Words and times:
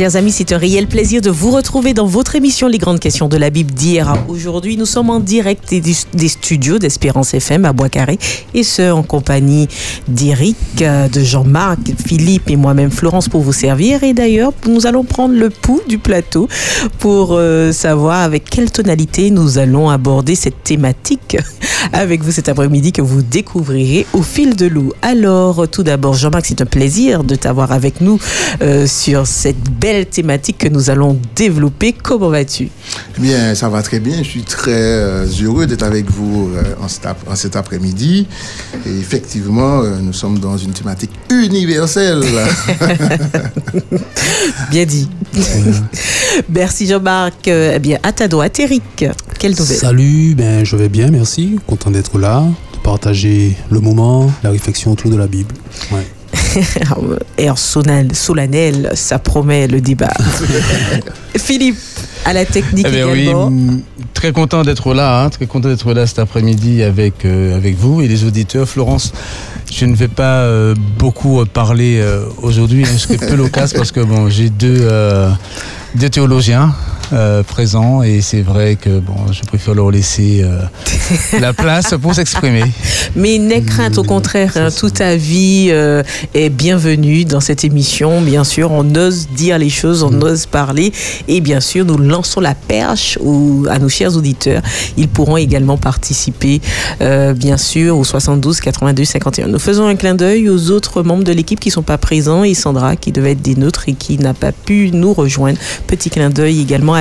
Chers 0.00 0.16
amis, 0.16 0.32
c'est 0.32 0.54
un 0.54 0.56
réel 0.56 0.86
plaisir 0.86 1.20
de 1.20 1.28
vous 1.28 1.50
retrouver 1.50 1.92
dans 1.92 2.06
votre 2.06 2.34
émission 2.34 2.68
Les 2.68 2.78
grandes 2.78 3.00
questions 3.00 3.28
de 3.28 3.36
la 3.36 3.50
Bible 3.50 3.70
d'hier. 3.70 4.10
Aujourd'hui, 4.28 4.78
nous 4.78 4.86
sommes 4.86 5.10
en 5.10 5.20
direct 5.20 5.74
des, 5.74 6.28
studios 6.28 6.78
d'Espérance 6.78 7.34
FM 7.34 7.66
à 7.66 7.74
Bois-Carré 7.74 8.18
et 8.54 8.62
ce, 8.62 8.90
en 8.90 9.02
compagnie 9.02 9.68
d'Éric, 10.08 10.56
euh, 10.80 11.06
de 11.10 11.20
Jean-Marc, 11.20 11.80
Philippe 12.02 12.48
et 12.48 12.56
moi-même 12.56 12.90
Florence 12.90 13.28
pour 13.28 13.42
vous 13.42 13.52
servir. 13.52 14.02
Et 14.02 14.14
d'ailleurs, 14.14 14.54
nous 14.66 14.86
allons 14.86 15.04
prendre 15.04 15.34
le 15.34 15.50
pouls 15.50 15.82
du 15.86 15.98
plateau 15.98 16.48
pour 16.98 17.32
euh, 17.32 17.70
savoir 17.70 18.22
avec 18.22 18.48
quelle 18.48 18.70
tonalité 18.70 19.30
nous 19.30 19.58
allons 19.58 19.90
aborder 19.90 20.34
cette 20.34 20.64
thématique 20.64 21.36
avec 21.92 22.22
vous 22.22 22.32
cet 22.32 22.48
après-midi 22.48 22.92
que 22.92 23.02
vous 23.02 23.20
découvrirez 23.20 24.06
au 24.14 24.22
fil 24.22 24.56
de 24.56 24.64
l'eau. 24.64 24.94
Alors, 25.02 25.68
tout 25.68 25.82
d'abord, 25.82 26.14
Jean-Marc, 26.14 26.46
c'est 26.46 26.62
un 26.62 26.66
plaisir 26.66 27.22
de 27.22 27.34
t'avoir 27.34 27.72
avec 27.72 28.00
nous 28.00 28.18
euh, 28.62 28.86
sur 28.86 29.26
cette 29.26 29.70
belle 29.78 29.89
thématique 30.06 30.58
que 30.58 30.68
nous 30.68 30.90
allons 30.90 31.18
développer. 31.34 31.92
Comment 31.92 32.28
vas-tu? 32.28 32.68
Eh 33.16 33.20
Bien, 33.20 33.54
ça 33.54 33.68
va 33.68 33.82
très 33.82 34.00
bien. 34.00 34.18
Je 34.18 34.28
suis 34.28 34.42
très 34.42 34.70
euh, 34.72 35.26
heureux 35.42 35.66
d'être 35.66 35.82
avec 35.82 36.10
vous 36.10 36.50
euh, 36.54 36.74
en, 36.82 37.34
cet 37.34 37.56
après-midi. 37.56 38.26
Et 38.86 38.98
effectivement, 38.98 39.82
euh, 39.82 39.98
nous 40.00 40.12
sommes 40.12 40.38
dans 40.38 40.56
une 40.56 40.72
thématique 40.72 41.10
universelle. 41.30 42.22
bien 44.70 44.84
dit. 44.84 45.08
merci 46.48 46.86
Jean-Marc. 46.86 47.48
Eh 47.48 47.78
bien, 47.78 47.98
à 48.02 48.12
ta 48.12 48.28
droite, 48.28 48.58
Eric. 48.60 49.04
Quelle 49.38 49.56
nouvelle? 49.58 49.76
Salut, 49.76 50.34
ben, 50.34 50.64
je 50.64 50.76
vais 50.76 50.88
bien, 50.88 51.10
merci. 51.10 51.58
Content 51.66 51.90
d'être 51.90 52.18
là, 52.18 52.44
de 52.72 52.78
partager 52.78 53.56
le 53.70 53.80
moment, 53.80 54.30
la 54.42 54.50
réflexion 54.50 54.92
autour 54.92 55.10
de 55.10 55.16
la 55.16 55.26
Bible. 55.26 55.54
Ouais. 55.92 56.06
Air 57.38 57.58
solennel, 57.58 58.90
ça 58.94 59.18
promet 59.18 59.66
le 59.66 59.80
débat. 59.80 60.12
Philippe, 61.36 61.78
à 62.24 62.32
la 62.32 62.44
technique 62.44 62.86
eh 62.88 62.96
également. 62.96 63.48
Oui, 63.48 63.82
très 64.14 64.32
content 64.32 64.62
d'être 64.62 64.94
là, 64.94 65.22
hein, 65.22 65.30
très 65.30 65.46
content 65.46 65.68
d'être 65.68 65.92
là 65.92 66.06
cet 66.06 66.18
après-midi 66.18 66.82
avec, 66.82 67.24
euh, 67.24 67.56
avec 67.56 67.76
vous 67.76 68.00
et 68.00 68.08
les 68.08 68.24
auditeurs. 68.24 68.68
Florence, 68.68 69.12
je 69.72 69.86
ne 69.86 69.94
vais 69.94 70.08
pas 70.08 70.40
euh, 70.40 70.74
beaucoup 70.98 71.44
parler 71.46 71.98
euh, 72.00 72.24
aujourd'hui, 72.42 72.84
hein, 72.84 72.90
je 72.92 72.98
serai 72.98 73.16
peu 73.16 73.34
loquace 73.34 73.72
parce 73.72 73.92
que 73.92 74.00
bon, 74.00 74.28
j'ai 74.28 74.50
deux, 74.50 74.88
deux 75.94 76.08
théologiens 76.08 76.74
euh, 77.12 77.42
présent 77.42 78.02
et 78.02 78.20
c'est 78.20 78.42
vrai 78.42 78.76
que 78.76 79.00
bon, 79.00 79.32
je 79.32 79.42
préfère 79.42 79.74
leur 79.74 79.90
laisser 79.90 80.42
euh, 80.44 80.60
la 81.40 81.52
place 81.52 81.94
pour 82.00 82.14
s'exprimer. 82.14 82.62
Mais 83.16 83.38
n'aie 83.38 83.62
crainte, 83.62 83.98
au 83.98 84.04
contraire, 84.04 84.52
hein, 84.54 84.68
toute 84.70 84.94
ta 84.94 85.16
vie 85.16 85.68
euh, 85.70 86.04
est 86.34 86.50
bienvenue 86.50 87.24
dans 87.24 87.40
cette 87.40 87.64
émission. 87.64 88.20
Bien 88.20 88.44
sûr, 88.44 88.70
on 88.70 88.94
ose 88.94 89.28
dire 89.28 89.58
les 89.58 89.70
choses, 89.70 90.04
on 90.04 90.10
mm. 90.10 90.22
ose 90.22 90.46
parler 90.46 90.92
et 91.26 91.40
bien 91.40 91.60
sûr, 91.60 91.84
nous 91.84 91.98
lançons 91.98 92.40
la 92.40 92.54
perche 92.54 93.18
à 93.68 93.78
nos 93.78 93.88
chers 93.88 94.16
auditeurs. 94.16 94.62
Ils 94.96 95.08
pourront 95.08 95.36
également 95.36 95.78
participer, 95.78 96.60
bien 97.00 97.56
sûr, 97.56 97.98
au 97.98 98.04
72 98.04 98.60
82 98.60 99.04
51. 99.04 99.48
Nous 99.48 99.58
faisons 99.58 99.86
un 99.86 99.96
clin 99.96 100.14
d'œil 100.14 100.48
aux 100.48 100.70
autres 100.70 101.02
membres 101.02 101.24
de 101.24 101.32
l'équipe 101.32 101.58
qui 101.58 101.70
ne 101.70 101.74
sont 101.74 101.82
pas 101.82 101.98
présents 101.98 102.44
et 102.44 102.54
Sandra 102.54 102.96
qui 102.96 103.10
devait 103.10 103.32
être 103.32 103.42
des 103.42 103.56
nôtres 103.56 103.88
et 103.88 103.94
qui 103.94 104.18
n'a 104.18 104.34
pas 104.34 104.52
pu 104.52 104.90
nous 104.92 105.12
rejoindre. 105.12 105.58
Petit 105.86 106.10
clin 106.10 106.30
d'œil 106.30 106.60
également 106.60 106.94
à 106.94 106.99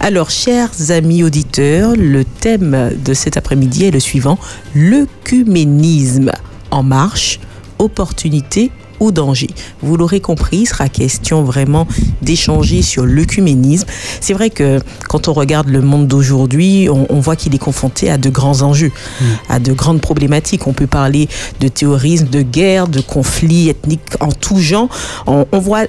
alors, 0.00 0.30
chers 0.30 0.90
amis 0.90 1.22
auditeurs, 1.22 1.92
le 1.96 2.24
thème 2.24 2.92
de 3.04 3.14
cet 3.14 3.36
après-midi 3.36 3.84
est 3.84 3.90
le 3.90 4.00
suivant, 4.00 4.38
l'œcuménisme 4.74 6.32
en 6.70 6.82
marche, 6.82 7.40
opportunité 7.78 8.70
ou 9.00 9.12
danger. 9.12 9.48
Vous 9.82 9.96
l'aurez 9.96 10.20
compris, 10.20 10.58
il 10.58 10.66
sera 10.66 10.88
question 10.88 11.44
vraiment 11.44 11.86
d'échanger 12.22 12.82
sur 12.82 13.06
l'œcuménisme. 13.06 13.86
C'est 14.20 14.32
vrai 14.32 14.50
que 14.50 14.80
quand 15.08 15.28
on 15.28 15.32
regarde 15.32 15.68
le 15.68 15.82
monde 15.82 16.08
d'aujourd'hui, 16.08 16.88
on, 16.90 17.20
voit 17.20 17.36
qu'il 17.36 17.54
est 17.54 17.58
confronté 17.58 18.10
à 18.10 18.18
de 18.18 18.30
grands 18.30 18.62
enjeux, 18.62 18.90
mm. 19.20 19.24
à 19.50 19.60
de 19.60 19.72
grandes 19.72 20.00
problématiques. 20.00 20.66
On 20.66 20.72
peut 20.72 20.88
parler 20.88 21.28
de 21.60 21.68
terrorisme, 21.68 22.26
de 22.26 22.42
guerre, 22.42 22.88
de 22.88 23.00
conflits 23.00 23.68
ethniques 23.68 24.00
en 24.20 24.32
tout 24.32 24.58
genre. 24.58 24.88
on 25.26 25.58
voit 25.58 25.86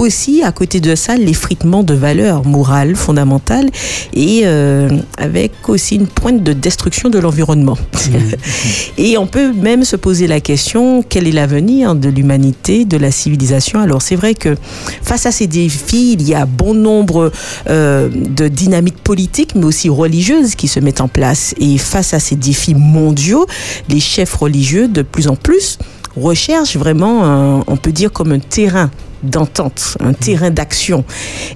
aussi 0.00 0.42
à 0.42 0.50
côté 0.50 0.80
de 0.80 0.94
ça 0.94 1.16
l'effritement 1.16 1.82
de 1.82 1.94
valeurs 1.94 2.46
morales 2.46 2.96
fondamentales 2.96 3.68
et 4.14 4.42
euh, 4.44 4.88
avec 5.18 5.52
aussi 5.68 5.96
une 5.96 6.06
pointe 6.06 6.42
de 6.42 6.52
destruction 6.52 7.10
de 7.10 7.18
l'environnement. 7.18 7.76
Mmh. 7.76 8.14
et 8.98 9.18
on 9.18 9.26
peut 9.26 9.52
même 9.52 9.84
se 9.84 9.96
poser 9.96 10.26
la 10.26 10.40
question 10.40 11.04
quel 11.06 11.28
est 11.28 11.32
l'avenir 11.32 11.94
de 11.94 12.08
l'humanité, 12.08 12.84
de 12.84 12.96
la 12.96 13.10
civilisation? 13.10 13.80
Alors 13.80 14.02
c'est 14.02 14.16
vrai 14.16 14.34
que 14.34 14.56
face 15.02 15.26
à 15.26 15.32
ces 15.32 15.46
défis, 15.46 16.12
il 16.14 16.26
y 16.26 16.34
a 16.34 16.46
bon 16.46 16.74
nombre 16.74 17.30
euh, 17.68 18.08
de 18.08 18.48
dynamiques 18.48 19.02
politiques 19.02 19.54
mais 19.54 19.66
aussi 19.66 19.88
religieuses 19.88 20.54
qui 20.54 20.68
se 20.68 20.80
mettent 20.80 21.00
en 21.00 21.08
place. 21.08 21.54
Et 21.58 21.78
face 21.78 22.14
à 22.14 22.20
ces 22.20 22.36
défis 22.36 22.74
mondiaux, 22.74 23.46
les 23.88 24.00
chefs 24.00 24.34
religieux 24.34 24.88
de 24.88 25.02
plus 25.02 25.28
en 25.28 25.36
plus 25.36 25.78
recherchent 26.16 26.76
vraiment, 26.76 27.62
on 27.66 27.76
peut 27.76 27.92
dire, 27.92 28.12
comme 28.12 28.32
un 28.32 28.38
terrain 28.38 28.90
d'entente, 29.22 29.96
un 30.00 30.12
terrain 30.12 30.50
d'action. 30.50 31.04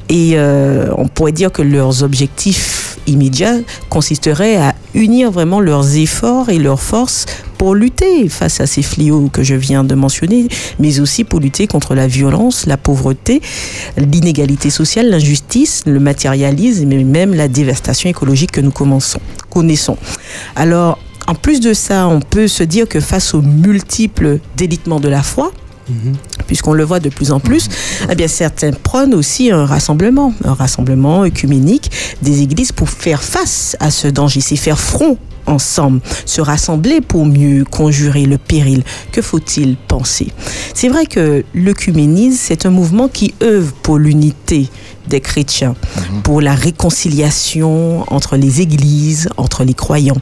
Et 0.09 0.33
euh, 0.35 0.89
on 0.97 1.09
pourrait 1.09 1.33
dire 1.33 1.53
que 1.53 1.63
leurs 1.63 2.03
objectifs 2.03 2.99
immédiats 3.07 3.59
consisteraient 3.91 4.57
à 4.57 4.75
unir 4.95 5.31
vraiment 5.31 5.61
leurs 5.61 5.97
efforts 5.97 6.49
et 6.49 6.59
leurs 6.59 6.81
forces 6.81 7.27
pour 7.59 7.75
lutter 7.75 8.29
face 8.29 8.61
à 8.61 8.67
ces 8.67 8.83
fléaux 8.83 9.29
que 9.33 9.43
je 9.43 9.55
viens 9.55 9.85
de 9.85 9.95
mentionner, 9.95 10.49
mais 10.79 11.01
aussi 11.01 11.25
pour 11.25 11.41
lutter 11.41 11.67
contre 11.67 11.95
la 11.95 12.07
violence, 12.07 12.67
la 12.67 12.77
pauvreté, 12.77 13.41
l'inégalité 13.97 14.71
sociale, 14.71 15.11
l'injustice, 15.11 15.83
le 15.87 16.01
matérialisme 16.01 16.91
et 16.93 17.05
même 17.05 17.35
la 17.35 17.49
dévastation 17.49 18.09
écologique 18.09 18.53
que 18.53 18.61
nous 18.61 18.73
connaissons. 19.51 19.97
Alors, 20.57 20.99
en 21.27 21.35
plus 21.35 21.61
de 21.61 21.73
ça, 21.73 22.09
on 22.09 22.21
peut 22.21 22.49
se 22.49 22.63
dire 22.63 22.89
que 22.89 23.01
face 23.01 23.35
aux 23.35 23.43
multiples 23.43 24.39
délitements 24.57 25.01
de 25.01 25.09
la 25.09 25.23
foi, 25.23 25.53
puisqu'on 26.47 26.73
le 26.73 26.85
voit 26.85 27.01
de 27.01 27.09
plus 27.09 27.31
en 27.31 27.41
plus, 27.41 27.69
eh 28.11 28.15
bien 28.15 28.29
certains 28.29 28.73
prônent 28.73 29.15
aussi 29.15 29.51
un 29.51 29.67
rassemblement, 29.67 30.33
un 30.45 30.55
rassemblement 30.55 31.25
œcuménique 31.25 31.91
des 32.23 32.43
églises 32.43 32.73
pour 32.73 32.89
faire 32.89 33.23
face 33.23 33.77
à 33.81 33.91
ce 33.91 34.09
danger, 34.09 34.41
c'est 34.41 34.57
faire 34.57 34.79
front 34.79 35.19
ensemble, 35.47 36.01
se 36.25 36.41
rassembler 36.41 37.03
pour 37.03 37.27
mieux 37.27 37.65
conjurer 37.65 38.25
le 38.25 38.39
péril. 38.39 38.83
Que 39.13 39.21
faut-il 39.21 39.77
penser? 39.77 40.29
C'est 40.73 40.89
vrai 40.89 41.05
que 41.07 41.45
l'œcuménisme, 41.55 42.39
c'est 42.41 42.65
un 42.65 42.71
mouvement 42.71 43.09
qui 43.09 43.35
œuvre 43.43 43.73
pour 43.83 43.99
l'unité 43.99 44.71
des 45.09 45.21
chrétiens, 45.21 45.75
pour 46.23 46.41
la 46.41 46.55
réconciliation 46.55 48.05
entre 48.13 48.37
les 48.37 48.61
églises, 48.61 49.29
entre 49.37 49.65
les 49.65 49.75
croyants. 49.75 50.17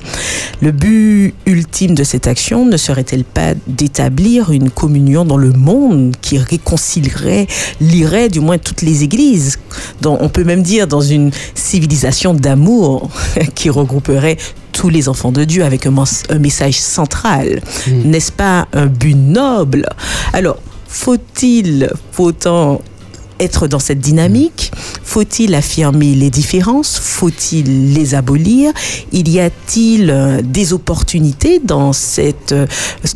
Le 0.61 0.73
but 0.73 1.35
ultime 1.47 1.95
de 1.95 2.05
cette 2.05 2.27
action 2.27 2.67
ne 2.67 2.77
serait-elle 2.77 3.25
pas 3.25 3.55
d'établir 3.67 4.51
une 4.51 4.71
communion 4.71 5.25
dans 5.25 5.37
le 5.37 5.53
monde 5.53 6.15
qui 6.21 6.39
réconcilierait, 6.39 7.47
lirait 7.81 8.29
du 8.29 8.41
moins 8.41 8.59
toutes 8.59 8.83
les 8.83 9.03
églises, 9.03 9.59
on 10.05 10.29
peut 10.29 10.45
même 10.45 10.63
dire 10.63 10.87
dans 10.87 11.01
une 11.01 11.31
civilisation 11.55 12.35
d'amour 12.35 13.11
qui 13.55 13.71
regrouperait 13.71 14.37
tous 14.73 14.89
les 14.89 15.09
enfants 15.09 15.33
de 15.33 15.45
Dieu 15.45 15.65
avec 15.65 15.87
un, 15.87 15.95
message 16.39 16.81
central. 16.81 17.61
Mhm. 17.87 18.11
N'est-ce 18.11 18.33
pas 18.33 18.67
un 18.73 18.87
but 18.87 19.15
noble? 19.15 19.87
Alors, 20.33 20.59
faut-il 20.89 21.91
pourtant 22.13 22.81
être 23.43 23.67
dans 23.67 23.79
cette 23.79 24.01
dynamique 24.01 24.71
Faut-il 25.05 25.55
affirmer 25.55 26.15
les 26.15 26.31
différences? 26.31 26.99
Faut-il 26.99 27.93
les 27.93 28.15
abolir? 28.15 28.73
Il 29.13 29.29
y 29.29 29.41
a-t-il 29.41 30.11
euh, 30.11 30.41
des 30.43 30.73
opportunités 30.73 31.59
dans, 31.59 31.93
cette, 31.93 32.53
euh, 32.53 32.67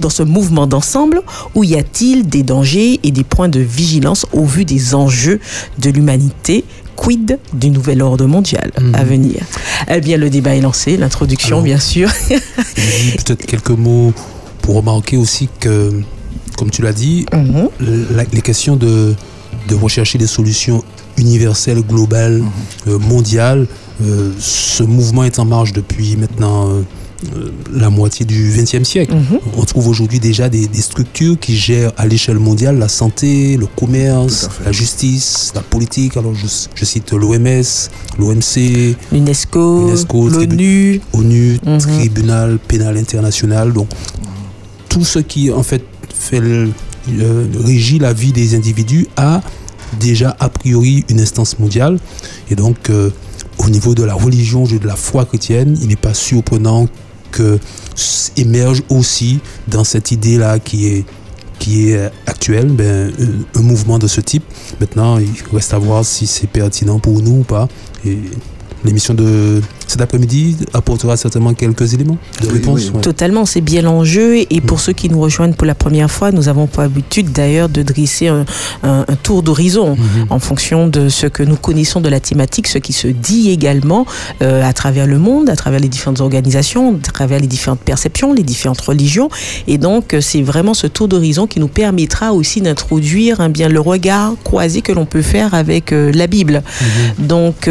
dans 0.01 0.11
ce 0.11 0.23
mouvement 0.23 0.67
d'ensemble 0.67 1.23
ou 1.55 1.65
y 1.65 1.77
a-t-il 1.77 2.29
des 2.29 2.43
dangers 2.43 3.01
et 3.03 3.11
des 3.11 3.25
points 3.25 3.49
de 3.49 3.61
vigilance 3.61 4.27
au 4.33 4.45
vu 4.45 4.65
des 4.65 4.95
enjeux 4.95 5.41
de 5.79 5.91
l'humanité 5.91 6.65
quid 6.97 7.39
du 7.53 7.71
nouvel 7.71 8.03
ordre 8.03 8.27
mondial 8.27 8.73
à 8.77 8.81
mhm. 8.81 9.09
venir? 9.09 9.41
Eh 9.89 10.01
bien, 10.01 10.17
le 10.17 10.31
débat 10.31 10.57
est 10.57 10.61
lancé, 10.61 10.97
l'introduction, 10.97 11.63
bien 11.63 11.79
sûr. 11.79 12.11
Peut-être 12.29 13.47
quelques 13.47 13.71
mots 13.71 14.13
pour 14.63 14.77
remarquer 14.77 15.17
aussi 15.17 15.49
que, 15.61 15.93
comme 16.57 16.71
tu 16.71 16.83
l'as 16.83 16.93
dit, 16.93 17.27
mhm. 17.33 17.69
les 18.33 18.43
questions 18.43 18.77
de 18.77 19.15
de 19.69 19.75
rechercher 19.75 20.19
des 20.19 20.27
solutions 20.27 20.83
universelles, 21.17 21.83
globales, 21.83 22.39
mhm. 22.39 22.51
euh, 22.89 22.99
mondiales. 22.99 23.67
Euh, 24.03 24.33
ce 24.39 24.83
mouvement 24.83 25.25
est 25.25 25.39
en 25.39 25.47
marche 25.47 25.73
depuis 25.73 26.17
maintenant 26.17 26.69
euh, 26.69 26.83
la 27.73 27.89
moitié 27.89 28.27
du 28.27 28.53
XXe 28.55 28.87
siècle. 28.87 29.15
Mhm. 29.15 29.41
On 29.57 29.65
trouve 29.65 29.89
aujourd'hui 29.89 30.21
déjà 30.21 30.51
des, 30.51 30.69
structures 30.75 31.39
qui 31.41 31.57
gèrent 31.57 31.93
à 31.97 32.07
l'échelle 32.07 32.39
mondiale 32.39 32.79
la 32.79 32.89
santé, 32.89 33.57
le 33.57 33.67
commerce, 33.67 34.51
la 34.65 34.73
justice, 34.73 35.53
la 35.55 35.63
politique. 35.63 36.17
Alors 36.19 36.35
je, 36.35 36.85
cite 36.85 37.13
l'OMS, 37.13 37.63
l'OMC, 38.19 38.97
l'UNESCO, 39.13 39.93
l'ONU, 40.29 41.01
ONU, 41.15 41.59
mhm. 41.65 41.79
Tribunal 41.79 42.59
pénal 42.59 42.99
international. 42.99 43.73
Donc 43.73 43.89
tout 44.91 45.05
ce 45.05 45.19
qui 45.19 45.51
en 45.51 45.63
fait 45.63 45.83
fait 46.15 46.41
le, 46.41 46.71
régit 47.09 47.99
la 47.99 48.13
vie 48.13 48.33
des 48.33 48.55
individus 48.55 49.07
a 49.17 49.41
déjà 50.01 50.37
a 50.41 50.49
priori 50.49 51.05
une 51.09 51.21
instance 51.21 51.59
mondiale. 51.59 51.99
Et 52.51 52.55
donc, 52.55 52.91
euh, 52.91 53.11
au 53.59 53.71
niveau 53.71 53.95
de 53.95 54.03
la 54.03 54.15
religion, 54.15 54.65
de 54.65 54.87
la 54.87 54.97
foi 54.97 55.25
chrétienne, 55.25 55.77
il 55.81 55.89
n'est 55.89 55.97
pas 55.97 56.15
surprenant 56.15 56.89
que 57.31 57.59
émerge 58.37 58.83
aussi 58.89 59.41
dans 59.69 59.85
cette 59.85 60.11
idée-là 60.11 60.59
qui 60.59 60.89
est 60.89 61.05
qui 61.59 61.91
est 61.91 62.11
actuelle, 62.27 62.69
ben, 62.69 63.11
un 63.55 63.63
mouvement 63.63 63.99
de 63.99 64.07
ce 64.07 64.21
type. 64.21 64.45
Maintenant, 64.79 65.19
il 65.19 65.31
reste 65.55 65.73
à 65.73 65.79
voir 65.79 66.05
si 66.05 66.27
c'est 66.27 66.47
pertinent 66.47 66.99
pour 66.99 67.23
nous 67.23 67.39
ou 67.41 67.45
pas. 67.45 67.67
Et 68.05 68.19
l'émission 68.85 69.15
de 69.15 69.63
cet 69.87 70.01
après-midi 70.01 70.57
apportera 70.75 71.17
certainement 71.17 71.55
quelques 71.55 71.95
éléments 71.95 72.19
de 72.43 72.49
réponse. 72.49 72.93
Totalement, 73.03 73.47
c'est 73.47 73.61
bien 73.61 73.83
l'enjeu. 73.83 74.39
Et 74.51 74.61
pour 74.61 74.79
mm. 74.79 74.81
ceux 74.81 74.93
qui 74.93 75.09
nous 75.09 75.21
rejoignent 75.21 75.55
pour 75.55 75.67
la 75.67 75.75
première 75.75 76.11
fois, 76.11 76.33
nous 76.33 76.49
avons 76.49 76.67
pour 76.67 76.83
habitude 76.83 77.33
d'ailleurs 77.33 77.69
de 77.69 77.83
dresser 77.83 78.29
un, 78.29 78.45
tour 79.23 79.43
d'horizon 79.43 79.95
mm-hmm. 79.95 80.27
en 80.31 80.39
fonction 80.39 80.89
de 80.89 81.09
ce 81.09 81.27
que 81.27 81.43
nous 81.43 81.57
connaissons 81.57 82.01
de 82.01 82.09
la 82.09 82.21
thématique, 82.21 82.67
ce 82.67 82.79
qui 82.79 82.93
se 82.93 83.09
dit 83.09 83.51
également 83.51 84.07
euh, 84.43 84.63
à 84.63 84.73
travers 84.73 85.07
le 85.07 85.19
monde, 85.19 85.49
à 85.49 85.57
travers 85.57 85.81
les 85.81 85.89
différentes 85.89 86.21
organisations, 86.21 86.97
à 86.97 87.13
travers 87.13 87.41
les 87.41 87.47
différentes 87.47 87.81
perceptions, 87.81 88.33
les 88.33 88.43
différentes 88.43 88.81
religions. 88.81 89.29
Et 89.67 89.79
donc, 89.79 90.15
euh, 90.15 90.21
c'est 90.21 90.43
vraiment 90.43 90.75
ce 90.75 90.87
tour 90.87 91.09
d'horizon 91.09 91.47
qui 91.47 91.61
nous 91.61 91.69
permettra 91.69 92.33
aussi 92.33 92.61
d'introduire 92.61 93.41
hein, 93.41 93.49
bien 93.49 93.69
le 93.69 93.81
regard 93.81 94.35
croisé 94.45 94.83
que 94.83 94.93
l'on 94.93 95.07
peut 95.07 95.23
faire 95.23 95.55
avec 95.55 95.93
euh, 95.93 96.13
la 96.13 96.27
Bible. 96.27 96.63
Mm-hmm. 96.63 97.27
Donc, 97.27 97.69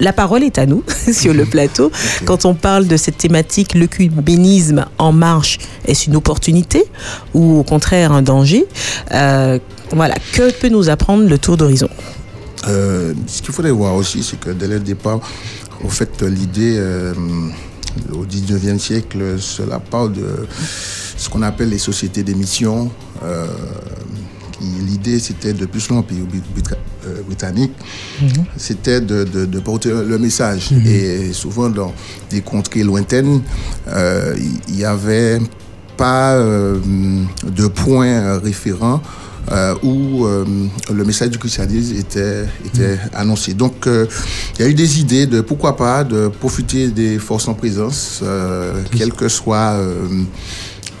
la 0.00 0.12
parole 0.12 0.42
est 0.42 0.55
à 0.58 0.66
nous 0.66 0.82
sur 1.12 1.34
le 1.34 1.44
plateau. 1.44 1.90
Quand 2.24 2.44
on 2.44 2.54
parle 2.54 2.86
de 2.86 2.96
cette 2.96 3.18
thématique, 3.18 3.74
le 3.74 3.86
cubénisme 3.86 4.86
en 4.98 5.12
marche, 5.12 5.58
est-ce 5.86 6.08
une 6.08 6.16
opportunité 6.16 6.84
ou 7.34 7.58
au 7.58 7.62
contraire 7.62 8.12
un 8.12 8.22
danger 8.22 8.66
euh, 9.12 9.58
Voilà, 9.92 10.14
que 10.32 10.52
peut 10.52 10.68
nous 10.68 10.88
apprendre 10.88 11.28
le 11.28 11.38
tour 11.38 11.56
d'horizon? 11.56 11.88
Euh, 12.68 13.14
Ce 13.26 13.42
qu'il 13.42 13.52
faudrait 13.52 13.70
voir 13.70 13.94
aussi, 13.94 14.22
c'est 14.22 14.38
que 14.38 14.50
dès 14.50 14.68
le 14.68 14.80
départ, 14.80 15.20
au 15.84 15.88
fait, 15.88 16.22
l'idée 16.22 16.74
euh, 16.76 17.14
au 18.12 18.24
19e 18.24 18.78
siècle, 18.78 19.36
cela 19.38 19.78
parle 19.78 20.12
de 20.12 20.26
ce 21.16 21.28
qu'on 21.28 21.42
appelle 21.42 21.70
les 21.70 21.78
sociétés 21.78 22.22
d'émission 22.22 22.90
l'idée, 24.60 25.18
c'était 25.18 25.52
depuis 25.52 25.82
l'Empire 25.90 26.24
euh, 27.06 27.22
britannique, 27.22 27.72
mhm. 28.20 28.44
c'était 28.56 29.00
de, 29.00 29.60
porter 29.60 29.90
le 29.90 30.18
message. 30.18 30.70
Mhm. 30.70 30.86
Et 30.86 31.32
souvent, 31.32 31.68
dans 31.68 31.92
des 32.30 32.40
contrées 32.40 32.82
lointaines, 32.82 33.42
euh, 33.88 34.34
il 34.68 34.74
n'y 34.74 34.84
avait 34.84 35.38
pas 35.96 36.34
euh, 36.34 36.78
de 37.44 37.66
point 37.66 38.38
référent 38.38 39.00
où 39.84 40.26
le 40.26 41.04
message 41.04 41.30
du 41.30 41.38
christianisme 41.38 41.94
était, 41.96 42.46
était 42.64 42.94
mhm. 42.94 43.10
annoncé. 43.14 43.54
Donc, 43.54 43.86
il 43.86 44.60
y 44.60 44.64
a 44.64 44.68
eu 44.68 44.74
des 44.74 45.00
idées 45.00 45.26
de 45.26 45.40
pourquoi 45.40 45.76
pas 45.76 46.02
de 46.02 46.26
profiter 46.26 46.88
des 46.88 47.20
forces 47.20 47.46
en 47.46 47.54
présence, 47.54 48.24
quel 48.90 49.12
que 49.12 49.28
soit 49.28 49.78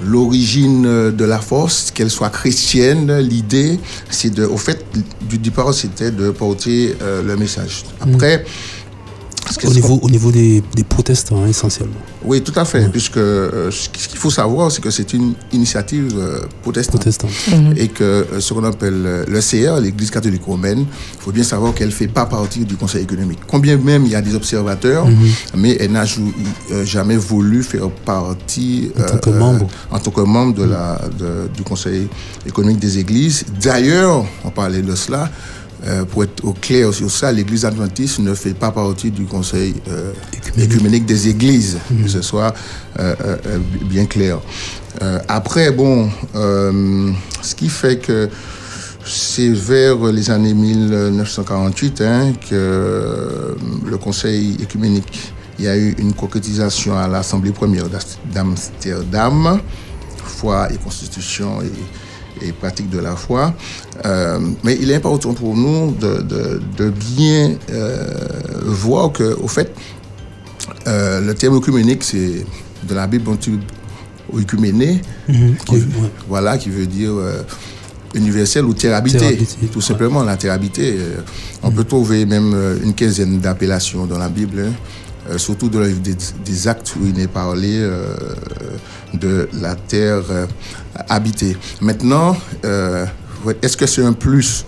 l'origine 0.04 1.10
de 1.10 1.24
la 1.24 1.38
force, 1.38 1.90
qu'elle 1.90 2.10
soit 2.10 2.30
chrétienne, 2.30 3.18
l'idée, 3.18 3.78
c'est 4.10 4.30
de, 4.30 4.44
au 4.44 4.56
fait, 4.56 4.84
du 5.28 5.38
départ, 5.38 5.72
c'était 5.74 6.10
de 6.10 6.30
porter 6.30 6.96
euh, 7.02 7.22
le 7.22 7.36
message. 7.36 7.84
Après, 8.00 8.44
au 9.64 9.72
niveau, 9.72 9.98
au 10.02 10.10
niveau 10.10 10.30
des, 10.30 10.62
des 10.74 10.84
protestants, 10.84 11.42
hein, 11.42 11.48
essentiellement. 11.48 11.94
Oui, 12.24 12.42
tout 12.42 12.52
à 12.56 12.64
fait, 12.64 12.88
puisque 12.90 13.16
euh, 13.16 13.70
ce 13.70 13.88
qu'il 13.88 14.18
faut 14.18 14.30
savoir, 14.30 14.70
c'est 14.70 14.80
que 14.80 14.90
c'est 14.90 15.12
une 15.12 15.34
initiative 15.52 16.14
euh, 16.16 16.40
protestante. 16.62 17.06
Mhm. 17.06 17.74
Et 17.76 17.88
que 17.88 18.04
euh, 18.04 18.40
ce 18.40 18.52
qu'on 18.52 18.64
appelle 18.64 19.24
le 19.28 19.40
CR, 19.40 19.80
l'Église 19.80 20.10
catholique 20.10 20.44
romaine, 20.44 20.80
il 20.80 21.20
faut 21.20 21.32
bien 21.32 21.44
savoir 21.44 21.74
qu'elle 21.74 21.88
ne 21.88 21.92
fait 21.92 22.08
pas 22.08 22.26
partie 22.26 22.64
du 22.64 22.76
Conseil 22.76 23.02
économique. 23.04 23.40
Combien 23.46 23.76
même 23.76 24.04
il 24.04 24.12
y 24.12 24.16
a 24.16 24.22
des 24.22 24.34
observateurs, 24.34 25.06
mhm. 25.06 25.16
mais 25.56 25.76
elle 25.78 25.92
n'a 25.92 26.04
jamais 26.84 27.16
voulu 27.16 27.62
faire 27.62 27.90
partie 27.90 28.90
en 28.98 29.02
tant 29.02 29.18
que 29.18 29.30
membre, 29.30 29.66
en 29.90 29.98
tant 29.98 30.10
que 30.10 30.20
membre 30.22 30.54
de 30.54 30.64
la, 30.64 31.00
du 31.54 31.62
Conseil 31.62 32.08
économique 32.46 32.80
des 32.80 32.98
Églises. 32.98 33.44
D'ailleurs, 33.60 34.24
on 34.44 34.50
parlait 34.50 34.82
de 34.82 34.94
cela, 34.94 35.30
euh, 35.84 36.04
pour 36.04 36.24
être 36.24 36.44
au 36.44 36.52
clair 36.52 36.92
sur 36.92 37.10
ça, 37.10 37.30
l'Église 37.30 37.64
adventiste 37.64 38.18
ne 38.20 38.34
fait 38.34 38.54
pas 38.54 38.70
partie 38.70 39.10
du 39.10 39.24
Conseil 39.24 39.74
euh, 39.88 40.12
écuménique 40.56 41.04
des 41.04 41.28
Églises, 41.28 41.78
que 41.88 41.94
mhm. 41.94 42.08
ce 42.08 42.22
soit 42.22 42.54
euh, 42.98 43.14
bien 43.82 44.06
clair. 44.06 44.40
après, 45.28 45.70
bon, 45.70 46.10
ce 46.34 47.54
qui 47.54 47.68
fait 47.68 47.98
que 47.98 48.30
c'est 49.04 49.50
vers 49.50 49.98
les 50.06 50.30
années 50.30 50.54
1948 50.54 52.00
hein, 52.00 52.32
que 52.48 53.56
le 53.84 53.98
Conseil 53.98 54.56
écuménique, 54.60 55.32
il 55.58 55.66
y 55.66 55.68
a 55.68 55.76
eu 55.76 55.94
une 55.98 56.14
concrétisation 56.14 56.98
à 56.98 57.06
l'Assemblée 57.06 57.52
première 57.52 57.84
d'Amsterdam, 58.32 59.60
foi 60.24 60.68
et 60.72 60.76
constitution 60.76 61.60
et 61.62 61.70
et 62.42 62.52
pratique 62.52 62.90
de 62.90 62.98
la 62.98 63.16
foi. 63.16 63.54
Euh, 64.04 64.38
mais 64.64 64.76
il 64.80 64.90
est 64.90 64.94
important 64.94 65.34
pour 65.34 65.56
nous 65.56 65.92
de, 65.92 66.22
de, 66.76 66.90
bien 66.90 67.56
euh, 67.70 68.04
voir 68.64 69.12
que, 69.12 69.34
au 69.40 69.48
fait, 69.48 69.72
euh, 70.86 71.20
le 71.20 71.34
terme 71.34 71.56
œcuménique, 71.56 72.04
c'est 72.04 72.44
de 72.88 72.94
la 72.94 73.06
Bible 73.06 73.30
œcuméné, 74.34 75.00
mhm. 75.28 75.56
voilà, 76.28 76.58
qui 76.58 76.70
veut 76.70 76.86
dire 76.86 77.12
universel 78.14 78.64
ou 78.64 78.74
terre 78.74 78.96
habitée, 78.96 79.38
tout 79.72 79.80
simplement 79.80 80.22
la 80.22 80.36
terre 80.36 80.52
habitée. 80.52 80.96
on 81.62 81.70
peut 81.70 81.84
trouver 81.84 82.26
même 82.26 82.54
une 82.82 82.94
quinzaine 82.94 83.38
d'appellations 83.40 84.06
dans 84.06 84.18
la 84.18 84.28
Bible. 84.28 84.66
Hein. 84.68 84.72
Euh, 85.30 85.38
surtout 85.38 85.68
livre 85.68 86.00
des, 86.44 86.68
actes 86.68 86.94
où 86.96 87.06
il 87.06 87.18
est 87.18 87.28
parlé 87.28 87.78
euh, 87.80 88.14
de 89.14 89.48
la 89.60 89.74
terre 89.74 90.22
euh, 90.30 90.46
habitée. 91.08 91.56
Maintenant, 91.80 92.36
est-ce 93.62 93.76
que 93.76 93.86
c'est 93.86 94.02
un 94.04 94.12
plus 94.12 94.64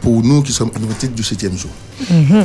pour 0.00 0.22
nous 0.22 0.42
qui 0.42 0.52
sommes 0.52 0.70
adventistes 0.74 1.14
du 1.14 1.22
septième 1.22 1.56
jour? 1.56 1.70
Mhm. 2.10 2.44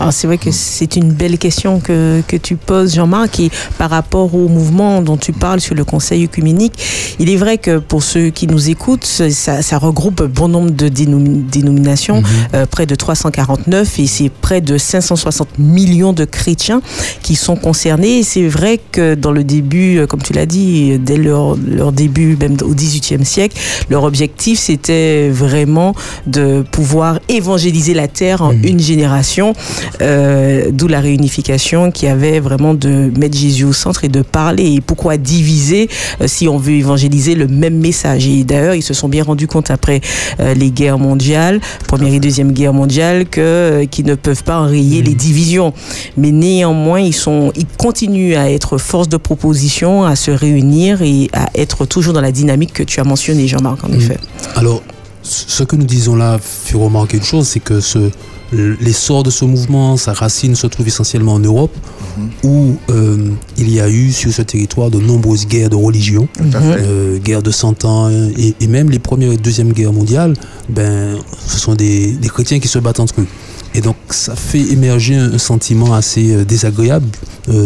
Alors 0.00 0.12
c'est 0.12 0.26
vrai 0.26 0.38
que 0.38 0.50
c'est 0.50 0.96
une 0.96 1.12
belle 1.12 1.38
question 1.38 1.80
que, 1.80 2.22
que 2.26 2.36
tu 2.36 2.56
poses, 2.56 2.94
Jean-Marc, 2.94 3.40
et 3.40 3.50
par 3.78 3.90
rapport 3.90 4.34
au 4.34 4.48
mouvement 4.48 5.02
dont 5.02 5.16
tu 5.16 5.32
parles 5.32 5.60
sur 5.60 5.74
le 5.74 5.84
Conseil 5.84 6.24
œcuménique, 6.24 6.74
il 7.18 7.30
est 7.30 7.36
vrai 7.36 7.58
que 7.58 7.78
pour 7.78 8.02
ceux 8.02 8.30
qui 8.30 8.46
nous 8.46 8.70
écoutent, 8.70 9.04
ça, 9.04 9.62
ça 9.62 9.78
regroupe 9.78 10.22
bon 10.22 10.48
nombre 10.48 10.70
de 10.70 10.88
dénominations, 10.88 12.20
mhm. 12.20 12.26
euh, 12.54 12.66
près 12.66 12.86
de 12.86 12.94
349, 12.94 13.98
et 13.98 14.06
c'est 14.06 14.30
près 14.30 14.60
de 14.60 14.78
560 14.78 15.58
millions 15.58 16.12
de 16.12 16.24
chrétiens 16.24 16.82
qui 17.22 17.36
sont 17.36 17.56
concernés. 17.56 18.18
Et 18.18 18.22
c'est 18.22 18.48
vrai 18.48 18.80
que 18.90 19.14
dans 19.14 19.32
le 19.32 19.44
début, 19.44 19.98
euh, 19.98 20.06
comme 20.06 20.22
tu 20.22 20.32
l'as 20.32 20.46
dit, 20.46 20.98
dès 20.98 21.16
leur, 21.16 21.56
leur 21.56 21.92
début, 21.92 22.36
même 22.36 22.56
au 22.62 22.74
XVIIIe 22.74 23.24
siècle, 23.24 23.58
leur 23.88 24.04
objectif, 24.04 24.58
c'était 24.58 25.30
vraiment 25.30 25.94
de 26.26 26.64
pouvoir 26.70 27.18
évangéliser 27.28 27.94
la 27.94 28.08
terre 28.08 28.42
en 28.42 28.52
mhm. 28.52 28.64
une 28.64 28.81
génération, 28.82 29.54
euh, 30.00 30.70
d'où 30.72 30.88
la 30.88 31.00
réunification 31.00 31.90
qui 31.90 32.06
avait 32.06 32.40
vraiment 32.40 32.74
de 32.74 33.10
mettre 33.18 33.36
Jésus 33.36 33.64
au 33.64 33.72
centre 33.72 34.04
et 34.04 34.08
de 34.08 34.22
parler. 34.22 34.74
Et 34.74 34.80
pourquoi 34.80 35.16
diviser 35.16 35.88
euh, 36.20 36.26
si 36.26 36.48
on 36.48 36.58
veut 36.58 36.72
évangéliser 36.72 37.34
le 37.34 37.48
même 37.48 37.78
message? 37.78 38.26
Et 38.26 38.44
d'ailleurs, 38.44 38.74
ils 38.74 38.82
se 38.82 38.94
sont 38.94 39.08
bien 39.08 39.24
rendus 39.24 39.46
compte 39.46 39.70
après 39.70 40.00
euh, 40.40 40.54
les 40.54 40.70
guerres 40.70 40.98
mondiales, 40.98 41.60
première 41.86 42.12
et 42.12 42.20
deuxième 42.20 42.52
guerre 42.52 42.72
mondiale, 42.72 43.26
que 43.26 43.84
qu'ils 43.90 44.06
ne 44.06 44.14
peuvent 44.14 44.44
pas 44.44 44.60
enrayer 44.60 45.02
les 45.02 45.14
divisions. 45.14 45.72
Mais 46.16 46.30
néanmoins, 46.30 47.00
ils 47.00 47.14
sont, 47.14 47.52
ils 47.56 47.66
continuent 47.66 48.36
à 48.36 48.50
être 48.50 48.78
force 48.78 49.08
de 49.08 49.16
proposition, 49.16 50.04
à 50.04 50.16
se 50.16 50.30
réunir 50.30 51.02
et 51.02 51.30
à 51.32 51.48
être 51.54 51.86
toujours 51.86 52.12
dans 52.12 52.20
la 52.20 52.32
dynamique 52.32 52.72
que 52.72 52.82
tu 52.82 53.00
as 53.00 53.04
mentionnée, 53.04 53.46
Jean-Marc, 53.46 53.84
en 53.84 53.92
effet. 53.92 54.18
Alors, 54.56 54.82
ce 55.22 55.62
que 55.62 55.76
nous 55.76 55.84
disons 55.84 56.16
là 56.16 56.38
fait 56.40 56.76
remarquer 56.76 57.18
une 57.18 57.22
chose, 57.22 57.46
c'est 57.46 57.60
que 57.60 57.80
ce, 57.80 58.10
l'essor 58.52 59.22
de 59.22 59.30
ce 59.30 59.44
mouvement, 59.44 59.96
sa 59.96 60.12
racine 60.12 60.54
se 60.54 60.66
trouve 60.66 60.86
essentiellement 60.86 61.34
en 61.34 61.38
Europe, 61.38 61.74
mhm. 62.16 62.30
où 62.44 62.76
euh, 62.90 63.30
il 63.56 63.70
y 63.70 63.80
a 63.80 63.88
eu 63.88 64.12
sur 64.12 64.32
ce 64.32 64.42
territoire 64.42 64.90
de 64.90 64.98
nombreuses 64.98 65.46
guerres 65.46 65.70
de 65.70 65.76
religion, 65.76 66.28
euh, 66.54 67.18
guerres 67.18 67.42
de 67.42 67.50
100 67.50 67.84
ans, 67.84 68.10
et, 68.10 68.66
même 68.66 68.90
les 68.90 68.98
premières 68.98 69.32
et 69.32 69.36
deuxièmes 69.36 69.72
guerres 69.72 69.92
mondiales, 69.92 70.34
ben, 70.68 71.16
ce 71.46 71.58
sont 71.58 71.74
des, 71.74 72.16
chrétiens 72.28 72.60
qui 72.60 72.68
se 72.68 72.78
battent 72.78 73.00
entre 73.00 73.20
eux. 73.20 73.26
Et 73.74 73.80
donc 73.80 73.96
ça 74.10 74.36
fait 74.36 74.60
émerger 74.60 75.14
un, 75.16 75.38
sentiment 75.38 75.94
assez 75.94 76.32
euh, 76.32 76.44
désagréable 76.44 77.06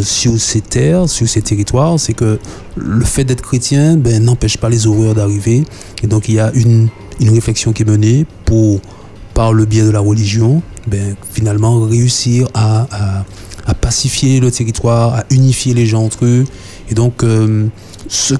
sur 0.03 0.41
ces 0.41 0.61
terres, 0.61 1.09
sur 1.09 1.29
ces 1.29 1.43
territoires, 1.43 2.01
c'est 2.01 2.15
que 2.15 2.39
le 2.77 3.05
fait 3.05 3.25
d'être 3.25 3.43
chrétien 3.43 3.97
ben, 3.97 4.25
n'empêche 4.25 4.57
pas 4.57 4.69
les 4.69 4.87
horreurs 4.87 5.15
d'arriver. 5.15 5.65
Et 6.03 6.07
donc 6.07 6.29
il 6.29 6.37
y 6.37 6.41
a 6.41 6.51
une, 6.55 6.89
une 7.21 7.31
réflexion 7.31 7.73
qui 7.73 7.83
est 7.83 7.87
menée 7.87 8.25
pour 8.45 8.81
par 9.37 9.53
le 9.53 9.67
biais 9.67 9.83
de 9.83 9.91
la 9.91 10.01
religion, 10.01 10.63
ben, 10.87 11.15
finalement 11.31 11.83
réussir 11.83 12.49
à, 12.55 12.87
pacifier 13.83 14.41
le 14.41 14.51
territoire, 14.51 15.15
à 15.15 15.25
unifier 15.31 15.75
les 15.75 15.85
gens 15.85 16.03
entre 16.03 16.25
eux. 16.25 16.45
Et 16.91 16.95
donc, 16.95 17.23
euh, 17.23 17.67
ce, 18.09 18.35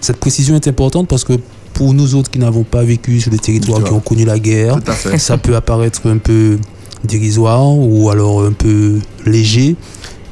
cette 0.00 0.18
précision 0.18 0.54
est 0.54 0.68
importante 0.68 1.08
parce 1.08 1.24
que 1.24 1.32
pour 1.72 1.94
nous 1.94 2.14
autres 2.14 2.30
qui 2.30 2.38
n'avons 2.38 2.62
pas 2.62 2.84
vécu 2.84 3.20
sur 3.20 3.30
des 3.30 3.38
territoires 3.38 3.82
qui 3.82 3.92
ont 3.92 4.00
connu 4.00 4.26
la 4.26 4.38
guerre, 4.38 4.78
ça 5.16 5.38
peut 5.38 5.56
apparaître 5.56 6.06
un 6.06 6.18
peu 6.18 6.58
dérisoire 7.04 7.66
ou 7.66 8.10
alors 8.10 8.44
un 8.44 8.52
peu 8.52 8.98
léger. 9.24 9.76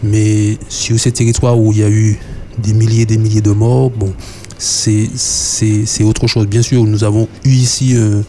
Mais 0.02 0.58
sur 0.68 1.00
ces 1.00 1.10
territoires 1.10 1.58
où 1.58 1.72
il 1.72 1.78
y 1.78 1.84
a 1.84 1.88
eu 1.88 2.18
des 2.58 2.74
milliers 2.74 3.02
et 3.02 3.06
des 3.06 3.16
milliers 3.18 3.40
de 3.40 3.52
morts, 3.52 3.90
bon, 3.90 4.12
c'est 4.58 5.08
autre 6.02 6.26
chose. 6.26 6.46
Bien 6.46 6.62
sûr, 6.62 6.84
nous 6.84 7.02
avons 7.02 7.28
eu 7.44 7.50
ici 7.50 7.96
euh, 7.96 8.20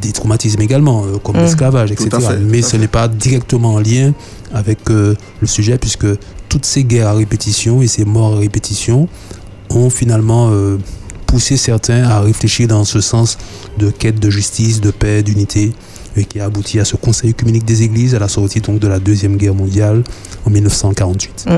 des 0.00 0.12
traumatismes 0.12 0.60
également, 0.60 1.04
euh, 1.04 1.18
comme 1.18 1.36
mmh. 1.36 1.40
l'esclavage, 1.40 1.92
etc. 1.92 2.10
Mais 2.40 2.62
ce 2.62 2.76
n'est 2.76 2.88
pas 2.88 3.08
directement 3.08 3.74
en 3.74 3.80
lien 3.80 4.12
avec 4.52 4.78
euh, 4.90 5.14
le 5.40 5.46
sujet, 5.46 5.78
puisque 5.78 6.06
toutes 6.48 6.64
ces 6.64 6.84
guerres 6.84 7.08
à 7.08 7.14
répétition 7.14 7.82
et 7.82 7.86
ces 7.86 8.04
morts 8.04 8.36
à 8.36 8.38
répétition 8.38 9.08
ont 9.70 9.90
finalement 9.90 10.50
poussé 11.26 11.58
certains 11.58 12.04
à 12.04 12.20
réfléchir 12.20 12.68
dans 12.68 12.86
ce 12.86 13.02
sens 13.02 13.36
de 13.76 13.90
quête 13.90 14.18
de 14.18 14.30
justice, 14.30 14.80
de 14.80 14.90
paix, 14.90 15.22
d'unité 15.22 15.72
qui 16.24 16.40
a 16.40 16.46
abouti 16.46 16.80
à 16.80 16.84
ce 16.84 16.96
Conseil 16.96 17.30
œcuménique 17.30 17.64
des 17.64 17.82
Églises 17.82 18.14
à 18.14 18.18
la 18.18 18.28
sortie 18.28 18.60
donc 18.60 18.78
de 18.78 18.88
la 18.88 18.98
Deuxième 18.98 19.36
Guerre 19.36 19.54
mondiale 19.54 20.02
en 20.44 20.50
1948. 20.50 21.46
Mm. 21.46 21.56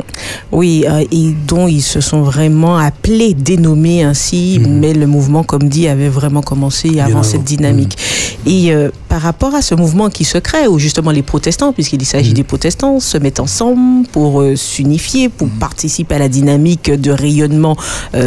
Oui, 0.53 0.85
euh, 0.89 1.05
et 1.11 1.35
dont 1.47 1.69
ils 1.69 1.83
se 1.83 2.01
sont 2.01 2.23
vraiment 2.23 2.79
appelés, 2.79 3.35
dénommés 3.35 4.03
ainsi, 4.03 4.59
mm. 4.59 4.67
mais 4.67 4.93
le 4.93 5.07
mouvement, 5.07 5.43
comme 5.43 5.69
dit, 5.69 5.89
avait 5.89 6.09
vraiment 6.09 6.43
commencé 6.43 7.01
avant 7.01 7.23
cette 7.23 7.45
dynamique. 7.45 7.97
Mm. 7.97 8.49
Et 8.49 8.73
euh, 8.73 8.91
par 9.09 9.23
rapport 9.23 9.55
à 9.55 9.63
ce 9.63 9.75
mouvement 9.75 10.09
qui 10.09 10.25
se 10.25 10.39
crée, 10.39 10.67
où 10.67 10.79
justement 10.79 11.11
les 11.11 11.23
protestants, 11.23 11.73
puisqu'il 11.73 12.05
s'agit 12.05 12.33
des 12.33 12.45
protestants, 12.45 13.01
se 13.01 13.19
mettent 13.19 13.41
ensemble 13.41 14.07
pour 14.09 14.41
euh, 14.41 14.57
s'unifier, 14.57 15.29
pour 15.29 15.49
participer 15.49 16.17
à 16.17 16.19
la 16.19 16.29
dynamique 16.29 16.91
de 16.91 17.11
rayonnement 17.11 17.77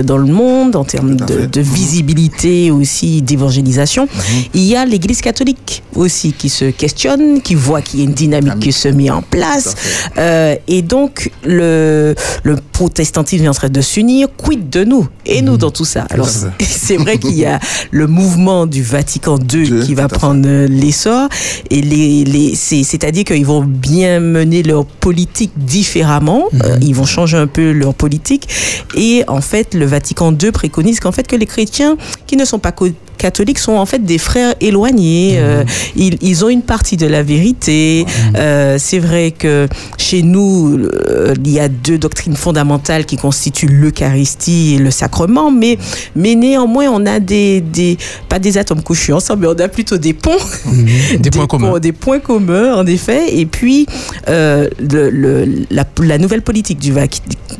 dans 0.03 0.17
le 0.17 0.31
monde, 0.31 0.75
en 0.75 0.83
termes 0.83 1.15
de, 1.15 1.45
de, 1.45 1.61
visibilité 1.61 2.71
aussi, 2.71 3.21
d'évangélisation, 3.21 4.07
il 4.53 4.63
y 4.63 4.75
a 4.75 4.85
l'Église 4.85 5.21
catholique 5.21 5.83
aussi 5.95 6.22
qui 6.31 6.49
se 6.49 6.65
questionnent, 6.65 7.41
qui 7.41 7.55
voient 7.55 7.81
qu'il 7.81 7.99
y 7.99 8.03
a 8.03 8.05
une 8.05 8.13
dynamique 8.13 8.59
qui 8.59 8.71
se 8.71 8.87
met 8.87 9.09
en 9.09 9.21
place. 9.21 9.75
Euh, 10.17 10.55
et 10.67 10.81
donc, 10.81 11.31
le, 11.43 12.15
le 12.43 12.55
protestantisme 12.71 13.45
est 13.45 13.49
en 13.49 13.53
train 13.53 13.69
de 13.69 13.81
s'unir. 13.81 14.27
Quid 14.37 14.69
de 14.69 14.83
nous 14.83 15.07
Et 15.25 15.41
nous 15.41 15.53
mhm. 15.53 15.57
dans 15.57 15.71
tout 15.71 15.85
ça? 15.85 16.05
Alors, 16.09 16.29
c'est 16.59 16.97
vrai 16.97 17.17
qu'il 17.17 17.35
y 17.35 17.45
a 17.45 17.59
le 17.91 18.07
mouvement 18.07 18.65
du 18.65 18.83
Vatican 18.83 19.37
II 19.37 19.81
qui 19.85 19.93
va 19.93 20.07
prendre 20.07 20.47
euh, 20.47 20.67
l'essor. 20.67 21.27
Et 21.69 21.81
les, 21.81 22.23
les, 22.23 22.55
c'est-à-dire 22.55 23.25
qu'ils 23.25 23.45
vont 23.45 23.63
bien 23.63 24.19
mener 24.19 24.63
leur 24.63 24.85
politique 24.85 25.51
différemment. 25.57 26.45
Euh, 26.53 26.75
mhm. 26.75 26.83
ils 26.83 26.95
vont 26.95 27.05
changer 27.05 27.37
un 27.37 27.47
peu 27.47 27.71
leur 27.71 27.93
politique. 27.93 28.47
Et 28.95 29.23
en 29.27 29.41
fait, 29.41 29.73
le 29.73 29.85
Vatican 29.85 30.31
II 30.31 30.51
préconise 30.51 30.99
qu'en 30.99 31.11
fait, 31.11 31.27
que 31.27 31.35
les 31.35 31.45
chrétiens 31.45 31.97
qui 32.27 32.37
ne 32.37 32.45
sont 32.45 32.59
pas 32.59 32.71
catholiques 33.17 33.59
sont 33.59 33.73
en 33.73 33.85
fait 33.85 34.03
des 34.03 34.17
frères 34.17 34.55
éloignés. 34.61 35.33
Mmh. 35.33 35.39
Euh, 35.39 35.63
ils, 35.95 36.17
ils, 36.21 36.45
ont 36.45 36.49
une 36.49 36.61
partie 36.61 36.97
de 36.97 37.07
la 37.07 37.23
vérité. 37.23 38.05
Mmh. 38.05 38.35
Euh, 38.37 38.77
c'est 38.79 38.99
vrai 38.99 39.31
que 39.31 39.67
chez 39.97 40.23
nous, 40.23 40.77
euh, 40.77 41.33
il 41.43 41.51
y 41.51 41.59
a 41.59 41.67
deux 41.69 41.97
doctrines 41.97 42.35
fondamentales 42.35 43.05
qui 43.05 43.17
constituent 43.17 43.67
l'Eucharistie 43.67 44.75
et 44.75 44.77
le 44.77 44.91
sacrement, 44.91 45.51
mais, 45.51 45.77
mais 46.15 46.35
néanmoins, 46.35 46.87
on 46.91 47.05
a 47.05 47.19
des, 47.19 47.61
des 47.61 47.97
pas 48.29 48.39
des 48.39 48.57
atomes 48.57 48.83
couchés 48.83 49.13
ensemble, 49.13 49.41
mais 49.41 49.47
on 49.47 49.63
a 49.63 49.67
plutôt 49.67 49.97
des 49.97 50.13
ponts, 50.13 50.31
mmh. 50.65 51.17
des, 51.17 51.29
points 51.31 51.47
communs, 51.47 51.79
des 51.79 51.91
points 51.91 52.19
communs 52.19 52.75
en 52.75 52.85
effet. 52.85 53.37
Et 53.37 53.45
puis 53.45 53.85
le, 54.27 54.69
le, 54.79 55.47
la, 55.69 55.85
la, 56.01 56.17
nouvelle 56.17 56.41
politique 56.41 56.79
du 56.79 56.93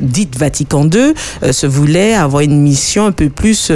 dite 0.00 0.36
Vatican 0.38 0.88
II 0.88 1.14
se 1.52 1.66
voulait 1.66 2.14
avoir 2.14 2.42
une 2.42 2.60
mission 2.60 3.06
un 3.06 3.12
peu 3.12 3.28
plus 3.28 3.72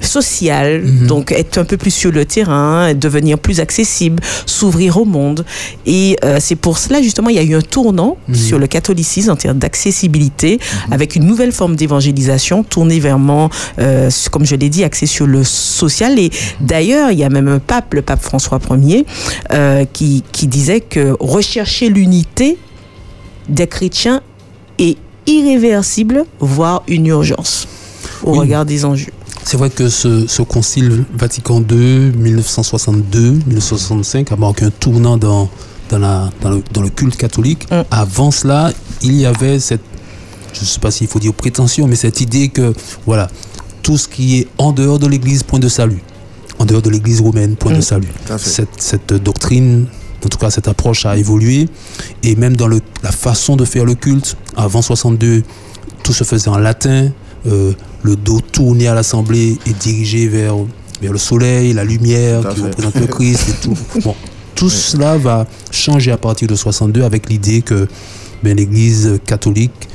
sociale. 0.00 0.82
Donc 1.14 1.30
être 1.30 1.58
un 1.58 1.64
peu 1.64 1.76
plus 1.76 1.92
sur 1.92 2.10
le 2.10 2.24
terrain, 2.24 2.92
devenir 2.92 3.38
plus 3.38 3.60
accessible, 3.60 4.20
s'ouvrir 4.46 4.96
au 4.96 5.04
monde. 5.04 5.44
Et 5.86 6.16
euh, 6.24 6.38
c'est 6.40 6.56
pour 6.56 6.78
cela 6.78 7.00
justement 7.02 7.28
il 7.28 7.36
y 7.36 7.38
a 7.38 7.44
eu 7.44 7.54
un 7.54 7.62
tournant 7.62 8.16
mhm. 8.26 8.34
sur 8.34 8.58
le 8.58 8.66
catholicisme 8.66 9.30
en 9.30 9.36
termes 9.36 9.58
d'accessibilité, 9.58 10.58
mhm. 10.58 10.92
avec 10.92 11.14
une 11.14 11.24
nouvelle 11.24 11.52
forme 11.52 11.76
d'évangélisation 11.76 12.64
tournée 12.64 12.98
vraiment, 12.98 13.48
euh, 13.78 14.10
comme 14.32 14.44
je 14.44 14.56
l'ai 14.56 14.68
dit, 14.68 14.82
axée 14.82 15.06
sur 15.06 15.28
le 15.28 15.44
social. 15.44 16.18
Et 16.18 16.30
d'ailleurs, 16.60 17.12
il 17.12 17.18
y 17.18 17.24
a 17.24 17.28
même 17.28 17.46
un 17.46 17.60
pape, 17.60 17.94
le 17.94 18.02
pape 18.02 18.20
François 18.20 18.58
Ier, 18.72 19.06
euh, 19.52 19.84
qui, 19.92 20.24
qui 20.32 20.48
disait 20.48 20.80
que 20.80 21.16
rechercher 21.20 21.90
l'unité 21.90 22.58
des 23.48 23.68
chrétiens 23.68 24.20
est 24.80 24.96
irréversible, 25.28 26.24
voire 26.40 26.82
une 26.88 27.06
urgence 27.06 27.68
au 28.24 28.32
regard 28.32 28.64
des 28.64 28.84
enjeux. 28.84 29.12
C'est 29.44 29.56
vrai 29.58 29.70
que 29.70 29.88
ce, 29.88 30.42
concile 30.42 31.04
Vatican 31.14 31.60
II, 31.60 32.10
1962-1965, 32.12 34.32
a 34.32 34.36
marqué 34.36 34.64
un 34.64 34.70
tournant 34.70 35.18
dans, 35.18 35.50
dans, 35.90 35.98
la, 35.98 36.30
dans, 36.40 36.80
le, 36.80 36.88
culte 36.88 37.16
catholique. 37.16 37.70
Mm. 37.70 37.82
Avant 37.90 38.30
cela, 38.30 38.72
il 39.02 39.12
y 39.14 39.26
avait 39.26 39.58
cette, 39.60 39.82
je 40.54 40.60
ne 40.60 40.64
sais 40.64 40.80
pas 40.80 40.90
s'il 40.90 41.08
faut 41.08 41.18
dire 41.18 41.34
prétention, 41.34 41.86
mais 41.86 41.96
cette 41.96 42.22
idée 42.22 42.48
que, 42.48 42.72
voilà, 43.04 43.28
tout 43.82 43.98
ce 43.98 44.08
qui 44.08 44.38
est 44.38 44.48
en 44.56 44.72
dehors 44.72 44.98
de 44.98 45.06
l'Église, 45.06 45.42
point 45.42 45.58
de 45.58 45.68
salut. 45.68 46.02
En 46.58 46.64
dehors 46.64 46.82
de 46.82 46.88
l'Église 46.88 47.20
romaine, 47.20 47.56
point 47.56 47.72
de 47.72 47.78
mm. 47.78 47.82
salut. 47.82 48.08
Cette, 48.38 48.80
cette, 48.80 49.12
doctrine, 49.12 49.86
en 50.24 50.28
tout 50.28 50.38
cas 50.38 50.48
cette 50.50 50.68
approche 50.68 51.04
a 51.04 51.18
évolué. 51.18 51.68
Et 52.22 52.34
même 52.34 52.56
dans 52.56 52.68
le, 52.68 52.80
la 53.02 53.12
façon 53.12 53.56
de 53.56 53.66
faire 53.66 53.84
le 53.84 53.94
culte, 53.94 54.38
avant 54.56 54.80
62, 54.80 55.42
tout 56.02 56.14
se 56.14 56.24
faisait 56.24 56.48
en 56.48 56.56
latin. 56.56 57.10
Euh, 57.46 57.72
le 58.02 58.16
dos 58.16 58.40
tourné 58.40 58.86
à 58.88 58.94
l'Assemblée 58.94 59.58
et 59.66 59.72
dirigé 59.72 60.28
vers, 60.28 60.56
vers 61.00 61.12
le 61.12 61.18
soleil, 61.18 61.72
la 61.72 61.84
lumière 61.84 62.40
qui 62.48 62.60
représente 62.60 62.94
le 62.96 63.06
Christ 63.06 63.48
et 63.48 63.62
tout. 63.62 63.78
Bon, 64.02 64.14
tout 64.54 64.70
cela 64.70 65.16
va 65.16 65.46
changer 65.70 66.10
à 66.10 66.16
partir 66.16 66.48
de 66.48 66.54
62 66.54 67.02
avec 67.02 67.28
l'idée 67.28 67.62
que 67.62 67.88
ben, 68.42 68.56
l'Église 68.56 69.18
catholique 69.26 69.88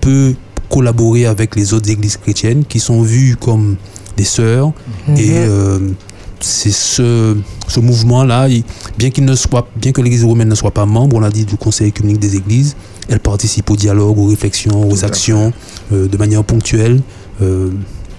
peut 0.00 0.34
collaborer 0.68 1.26
avec 1.26 1.56
les 1.56 1.72
autres 1.72 1.90
églises 1.90 2.16
chrétiennes 2.16 2.64
qui 2.64 2.80
sont 2.80 3.02
vues 3.02 3.36
comme 3.36 3.76
des 4.16 4.24
sœurs. 4.24 4.72
Mhm. 5.08 5.16
Et 5.16 5.32
euh, 5.32 5.78
c'est 6.44 6.70
ce, 6.70 7.36
ce 7.68 7.80
mouvement-là, 7.80 8.48
bien 8.98 9.10
qu'il 9.10 9.24
ne 9.24 9.34
soit, 9.34 9.66
bien 9.76 9.92
que 9.92 10.00
l'Église 10.00 10.24
romaine 10.24 10.48
ne 10.48 10.54
soit 10.54 10.70
pas 10.70 10.86
membre, 10.86 11.16
on 11.16 11.20
l'a 11.20 11.30
dit, 11.30 11.44
du 11.44 11.56
Conseil 11.56 11.92
communique 11.92 12.20
des 12.20 12.36
Églises, 12.36 12.76
elle 13.08 13.20
participe 13.20 13.70
au 13.70 13.76
dialogue, 13.76 14.18
aux 14.18 14.26
réflexions, 14.26 14.88
aux 14.88 15.04
actions 15.04 15.52
euh, 15.92 16.06
de 16.06 16.16
manière 16.16 16.44
ponctuelle. 16.44 17.00
Euh, 17.42 17.70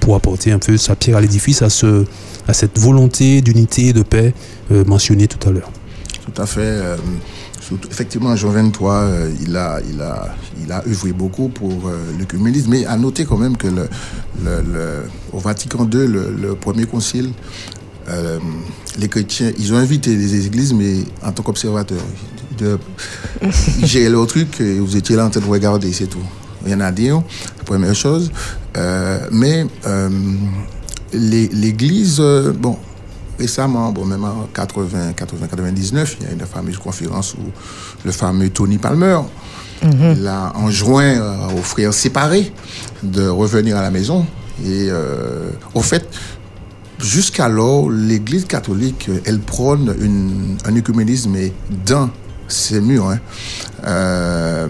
pour 0.01 0.15
apporter 0.15 0.51
un 0.51 0.59
peu 0.59 0.77
sa 0.77 0.95
pierre 0.95 1.17
à 1.17 1.21
l'édifice, 1.21 1.63
à, 1.63 1.69
ce, 1.71 2.05
à 2.47 2.53
cette 2.53 2.77
volonté 2.77 3.41
d'unité 3.41 3.87
et 3.87 3.93
de 3.93 4.03
paix 4.03 4.35
euh, 4.71 4.83
mentionnée 4.85 5.27
tout 5.27 5.49
à 5.49 5.51
l'heure. 5.51 5.71
Tout 6.25 6.39
à 6.39 6.45
fait. 6.45 6.79
Effectivement, 7.89 8.35
Jean 8.35 8.51
23, 8.51 9.09
il, 9.41 9.57
a, 9.57 9.79
il, 9.89 9.99
a, 9.99 10.35
il 10.63 10.71
a 10.71 10.83
œuvré 10.85 11.11
beaucoup 11.11 11.47
pour 11.47 11.89
le 12.19 12.25
communisme, 12.25 12.69
mais 12.69 12.85
à 12.85 12.97
noter 12.97 13.25
quand 13.25 13.37
même 13.37 13.57
que 13.57 13.65
le, 13.65 13.87
le, 14.43 15.03
au 15.33 15.39
Vatican 15.39 15.89
II, 15.91 16.07
le, 16.07 16.55
premier 16.55 16.85
concile, 16.85 17.31
les 18.99 19.07
chrétiens, 19.07 19.51
ils 19.57 19.73
ont 19.73 19.77
invité 19.77 20.15
les 20.15 20.45
églises, 20.45 20.73
mais 20.73 20.97
en 21.23 21.31
tant 21.31 21.43
qu'observateurs. 21.43 22.05
J'ai 23.83 24.09
le 24.09 24.25
truc, 24.25 24.61
et 24.61 24.79
vous 24.79 24.95
étiez 24.95 25.15
là 25.15 25.25
en 25.25 25.29
train 25.29 25.41
de 25.41 25.45
regarder, 25.45 25.91
c'est 25.91 26.07
tout 26.07 26.19
rien 26.65 26.81
à 26.81 26.91
dire, 26.91 27.21
première 27.65 27.95
chose. 27.95 28.31
Euh, 28.75 29.19
mais 29.31 29.65
euh, 29.85 30.09
l'Église, 31.13 32.17
euh, 32.19 32.51
bon, 32.51 32.77
récemment, 33.39 33.91
bon, 33.91 34.05
même 34.05 34.23
en 34.23 34.47
80, 34.53 35.13
80, 35.13 35.47
99, 35.47 36.17
il 36.19 36.25
y 36.25 36.29
a 36.29 36.33
une 36.33 36.39
fameuse 36.39 36.77
conférence 36.77 37.35
où 37.35 37.51
le 38.03 38.11
fameux 38.11 38.49
Tony 38.49 38.77
Palmer 38.77 39.19
mm 39.83 40.25
a 40.27 40.53
enjoint 40.55 41.19
aux 41.55 41.61
frères 41.61 41.93
séparés 41.93 42.51
de 43.03 43.27
revenir 43.27 43.77
à 43.77 43.81
la 43.81 43.91
maison. 43.91 44.25
Et 44.65 44.89
au 45.73 45.81
fait, 45.81 46.07
jusqu'alors, 46.99 47.89
l'Église 47.89 48.45
catholique, 48.45 49.09
elle 49.25 49.39
prône 49.39 49.95
une, 49.99 50.57
un 50.65 50.75
écuménisme 50.75 51.35
dans 51.85 52.09
ces 52.47 52.79
murs. 52.79 53.09
Hein. 53.09 53.19
Euh, 53.85 54.67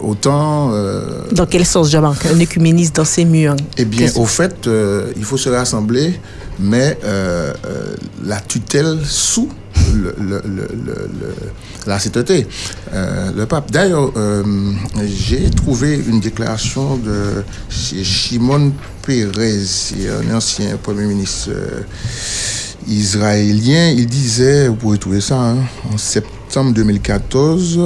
autant. 0.00 0.70
Euh, 0.72 1.22
dans 1.32 1.46
quel 1.46 1.64
sens, 1.64 1.90
Jean-Marc 1.90 2.26
Un 2.26 2.38
écuménisme 2.38 2.92
dans 2.94 3.04
ces 3.04 3.24
murs 3.24 3.56
Eh 3.76 3.84
bien, 3.84 4.10
au 4.16 4.26
fait, 4.26 4.66
euh, 4.66 5.12
il 5.16 5.24
faut 5.24 5.36
se 5.36 5.48
rassembler, 5.48 6.20
mais 6.58 6.98
la 8.24 8.40
tutelle 8.40 8.98
sous 9.04 9.48
le, 9.94 10.14
le, 10.18 10.42
la 11.86 11.98
sainteté. 11.98 12.46
le 12.92 13.44
pape. 13.44 13.70
D'ailleurs, 13.70 14.12
j'ai 15.06 15.50
trouvé 15.50 16.00
une 16.08 16.20
déclaration 16.20 16.96
de 16.96 17.44
Shimon 17.70 18.72
Peres, 19.02 19.38
un 20.22 20.34
ancien 20.34 20.76
premier 20.76 21.06
ministre 21.06 21.50
israélien. 22.88 23.90
Il 23.90 24.06
disait, 24.06 24.68
vous 24.68 24.76
pouvez 24.76 24.98
trouver 24.98 25.20
ça, 25.20 25.36
hein, 25.36 25.56
en 25.92 25.98
septembre 25.98 26.38
septembre 26.48 26.72
2014, 26.72 27.78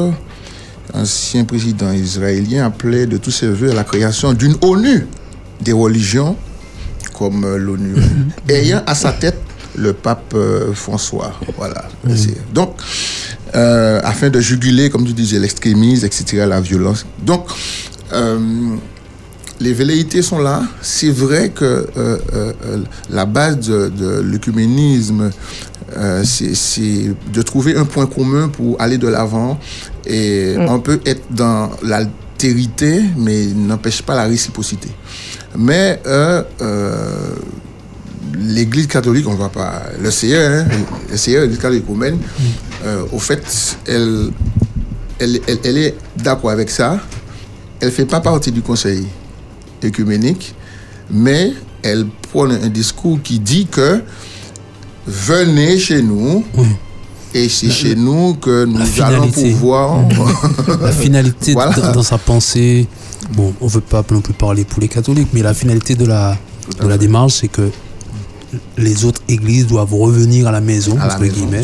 ancien 0.95 1.45
président 1.45 1.91
israélien 1.91 2.67
appelait 2.67 3.09
de 3.09 3.17
tous 3.17 3.33
ses 3.33 3.49
voeux 3.49 3.73
à 3.73 3.75
la 3.75 3.83
création 3.83 4.35
d'une 4.35 4.55
ONU 4.61 5.09
des 5.61 5.73
religions 5.73 6.37
comme 7.19 7.45
euh, 7.45 7.59
l'ONU, 7.59 7.97
ayant 8.49 8.85
à 8.87 8.95
sa 8.95 9.11
tête 9.13 9.42
le 9.77 9.93
pape 9.93 10.35
euh, 10.35 10.73
François. 10.73 11.33
Voilà. 11.57 11.85
Donc, 12.53 12.77
afin 13.55 14.31
de 14.31 14.41
juguler, 14.41 14.91
comme 14.91 15.05
tu 15.05 15.13
disais, 15.13 15.39
l'extrémisme, 15.39 16.07
etc., 16.07 16.45
la 16.49 16.61
violence. 16.61 17.07
Donc, 17.23 17.47
les 19.61 19.73
velléités 19.73 20.23
sont 20.23 20.39
là. 20.39 20.63
C'est 20.81 21.11
vrai 21.11 21.51
que 21.51 21.87
la 23.11 23.27
base 23.27 23.61
de, 23.61 23.89
de 23.89 24.21
l'œcuménisme, 24.21 25.31
c'est 26.25 27.15
de 27.33 27.43
trouver 27.43 27.77
un 27.77 27.85
point 27.85 28.07
commun 28.07 28.49
pour 28.49 28.81
aller 28.81 28.99
de 28.99 29.09
l'avant. 29.09 29.61
Et 30.07 30.57
mm. 30.57 30.69
on 30.69 30.81
peut 30.81 31.01
être 31.05 31.23
dans 31.31 31.71
la 31.83 32.05
mais 33.17 33.47
n'empêche 33.55 34.03
pas 34.03 34.15
la 34.15 34.25
réciprocité. 34.25 34.89
Mais 35.57 36.01
euh, 36.07 36.43
euh, 36.61 37.35
l'Église 38.35 38.87
catholique, 38.87 39.27
on 39.29 39.33
ne 39.33 39.39
va 39.39 39.49
pas. 39.49 39.83
Le 40.01 40.11
CE, 40.11 40.27
hein, 40.35 40.67
le 41.11 41.17
CE, 41.17 41.41
l'Église 41.41 41.59
catholique 41.59 41.87
romaine, 41.87 42.19
euh, 42.85 43.05
au 43.13 43.19
fait, 43.19 43.77
elle, 43.87 44.31
elle, 45.19 45.41
elle, 45.65 45.79
est 45.79 45.95
d'accord 46.17 46.51
avec 46.51 46.71
ça. 46.71 47.01
Elle 47.81 47.89
ne 47.89 47.93
fait 47.93 48.07
pas 48.07 48.21
partie 48.21 48.53
du 48.53 48.63
conseil 48.63 49.07
écuménique, 49.83 50.55
mais 51.11 51.53
elle 51.83 52.07
prône 52.31 52.53
un 52.53 52.69
discours 52.69 53.21
qui 53.23 53.39
dit 53.39 53.67
que 53.67 54.03
venez 55.07 55.79
chez 55.79 56.03
nous. 56.03 56.45
Et 57.35 57.49
c'est 57.49 57.71
chez 57.71 57.95
nous 57.95 58.35
que 58.35 58.67
nous 58.67 59.03
allons 59.03 59.31
pouvoir. 59.31 60.05
la 60.83 60.93
finalité 60.93 61.55
dans, 61.55 62.03
sa 62.03 62.19
pensée, 62.19 62.87
bon, 63.35 63.55
on 63.61 63.67
ne 63.67 63.71
veut 63.71 63.81
pas 63.81 64.05
non 64.11 64.21
plus 64.21 64.35
parler 64.35 64.67
pour 64.67 64.83
les 64.83 64.89
catholiques, 64.89 65.29
mais 65.33 65.41
la 65.41 65.55
finalité 65.55 65.95
de 65.95 66.05
la, 66.05 66.37
de 66.79 66.87
la 66.87 66.99
démarche, 66.99 67.39
c'est 67.41 67.49
que 67.49 67.71
les 68.77 69.05
autres 69.05 69.23
églises 69.29 69.67
doivent 69.67 69.95
revenir 69.95 70.47
à 70.47 70.53
la 70.53 70.61
maison, 70.61 70.99
entre 71.01 71.25
guillemets, 71.25 71.63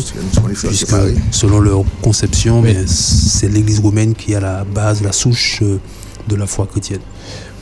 puisque 0.63 0.95
selon 1.31 1.59
leur 1.59 1.83
conception, 2.01 2.63
c'est 2.87 3.49
l'église 3.49 3.79
romaine 3.79 4.13
qui 4.15 4.33
est 4.33 4.35
à 4.35 4.41
la 4.41 4.63
base, 4.63 5.01
la 5.01 5.11
souche 5.11 5.59
euh, 5.61 5.79
de 6.27 6.35
la 6.35 6.47
foi 6.47 6.67
chrétienne. 6.67 7.01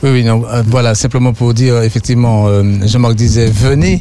Oui, 0.02 0.10
oui, 0.10 0.24
non, 0.24 0.44
euh, 0.46 0.62
voilà, 0.64 0.94
simplement 0.94 1.32
pour 1.32 1.54
dire, 1.54 1.82
effectivement, 1.82 2.46
euh, 2.46 2.62
Jean-Marc 2.86 3.16
disait 3.16 3.46
venez, 3.46 4.00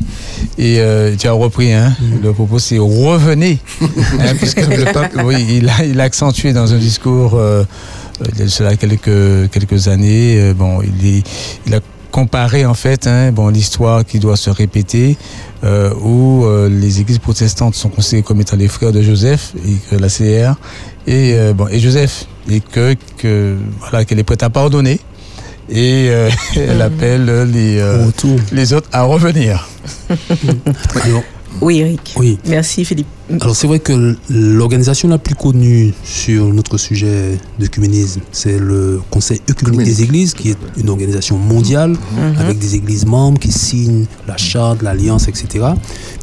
et 0.59 0.79
euh, 0.79 1.15
tu 1.17 1.27
as 1.27 1.31
repris, 1.31 1.73
hein, 1.73 1.95
mm. 1.99 2.21
le 2.21 2.33
propos 2.33 2.59
c'est 2.59 2.77
revenez, 2.77 3.57
hein, 3.81 4.35
puisque 4.37 4.67
le 4.67 4.93
pape, 4.93 5.13
oui, 5.25 5.43
il 5.49 5.69
a, 5.69 5.85
il 5.85 5.99
a 5.99 6.03
accentué 6.03 6.53
dans 6.53 6.71
un 6.71 6.77
discours, 6.77 7.41
il 8.31 8.39
y 8.39 8.43
a 8.43 8.47
cela 8.47 8.75
quelques, 8.75 9.49
quelques 9.49 9.87
années, 9.87 10.53
bon, 10.53 10.81
il, 10.83 11.23
il 11.65 11.73
a 11.73 11.79
comparé 12.17 12.65
en 12.65 12.73
fait, 12.73 13.05
hein, 13.05 13.31
bon, 13.31 13.49
l'histoire 13.49 14.03
qui 14.03 14.17
doit 14.17 14.37
se 14.37 14.49
répéter, 14.49 15.17
où 16.01 16.45
les 16.69 17.01
églises 17.01 17.19
protestantes 17.19 17.75
sont 17.75 17.89
considérées 17.89 18.23
comme 18.23 18.41
étant 18.41 18.57
les 18.57 18.67
frères 18.67 18.91
de 18.91 19.01
Joseph 19.01 19.53
et 19.67 19.75
que 19.89 19.95
la 19.95 20.07
CR 20.07 20.55
et 21.05 21.53
bon 21.53 21.67
et 21.67 21.79
Joseph 21.79 22.25
et 22.49 22.59
que, 22.59 22.95
que 23.17 23.57
voilà 23.79 24.03
qu'elle 24.05 24.19
est 24.19 24.23
prête 24.23 24.43
à 24.43 24.49
pardonner 24.49 24.99
et 25.69 26.07
euh, 26.09 26.29
elle 26.55 26.81
appelle 26.81 27.25
les, 27.51 27.79
euh, 27.79 28.09
les 28.51 28.73
autres 28.73 28.89
à 28.91 29.03
revenir. 29.03 29.67
oui, 31.61 31.79
Eric. 31.79 32.13
Oui. 32.17 32.39
Merci, 32.45 32.85
Philippe. 32.85 33.07
Alors 33.29 33.55
c'est 33.55 33.67
vrai 33.67 33.79
que 33.79 34.15
l'organisation 34.29 35.09
la 35.09 35.17
plus 35.17 35.35
connue 35.35 35.93
sur 36.03 36.45
notre 36.53 36.77
sujet 36.77 37.37
d'œcuménisme, 37.59 38.21
c'est 38.31 38.57
le 38.57 39.01
Conseil 39.11 39.41
œcuménique 39.49 39.85
des 39.85 40.03
Églises, 40.03 40.33
qui 40.33 40.51
est 40.51 40.57
une 40.77 40.89
organisation 40.89 41.37
mondiale 41.37 41.91
mhm. 41.91 42.37
avec 42.37 42.57
des 42.57 42.75
églises 42.75 43.05
membres 43.05 43.37
qui 43.37 43.51
signent 43.51 44.05
la 44.27 44.37
charte, 44.37 44.81
l'alliance, 44.81 45.27
etc. 45.27 45.65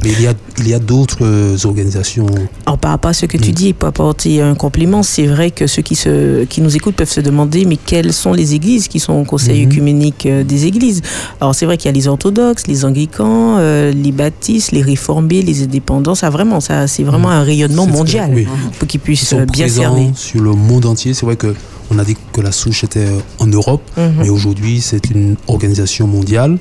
Mais 0.02 0.12
il 0.12 0.22
y 0.22 0.26
a, 0.26 0.32
il 0.58 0.68
y 0.68 0.72
a 0.72 0.78
d'autres 0.78 1.66
organisations. 1.66 2.26
Alors 2.64 2.78
par 2.78 2.92
rapport 2.92 3.10
à 3.10 3.14
ce 3.14 3.26
que 3.26 3.36
tu 3.36 3.52
dis, 3.52 3.74
pour 3.74 3.88
apporter 3.88 4.40
un 4.40 4.54
compliment, 4.54 5.02
c'est 5.02 5.26
vrai 5.26 5.50
que 5.50 5.66
ceux 5.66 5.82
qui, 5.82 5.96
se, 5.96 6.44
qui 6.44 6.62
nous 6.62 6.74
écoutent 6.74 6.96
peuvent 6.96 7.08
se 7.10 7.20
demander, 7.20 7.66
mais 7.66 7.76
quelles 7.76 8.14
sont 8.14 8.32
les 8.32 8.54
églises 8.54 8.88
qui 8.88 8.98
sont 8.98 9.12
au 9.12 9.24
Conseil 9.24 9.66
œcuménique 9.66 10.24
mhm. 10.24 10.32
euh, 10.32 10.44
des 10.44 10.66
Églises? 10.66 11.02
Alors 11.40 11.54
c'est 11.54 11.66
vrai 11.66 11.76
qu'il 11.76 11.86
y 11.86 11.90
a 11.90 11.92
les 11.92 12.08
orthodoxes, 12.08 12.66
les 12.66 12.86
anglicans, 12.86 13.56
euh, 13.58 13.92
les 13.92 14.12
baptistes, 14.12 14.72
les 14.72 14.82
réformés, 14.82 15.42
les 15.42 15.64
indépendants, 15.64 16.14
ça 16.14 16.30
vraiment, 16.30 16.60
ça 16.60 16.86
c'est 16.94 17.02
vraiment 17.02 17.30
un 17.30 17.42
rayonnement 17.42 17.86
mondial 17.86 18.46
pour 18.78 18.86
qu'ils 18.86 19.00
puissent 19.00 19.32
euh, 19.32 19.46
bien 19.46 19.68
cerner. 19.68 20.12
Sur 20.14 20.42
le 20.42 20.52
monde 20.52 20.86
entier, 20.86 21.12
c'est 21.12 21.26
vrai 21.26 21.36
que 21.36 21.52
on 21.90 21.98
a 21.98 22.04
dit 22.04 22.16
que 22.32 22.40
la 22.40 22.52
souche 22.52 22.84
était 22.84 23.06
euh, 23.06 23.18
en 23.40 23.46
Europe, 23.46 23.82
mhm. 23.96 24.14
mais 24.18 24.28
aujourd'hui 24.28 24.80
c'est 24.80 25.10
une 25.10 25.36
organisation 25.48 26.06
mondiale. 26.06 26.58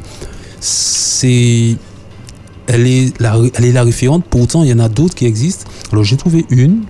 C'est 0.59 1.77
elle 2.65 2.87
est, 2.87 3.19
la, 3.21 3.35
elle 3.55 3.65
est 3.65 3.71
la 3.73 3.83
référente, 3.83 4.25
pourtant 4.27 4.63
il 4.63 4.69
y 4.69 4.73
en 4.73 4.79
a 4.79 4.89
d'autres 4.89 5.13
qui 5.13 5.25
existent. 5.25 5.65
Alors 5.91 6.03
j'ai 6.03 6.17
trouvé 6.17 6.45
une 6.49 6.83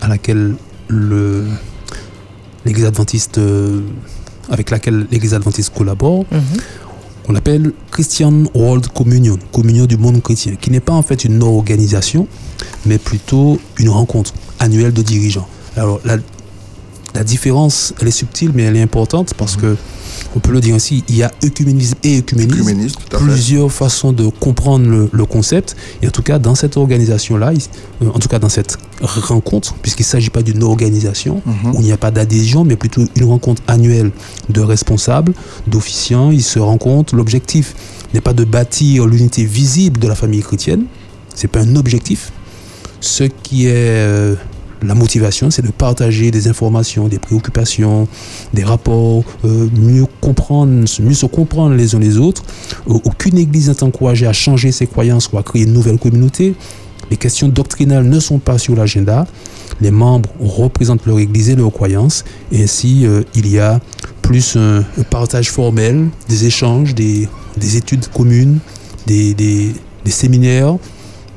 à 0.00 0.08
laquelle 0.08 0.54
le, 0.88 1.44
l'Église 2.64 2.86
adventiste, 2.86 3.36
euh, 3.36 3.82
avec 4.48 4.70
laquelle 4.70 5.06
l'Église 5.10 5.34
adventiste 5.34 5.74
collabore. 5.74 6.24
Mhm 6.32 6.40
qu'on 7.30 7.36
appelle 7.36 7.72
Christian 7.92 8.44
World 8.54 8.88
Communion, 8.88 9.38
communion 9.52 9.86
du 9.86 9.96
monde 9.96 10.20
chrétien, 10.20 10.56
qui 10.56 10.70
n'est 10.72 10.80
pas 10.80 10.92
en 10.92 11.02
fait 11.02 11.24
une 11.24 11.40
organisation, 11.44 12.26
mais 12.86 12.98
plutôt 12.98 13.60
une 13.78 13.88
rencontre 13.88 14.34
annuelle 14.58 14.92
de 14.92 15.02
dirigeants. 15.02 15.46
Alors 15.76 16.00
la, 16.04 16.16
la 17.14 17.22
différence, 17.22 17.94
elle 18.00 18.08
est 18.08 18.10
subtile, 18.10 18.50
mais 18.52 18.64
elle 18.64 18.76
est 18.76 18.82
importante 18.82 19.34
parce 19.34 19.56
mhm. 19.56 19.62
que 19.62 19.76
on 20.34 20.40
peut 20.40 20.52
le 20.52 20.60
dire 20.60 20.74
ainsi, 20.74 21.04
il 21.08 21.16
y 21.16 21.22
a 21.22 21.30
œcuménisme 21.44 21.96
et 22.04 22.18
œcuménisme, 22.18 23.00
plusieurs 23.10 23.70
façons 23.72 24.12
de 24.12 24.28
comprendre 24.28 25.08
le, 25.12 25.24
concept. 25.24 25.76
Et 26.02 26.08
en 26.08 26.10
tout 26.10 26.22
cas, 26.22 26.38
dans 26.38 26.54
cette 26.54 26.76
organisation-là, 26.76 27.52
euh, 28.02 28.08
en 28.08 28.18
tout 28.18 28.28
cas 28.28 28.38
dans 28.38 28.48
cette 28.48 28.78
rencontre, 29.00 29.74
puisqu'il 29.82 30.02
ne 30.02 30.08
s'agit 30.08 30.30
pas 30.30 30.42
d'une 30.42 30.62
organisation 30.62 31.42
mhm. 31.44 31.74
où 31.74 31.80
il 31.80 31.84
n'y 31.84 31.92
a 31.92 31.96
pas 31.96 32.10
d'adhésion, 32.10 32.64
mais 32.64 32.76
plutôt 32.76 33.02
une 33.16 33.24
rencontre 33.24 33.62
annuelle 33.66 34.10
de 34.48 34.60
responsables, 34.60 35.32
d'officiants, 35.66 36.30
ils 36.30 36.42
se 36.42 36.58
rencontrent. 36.58 37.14
L'objectif 37.14 37.74
n'est 38.14 38.20
pas 38.20 38.32
de 38.32 38.44
bâtir 38.44 39.06
l'unité 39.06 39.44
visible 39.44 40.00
de 40.00 40.08
la 40.08 40.14
famille 40.14 40.42
chrétienne, 40.42 40.84
c'est 41.34 41.48
pas 41.48 41.60
un 41.60 41.76
objectif. 41.76 42.32
Ce 43.00 43.24
qui 43.24 43.66
est 43.66 43.72
euh, 43.74 44.34
la 44.82 44.94
motivation, 44.94 45.50
c'est 45.50 45.62
de 45.62 45.70
partager 45.70 46.30
des 46.30 46.48
informations, 46.48 47.08
des 47.08 47.18
préoccupations, 47.18 48.08
des 48.54 48.64
rapports, 48.64 49.24
euh, 49.44 49.68
mieux 49.76 50.06
comprendre, 50.20 50.84
mieux 51.00 51.14
se 51.14 51.26
comprendre 51.26 51.74
les 51.74 51.94
uns 51.94 51.98
les 51.98 52.18
autres. 52.18 52.42
Aucune 52.86 53.38
église 53.38 53.68
n'est 53.68 53.82
encouragée 53.82 54.26
à 54.26 54.32
changer 54.32 54.72
ses 54.72 54.86
croyances 54.86 55.30
ou 55.32 55.38
à 55.38 55.42
créer 55.42 55.62
une 55.62 55.72
nouvelle 55.72 55.98
communauté. 55.98 56.54
Les 57.10 57.16
questions 57.16 57.48
doctrinales 57.48 58.04
ne 58.04 58.20
sont 58.20 58.38
pas 58.38 58.58
sur 58.58 58.76
l'agenda. 58.76 59.26
Les 59.80 59.90
membres 59.90 60.30
représentent 60.40 61.06
leur 61.06 61.18
église 61.18 61.50
et 61.50 61.56
leurs 61.56 61.72
croyances. 61.72 62.24
Et 62.52 62.62
ainsi, 62.62 63.04
euh, 63.04 63.22
il 63.34 63.48
y 63.48 63.58
a 63.58 63.80
plus 64.22 64.56
un, 64.56 64.84
partage 65.10 65.50
formel, 65.50 66.08
des 66.28 66.44
échanges, 66.46 66.94
des, 66.94 67.28
études 67.76 68.06
communes, 68.08 68.60
des, 69.06 69.74
séminaires, 70.06 70.76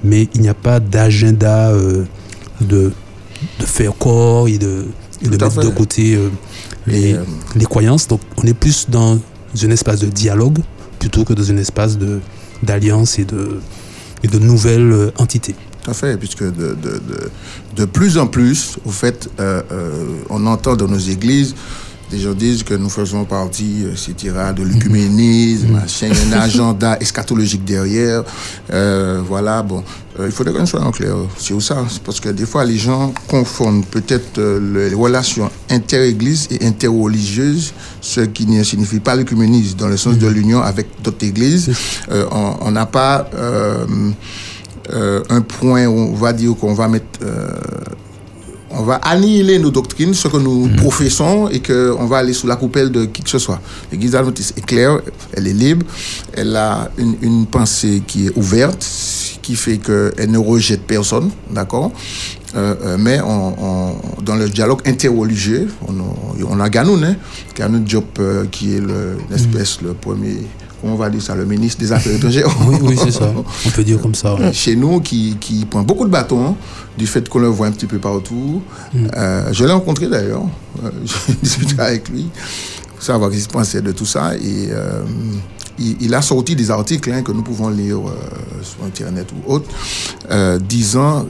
mais 0.03 0.27
il 0.35 0.41
n'y 0.41 0.49
a 0.49 0.53
pas 0.53 0.79
d'agenda 0.79 1.69
euh, 1.69 2.05
de 2.61 2.91
de 3.59 3.65
faire 3.65 3.93
corps 3.97 4.47
et 4.47 4.57
de, 4.57 4.85
mettre 5.21 5.61
de 5.61 5.69
côté 5.69 6.15
euh, 6.15 6.29
les, 6.87 7.13
euh, 7.13 7.23
les, 7.55 7.65
croyances. 7.65 8.07
Donc 8.07 8.21
on 8.37 8.43
est 8.43 8.53
plus 8.53 8.89
dans 8.89 9.19
un 9.61 9.69
espace 9.69 9.99
de 9.99 10.07
dialogue 10.07 10.59
plutôt 10.99 11.23
que 11.23 11.33
dans 11.33 11.49
un 11.51 11.57
espace 11.57 11.97
d'alliance 12.61 13.19
et 13.19 13.25
de, 13.25 13.59
et 14.23 14.27
de 14.27 14.39
nouvelles 14.39 14.91
euh, 14.91 15.11
entités. 15.17 15.55
Tout 15.83 15.91
à 15.91 15.93
fait, 15.93 16.17
puisque 16.17 16.43
de, 16.43 16.77
de, 16.81 17.01
de, 17.75 17.85
plus 17.85 18.17
en 18.17 18.27
plus, 18.27 18.77
au 18.85 18.89
fait, 18.89 19.29
on 20.29 20.45
entend 20.45 20.77
dans 20.77 20.87
nos 20.87 20.97
églises 20.97 21.55
les 22.13 22.19
gens 22.19 22.33
disent 22.33 22.63
que 22.63 22.75
nous 22.75 22.89
faisons 22.89 23.25
partie, 23.25 23.85
etc., 23.91 24.35
de 24.55 24.63
l'œcuménisme, 24.63 25.79
mm-hmm. 25.79 26.33
un 26.33 26.39
agenda 26.39 26.97
eschatologique 26.99 27.65
derrière. 27.65 28.23
Euh, 28.71 29.21
voilà, 29.27 29.63
bon. 29.63 29.83
Euh, 30.19 30.27
il 30.27 30.31
faudrait 30.31 30.53
qu'on 30.53 30.67
soit 30.67 30.81
en 30.81 30.91
clair 30.91 31.15
sur 31.39 31.59
ça, 31.59 31.83
parce 32.05 32.19
que 32.19 32.29
des 32.29 32.45
fois, 32.45 32.65
les 32.65 32.77
gens 32.77 33.11
confondent 33.27 33.85
peut-être 33.87 34.37
euh, 34.37 34.89
les 34.89 34.95
relations 34.95 35.49
inter-églises 35.71 36.49
et 36.51 36.63
interreligieuses, 36.67 37.73
ce 37.99 38.21
qui 38.21 38.45
ne 38.45 38.63
signifie 38.63 38.99
pas 38.99 39.15
l'œcuménisme 39.15 39.77
dans 39.77 39.87
le 39.87 39.97
sens 39.97 40.15
de 40.15 40.27
mm-hmm. 40.27 40.33
l'union 40.33 40.61
avec 40.61 40.87
d'autres 41.03 41.25
églises. 41.25 41.71
on 42.31 42.69
n'a 42.69 42.85
pas 42.85 43.27
un 45.29 45.41
point 45.41 45.87
où 45.87 45.97
on 45.97 46.13
va 46.13 46.31
dire 46.31 46.55
qu'on 46.59 46.75
va 46.75 46.87
mettre 46.87 47.19
on 48.73 48.83
va 48.83 48.95
annihiler 48.95 49.59
nos 49.59 49.71
doctrines, 49.71 50.13
ce 50.13 50.27
que 50.27 50.37
nous 50.37 50.65
mhm. 50.67 50.75
professons, 50.75 51.47
et 51.49 51.61
qu'on 51.61 52.05
va 52.05 52.17
aller 52.17 52.33
sous 52.33 52.47
la 52.47 52.55
coupelle 52.55 52.91
de 52.91 53.05
qui 53.05 53.21
que 53.23 53.29
ce 53.29 53.39
soit. 53.39 53.61
L'Église 53.91 54.15
adventiste 54.15 54.57
est 54.57 54.65
claire, 54.65 54.99
elle 55.33 55.47
est 55.47 55.53
libre, 55.53 55.85
elle 56.33 56.55
a 56.55 56.89
une, 56.97 57.45
pensée 57.45 58.01
qui 58.05 58.27
est 58.27 58.31
ouverte, 58.35 58.85
qui 59.41 59.55
fait 59.55 59.77
qu'elle 59.77 60.31
ne 60.31 60.37
rejette 60.37 60.83
personne, 60.83 61.29
d'accord? 61.51 61.91
Euh, 62.55 62.75
euh, 62.83 62.97
mais 62.99 63.19
on, 63.21 63.95
dans 64.21 64.35
le 64.35 64.47
dialogue 64.47 64.79
interreligieux, 64.85 65.69
on, 65.87 65.93
on 66.47 66.59
a 66.59 66.69
Ganoun, 66.69 67.03
hein, 67.03 67.15
Ganoun 67.55 67.83
Diop, 67.83 68.19
euh, 68.19 68.45
qui 68.51 68.75
est 68.75 68.83
l'espèce, 69.29 69.81
le 69.81 69.93
premier 69.93 70.37
on 70.83 70.95
va 70.95 71.09
dire 71.09 71.21
ça, 71.21 71.35
le 71.35 71.45
ministre 71.45 71.79
des 71.79 71.91
Affaires 71.91 72.13
étrangères. 72.13 72.47
Oui, 72.67 72.77
oui 72.81 72.99
c'est 73.01 73.11
ça. 73.11 73.31
On 73.35 73.69
peut 73.69 73.83
dire 73.83 74.01
comme 74.01 74.15
ça. 74.15 74.35
Chez 74.51 74.75
nous, 74.75 74.99
qui, 74.99 75.37
qui 75.39 75.65
prend 75.65 75.81
beaucoup 75.83 76.05
de 76.05 76.11
bâtons 76.11 76.55
du 76.97 77.07
fait 77.07 77.27
qu'on 77.27 77.39
le 77.39 77.47
voit 77.47 77.67
un 77.67 77.71
petit 77.71 77.87
peu 77.87 77.99
partout. 77.99 78.61
Mm. 78.93 79.07
Euh, 79.15 79.49
je 79.51 79.65
l'ai 79.65 79.71
rencontré 79.71 80.07
d'ailleurs. 80.07 80.43
Euh, 80.83 80.89
J'ai 81.05 81.33
discuté 81.41 81.79
avec 81.79 82.09
lui 82.09 82.27
pour 82.93 83.01
savoir 83.01 83.31
ce 83.31 83.37
qu'il 83.37 83.47
pensait 83.47 83.81
de 83.81 83.91
tout 83.91 84.05
ça. 84.05 84.35
Et 84.35 84.69
euh, 84.69 85.03
il, 85.79 86.13
a 86.13 86.21
sorti 86.21 86.55
des 86.55 86.69
articles 86.69 87.11
hein, 87.11 87.23
que 87.23 87.31
nous 87.31 87.41
pouvons 87.41 87.69
lire 87.69 87.99
sur 88.61 88.85
Internet 88.85 89.29
ou 89.31 89.53
autre, 89.53 89.67
disant 90.59 91.27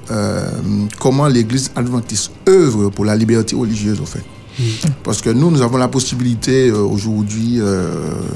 comment 1.00 1.28
l'Église 1.28 1.72
adventiste 1.76 2.32
œuvre 2.48 2.89
pour 2.89 3.06
la 3.06 3.16
liberté 3.16 3.56
religieuse, 3.56 4.02
au 4.02 4.06
fait. 4.06 4.24
Mm. 4.60 4.63
Parce 5.04 5.22
que 5.22 5.30
nous, 5.30 5.50
nous 5.50 5.62
avons 5.62 5.78
la 5.78 5.88
possibilité 5.88 6.72
aujourd'hui, 6.72 7.62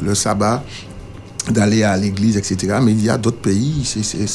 le 0.02 0.16
sabbat, 0.16 0.64
d'aller 1.52 1.84
à 1.84 1.98
l'église, 1.98 2.38
etc. 2.38 2.78
Mais 2.82 2.92
il 2.92 3.04
y 3.04 3.10
a 3.10 3.18
d'autres 3.18 3.38
pays, 3.38 3.84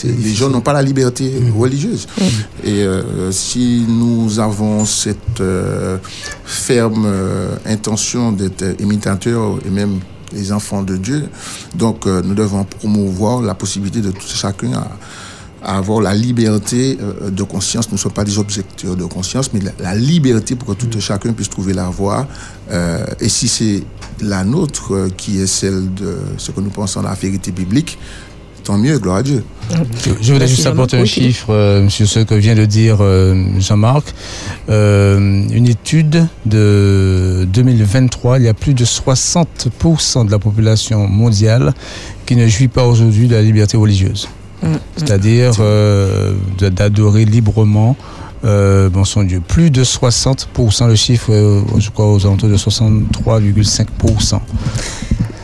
les 0.04 0.34
gens 0.34 0.48
n'ont 0.48 0.60
pas 0.60 0.72
la 0.72 0.82
liberté 0.82 1.30
mm. 1.30 1.58
religieuse. 1.58 2.06
Mm. 2.18 2.24
Et 2.64 2.82
euh, 2.82 3.32
si 3.32 3.84
nous 3.88 4.38
avons 4.38 4.84
cette 4.84 5.40
euh, 5.40 5.98
ferme 6.44 7.04
euh, 7.06 7.56
intention 7.66 8.32
d'être 8.32 8.80
imitateurs 8.80 9.58
et 9.66 9.70
même 9.70 10.00
les 10.32 10.50
enfants 10.52 10.82
de 10.82 10.96
Dieu, 10.96 11.28
donc 11.74 12.06
nous 12.06 12.34
devons 12.34 12.64
promouvoir 12.64 13.42
la 13.42 13.54
possibilité 13.54 14.00
de 14.00 14.10
tout 14.10 14.26
chacun 14.26 14.72
à, 14.72 14.88
avoir 15.64 16.00
la 16.00 16.14
liberté 16.14 16.98
de 17.30 17.42
conscience. 17.42 17.88
Nous 17.88 17.94
ne 17.94 17.98
sommes 17.98 18.12
pas 18.12 18.24
des 18.24 18.38
objecteurs 18.38 18.96
de 18.96 19.04
conscience, 19.04 19.52
mais 19.52 19.60
la, 19.78 19.94
liberté 19.94 20.56
pour 20.56 20.68
que 20.68 20.84
tout 20.84 20.96
mm. 20.96 21.00
chacun 21.00 21.32
puisse 21.32 21.50
trouver 21.50 21.72
la 21.72 21.88
voie. 21.88 22.26
et 23.20 23.28
si 23.28 23.48
c'est 23.48 23.82
la 24.22 24.44
nôtre, 24.44 24.94
euh, 24.94 25.08
qui 25.16 25.40
est 25.40 25.46
celle 25.46 25.92
de 25.94 26.16
ce 26.36 26.50
que 26.50 26.60
nous 26.60 26.70
pensons 26.70 27.02
la 27.02 27.14
vérité 27.14 27.50
biblique, 27.50 27.98
tant 28.64 28.78
mieux, 28.78 28.98
gloire 28.98 29.16
à 29.16 29.22
Dieu. 29.22 29.44
Je 30.20 30.32
voudrais 30.32 30.46
juste 30.46 30.66
apporter 30.66 30.96
un 30.96 31.04
chiffre 31.04 31.52
euh, 31.52 31.88
sur 31.88 32.06
ce 32.06 32.20
que 32.20 32.34
vient 32.34 32.54
de 32.54 32.64
dire 32.64 32.98
euh, 33.00 33.44
Jean-Marc. 33.58 34.14
une 34.68 35.66
étude 35.66 36.26
de 36.46 37.46
2023, 37.52 38.38
il 38.38 38.44
y 38.44 38.48
a 38.48 38.54
plus 38.54 38.74
de 38.74 38.84
60% 38.84 40.26
de 40.26 40.30
la 40.30 40.38
population 40.38 41.08
mondiale 41.08 41.74
qui 42.24 42.36
ne 42.36 42.46
jouit 42.46 42.68
pas 42.68 42.86
aujourd'hui 42.86 43.26
de 43.26 43.34
la 43.34 43.42
liberté 43.42 43.76
religieuse. 43.76 44.28
Mm. 44.62 44.76
C'est-à-dire 44.96 45.52
d'adorer 46.58 47.24
librement 47.24 47.96
euh, 48.44 48.88
bon 48.88 49.04
son 49.04 49.22
Dieu, 49.22 49.40
plus 49.40 49.70
de 49.70 49.84
60%, 49.84 50.88
le 50.88 50.96
chiffre, 50.96 51.32
euh, 51.32 51.62
je 51.78 51.90
crois 51.90 52.12
aux 52.12 52.26
alentours 52.26 52.48
de 52.48 52.56
63,5%. 52.56 54.40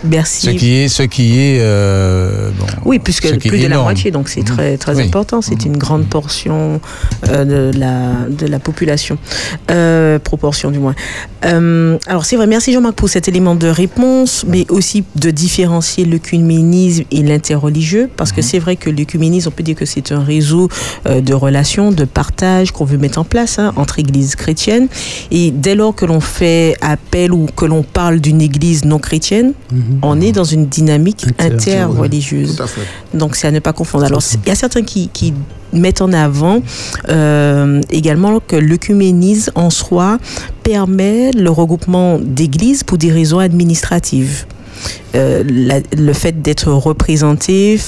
Merci. 0.04 0.46
Ce 0.46 0.50
qui 0.50 0.74
est, 0.74 0.88
ce 0.88 1.02
qui 1.02 1.38
est 1.38 1.58
euh, 1.61 2.50
oui, 2.84 2.98
puisque 2.98 3.37
plus 3.38 3.58
de 3.58 3.66
la 3.66 3.78
moitié, 3.78 4.11
donc 4.11 4.28
c'est 4.28 4.44
très 4.44 4.76
très 4.76 5.00
important. 5.00 5.42
C'est 5.42 5.64
une 5.64 5.76
grande 5.76 6.06
portion 6.06 6.80
euh, 7.28 7.44
de 7.72 7.78
la 7.78 8.28
de 8.28 8.46
la 8.46 8.58
population, 8.58 9.18
euh, 9.70 10.18
proportion 10.18 10.70
du 10.70 10.78
moins. 10.78 10.94
alors 11.42 12.24
c'est 12.24 12.37
vrai. 12.37 12.46
Merci 12.46 12.72
Jean-Marc 12.72 12.94
pour 12.94 13.08
cet 13.08 13.28
élément 13.28 13.54
de 13.54 13.68
réponse, 13.68 14.44
mais 14.46 14.66
aussi 14.70 15.04
de 15.16 15.30
différencier 15.30 16.04
l'œcuménisme 16.04 17.04
et 17.11 17.22
l'interreligieux, 17.22 18.08
parce 18.16 18.32
que 18.32 18.40
mhm. 18.40 18.46
c'est 18.46 18.58
vrai 18.58 18.76
que 18.76 18.90
l'œcuménisme, 18.90 19.48
on 19.48 19.52
peut 19.52 19.62
dire 19.62 19.76
que 19.76 19.87
c'est 19.87 20.12
un 20.12 20.22
réseau 20.22 20.68
de 21.06 21.34
relations, 21.34 21.90
de 21.90 22.04
partage 22.04 22.70
qu'on 22.72 22.84
veut 22.84 22.98
mettre 22.98 23.18
en 23.18 23.24
place 23.24 23.58
hein, 23.58 23.72
entre 23.76 23.98
églises 23.98 24.37
chrétiennes. 24.37 24.88
Et 25.30 25.50
dès 25.50 25.74
lors 25.74 25.94
que 25.94 26.04
l'on 26.04 26.20
fait 26.20 26.76
appel 26.80 27.32
ou 27.32 27.46
que 27.56 27.64
l'on 27.64 27.82
parle 27.82 28.20
d'une 28.20 28.40
église 28.40 28.84
non 28.84 28.98
chrétienne, 28.98 29.52
mhm. 29.72 29.88
Mhm. 29.88 29.98
on 30.03 30.20
est 30.20 30.33
dans 30.33 30.44
une 30.44 30.66
dynamique 30.66 31.27
interreligieuse. 31.38 32.61
Donc 33.14 33.37
c'est 33.37 33.48
à 33.48 33.51
ne 33.51 33.61
pas 33.61 33.72
confondre. 33.72 34.05
Alors 34.05 34.22
il 34.44 34.48
y 34.48 34.53
a 34.53 34.55
certains 34.55 34.83
qui, 34.83 35.35
mettent 35.70 36.01
en 36.01 36.14
avant 36.14 36.62
euh, 37.11 37.83
également 37.90 38.40
que 38.40 38.57
l'œcuménisme 38.57 39.53
en 39.55 39.68
soi 39.68 40.16
permet 40.62 41.31
le 41.33 41.51
regroupement 41.51 42.18
d'églises 42.18 42.85
pour 42.85 42.96
des 42.96 43.12
raisons 43.12 43.38
administratives. 43.38 44.46
Euh, 45.14 45.42
le 45.44 46.12
fait 46.14 46.40
d'être 46.40 46.72
représenté 46.72 47.79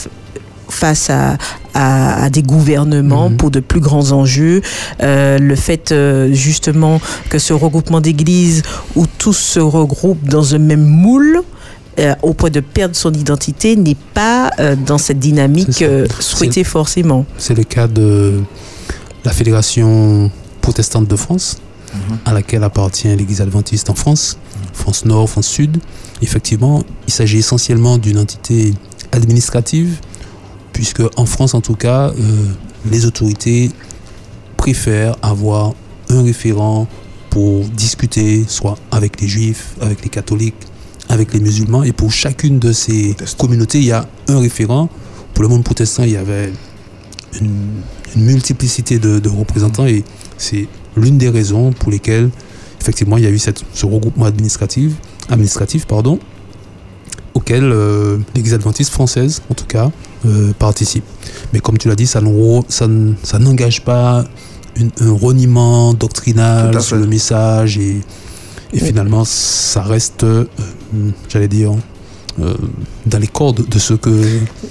face 0.69 1.11
à, 1.11 1.39
des 2.31 2.43
gouvernements 2.43 3.31
mhm. 3.31 3.37
pour 3.39 3.51
de 3.51 3.61
plus 3.61 3.81
grands 3.81 4.13
enjeux. 4.13 4.61
Euh, 5.03 5.39
le 5.39 5.57
fait 5.57 5.95
justement 6.33 7.01
que 7.31 7.39
ce 7.39 7.55
regroupement 7.55 8.03
d'églises 8.03 8.63
où 8.95 9.07
tous 9.19 9.33
se 9.33 9.61
regroupent 9.61 10.29
dans 10.29 10.55
un 10.55 10.59
même 10.59 10.85
moule, 10.85 11.43
euh, 11.99 12.15
au 12.23 12.35
point 12.35 12.51
de 12.51 12.61
perdre 12.61 12.95
son 12.95 13.13
identité 13.13 13.75
n'est 13.75 13.97
pas 14.15 14.51
euh, 14.59 14.77
dans 14.77 14.99
cette 14.99 15.19
dynamique 15.19 15.83
euh, 15.83 16.07
souhaitée 16.21 16.63
forcément. 16.63 17.27
C'est 17.37 17.55
le 17.55 17.65
cas 17.65 17.89
de 17.89 18.41
la 19.25 19.33
Fédération 19.33 20.31
protestante 20.61 21.09
de 21.09 21.17
France, 21.17 21.59
mhm. 21.93 22.19
à 22.25 22.33
laquelle 22.33 22.63
appartient 22.63 23.09
l'Église 23.09 23.41
adventiste 23.41 23.91
en 23.91 23.97
France, 23.97 24.39
France 24.73 25.05
Nord, 25.05 25.29
France 25.29 25.49
Sud. 25.49 25.79
Effectivement, 26.23 26.85
il 27.09 27.13
s'agit 27.13 27.39
essentiellement 27.39 27.99
d'une 27.99 28.19
entité 28.19 28.73
administrative, 29.11 29.99
puisque 30.73 31.03
en 31.17 31.27
France 31.27 31.55
en 31.55 31.61
tout 31.61 31.75
cas, 31.75 32.13
les 32.89 33.05
autorités 33.05 33.73
préfèrent 34.57 35.17
avoir 35.23 35.73
un 36.09 36.23
référent 36.23 36.87
pour 37.31 37.65
discuter, 37.65 38.45
soit 38.47 38.79
avec 38.91 39.21
les 39.21 39.29
juifs, 39.29 39.75
avec 39.81 40.03
les 40.03 40.11
catholiques, 40.11 40.70
avec 41.11 41.35
les 41.35 41.41
musulmans. 41.41 41.83
Et 41.83 41.93
pour 41.93 42.13
chacune 42.13 42.59
de 42.59 42.73
ces 42.73 43.15
communautés, 43.37 43.79
il 43.79 43.87
y 43.87 43.93
a 43.93 44.09
un 44.29 44.39
référent. 44.39 44.89
Pour 45.35 45.43
le 45.43 45.49
monde 45.49 45.65
protestant, 45.65 46.05
il 46.05 46.13
y 46.13 46.17
avait 46.17 46.53
une, 47.41 47.83
multiplicité 48.17 48.99
de, 48.99 49.29
représentants 49.29 49.87
et 49.87 50.03
c'est 50.37 50.67
l'une 50.97 51.17
des 51.17 51.29
raisons 51.29 51.73
pour 51.73 51.93
lesquelles, 51.93 52.31
effectivement, 52.81 53.17
il 53.19 53.25
y 53.25 53.27
a 53.27 53.31
eu 53.31 53.39
cette, 53.39 53.63
ce 53.73 53.87
regroupement 53.87 54.25
administratif, 54.25 54.93
administratif 55.29 55.87
pardon, 55.87 56.19
auquel 57.35 57.63
euh, 57.63 58.19
l'Église 58.35 58.55
adventiste 58.55 58.91
française, 58.91 59.43
en 59.49 59.55
tout 59.55 59.67
cas, 59.67 59.93
euh, 60.27 60.53
participe. 60.59 61.05
Mais 61.53 61.61
comme 61.61 61.79
tu 61.79 61.87
l'as 61.89 61.95
dit, 61.95 62.07
ça, 62.07 62.21
ça 62.69 63.39
n'engage 63.39 63.85
pas 63.85 64.25
un 65.01 65.13
reniement 65.13 65.95
doctrinal 65.95 66.81
sur 66.83 66.97
le 66.97 67.07
message 67.07 67.79
et 67.79 68.01
et 68.73 68.79
finalement, 68.79 69.25
ça 69.25 69.83
reste, 69.83 70.25
euh, 70.25 70.45
j'allais 71.29 71.49
dire, 71.49 71.73
euh, 72.43 72.55
dans 73.07 73.19
les 73.19 73.27
cordes 73.27 73.67
de 73.69 73.79
ceux 73.79 73.97
que 73.97 74.11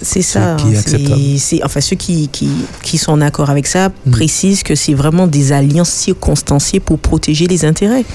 c'est 0.02 0.22
ça 0.22 0.56
qui 0.98 1.40
c'est 1.40 1.64
enfin 1.64 1.82
ceux 1.82 1.96
qui, 1.96 2.28
qui, 2.28 2.48
qui, 2.84 2.98
sont 2.98 3.12
en 3.12 3.22
accord 3.22 3.50
avec 3.50 3.68
ça 3.68 3.90
mm. 3.90 4.12
précisent 4.12 4.64
que 4.64 4.76
c'est 4.76 4.94
vraiment 4.94 5.28
des 5.28 5.52
alliances 5.52 5.90
circonstanciées 5.90 6.80
pour 6.80 7.00
protéger 7.00 7.48
les 7.48 7.66
intérêts 7.66 8.06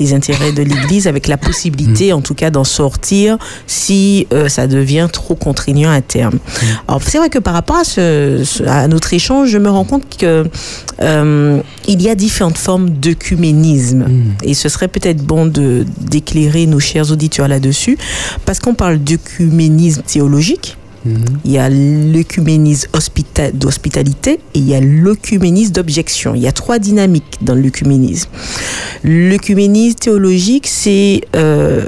les 0.00 0.14
intérêts 0.14 0.52
de 0.52 0.62
l'Église 0.62 1.06
avec 1.06 1.28
la 1.28 1.36
possibilité 1.36 2.12
mm. 2.12 2.16
en 2.16 2.20
tout 2.22 2.34
cas 2.34 2.50
d'en 2.50 2.64
sortir 2.64 3.38
si 3.66 4.26
euh, 4.32 4.48
ça 4.48 4.66
devient 4.66 5.08
trop 5.12 5.34
contraignant 5.34 5.90
à 5.90 6.00
terme 6.00 6.34
mm. 6.36 6.66
alors 6.88 7.02
c'est 7.02 7.18
vrai 7.18 7.28
que 7.28 7.38
par 7.38 7.54
rapport 7.54 7.76
à, 7.76 7.84
ce, 7.84 8.42
à 8.66 8.88
notre 8.88 9.12
échange 9.12 9.50
je 9.50 9.58
me 9.58 9.70
rends 9.70 9.84
compte 9.84 10.04
que 10.16 10.44
euh, 11.00 11.60
il 11.86 12.02
y 12.02 12.08
a 12.08 12.14
différentes 12.14 12.58
formes 12.58 12.90
d'œcuménisme 12.90 14.06
et 14.42 14.54
ce 14.54 14.68
serait 14.68 14.88
peut-être 14.88 15.22
bon 15.22 15.46
de 15.46 15.84
d'éclairer 15.98 16.66
nos 16.66 16.80
chers 16.80 17.10
auditeurs 17.10 17.48
là-dessus 17.48 17.98
parce 18.44 18.60
qu'on 18.60 18.74
parle 18.74 18.97
d'œcuménisme 18.98 20.02
théologique. 20.02 20.76
Mhm. 21.04 21.24
Il 21.44 21.52
y 21.52 21.58
a 21.58 21.68
l'œcuménisme 21.68 22.88
d'hospitalité 23.54 24.40
et 24.54 24.58
il 24.58 24.68
y 24.68 24.74
a 24.74 24.80
l'œcuménisme 24.80 25.72
d'objection. 25.72 26.34
Il 26.34 26.42
y 26.42 26.48
a 26.48 26.52
trois 26.52 26.78
dynamiques 26.78 27.38
dans 27.40 27.54
l'œcuménisme. 27.54 28.28
L'œcuménisme 29.04 29.96
théologique, 29.96 30.66
c'est 30.66 31.22
euh, 31.36 31.84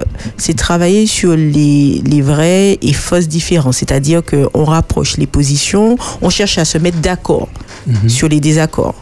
travailler 0.56 1.06
sur 1.06 1.36
les, 1.36 2.02
les 2.04 2.22
vrais 2.22 2.78
et 2.80 2.92
fausses 2.92 3.28
différences. 3.28 3.78
C'est-à-dire 3.78 4.22
qu'on 4.24 4.64
rapproche 4.64 5.16
les 5.16 5.26
positions, 5.26 5.96
on 6.22 6.30
cherche 6.30 6.58
à 6.58 6.64
se 6.64 6.78
mettre 6.78 6.98
d'accord 6.98 7.48
mhm. 7.86 8.08
sur 8.08 8.28
les 8.28 8.40
désaccords. 8.40 8.94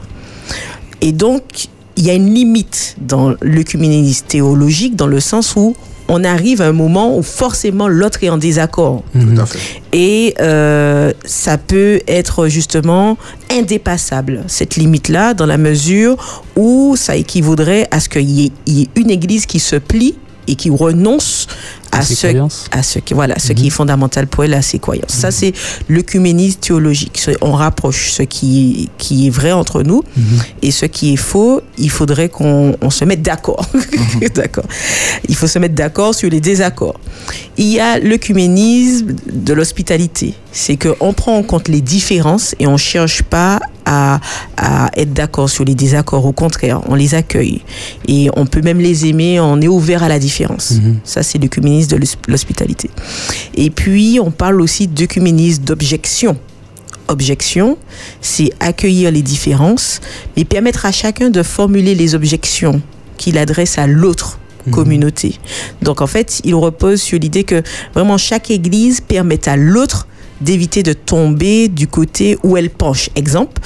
Et 1.00 1.12
donc, 1.12 1.68
il 1.96 2.04
y 2.04 2.10
a 2.10 2.14
une 2.14 2.32
limite 2.32 2.96
dans 3.00 3.34
l'œcuménisme 3.42 4.26
théologique 4.26 4.96
dans 4.96 5.06
le 5.06 5.20
sens 5.20 5.54
où 5.56 5.76
on 6.08 6.24
arrive 6.24 6.62
à 6.62 6.66
un 6.66 6.72
moment 6.72 7.16
où 7.16 7.22
forcément 7.22 7.86
l'autre 7.86 8.24
est 8.24 8.30
en 8.30 8.38
désaccord. 8.38 9.04
Mhm. 9.14 9.44
Et 9.92 10.34
euh, 10.40 11.12
ça 11.24 11.58
peut 11.58 12.00
être 12.08 12.48
justement 12.48 13.16
indépassable, 13.50 14.42
cette 14.46 14.76
limite-là, 14.76 15.34
dans 15.34 15.46
la 15.46 15.58
mesure 15.58 16.42
où 16.56 16.96
ça 16.96 17.16
équivaudrait 17.16 17.86
à 17.90 18.00
ce 18.00 18.08
qu'il 18.08 18.30
y, 18.30 18.46
ait 18.46 18.88
une 18.96 19.10
église 19.10 19.46
qui 19.46 19.60
se 19.60 19.76
plie 19.76 20.16
et 20.48 20.56
qui 20.56 20.70
renonce 20.70 21.46
à, 21.92 22.02
ce, 22.02 22.26
à 22.70 22.82
ce 22.82 22.98
qui 22.98 23.14
voilà 23.14 23.38
ce 23.38 23.52
qui 23.52 23.62
est 23.62 23.66
mhm. 23.66 23.70
fondamental 23.70 24.26
pour 24.26 24.44
elle 24.44 24.54
à 24.54 24.62
ses 24.62 24.78
croyances. 24.78 25.12
Ça 25.12 25.30
c'est 25.30 25.52
l'œcuménisme 25.88 26.60
théologique. 26.60 27.20
On 27.40 27.52
rapproche 27.52 28.10
ce 28.10 28.22
qui 28.22 28.90
qui 28.98 29.26
est 29.26 29.30
vrai 29.30 29.52
entre 29.52 29.82
nous 29.82 30.02
mhm. 30.16 30.38
et 30.62 30.70
ce 30.70 30.86
qui 30.86 31.12
est 31.12 31.16
faux. 31.16 31.62
Il 31.78 31.90
faudrait 31.90 32.28
qu'on 32.28 32.76
se 32.90 33.04
mette 33.04 33.22
d'accord. 33.22 33.64
Mhm. 33.74 34.28
d'accord. 34.34 34.66
Il 35.28 35.36
faut 35.36 35.46
se 35.46 35.58
mettre 35.58 35.74
d'accord 35.74 36.14
sur 36.14 36.30
les 36.30 36.40
désaccords. 36.40 36.98
Il 37.56 37.66
y 37.66 37.80
a 37.80 37.98
l'œcuménisme 37.98 39.14
de 39.30 39.52
l'hospitalité. 39.52 40.34
C'est 40.52 40.76
qu'on 40.76 41.12
prend 41.12 41.36
en 41.36 41.42
compte 41.42 41.68
les 41.68 41.80
différences 41.80 42.54
et 42.58 42.66
on 42.66 42.76
cherche 42.76 43.22
pas 43.22 43.60
à, 43.88 44.20
à 44.56 44.90
être 44.96 45.12
d'accord 45.12 45.48
sur 45.48 45.64
les 45.64 45.74
désaccords. 45.74 46.26
Au 46.26 46.32
contraire, 46.32 46.80
on 46.88 46.94
les 46.94 47.14
accueille 47.14 47.62
et 48.06 48.28
on 48.36 48.46
peut 48.46 48.60
même 48.60 48.80
les 48.80 49.06
aimer. 49.06 49.40
On 49.40 49.60
est 49.60 49.68
ouvert 49.68 50.02
à 50.02 50.08
la 50.08 50.18
différence. 50.18 50.74
Ça 51.04 51.22
c'est 51.22 51.38
l'œcuménisme 51.38 51.96
de 51.96 52.06
l'hospitalité. 52.28 52.90
Et 53.54 53.70
puis, 53.70 54.18
on 54.22 54.30
parle 54.30 54.60
aussi 54.60 54.86
d'œcuménisme 54.86 55.64
d'objection. 55.64 56.36
Objection, 57.08 57.78
c'est 58.20 58.50
accueillir 58.60 59.10
les 59.10 59.22
différences, 59.22 60.00
mais 60.36 60.44
permettre 60.44 60.84
à 60.84 60.92
chacun 60.92 61.30
de 61.30 61.42
formuler 61.42 61.94
les 61.94 62.14
objections 62.14 62.82
qu'il 63.16 63.38
adresse 63.38 63.78
à 63.78 63.86
l'autre 63.86 64.38
mhm. 64.66 64.72
communauté. 64.72 65.36
Donc 65.80 66.02
en 66.02 66.06
fait, 66.06 66.40
il 66.44 66.54
repose 66.54 67.00
sur 67.00 67.18
l'idée 67.18 67.44
que 67.44 67.62
vraiment 67.94 68.18
chaque 68.18 68.50
église 68.50 69.00
permet 69.00 69.48
à 69.48 69.56
l'autre 69.56 70.07
d'éviter 70.40 70.82
de 70.82 70.92
tomber 70.92 71.68
du 71.68 71.86
côté 71.86 72.38
où 72.42 72.56
elle 72.56 72.70
penche. 72.70 73.10
Exemple, 73.14 73.60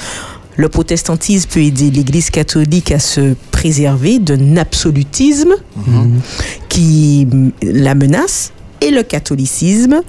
le 0.56 0.68
protestantisme 0.68 1.48
peut 1.50 1.61
aider 1.61 1.90
l'Église 1.90 2.30
catholique 2.30 2.92
à 2.92 2.98
se 2.98 3.35
préserver 3.50 4.18
d'un 4.18 4.56
absolutisme 4.56 5.54
mhm. 5.87 6.20
qui 6.68 7.26
la 7.62 7.94
menace 7.94 8.52
et 8.80 8.90
le 8.90 9.02
catholicisme 9.02 10.02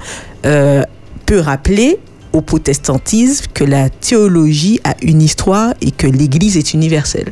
euh, 0.45 0.83
peut 1.25 1.39
rappeler 1.39 1.99
au 2.33 2.41
protestantisme 2.41 3.45
que 3.53 3.63
la 3.63 3.89
théologie 3.89 4.79
a 4.83 4.95
une 5.01 5.21
histoire 5.21 5.73
et 5.81 5.91
que 5.91 6.07
l'Église 6.07 6.57
est 6.57 6.73
universelle. 6.73 7.31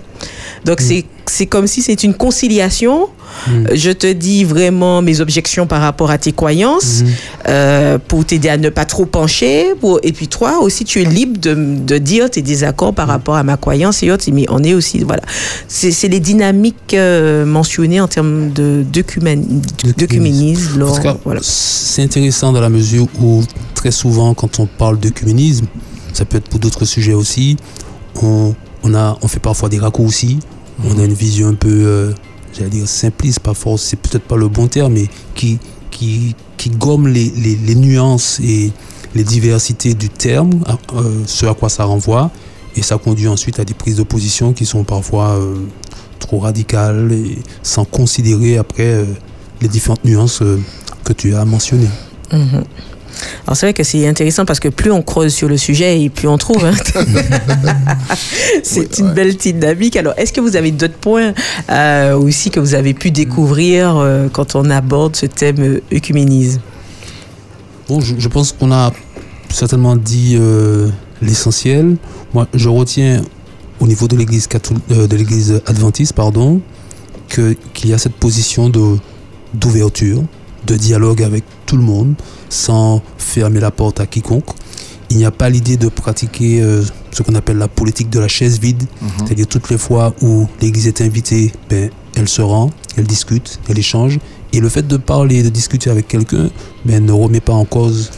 Donc 0.64 0.80
c'est 0.80 1.06
c'est 1.32 1.46
comme 1.46 1.66
si 1.66 1.82
c'est 1.82 2.04
une 2.04 2.14
conciliation. 2.14 3.08
Hmm. 3.48 3.64
Je 3.74 3.92
te 3.92 4.12
dis 4.12 4.44
vraiment 4.44 5.02
mes 5.02 5.22
objections 5.22 5.66
par 5.66 5.82
rapport 5.82 6.12
à 6.12 6.18
tes 6.18 6.34
croyances 6.34 7.04
hmm. 7.04 7.08
euh, 7.48 7.98
pour 8.06 8.26
t'aider 8.26 8.50
à 8.50 8.58
ne 8.58 8.70
pas 8.70 8.84
trop 8.84 9.06
pencher. 9.06 9.74
et 10.04 10.12
puis 10.12 10.28
toi 10.28 10.60
aussi, 10.62 10.84
tu 10.84 11.02
es 11.02 11.06
libre 11.06 11.40
de, 11.40 11.56
de 11.56 11.98
dire 11.98 12.30
tes 12.30 12.42
désaccords 12.42 12.94
par 12.94 13.08
hmm. 13.08 13.12
rapport 13.12 13.36
à 13.36 13.44
ma 13.44 13.56
croyance 13.56 14.04
et 14.04 14.12
autres. 14.12 14.26
Mais 14.34 14.46
on 14.50 14.62
est 14.64 14.74
aussi, 14.74 15.00
voilà. 15.00 15.24
C'est 15.68 16.10
les 16.10 16.20
dynamiques 16.20 16.94
euh, 16.94 17.46
mentionnées 17.46 18.02
en 18.02 18.10
termes 18.10 18.50
d'œcuménisme. 18.50 19.62
Voilà. 21.24 21.40
C'est 21.42 22.04
intéressant 22.04 22.52
dans 22.52 22.62
la 22.62 22.70
mesure 22.70 23.08
où 23.22 23.42
très 23.74 23.92
souvent, 23.92 24.34
quand 24.34 24.60
on 24.60 24.66
parle 24.66 25.00
d'œcuménisme, 25.00 25.66
ça 26.12 26.26
peut 26.26 26.38
être 26.38 26.50
pour 26.50 26.60
d'autres 26.60 26.84
sujets 26.84 27.14
aussi, 27.14 27.56
on, 28.22 28.54
on, 28.84 28.94
a, 28.94 29.18
on 29.22 29.28
fait 29.30 29.40
parfois 29.40 29.70
des 29.70 29.80
raccourcis 29.80 30.40
on 30.86 31.00
a 31.00 31.04
une 31.04 31.14
vision 31.14 31.50
un 31.50 31.54
peu, 31.54 31.70
euh, 31.70 32.12
j'allais 32.54 32.70
dire 32.70 32.88
simpliste, 32.88 33.40
pas 33.40 33.54
force, 33.54 33.84
c'est 33.84 33.98
peut-être 33.98 34.24
pas 34.24 34.38
le 34.38 34.48
bon 34.48 34.68
terme, 34.68 34.94
mais 34.94 35.08
qui, 35.36 35.60
gomme 36.78 37.08
les, 37.08 37.76
nuances 37.76 38.40
et 38.44 38.72
les 39.16 39.24
diversités 39.24 39.94
du 39.94 40.10
terme, 40.10 40.52
euh, 40.96 41.24
ce 41.26 41.46
à 41.46 41.54
quoi 41.54 41.70
ça 41.70 41.84
renvoie, 41.84 42.32
et 42.76 42.82
ça 42.82 42.98
conduit 42.98 43.28
ensuite 43.28 43.60
à 43.60 43.66
des 43.66 43.74
prises 43.74 43.98
de 43.98 44.04
position 44.04 44.54
qui 44.54 44.66
sont 44.66 44.84
parfois 44.84 45.32
euh, 45.32 45.56
trop 46.20 46.40
radicales 46.40 47.12
sans 47.64 47.86
considérer 47.86 48.58
après 48.58 49.06
les 49.62 49.68
différentes 49.68 50.06
nuances 50.06 50.42
que 51.04 51.14
tu 51.14 51.36
as 51.36 51.46
mentionnées. 51.46 51.90
Mhm. 52.32 52.64
Alors 53.46 53.58
c'est 53.58 53.66
vrai 53.66 53.74
que 53.74 53.84
c'est 53.84 54.08
intéressant 54.08 54.46
parce 54.46 54.60
que 54.60 54.70
plus 54.70 54.92
on 54.92 55.02
creuse 55.02 55.34
sur 55.34 55.48
le 55.48 55.58
sujet 55.58 56.02
et 56.02 56.10
plus 56.10 56.28
on 56.28 56.38
trouve. 56.38 56.66
Hein. 56.66 56.74
c'est 58.64 59.00
une 59.00 59.14
belle 59.14 59.36
dynamique. 59.36 59.96
Alors 59.96 60.14
est-ce 60.18 60.34
que 60.34 60.42
vous 60.42 60.56
avez 60.56 60.72
d'autres 60.72 60.98
points 60.98 61.34
euh, 61.70 62.18
aussi 62.18 62.50
que 62.50 62.60
vous 62.60 62.76
avez 62.76 62.94
pu 62.94 63.12
découvrir 63.12 63.98
euh, 63.98 64.28
quand 64.32 64.56
on 64.56 64.70
aborde 64.70 65.16
ce 65.16 65.26
thème 65.26 65.60
euh, 65.60 65.82
œcuménisme 65.94 66.62
Bon, 67.88 68.00
je, 68.00 68.28
pense 68.30 68.54
qu'on 68.54 68.72
a 68.72 68.94
certainement 69.50 69.98
dit 69.98 70.40
l'essentiel. 71.22 71.98
Moi, 72.34 72.48
je 72.54 72.70
retiens 72.70 73.22
au 73.82 73.88
niveau 73.88 74.08
de 74.08 74.16
l'Église 74.16 74.48
de 74.88 75.16
l'Église 75.18 75.62
adventiste, 75.66 76.14
pardon, 76.14 76.62
que 77.28 77.54
qu'il 77.74 77.90
y 77.90 77.94
a 77.94 77.98
cette 77.98 78.14
position 78.14 78.70
de 78.70 78.98
d'ouverture, 79.54 80.24
de 80.68 80.76
dialogue 80.76 81.22
avec 81.22 81.44
tout 81.66 81.76
le 81.76 81.84
monde, 81.84 82.14
sans 82.52 83.02
fermer 83.18 83.60
la 83.60 83.72
porte 83.72 84.00
à 84.00 84.06
quiconque. 84.06 84.46
Il 85.10 85.18
n'y 85.18 85.26
a 85.26 85.32
pas 85.32 85.50
l'idée 85.50 85.78
de 85.78 85.88
pratiquer 85.88 86.62
euh, 86.62 86.84
ce 87.12 87.24
qu'on 87.24 87.36
appelle 87.36 87.58
la 87.58 87.68
politique 87.68 88.10
de 88.10 88.20
la 88.20 88.28
chaise 88.28 88.60
vide, 88.60 88.84
mhm. 89.02 89.10
c'est-à-dire 89.18 89.48
toutes 89.48 89.70
les 89.70 89.78
fois 89.78 90.14
où 90.22 90.48
l'Église 90.62 90.88
est 90.88 91.02
invitée, 91.02 91.52
ben, 91.70 91.90
elle 92.16 92.30
se 92.30 92.42
rend, 92.42 92.70
elle 92.98 93.06
discute, 93.06 93.60
elle 93.68 93.80
échange. 93.80 94.20
Et 94.54 94.60
le 94.60 94.70
fait 94.70 94.86
de 94.86 94.98
parler, 94.98 95.44
de 95.44 95.50
discuter 95.50 95.90
avec 95.90 96.08
quelqu'un, 96.08 96.50
ben, 96.86 97.04
ne 97.06 97.12
remet 97.12 97.40
pas 97.40 97.54
en 97.54 97.66
cause 97.66 98.12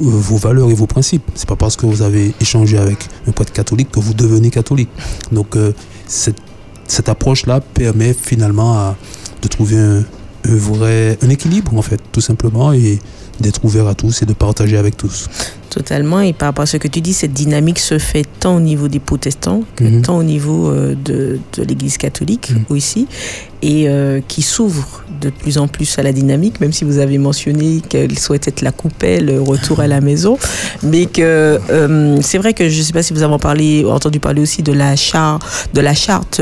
euh, 0.00 0.04
vos 0.04 0.36
valeurs 0.36 0.70
et 0.70 0.74
vos 0.74 0.86
principes. 0.86 1.28
C'est 1.34 1.48
pas 1.48 1.56
parce 1.56 1.76
que 1.76 1.86
vous 1.86 2.02
avez 2.02 2.32
échangé 2.40 2.78
avec 2.78 2.98
un 3.26 3.32
prêtre 3.32 3.52
catholique 3.52 3.90
que 3.90 4.00
vous 4.00 4.14
devenez 4.14 4.50
catholique. 4.50 4.90
Donc 5.32 5.56
euh, 5.56 5.72
cette, 6.06 6.38
cette 6.86 7.08
approche-là 7.08 7.60
permet 7.60 8.14
finalement 8.14 8.94
de 9.42 9.48
trouver 9.48 9.78
un, 9.78 10.04
un 10.48 10.56
vrai 10.56 11.18
un 11.22 11.28
équilibre 11.28 11.76
en 11.76 11.82
fait, 11.82 12.00
tout 12.12 12.20
simplement, 12.20 12.72
et 12.72 12.98
d'être 13.40 13.64
ouvert 13.64 13.86
à 13.86 13.94
tous 13.94 14.22
et 14.22 14.26
de 14.26 14.32
partager 14.32 14.76
avec 14.76 14.96
tous. 14.96 15.28
Totalement. 15.70 16.20
Et 16.20 16.32
par 16.32 16.48
rapport 16.48 16.64
à 16.64 16.66
ce 16.66 16.76
que 16.76 16.88
tu 16.88 17.00
dis, 17.00 17.12
cette 17.12 17.32
dynamique 17.32 17.78
se 17.78 17.98
fait 17.98 18.26
tant 18.40 18.56
au 18.56 18.60
niveau 18.60 18.88
des 18.88 18.98
protestants 18.98 19.62
que 19.76 19.84
mhm. 19.84 20.02
tant 20.02 20.18
au 20.18 20.24
niveau 20.24 20.68
euh, 20.68 20.96
de, 20.96 21.38
de 21.56 21.62
l'Église 21.62 21.96
catholique 21.96 22.50
mhm. 22.50 22.64
aussi, 22.70 23.06
et 23.62 23.88
euh, 23.88 24.20
qui 24.26 24.42
s'ouvre 24.42 25.04
de 25.20 25.30
plus 25.30 25.58
en 25.58 25.68
plus 25.68 25.98
à 25.98 26.02
la 26.02 26.12
dynamique, 26.12 26.60
même 26.60 26.72
si 26.72 26.84
vous 26.84 26.98
avez 26.98 27.18
mentionné 27.18 27.82
qu'elle 27.88 28.18
souhaite 28.18 28.48
être 28.48 28.62
la 28.62 28.72
coupelle, 28.72 29.26
le 29.26 29.40
retour 29.40 29.78
à 29.80 29.86
la 29.86 30.00
maison. 30.00 30.38
Mais 30.82 31.06
que 31.06 31.60
euh, 31.70 32.18
c'est 32.20 32.38
vrai 32.38 32.52
que 32.52 32.68
je 32.68 32.78
ne 32.78 32.82
sais 32.82 32.92
pas 32.92 33.04
si 33.04 33.12
vous 33.12 33.22
avez 33.22 33.38
parlé, 33.38 33.84
entendu 33.84 34.18
parler 34.18 34.42
aussi 34.42 34.62
de 34.62 34.72
la 34.72 34.96
charte, 34.96 35.42
de 35.72 35.80
la 35.80 35.94
charte 35.94 36.40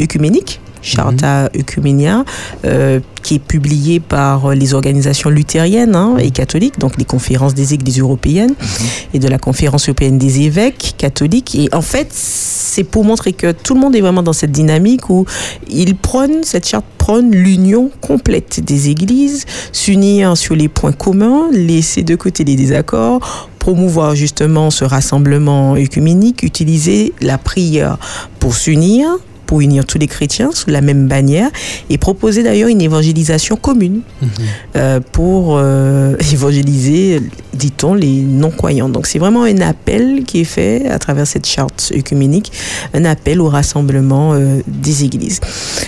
œcuménique 0.00 0.60
Charta 0.82 1.50
Ecuménia, 1.54 2.24
euh, 2.64 3.00
qui 3.22 3.36
est 3.36 3.38
publié 3.38 4.00
par 4.00 4.54
les 4.54 4.74
organisations 4.74 5.30
luthériennes 5.30 5.94
hein, 5.94 6.16
et 6.18 6.30
catholiques, 6.30 6.78
donc 6.78 6.96
les 6.96 7.04
conférences 7.04 7.54
des 7.54 7.74
églises 7.74 8.00
européennes 8.00 8.54
mhm. 8.58 8.86
et 9.14 9.18
de 9.18 9.28
la 9.28 9.38
conférence 9.38 9.88
européenne 9.88 10.18
des 10.18 10.40
évêques 10.42 10.94
catholiques. 10.96 11.54
Et 11.54 11.68
en 11.72 11.82
fait, 11.82 12.08
c'est 12.10 12.84
pour 12.84 13.04
montrer 13.04 13.32
que 13.32 13.52
tout 13.52 13.74
le 13.74 13.80
monde 13.80 13.96
est 13.96 14.00
vraiment 14.00 14.22
dans 14.22 14.32
cette 14.32 14.52
dynamique 14.52 15.10
où 15.10 15.26
ils 15.68 15.96
prônent, 15.96 16.42
cette 16.42 16.66
charte 16.66 16.84
prône 16.98 17.30
l'union 17.30 17.90
complète 18.00 18.60
des 18.60 18.90
églises, 18.90 19.46
s'unir 19.72 20.36
sur 20.36 20.54
les 20.54 20.68
points 20.68 20.92
communs, 20.92 21.48
laisser 21.50 22.02
de 22.02 22.14
côté 22.16 22.44
les 22.44 22.56
désaccords, 22.56 23.48
promouvoir 23.58 24.14
justement 24.14 24.70
ce 24.70 24.84
rassemblement 24.84 25.74
œcuménique, 25.74 26.42
utiliser 26.42 27.12
la 27.20 27.38
prière 27.38 27.98
pour 28.38 28.54
s'unir, 28.54 29.08
pour 29.48 29.62
unir 29.62 29.86
tous 29.86 29.98
les 29.98 30.06
chrétiens 30.06 30.50
sous 30.52 30.68
la 30.68 30.82
même 30.82 31.08
bannière 31.08 31.50
et 31.88 31.96
proposer 31.96 32.42
d'ailleurs 32.42 32.68
une 32.68 32.82
évangélisation 32.82 33.56
commune 33.56 34.02
mhm. 34.20 34.28
euh, 34.76 35.00
pour 35.00 35.56
euh, 35.56 36.14
évangéliser, 36.32 37.22
dit-on, 37.54 37.94
les 37.94 38.20
non-croyants. 38.20 38.90
Donc 38.90 39.06
c'est 39.06 39.18
vraiment 39.18 39.44
un 39.44 39.60
appel 39.62 40.24
qui 40.24 40.40
est 40.40 40.44
fait 40.44 40.86
à 40.88 40.98
travers 40.98 41.26
cette 41.26 41.46
charte 41.46 41.92
œcuménique, 41.96 42.52
un 42.92 43.06
appel 43.06 43.40
au 43.40 43.48
rassemblement 43.48 44.34
euh, 44.34 44.60
des 44.66 45.04
églises. 45.04 45.40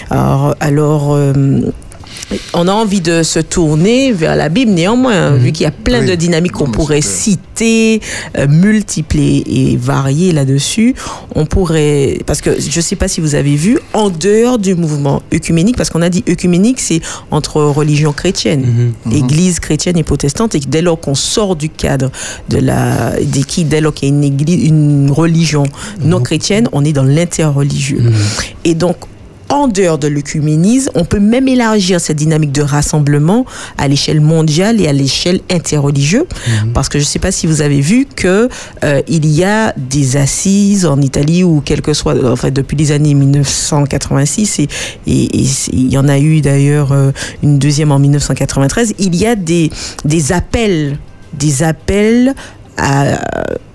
Alors, 0.09 0.57
alors 0.61 1.15
on 2.55 2.69
a 2.69 2.73
envie 2.73 3.01
de 3.01 3.23
se 3.23 3.39
tourner 3.41 4.13
vers 4.13 4.37
la 4.37 4.49
Bible 4.49 4.73
néanmoins, 4.73 5.31
mhm. 5.31 5.39
vu 5.39 5.53
qu'il 5.53 5.65
y 5.65 5.67
a 5.67 5.71
plein 5.71 6.05
de 6.05 6.15
dynamiques 6.15 6.53
qu'on 6.53 6.71
pourrait 6.71 7.01
citer, 7.01 8.01
euh, 8.39 8.47
multipler 8.49 9.43
et 9.47 9.77
varier 9.77 10.33
là-dessus. 10.33 10.95
On 11.35 11.47
pourrait, 11.47 12.19
parce 12.27 12.41
que 12.41 12.61
je 12.61 12.77
ne 12.77 12.83
sais 12.83 12.97
pas 12.97 13.09
si 13.09 13.21
vous 13.21 13.35
avez 13.35 13.57
vu, 13.57 13.79
en 13.93 14.11
dehors 14.11 14.59
du 14.59 14.75
mouvement 14.75 15.23
œcuménique, 15.35 15.77
parce 15.77 15.91
qu'on 15.91 16.03
a 16.03 16.09
dit 16.09 16.25
œcuménique, 16.29 16.81
c'est 16.81 17.01
entre 17.31 17.63
religions 17.63 18.13
chrétiennes, 18.13 18.93
mhm. 19.07 19.13
Mhm. 19.13 19.25
église 19.25 19.61
chrétienne 19.61 19.97
et 19.99 20.05
protestante, 20.05 20.55
et 20.55 20.61
dès 20.61 20.83
lors 20.83 21.01
qu'on 21.01 21.15
sort 21.15 21.57
du 21.57 21.69
cadre 21.69 22.11
de 22.49 22.59
la, 22.59 23.13
qui, 23.47 23.65
dès 23.65 23.81
lors 23.81 23.95
qu'il 23.95 24.09
y 24.09 24.13
a 24.13 24.15
une 24.15 24.25
église, 24.25 24.69
une 24.69 25.11
religion 25.11 25.65
non 26.05 26.21
chrétienne, 26.21 26.69
on 26.73 26.85
est 26.85 26.93
dans 26.93 27.03
l'interreligieux. 27.03 28.13
Et 28.65 28.75
donc, 28.75 28.97
en 29.51 29.69
dehors 29.69 29.99
de 29.99 30.09
l'œcuménisme, 30.09 30.91
on 30.95 31.05
peut 31.05 31.21
même 31.21 31.49
élargir 31.49 32.01
cette 32.01 32.17
dynamique 32.17 32.53
de 32.53 32.63
rassemblement 32.63 33.45
à 33.77 33.89
l'échelle 33.89 34.21
mondiale 34.21 34.81
et 34.81 34.87
à 34.87 34.93
l'échelle 34.93 35.41
interreligieuse. 35.51 36.25
Mhm. 36.65 36.73
Parce 36.73 36.89
que 36.89 36.99
je 36.99 37.05
ne 37.05 37.09
sais 37.09 37.19
pas 37.19 37.33
si 37.33 37.47
vous 37.47 37.61
avez 37.61 37.81
vu 37.81 38.07
que 38.07 38.49
euh, 38.85 39.03
il 39.09 39.27
y 39.27 39.45
a 39.45 39.75
des 39.77 40.17
assises 40.17 40.87
en 40.87 41.01
Italie 41.01 41.45
ou 41.45 41.63
quel 41.65 41.83
que 41.83 41.93
soit, 41.93 42.15
enfin 42.25 42.51
depuis 42.51 42.77
les 42.77 42.93
années 42.93 43.15
1986 43.15 44.61
et, 44.61 44.69
il 45.07 45.93
y 45.93 45.99
en 45.99 46.09
a 46.09 46.19
eu 46.19 46.41
d'ailleurs 46.41 46.93
euh, 46.93 47.11
une 47.43 47.59
deuxième 47.59 47.93
en 47.93 47.99
1993. 47.99 48.95
Il 48.99 49.17
y 49.17 49.27
a 49.27 49.35
des 49.35 49.71
des 50.05 50.33
appels, 50.33 50.97
des 51.33 51.63
appels 51.63 52.35
à 52.81 53.21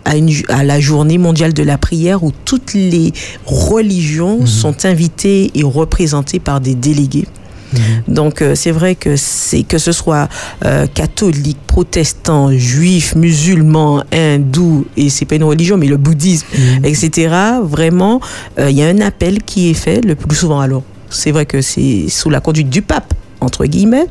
à, 0.05 0.63
la 0.63 0.79
journée 0.79 1.17
mondiale 1.17 1.53
de 1.53 1.63
la 1.63 1.77
prière 1.77 2.23
où 2.23 2.31
toutes 2.45 2.73
les 2.73 3.11
religions 3.45 4.39
mhm. 4.39 4.47
sont 4.47 4.85
invitées 4.85 5.51
et 5.55 5.63
représentées 5.63 6.39
par 6.39 6.61
des 6.61 6.75
délégués. 6.75 7.27
Mhm. 7.73 7.79
Donc 8.13 8.41
euh, 8.41 8.55
c'est 8.55 8.71
vrai 8.71 8.95
que 8.95 9.15
c'est 9.15 9.63
que 9.63 9.77
ce 9.77 9.91
soit 9.91 10.29
euh, 10.63 10.85
catholique, 10.87 11.57
protestant, 11.65 12.51
juif, 12.51 13.15
musulman, 13.15 14.03
hindou 14.11 14.85
et 14.95 15.09
c'est 15.09 15.25
pas 15.25 15.35
une 15.35 15.43
religion 15.43 15.77
mais 15.77 15.87
le 15.87 15.97
bouddhisme, 15.97 16.47
mhm. 16.53 16.85
etc. 16.85 17.35
Vraiment, 17.63 18.21
euh, 18.59 18.69
il 18.69 18.77
y 18.77 18.83
a 18.83 18.87
un 18.87 19.01
appel 19.01 19.41
qui 19.43 19.71
est 19.71 19.73
fait 19.73 20.01
le 20.05 20.15
plus 20.15 20.35
souvent. 20.35 20.59
Alors 20.59 20.83
c'est 21.09 21.31
vrai 21.31 21.45
que 21.45 21.61
c'est 21.61 22.07
sous 22.09 22.29
la 22.29 22.39
conduite 22.39 22.69
du 22.69 22.81
pape 22.81 23.13
entre 23.41 23.65
guillemets, 23.65 24.07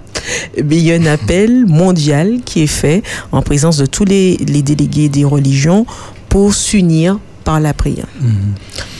mais 0.62 0.76
il 0.76 0.84
y 0.84 0.92
a 0.92 0.94
un 0.94 1.06
appel 1.06 1.66
mondial 1.66 2.38
qui 2.44 2.62
est 2.62 2.68
fait 2.68 3.02
en 3.32 3.42
présence 3.42 3.76
de 3.76 3.86
tous 3.86 4.04
les, 4.04 4.36
délégués 4.36 5.08
des 5.08 5.24
religions 5.24 5.86
pour 6.28 6.54
s'unir 6.54 7.18
par 7.44 7.60
la 7.60 7.74
prière. 7.74 8.06
Mhm. 8.20 8.54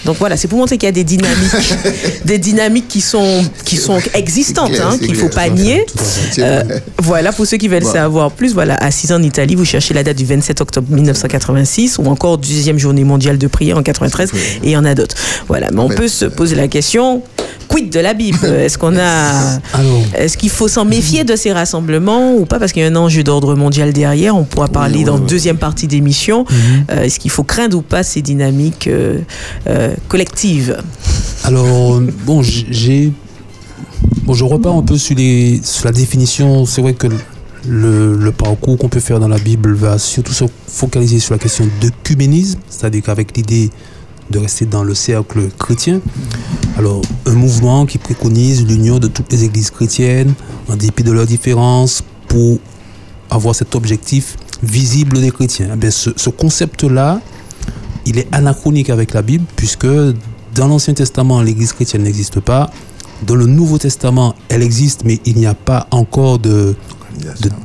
Donc 0.05 0.17
voilà, 0.19 0.37
c'est 0.37 0.49
pour 0.49 0.59
montrer 0.59 0.77
qu'il 0.77 0.87
y 0.87 0.91
a 0.91 0.93
des 0.93 1.05
dynamiques, 1.05 1.75
des 2.27 2.39
dynamiques 2.39 2.89
qui 2.89 3.01
sont 3.01 3.43
qui 3.65 3.77
sont 3.77 3.99
existantes, 4.13 4.79
hein, 4.79 4.99
qu'il 4.99 5.17
faut 5.17 5.31
pas 5.31 5.49
nier. 5.49 5.87
Euh, 6.39 6.63
voilà, 6.99 7.33
pour 7.33 7.47
ceux 7.47 7.57
qui 7.57 7.69
veulent 7.69 7.85
savoir 7.85 8.31
plus, 8.31 8.53
voilà, 8.53 8.75
à 8.77 8.91
6 8.91 9.13
ans 9.13 9.17
en 9.17 9.23
Italie, 9.23 9.55
vous 9.55 9.65
cherchez 9.65 9.95
la 9.95 10.03
date 10.03 10.19
du 10.19 10.27
27 10.27 10.61
octobre 10.61 10.89
1986 10.91 11.99
ou 11.99 12.07
encore 12.07 12.37
deuxième 12.37 12.79
journée 12.79 13.05
mondiale 13.05 13.39
de 13.39 13.47
prière 13.47 13.79
en 13.79 13.83
93 13.83 14.31
et 14.31 14.35
il 14.65 14.71
y 14.71 14.77
en 14.77 14.85
a 14.85 14.95
d'autres. 14.95 15.17
Voilà, 15.49 15.69
mais 15.73 15.81
on 15.81 15.89
peut 15.89 16.09
se 16.09 16.27
poser 16.27 16.55
la 16.55 16.69
question 16.69 17.23
quid 17.69 17.91
de 17.91 18.01
la 18.01 18.15
Bible? 18.15 18.45
Est-ce 18.45 18.79
qu'on 18.79 18.97
a 18.97 19.59
Est-ce 20.15 20.37
qu'il 20.37 20.51
faut 20.51 20.69
s'en 20.69 20.85
méfier 20.85 21.25
de 21.25 21.37
ces 21.37 21.53
rassemblements 21.53 22.35
ou 22.37 22.45
pas? 22.47 22.59
Parce 22.59 22.73
qu'il 22.73 22.83
y 22.83 22.85
a 22.85 22.89
un 22.89 22.97
enjeu 22.97 23.23
d'ordre 23.23 23.55
mondial 23.55 23.93
derrière 23.93 24.37
On 24.37 24.45
pourra 24.45 24.69
parler 24.69 25.05
dans 25.05 25.19
deuxième 25.19 25.59
partie 25.59 25.87
d'émission. 25.87 26.45
Euh, 26.91 27.03
est-ce 27.03 27.19
qu'il 27.19 27.31
faut 27.31 27.45
craindre 27.45 27.77
ou 27.77 27.83
pas 27.83 28.03
ces 28.03 28.23
dynamiques 28.23 28.89
euh, 28.89 29.21
collective 30.09 30.79
Alors, 31.45 32.01
bon, 32.25 32.43
j'ai. 32.43 33.13
Bon, 34.25 34.33
je 34.35 34.45
repars 34.45 34.75
un 34.75 34.83
peu 34.83 34.97
sur, 34.97 35.17
les, 35.17 35.61
sur 35.63 35.87
la 35.87 35.93
définition. 35.93 36.65
C'est 36.67 36.81
vrai 36.81 36.95
que 36.95 37.09
le, 37.69 38.17
le 38.17 38.33
parcours 38.33 38.79
qu'on 38.79 38.89
peut 38.89 39.01
faire 39.01 39.21
dans 39.21 39.29
la 39.29 39.39
Bible 39.39 39.75
va 39.75 39.99
surtout 39.99 40.33
se 40.33 40.45
focaliser 40.67 41.19
sur 41.19 41.35
la 41.35 41.39
question 41.39 41.69
d'œcuménisme, 41.81 42.59
c'est-à-dire 42.69 43.03
qu'avec 43.03 43.37
l'idée 43.37 43.71
de 44.31 44.39
rester 44.39 44.67
dans 44.67 44.83
le 44.83 44.95
cercle 44.95 45.49
chrétien. 45.59 46.01
Alors, 46.77 47.03
un 47.27 47.35
mouvement 47.35 47.87
qui 47.87 47.99
préconise 47.99 48.67
l'union 48.67 48.99
de 48.99 49.09
toutes 49.09 49.31
les 49.33 49.45
églises 49.45 49.71
chrétiennes, 49.71 50.35
en 50.69 50.77
dépit 50.77 51.03
de 51.03 51.13
leurs 51.13 51.27
différences, 51.27 52.03
pour 52.29 52.59
avoir 53.31 53.55
cet 53.55 53.75
objectif 53.75 54.37
visible 54.63 55.21
des 55.21 55.31
chrétiens. 55.31 55.71
Eh 55.73 55.77
bien, 55.77 55.91
ce, 55.91 56.11
ce 56.17 56.31
concept-là, 56.31 57.21
il 58.07 58.19
est 58.19 58.29
anachronique 58.33 58.91
avec 58.91 59.15
la 59.15 59.23
Bible, 59.23 59.45
puisque 59.57 59.87
dans 60.55 60.69
l'Ancien 60.69 60.95
Testament, 60.95 61.43
l'Église 61.43 61.73
chrétienne 61.73 62.03
n'existe 62.03 62.41
pas. 62.41 62.71
Dans 63.27 63.35
le 63.35 63.47
Nouveau 63.47 63.79
Testament, 63.79 64.35
elle 64.49 64.63
existe, 64.63 65.05
mais 65.05 65.21
il 65.25 65.37
n'y 65.37 65.47
a 65.47 65.55
pas 65.55 65.87
encore 65.91 66.39
de, 66.39 66.75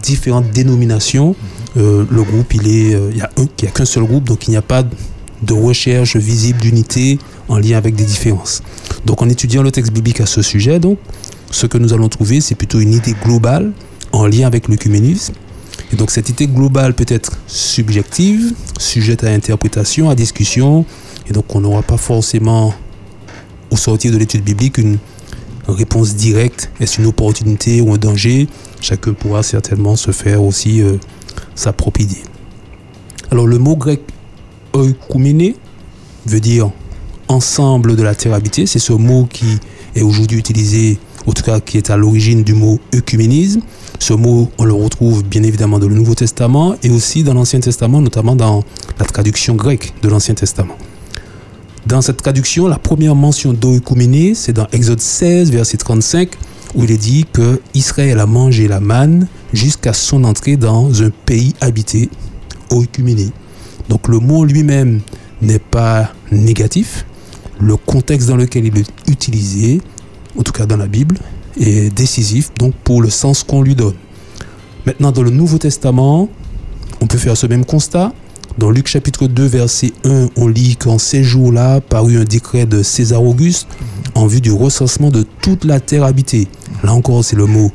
différentes 0.04 0.50
dénominations. 0.52 1.36
Euh, 1.78 2.06
le 2.10 2.24
groupe, 2.24 2.54
il 2.54 2.67
est, 2.67 2.95
euh, 2.95 3.10
il 3.12 3.15
n'y 3.15 3.22
a, 3.22 3.30
a 3.38 3.72
qu'un 3.72 3.86
seul 3.86 4.04
groupe, 4.04 4.24
donc 4.24 4.48
il 4.48 4.52
n'y 4.52 4.58
a 4.58 4.62
pas 4.62 4.84
de 5.41 5.54
recherche 5.54 6.15
visible 6.15 6.60
d'unité 6.60 7.19
en 7.47 7.58
lien 7.58 7.78
avec 7.78 7.95
des 7.95 8.06
différences. 8.06 8.62
Donc 9.06 9.21
en 9.21 9.30
étudiant 9.30 9.63
le 9.63 9.71
texte 9.71 9.91
biblique 9.91 10.21
à 10.21 10.25
ce 10.25 10.41
sujet, 10.41 10.80
donc, 10.80 10.99
ce 11.52 11.65
que 11.65 11.78
nous 11.78 11.93
allons 11.93 12.10
trouver, 12.10 12.41
c'est 12.41 12.56
plutôt 12.56 12.80
une 12.80 12.93
idée 12.93 13.15
globale 13.23 13.71
en 14.12 14.28
lien 14.28 14.45
avec 14.45 14.67
l'œcuménisme 14.67 15.34
et 15.91 15.95
donc 15.95 16.12
cette 16.12 16.30
idée 16.30 16.47
globale 16.47 16.93
peut 16.93 17.06
être 17.08 17.32
subjective, 17.47 18.54
sujette 18.78 19.23
à 19.23 19.30
interprétation, 19.30 20.10
à 20.10 20.15
discussion, 20.15 20.86
et 21.28 21.34
donc 21.34 21.56
on 21.56 21.62
n'aura 21.62 21.82
pas 21.82 21.97
forcément 21.97 22.73
au 23.71 23.78
sortir 23.78 24.12
de 24.12 24.17
l'étude 24.17 24.43
biblique 24.43 24.78
une 24.78 24.97
réponse 25.67 26.15
directe, 26.15 26.71
est-ce 26.80 26.99
une 27.02 27.08
opportunité 27.08 27.82
ou 27.82 27.93
un 27.93 27.97
danger? 27.97 28.47
Chacun 28.82 29.13
pourra 29.13 29.43
certainement 29.43 29.95
se 29.95 30.12
faire 30.12 30.43
aussi 30.43 30.82
euh, 30.82 30.97
sa 31.56 31.73
propre 31.73 32.02
idée. 32.02 32.23
Alors 33.32 33.45
le 33.45 33.58
mot 33.58 33.75
grec 33.75 34.02
oikoumene 34.73 35.53
veut 36.25 36.39
dire 36.39 36.71
ensemble 37.27 37.95
de 37.95 38.03
la 38.03 38.15
terre 38.15 38.34
habitée, 38.34 38.65
c'est 38.65 38.79
ce 38.79 38.93
mot 38.93 39.27
qui 39.32 39.60
est 39.95 40.01
aujourd'hui 40.01 40.38
utilisé, 40.38 40.97
en 41.27 41.32
tout 41.32 41.43
cas 41.43 41.60
qui 41.60 41.77
est 41.77 41.89
à 41.89 41.97
l'origine 41.97 42.43
du 42.43 42.53
mot 42.53 42.79
œcuménisme. 42.93 43.62
Ce 43.99 44.13
mot, 44.13 44.49
on 44.58 44.65
le 44.65 44.73
retrouve 44.73 45.23
bien 45.23 45.43
évidemment 45.43 45.77
dans 45.77 45.88
le 45.88 45.95
Nouveau 45.95 46.15
Testament 46.15 46.75
et 46.84 46.89
aussi 46.89 47.23
dans 47.23 47.34
l'Ancien 47.34 47.60
Testament, 47.60 48.01
notamment 48.01 48.36
dans 48.36 48.63
la 48.97 49.05
traduction 49.05 49.55
grecque 49.55 49.93
de 50.01 50.10
l'Ancien 50.10 50.34
Testament. 50.34 50.75
Dans 51.86 52.01
cette 52.01 52.17
traduction, 52.17 52.67
la 52.67 52.77
première 52.77 53.15
mention 53.15 53.53
d'oïkouméné, 53.53 54.36
c'est 54.36 54.53
dans 54.53 54.67
Exode 54.71 55.01
16, 55.01 55.51
verset 55.51 55.77
35, 55.77 56.29
où 56.75 56.84
il 56.84 56.91
est 56.91 56.97
dit 56.97 57.25
que 57.32 57.62
Israël 57.73 58.19
a 58.19 58.25
mangé 58.25 58.67
la 58.67 58.79
manne 58.79 59.27
jusqu'à 59.53 59.93
son 59.93 60.23
entrée 60.23 60.58
dans 60.58 61.01
un 61.01 61.10
pays 61.25 61.55
habité, 61.62 62.10
oïkouméné. 62.71 63.32
Donc 63.89 64.08
le 64.08 64.19
mot 64.19 64.45
lui-même 64.45 65.02
n'est 65.41 65.60
pas 65.60 66.13
négatif. 66.32 67.06
Le 67.60 67.75
contexte 67.75 68.30
dans 68.30 68.38
lequel 68.38 68.65
il 68.65 68.78
est 68.78 69.10
utilisé, 69.10 69.82
en 70.38 70.43
tout 70.43 70.54
cas 70.54 70.65
dans 70.65 70.78
la 70.78 70.88
Bible, 70.88 71.17
est 71.60 71.93
décisif 71.93 72.52
donc 72.58 72.73
pour 72.84 73.02
le 73.02 73.10
sens 73.10 73.43
qu'on 73.43 73.62
lui 73.62 73.75
donne. 73.75 73.95
Maintenant, 74.86 75.12
dans 75.12 75.23
le 75.23 75.32
Nouveau 75.32 75.58
Testament, 75.58 76.30
on 77.02 77.08
peut 77.08 77.17
faire 77.17 77.36
ce 77.36 77.47
même 77.47 77.65
constat. 77.65 78.13
Dans 78.58 78.71
Luc 78.71 78.88
chapitre 78.88 79.28
2, 79.28 79.45
verset 79.45 79.91
1, 80.06 80.30
on 80.36 80.47
lit 80.47 80.75
qu'en 80.75 80.97
ces 80.97 81.23
jours-là 81.23 81.82
parut 81.82 82.17
un 82.17 82.23
décret 82.23 82.65
de 82.65 82.84
César 82.84 83.23
Auguste 83.23 83.67
en 84.15 84.28
vue 84.28 84.41
du 84.41 84.52
recensement 84.52 85.10
de 85.10 85.25
toute 85.41 85.65
la 85.65 85.80
terre 85.80 86.04
habitée. 86.04 86.47
Là 86.84 86.93
encore, 86.93 87.23
c'est 87.23 87.36
le 87.36 87.45
mot 87.45 87.71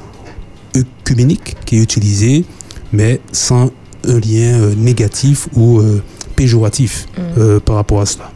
œcuménique 0.76 1.56
qui 1.64 1.76
est 1.76 1.82
utilisé, 1.82 2.44
mais 2.92 3.20
sans 3.32 3.70
un 4.08 4.20
lien 4.20 4.60
euh, 4.60 4.74
négatif 4.74 5.48
ou 5.54 5.78
euh, 5.78 6.02
péjoratif 6.36 7.06
mm. 7.16 7.20
euh, 7.38 7.60
par 7.60 7.76
rapport 7.76 8.00
à 8.00 8.06
cela. 8.06 8.30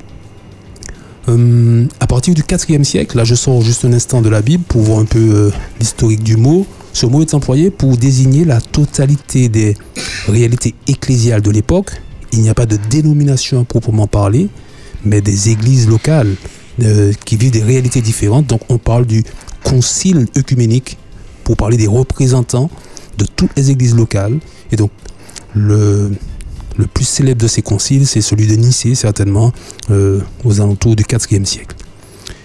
À 2.01 2.07
partir 2.07 2.33
du 2.33 2.41
4e 2.41 2.85
siècle, 2.85 3.15
là 3.15 3.23
je 3.23 3.35
sors 3.35 3.61
juste 3.61 3.85
un 3.85 3.93
instant 3.93 4.23
de 4.23 4.31
la 4.31 4.41
Bible 4.41 4.65
pour 4.67 4.81
voir 4.81 4.99
un 4.99 5.05
peu 5.05 5.53
l'historique 5.79 6.23
du 6.23 6.39
mot. 6.39 6.67
Ce 6.95 7.05
mot 7.05 7.21
est 7.21 7.35
employé 7.35 7.71
pour 7.71 7.99
désigner 7.99 8.47
la 8.47 8.63
totalité 8.63 9.51
des 9.51 9.77
réalités 10.27 10.75
ecclésiales 10.87 11.43
de 11.43 11.51
l'époque. 11.51 12.01
Il 12.33 12.41
n'y 12.41 12.49
a 12.49 12.55
pas 12.55 12.65
de 12.65 12.79
dénomination 12.89 13.61
à 13.61 13.65
proprement 13.65 14.07
parler, 14.07 14.49
mais 15.05 15.21
des 15.21 15.51
églises 15.51 15.87
locales 15.87 16.35
qui 17.27 17.37
vivent 17.37 17.51
des 17.51 17.63
réalités 17.63 18.01
différentes. 18.01 18.47
Donc 18.47 18.63
on 18.71 18.79
parle 18.79 19.05
du 19.05 19.23
concile 19.65 20.29
œcuménique 20.35 20.97
pour 21.45 21.59
parler 21.59 21.77
des 21.77 21.89
représentants 21.89 22.71
de 23.19 23.27
toutes 23.27 23.55
les 23.55 23.71
églises 23.71 23.95
locales. 23.95 24.39
Et 24.73 24.77
donc 24.77 24.91
le, 25.55 26.11
plus 26.95 27.05
célèbre 27.05 27.43
de 27.43 27.49
ces 27.49 27.63
conciles, 27.63 28.07
c'est 28.07 28.21
celui 28.21 28.47
de 28.47 28.55
Nicée, 28.55 28.95
certainement, 28.95 29.53
euh, 29.91 30.21
aux 30.45 30.61
alentours 30.61 30.97
du 30.97 31.05
IVe 31.11 31.45
siècle. 31.45 31.75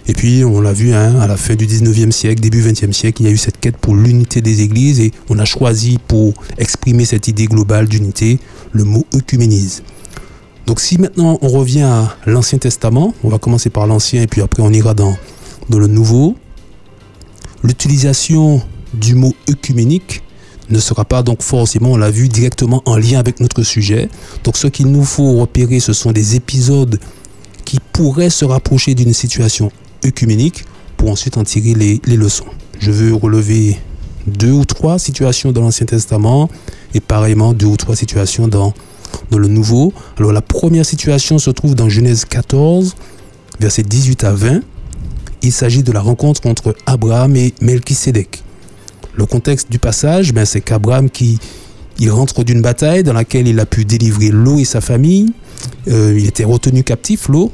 Et 0.05 0.13
puis, 0.13 0.43
on 0.43 0.59
l'a 0.59 0.73
vu, 0.73 0.93
hein, 0.93 1.19
à 1.21 1.27
la 1.27 1.37
fin 1.37 1.55
du 1.55 1.65
19e 1.65 2.11
siècle, 2.11 2.41
début 2.41 2.61
20e 2.61 2.91
siècle, 2.91 3.21
il 3.21 3.25
y 3.25 3.29
a 3.29 3.31
eu 3.31 3.37
cette 3.37 3.59
quête 3.59 3.77
pour 3.77 3.95
l'unité 3.95 4.41
des 4.41 4.61
églises 4.61 4.99
et 4.99 5.11
on 5.29 5.39
a 5.39 5.45
choisi 5.45 5.97
pour 6.07 6.33
exprimer 6.57 7.05
cette 7.05 7.29
idée 7.29 7.45
globale 7.45 7.87
d'unité 7.87 8.39
le 8.73 8.83
mot 8.83 9.05
œcuménisme. 9.15 9.83
Donc 10.65 10.79
si 10.79 10.97
maintenant 10.97 11.37
on 11.41 11.47
revient 11.49 11.81
à 11.81 12.15
l'Ancien 12.25 12.57
Testament, 12.57 13.13
on 13.23 13.29
va 13.29 13.37
commencer 13.37 13.69
par 13.69 13.85
l'Ancien 13.85 14.21
et 14.21 14.27
puis 14.27 14.41
après 14.41 14.63
on 14.63 14.71
ira 14.71 14.93
dans, 14.93 15.15
dans 15.69 15.79
le 15.79 15.87
Nouveau, 15.87 16.35
l'utilisation 17.63 18.61
du 18.93 19.15
mot 19.15 19.33
œcuménique 19.49 20.22
ne 20.73 20.79
sera 20.79 21.05
pas 21.05 21.23
donc 21.23 21.41
forcément, 21.41 21.91
on 21.91 21.97
l'a 21.97 22.11
vu, 22.11 22.27
directement 22.27 22.81
en 22.85 22.97
lien 22.97 23.19
avec 23.19 23.39
notre 23.39 23.63
sujet. 23.63 24.09
Donc 24.43 24.57
ce 24.57 24.67
qu'il 24.67 24.87
nous 24.87 25.05
faut 25.05 25.39
repérer, 25.39 25.79
ce 25.79 25.93
sont 25.93 26.11
des 26.11 26.35
épisodes 26.35 26.99
qui 27.63 27.79
pourraient 27.93 28.31
se 28.31 28.43
rapprocher 28.43 28.95
d'une 28.95 29.13
situation 29.13 29.71
œcuménique 30.03 30.65
pour 30.97 31.11
ensuite 31.11 31.37
en 31.37 31.43
tirer 31.43 31.75
les, 31.75 32.17
leçons. 32.17 32.47
Je 32.79 32.91
veux 32.91 33.13
relever 33.13 33.77
deux 34.25 34.51
ou 34.51 34.65
trois 34.65 34.99
situations 34.99 35.51
dans 35.51 35.61
l'Ancien 35.61 35.85
Testament 35.85 36.49
et 36.93 36.99
pareillement 36.99 37.53
deux 37.53 37.67
ou 37.67 37.77
trois 37.77 37.95
situations 37.95 38.47
dans, 38.47 38.73
le 39.31 39.47
Nouveau. 39.47 39.93
Alors 40.17 40.31
la 40.31 40.41
première 40.41 40.85
situation 40.85 41.37
se 41.37 41.51
trouve 41.51 41.75
dans 41.75 41.87
Genèse 41.87 42.25
14, 42.25 42.95
versets 43.59 43.83
18 43.83 44.23
à 44.23 44.33
20. 44.33 44.61
il 45.43 45.51
s'agit 45.51 45.83
de 45.83 45.91
la 45.91 46.01
rencontre 46.01 46.47
entre 46.47 46.75
Abraham 46.87 47.35
et 47.35 47.53
Melchisédek. 47.61 48.43
Le 49.15 49.25
contexte 49.25 49.71
du 49.71 49.79
passage, 49.79 50.33
ben, 50.33 50.45
c'est 50.45 50.61
qu'Abraham 50.61 51.09
qui 51.09 51.39
il 51.99 52.09
rentre 52.11 52.43
d'une 52.43 52.61
bataille 52.61 53.03
dans 53.03 53.13
laquelle 53.13 53.47
il 53.47 53.59
a 53.59 53.65
pu 53.65 53.85
délivrer 53.85 54.29
Lot 54.29 54.59
et 54.59 54.65
sa 54.65 54.81
famille. 54.81 55.31
Euh, 55.87 56.17
il 56.17 56.25
était 56.25 56.43
retenu 56.43 56.83
captif, 56.83 57.29
Lot. 57.29 57.51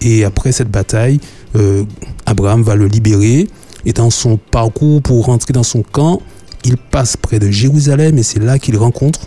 Et 0.00 0.24
après 0.24 0.52
cette 0.52 0.70
bataille, 0.70 1.20
euh, 1.56 1.84
Abraham 2.24 2.62
va 2.62 2.74
le 2.74 2.86
libérer. 2.86 3.48
Et 3.84 3.92
dans 3.92 4.10
son 4.10 4.36
parcours 4.36 5.02
pour 5.02 5.26
rentrer 5.26 5.52
dans 5.52 5.62
son 5.62 5.82
camp, 5.82 6.20
il 6.64 6.76
passe 6.76 7.16
près 7.16 7.38
de 7.38 7.50
Jérusalem 7.50 8.18
et 8.18 8.22
c'est 8.22 8.40
là 8.40 8.58
qu'il 8.58 8.76
rencontre 8.76 9.20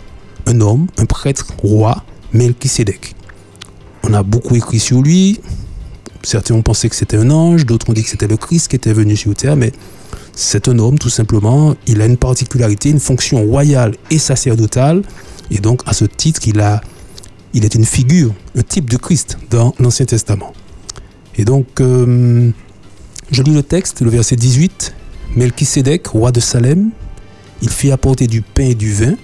un 0.46 0.60
homme, 0.60 0.86
un 0.98 1.06
prêtre 1.06 1.46
roi, 1.62 2.04
Melchisedec. 2.32 3.14
On 4.02 4.12
a 4.12 4.22
beaucoup 4.22 4.56
écrit 4.56 4.80
sur 4.80 5.00
lui. 5.00 5.40
Certains 6.22 6.54
ont 6.54 6.62
pensé 6.62 6.88
que 6.90 6.96
c'était 6.96 7.16
un 7.16 7.30
ange, 7.30 7.64
d'autres 7.64 7.88
ont 7.88 7.94
dit 7.94 8.02
que 8.02 8.10
c'était 8.10 8.26
le 8.26 8.36
Christ 8.36 8.68
qui 8.68 8.76
était 8.76 8.92
venu 8.92 9.16
sur 9.16 9.34
terre, 9.34 9.56
mais 9.56 9.72
c'est 10.34 10.68
un 10.68 10.78
homme 10.78 10.98
tout 10.98 11.08
simplement. 11.08 11.74
Il 11.86 12.00
a 12.00 12.06
une 12.06 12.16
particularité, 12.16 12.90
une 12.90 13.00
fonction 13.00 13.42
royale 13.44 13.94
et 14.10 14.18
sacerdotale, 14.18 15.02
et 15.50 15.58
donc 15.58 15.82
à 15.86 15.92
ce 15.92 16.04
titre, 16.04 16.40
il, 16.46 17.64
est 17.64 17.74
une 17.74 17.84
figure, 17.84 18.32
un 18.56 18.62
type 18.62 18.88
de 18.88 18.96
Christ 18.96 19.38
dans 19.50 19.74
l'Ancien 19.78 20.06
Testament. 20.06 20.52
Et 21.36 21.44
donc, 21.44 21.66
euh, 21.80 22.50
je 23.30 23.42
lis 23.42 23.54
le 23.54 23.62
texte, 23.62 24.02
le 24.02 24.10
verset 24.10 24.36
18. 24.36 24.94
Melchisedec, 25.36 26.08
roi 26.08 26.32
de 26.32 26.40
Salem, 26.40 26.90
il 27.62 27.70
fit 27.70 27.92
apporter 27.92 28.26
du 28.26 28.42
pain 28.42 28.64
et 28.64 28.74
du 28.74 28.92
vin 28.92 29.14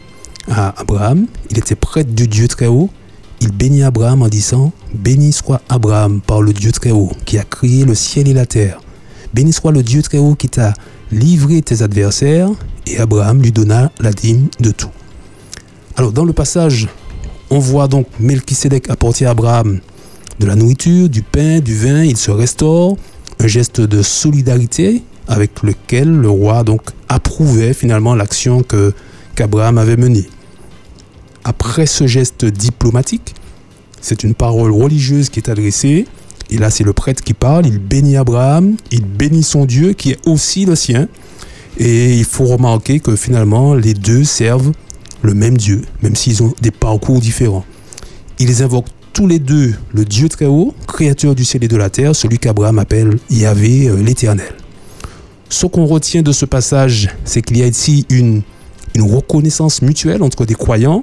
à 0.48 0.78
Abraham. 0.80 1.26
Il 1.50 1.58
était 1.58 1.74
prêtre 1.74 2.12
du 2.12 2.28
Dieu 2.28 2.46
très 2.48 2.66
haut. 2.66 2.90
Il 3.40 3.52
bénit 3.52 3.82
Abraham 3.82 4.22
en 4.22 4.28
disant 4.28 4.72
Béni 4.94 5.32
soit 5.32 5.60
Abraham 5.68 6.20
par 6.20 6.42
le 6.42 6.52
Dieu 6.52 6.72
très 6.72 6.90
haut 6.90 7.10
qui 7.24 7.38
a 7.38 7.44
créé 7.44 7.84
le 7.84 7.94
ciel 7.94 8.28
et 8.28 8.34
la 8.34 8.46
terre. 8.46 8.80
Béni 9.34 9.52
soit 9.52 9.72
le 9.72 9.82
Dieu 9.82 10.00
très 10.02 10.18
haut 10.18 10.34
qui 10.34 10.48
t'a 10.48 10.74
livré 11.10 11.62
tes 11.62 11.82
adversaires. 11.82 12.50
Et 12.86 12.98
Abraham 12.98 13.42
lui 13.42 13.52
donna 13.52 13.90
la 14.00 14.12
dîme 14.12 14.48
de 14.60 14.70
tout. 14.70 14.90
Alors, 15.96 16.12
dans 16.12 16.24
le 16.24 16.32
passage, 16.32 16.88
on 17.50 17.58
voit 17.58 17.88
donc 17.88 18.06
Melchisedec 18.20 18.90
apporter 18.90 19.26
à 19.26 19.30
Abraham 19.30 19.80
de 20.38 20.46
la 20.46 20.54
nourriture, 20.54 21.08
du 21.08 21.22
pain, 21.22 21.60
du 21.60 21.74
vin. 21.74 22.02
Il 22.02 22.16
se 22.16 22.30
restaure. 22.30 22.96
Un 23.38 23.46
geste 23.46 23.80
de 23.80 24.02
solidarité 24.02 25.02
avec 25.28 25.62
lequel 25.62 26.10
le 26.10 26.30
roi 26.30 26.64
donc 26.64 26.82
approuvait 27.08 27.74
finalement 27.74 28.14
l'action 28.14 28.62
que 28.62 28.94
qu'Abraham 29.34 29.78
avait 29.78 29.96
menée. 29.96 30.28
Après 31.44 31.86
ce 31.86 32.06
geste 32.06 32.44
diplomatique, 32.44 33.34
c'est 34.00 34.24
une 34.24 34.34
parole 34.34 34.72
religieuse 34.72 35.28
qui 35.28 35.40
est 35.40 35.50
adressée. 35.50 36.06
Et 36.50 36.58
là, 36.58 36.70
c'est 36.70 36.84
le 36.84 36.92
prêtre 36.92 37.22
qui 37.22 37.34
parle. 37.34 37.66
Il 37.66 37.78
bénit 37.78 38.16
Abraham, 38.16 38.76
il 38.90 39.04
bénit 39.04 39.42
son 39.42 39.64
Dieu 39.64 39.92
qui 39.92 40.12
est 40.12 40.18
aussi 40.26 40.64
le 40.64 40.74
sien. 40.74 41.08
Et 41.78 42.16
il 42.16 42.24
faut 42.24 42.44
remarquer 42.44 43.00
que 43.00 43.16
finalement, 43.16 43.74
les 43.74 43.94
deux 43.94 44.24
servent 44.24 44.72
le 45.22 45.34
même 45.34 45.56
Dieu, 45.56 45.82
même 46.02 46.14
s'ils 46.14 46.42
ont 46.42 46.54
des 46.62 46.70
parcours 46.70 47.20
différents. 47.20 47.64
Ils 48.38 48.62
invoquent 48.62 48.88
tous 49.12 49.26
les 49.26 49.38
deux 49.38 49.74
le 49.92 50.04
Dieu 50.04 50.28
très 50.28 50.46
haut, 50.46 50.74
créateur 50.86 51.34
du 51.34 51.44
ciel 51.44 51.64
et 51.64 51.68
de 51.68 51.76
la 51.76 51.90
terre, 51.90 52.14
celui 52.14 52.38
qu'Abraham 52.38 52.78
appelle 52.78 53.16
Yahvé 53.30 53.88
euh, 53.88 53.96
l'Éternel. 53.96 54.52
Ce 55.48 55.66
qu'on 55.66 55.86
retient 55.86 56.22
de 56.22 56.32
ce 56.32 56.44
passage, 56.44 57.08
c'est 57.24 57.40
qu'il 57.40 57.58
y 57.58 57.62
a 57.62 57.66
ici 57.66 58.04
une, 58.10 58.42
une 58.94 59.02
reconnaissance 59.02 59.80
mutuelle 59.82 60.22
entre 60.22 60.44
des 60.44 60.54
croyants. 60.54 61.02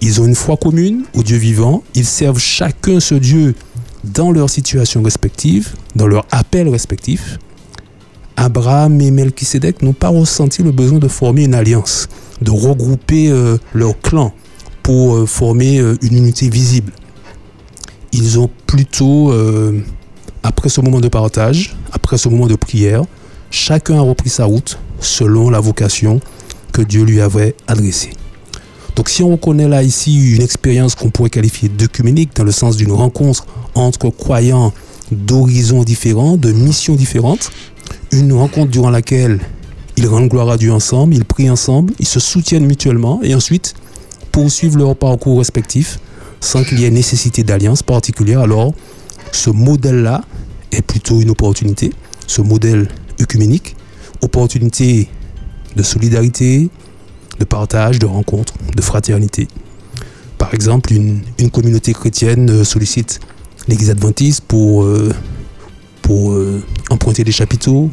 Ils 0.00 0.20
ont 0.20 0.26
une 0.26 0.34
foi 0.34 0.56
commune 0.56 1.04
au 1.14 1.22
Dieu 1.22 1.36
vivant. 1.36 1.82
Ils 1.94 2.04
servent 2.04 2.40
chacun 2.40 2.98
ce 2.98 3.14
Dieu 3.14 3.54
dans 4.04 4.30
leur 4.30 4.50
situation 4.50 5.02
respective, 5.02 5.74
dans 5.96 6.06
leur 6.06 6.26
appel 6.30 6.68
respectif. 6.68 7.38
Abraham 8.36 9.00
et 9.00 9.10
Melchisedec 9.10 9.82
n'ont 9.82 9.92
pas 9.92 10.08
ressenti 10.08 10.62
le 10.62 10.72
besoin 10.72 10.98
de 10.98 11.08
former 11.08 11.44
une 11.44 11.54
alliance, 11.54 12.08
de 12.42 12.50
regrouper 12.50 13.30
euh, 13.30 13.58
leur 13.72 13.98
clan 14.00 14.32
pour 14.82 15.14
euh, 15.14 15.26
former 15.26 15.78
euh, 15.78 15.96
une 16.02 16.16
unité 16.16 16.48
visible. 16.48 16.92
Ils 18.12 18.38
ont 18.38 18.50
plutôt, 18.66 19.32
après 20.44 20.68
ce 20.68 20.80
moment 20.80 21.00
de 21.00 21.08
partage, 21.08 21.76
après 21.90 22.16
ce 22.16 22.28
moment 22.28 22.46
de 22.46 22.54
prière, 22.54 23.02
chacun 23.50 23.96
a 23.96 24.02
repris 24.02 24.28
sa 24.28 24.44
route 24.44 24.78
selon 25.00 25.50
la 25.50 25.58
vocation 25.58 26.20
que 26.72 26.82
Dieu 26.82 27.02
lui 27.02 27.20
avait 27.20 27.56
adressée. 27.66 28.12
Donc 28.96 29.08
si 29.08 29.22
on 29.22 29.32
reconnaît 29.32 29.68
là 29.68 29.82
ici 29.82 30.34
une 30.34 30.42
expérience 30.42 30.94
qu'on 30.94 31.10
pourrait 31.10 31.30
qualifier 31.30 31.68
d'œcuménique 31.68 32.34
dans 32.36 32.44
le 32.44 32.52
sens 32.52 32.76
d'une 32.76 32.92
rencontre 32.92 33.46
entre 33.74 34.10
croyants 34.10 34.72
d'horizons 35.10 35.82
différents, 35.82 36.36
de 36.36 36.52
missions 36.52 36.94
différentes, 36.94 37.50
une 38.12 38.32
rencontre 38.32 38.70
durant 38.70 38.90
laquelle 38.90 39.40
ils 39.96 40.06
rendent 40.06 40.28
gloire 40.28 40.50
à 40.50 40.56
Dieu 40.56 40.72
ensemble, 40.72 41.14
ils 41.14 41.24
prient 41.24 41.50
ensemble, 41.50 41.92
ils 41.98 42.06
se 42.06 42.20
soutiennent 42.20 42.66
mutuellement 42.66 43.20
et 43.22 43.34
ensuite 43.34 43.74
poursuivent 44.32 44.76
leur 44.76 44.96
parcours 44.96 45.38
respectif 45.38 45.98
sans 46.40 46.64
qu'il 46.64 46.80
y 46.80 46.84
ait 46.84 46.90
nécessité 46.90 47.42
d'alliance 47.42 47.82
particulière, 47.82 48.40
alors 48.40 48.74
ce 49.32 49.50
modèle-là 49.50 50.22
est 50.72 50.82
plutôt 50.82 51.20
une 51.20 51.30
opportunité, 51.30 51.92
ce 52.26 52.42
modèle 52.42 52.88
œcuménique, 53.20 53.76
opportunité 54.20 55.08
de 55.76 55.82
solidarité, 55.82 56.68
de 57.38 57.44
partage, 57.44 57.98
de 57.98 58.06
rencontre, 58.06 58.54
de 58.74 58.82
fraternité. 58.82 59.48
Par 60.38 60.54
exemple, 60.54 60.92
une, 60.92 61.20
une 61.38 61.50
communauté 61.50 61.92
chrétienne 61.92 62.50
euh, 62.50 62.64
sollicite 62.64 63.20
l'Église 63.68 63.90
adventiste 63.90 64.44
pour, 64.46 64.84
euh, 64.84 65.12
pour 66.02 66.32
euh, 66.32 66.62
emprunter 66.90 67.24
des 67.24 67.32
chapiteaux, 67.32 67.90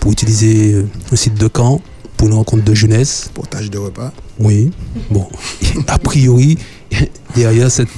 pour 0.00 0.12
utiliser 0.12 0.84
un 1.10 1.16
site 1.16 1.34
de 1.34 1.48
camp, 1.48 1.80
pour 2.16 2.28
une 2.28 2.34
rencontre 2.34 2.64
de 2.64 2.74
jeunesse. 2.74 3.30
Portage 3.32 3.70
de 3.70 3.78
repas. 3.78 4.12
Oui, 4.38 4.70
bon, 5.10 5.26
a 5.86 5.98
priori, 5.98 6.58
derrière 7.34 7.70
cette, 7.70 7.88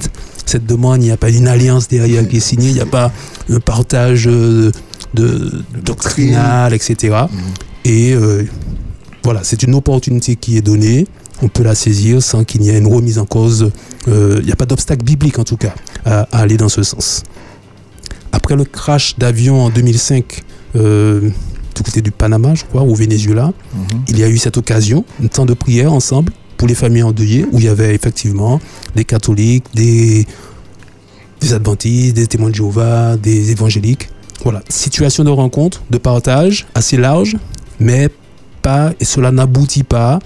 cette 0.45 0.67
demande, 0.67 1.03
il 1.03 1.07
n'y 1.07 1.13
a 1.13 1.17
pas 1.17 1.31
une 1.31 1.49
alliance 1.49 1.89
derrière 1.89 2.27
qui 2.29 2.37
est 2.37 2.41
signée, 2.41 2.69
il 2.69 2.75
n'y 2.75 2.81
a 2.81 2.87
pas 2.87 3.13
un 3.49 3.61
partage 3.61 4.25
de, 4.25 4.73
doctrinal, 5.85 6.73
etc. 6.75 7.17
Et 7.85 8.13
euh, 8.13 8.45
voilà, 9.27 9.41
c'est 9.43 9.65
une 9.65 9.75
opportunité 9.75 10.37
qui 10.37 10.57
est 10.57 10.63
donnée, 10.63 11.05
on 11.43 11.49
peut 11.49 11.65
la 11.65 11.75
saisir 11.75 12.23
sans 12.23 12.45
qu'il 12.45 12.63
y 12.63 12.71
ait 12.71 12.79
une 12.79 12.87
remise 12.87 13.19
en 13.19 13.27
cause, 13.27 13.73
euh, 14.07 14.37
il 14.39 14.47
n'y 14.47 14.53
a 14.53 14.57
pas 14.57 14.67
d'obstacle 14.67 15.05
biblique 15.05 15.41
en 15.41 15.43
tout 15.43 15.57
cas 15.57 15.75
à, 16.05 16.29
à 16.31 16.43
aller 16.43 16.57
dans 16.57 16.69
ce 16.69 16.85
sens. 16.85 17.25
Après 18.31 18.55
le 18.55 18.63
crash 18.63 19.19
d'avion 19.19 19.65
en 19.65 19.71
2005, 19.71 20.45
euh, 20.77 21.29
du 21.75 21.83
côté 21.83 22.03
du 22.03 22.13
Panama, 22.13 22.55
je 22.55 22.65
crois, 22.67 22.83
au 22.83 22.95
Venezuela, 22.95 23.53
il 24.07 24.17
y 24.17 24.23
a 24.23 24.29
eu 24.29 24.39
cette 24.39 24.59
occasion, 24.59 25.05
un 25.21 25.27
temps 25.27 25.45
de 25.45 25.55
prière 25.55 25.93
ensemble 25.93 26.33
pour 26.57 26.69
les 26.69 26.77
familles 26.77 27.03
endeuillées, 27.03 27.47
où 27.51 27.59
il 27.59 27.65
y 27.65 27.69
avait 27.69 27.97
effectivement 27.97 28.61
des 28.95 29.05
catholiques, 29.05 29.65
des, 29.75 30.25
des 31.41 31.53
adventistes, 31.53 32.15
des 32.15 32.29
témoins 32.29 32.51
de 32.51 32.55
Jéhovah, 32.55 33.17
des 33.17 33.51
évangéliques. 33.51 34.09
Voilà, 34.45 34.63
situation 34.69 35.25
de 35.25 35.31
rencontre, 35.31 35.83
de 35.91 35.99
partage 35.99 36.69
assez 36.77 36.97
large, 36.97 37.37
mais 37.81 38.09
et 38.99 39.05
cela 39.05 39.31
n'aboutit 39.31 39.85
pas 39.85 40.19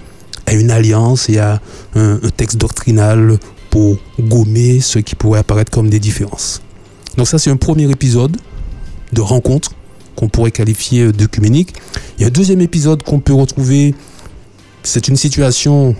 à 0.45 0.53
une 0.53 0.71
alliance 0.71 1.29
et 1.29 1.37
à 1.37 1.61
un, 1.95 2.19
un 2.23 2.29
texte 2.35 2.57
doctrinal 2.57 3.37
pour 3.69 3.97
gommer 4.19 4.79
ce 4.79 4.99
qui 4.99 5.15
pourrait 5.15 5.39
apparaître 5.39 5.71
comme 5.71 5.89
des 5.89 5.99
différences. 5.99 6.61
Donc 7.17 7.27
ça, 7.27 7.37
c'est 7.37 7.51
un 7.51 7.57
premier 7.57 7.89
épisode 7.89 8.35
de 9.13 9.21
rencontre 9.21 9.71
qu'on 10.15 10.27
pourrait 10.27 10.51
qualifier 10.51 11.11
d'œcuménique. 11.11 11.73
Il 12.17 12.21
y 12.21 12.23
a 12.25 12.27
un 12.27 12.31
deuxième 12.31 12.61
épisode 12.61 13.03
qu'on 13.03 13.19
peut 13.19 13.33
retrouver, 13.33 13.95
c'est 14.83 15.07
une 15.07 15.15
situation 15.15 15.95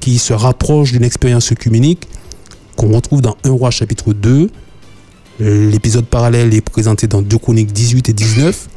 qui 0.00 0.18
se 0.18 0.32
rapproche 0.32 0.92
d'une 0.92 1.04
expérience 1.04 1.52
œcuménique 1.52 2.08
qu'on 2.76 2.92
retrouve 2.92 3.20
dans 3.20 3.36
1 3.44 3.50
roi 3.50 3.70
chapitre 3.70 4.12
2. 4.12 4.50
L'épisode 5.40 6.06
parallèle 6.06 6.52
est 6.54 6.60
présenté 6.60 7.06
dans 7.06 7.22
2 7.22 7.38
chroniques 7.38 7.72
18 7.72 8.08
et 8.08 8.12
19. 8.12 8.68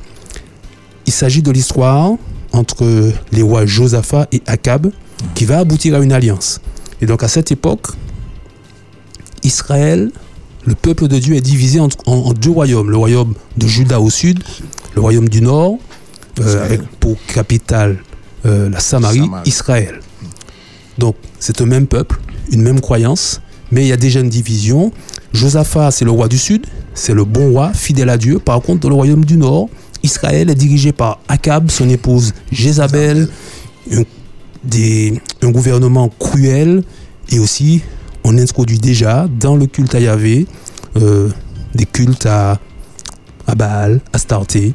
Il 1.07 1.13
s'agit 1.13 1.41
de 1.41 1.51
l'histoire 1.51 2.13
entre 2.51 3.11
les 3.31 3.41
rois 3.41 3.65
Josaphat 3.65 4.27
et 4.31 4.41
Akab 4.47 4.91
qui 5.35 5.45
va 5.45 5.59
aboutir 5.59 5.95
à 5.95 5.99
une 5.99 6.11
alliance. 6.11 6.59
Et 7.01 7.05
donc 7.05 7.23
à 7.23 7.27
cette 7.27 7.51
époque, 7.51 7.87
Israël, 9.43 10.11
le 10.65 10.75
peuple 10.75 11.07
de 11.07 11.17
Dieu 11.17 11.35
est 11.35 11.41
divisé 11.41 11.79
en, 11.79 11.89
en- 12.05 12.13
en 12.13 12.33
deux 12.33 12.51
royaumes. 12.51 12.89
Le 12.89 12.97
royaume 12.97 13.33
de 13.57 13.67
Juda 13.67 13.99
au 13.99 14.09
sud, 14.09 14.43
le 14.95 15.01
royaume 15.01 15.29
du 15.29 15.41
nord, 15.41 15.77
euh, 16.39 16.63
avec 16.63 16.81
pour 16.99 17.17
capitale 17.33 17.97
euh, 18.45 18.69
la 18.69 18.79
Samarie, 18.79 19.19
Samarie. 19.19 19.49
Israël. 19.49 19.99
Donc 20.97 21.15
c'est 21.39 21.61
un 21.61 21.65
même 21.65 21.87
peuple, 21.87 22.19
une 22.51 22.61
même 22.61 22.79
croyance, 22.81 23.41
mais 23.71 23.83
il 23.83 23.87
y 23.87 23.93
a 23.93 23.97
déjà 23.97 24.19
une 24.19 24.29
division. 24.29 24.91
Josaphat, 25.33 25.91
c'est 25.91 26.05
le 26.05 26.11
roi 26.11 26.27
du 26.27 26.37
sud, 26.37 26.65
c'est 26.93 27.13
le 27.13 27.23
bon 27.23 27.51
roi, 27.51 27.71
fidèle 27.73 28.09
à 28.09 28.17
Dieu. 28.17 28.37
Par 28.39 28.61
contre, 28.61 28.81
dans 28.81 28.89
le 28.89 28.95
royaume 28.95 29.25
du 29.25 29.37
nord, 29.37 29.69
Israël 30.03 30.49
est 30.49 30.55
dirigé 30.55 30.91
par 30.91 31.19
Akab, 31.27 31.69
son 31.69 31.89
épouse 31.89 32.33
Jézabel, 32.51 33.27
un, 33.91 35.51
gouvernement 35.51 36.09
cruel, 36.19 36.83
et 37.29 37.39
aussi 37.39 37.81
on 38.23 38.37
introduit 38.37 38.79
déjà 38.79 39.27
dans 39.39 39.55
le 39.55 39.65
culte 39.65 39.95
à 39.95 39.99
Yahvé 39.99 40.45
euh, 40.97 41.29
des 41.73 41.85
cultes 41.85 42.25
à, 42.25 42.59
à 43.47 43.55
Baal, 43.55 44.01
à 44.13 44.17
Starté, 44.17 44.73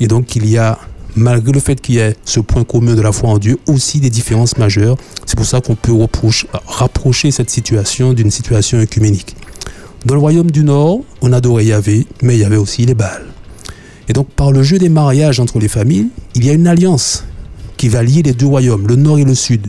Et 0.00 0.06
donc 0.06 0.36
il 0.36 0.48
y 0.48 0.58
a, 0.58 0.78
malgré 1.16 1.52
le 1.52 1.60
fait 1.60 1.80
qu'il 1.80 1.96
y 1.96 1.98
ait 1.98 2.16
ce 2.24 2.40
point 2.40 2.64
commun 2.64 2.94
de 2.94 3.00
la 3.00 3.12
foi 3.12 3.30
en 3.30 3.38
Dieu, 3.38 3.58
aussi 3.66 4.00
des 4.00 4.10
différences 4.10 4.58
majeures. 4.58 4.96
C'est 5.26 5.36
pour 5.36 5.46
ça 5.46 5.60
qu'on 5.60 5.76
peut 5.76 5.92
rapprocher 6.66 7.30
cette 7.30 7.50
situation 7.50 8.12
d'une 8.12 8.30
situation 8.30 8.78
œcuménique. 8.78 9.36
Dans 10.04 10.14
le 10.14 10.20
royaume 10.20 10.50
du 10.50 10.64
Nord, 10.64 11.00
on 11.20 11.32
adorait 11.32 11.66
Yahvé, 11.66 12.06
mais 12.22 12.34
il 12.36 12.40
y 12.40 12.44
avait 12.44 12.56
aussi 12.56 12.84
les 12.84 12.94
Baals. 12.94 13.32
Et 14.08 14.12
donc 14.12 14.28
par 14.28 14.52
le 14.52 14.62
jeu 14.62 14.78
des 14.78 14.88
mariages 14.88 15.40
entre 15.40 15.58
les 15.58 15.68
familles, 15.68 16.08
il 16.34 16.44
y 16.44 16.50
a 16.50 16.52
une 16.52 16.66
alliance 16.66 17.24
qui 17.76 17.88
va 17.88 18.02
lier 18.02 18.22
les 18.22 18.32
deux 18.32 18.46
royaumes, 18.46 18.86
le 18.86 18.96
Nord 18.96 19.18
et 19.18 19.24
le 19.24 19.34
Sud. 19.34 19.68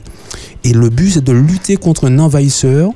Et 0.64 0.74
le 0.74 0.90
but, 0.90 1.12
c'est 1.12 1.24
de 1.24 1.32
lutter 1.32 1.78
contre 1.78 2.08
un 2.08 2.20
envahisseur, 2.20 2.92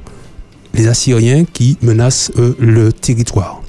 les 0.74 0.88
Assyriens 0.88 1.46
qui 1.46 1.78
menacent 1.82 2.32
le 2.60 2.94
territoire. 2.94 3.62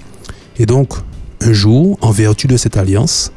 Et 0.59 0.66
donc, 0.66 0.95
un 1.41 1.53
jour, 1.53 1.99
en 2.01 2.11
vertu 2.11 2.47
de 2.47 2.57
cette 2.57 2.77
alliance, 2.77 3.33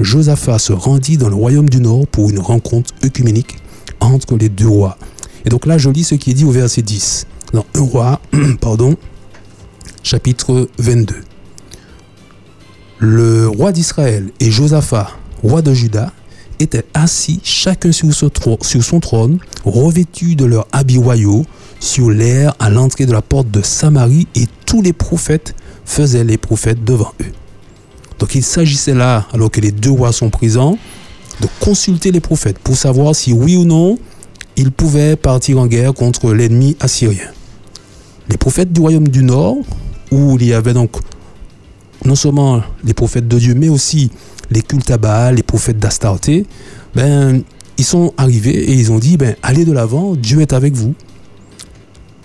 Josaphat 0.00 0.58
se 0.58 0.72
rendit 0.72 1.16
dans 1.16 1.28
le 1.28 1.34
royaume 1.34 1.68
du 1.68 1.80
Nord 1.80 2.06
pour 2.08 2.30
une 2.30 2.38
rencontre 2.38 2.92
œcuménique 3.04 3.56
entre 4.00 4.36
les 4.36 4.48
deux 4.48 4.68
rois. 4.68 4.98
Et 5.44 5.48
donc 5.48 5.66
là, 5.66 5.78
je 5.78 5.90
lis 5.90 6.04
ce 6.04 6.14
qui 6.14 6.30
est 6.30 6.34
dit 6.34 6.44
au 6.44 6.50
verset 6.50 6.82
10. 6.82 7.26
Dans 7.52 7.64
1 7.74 7.80
roi, 7.80 8.20
pardon, 8.60 8.96
chapitre 10.02 10.68
22. 10.78 11.14
Le 13.06 13.48
roi 13.48 13.70
d'Israël 13.70 14.30
et 14.40 14.50
Josaphat, 14.50 15.10
roi 15.42 15.60
de 15.60 15.74
Juda, 15.74 16.10
étaient 16.58 16.86
assis 16.94 17.38
chacun 17.44 17.92
sur 17.92 18.14
son 18.14 19.00
trône, 19.00 19.40
revêtus 19.66 20.36
de 20.36 20.46
leurs 20.46 20.66
habits 20.72 20.96
royaux, 20.96 21.44
sur 21.80 22.10
l'air 22.10 22.54
à 22.58 22.70
l'entrée 22.70 23.04
de 23.04 23.12
la 23.12 23.20
porte 23.20 23.50
de 23.50 23.60
Samarie, 23.60 24.26
et 24.34 24.46
tous 24.64 24.80
les 24.80 24.94
prophètes 24.94 25.54
faisaient 25.84 26.24
les 26.24 26.38
prophètes 26.38 26.82
devant 26.82 27.12
eux. 27.20 27.32
Donc 28.18 28.34
il 28.36 28.42
s'agissait 28.42 28.94
là, 28.94 29.26
alors 29.34 29.50
que 29.50 29.60
les 29.60 29.70
deux 29.70 29.90
rois 29.90 30.14
sont 30.14 30.30
présents, 30.30 30.78
de 31.42 31.48
consulter 31.60 32.10
les 32.10 32.20
prophètes 32.20 32.58
pour 32.58 32.74
savoir 32.74 33.14
si 33.14 33.34
oui 33.34 33.54
ou 33.54 33.66
non 33.66 33.98
ils 34.56 34.72
pouvaient 34.72 35.16
partir 35.16 35.58
en 35.58 35.66
guerre 35.66 35.92
contre 35.92 36.32
l'ennemi 36.32 36.74
assyrien. 36.80 37.28
Les 38.30 38.38
prophètes 38.38 38.72
du 38.72 38.80
royaume 38.80 39.08
du 39.08 39.22
Nord, 39.22 39.58
où 40.10 40.38
il 40.40 40.46
y 40.46 40.54
avait 40.54 40.72
donc 40.72 40.92
non 42.04 42.14
seulement 42.14 42.62
les 42.84 42.94
prophètes 42.94 43.28
de 43.28 43.38
Dieu, 43.38 43.54
mais 43.54 43.68
aussi 43.68 44.10
les 44.50 44.62
cultes 44.62 44.90
à 44.90 44.98
Baal, 44.98 45.36
les 45.36 45.42
prophètes 45.42 45.78
d'Astarté, 45.78 46.46
ben, 46.94 47.42
ils 47.78 47.84
sont 47.84 48.12
arrivés 48.16 48.70
et 48.70 48.72
ils 48.72 48.92
ont 48.92 48.98
dit, 48.98 49.16
ben, 49.16 49.34
allez 49.42 49.64
de 49.64 49.72
l'avant, 49.72 50.14
Dieu 50.14 50.40
est 50.40 50.52
avec 50.52 50.74
vous. 50.74 50.94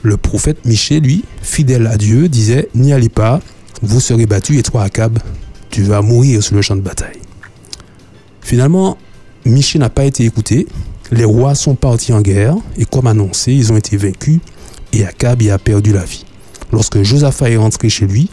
Le 0.03 0.17
prophète 0.17 0.65
Michée, 0.65 0.99
lui, 0.99 1.23
fidèle 1.41 1.87
à 1.87 1.97
Dieu, 1.97 2.29
disait, 2.29 2.69
n'y 2.75 2.93
allez 2.93 3.09
pas, 3.09 3.41
vous 3.81 3.99
serez 3.99 4.25
battus 4.25 4.59
et 4.59 4.63
toi, 4.63 4.83
Akab, 4.83 5.19
tu 5.69 5.83
vas 5.83 6.01
mourir 6.01 6.43
sur 6.43 6.55
le 6.55 6.61
champ 6.61 6.75
de 6.75 6.81
bataille. 6.81 7.19
Finalement, 8.41 8.97
Michée 9.45 9.79
n'a 9.79 9.89
pas 9.89 10.05
été 10.05 10.23
écouté, 10.23 10.67
les 11.11 11.25
rois 11.25 11.55
sont 11.55 11.75
partis 11.75 12.13
en 12.13 12.21
guerre 12.21 12.55
et 12.77 12.85
comme 12.85 13.07
annoncé, 13.07 13.53
ils 13.53 13.71
ont 13.71 13.77
été 13.77 13.97
vaincus 13.97 14.39
et 14.93 15.05
Akab 15.05 15.41
y 15.41 15.49
a 15.49 15.57
perdu 15.57 15.93
la 15.93 16.03
vie. 16.03 16.25
Lorsque 16.71 17.01
Josaphat 17.01 17.49
est 17.49 17.57
rentré 17.57 17.89
chez 17.89 18.05
lui, 18.05 18.29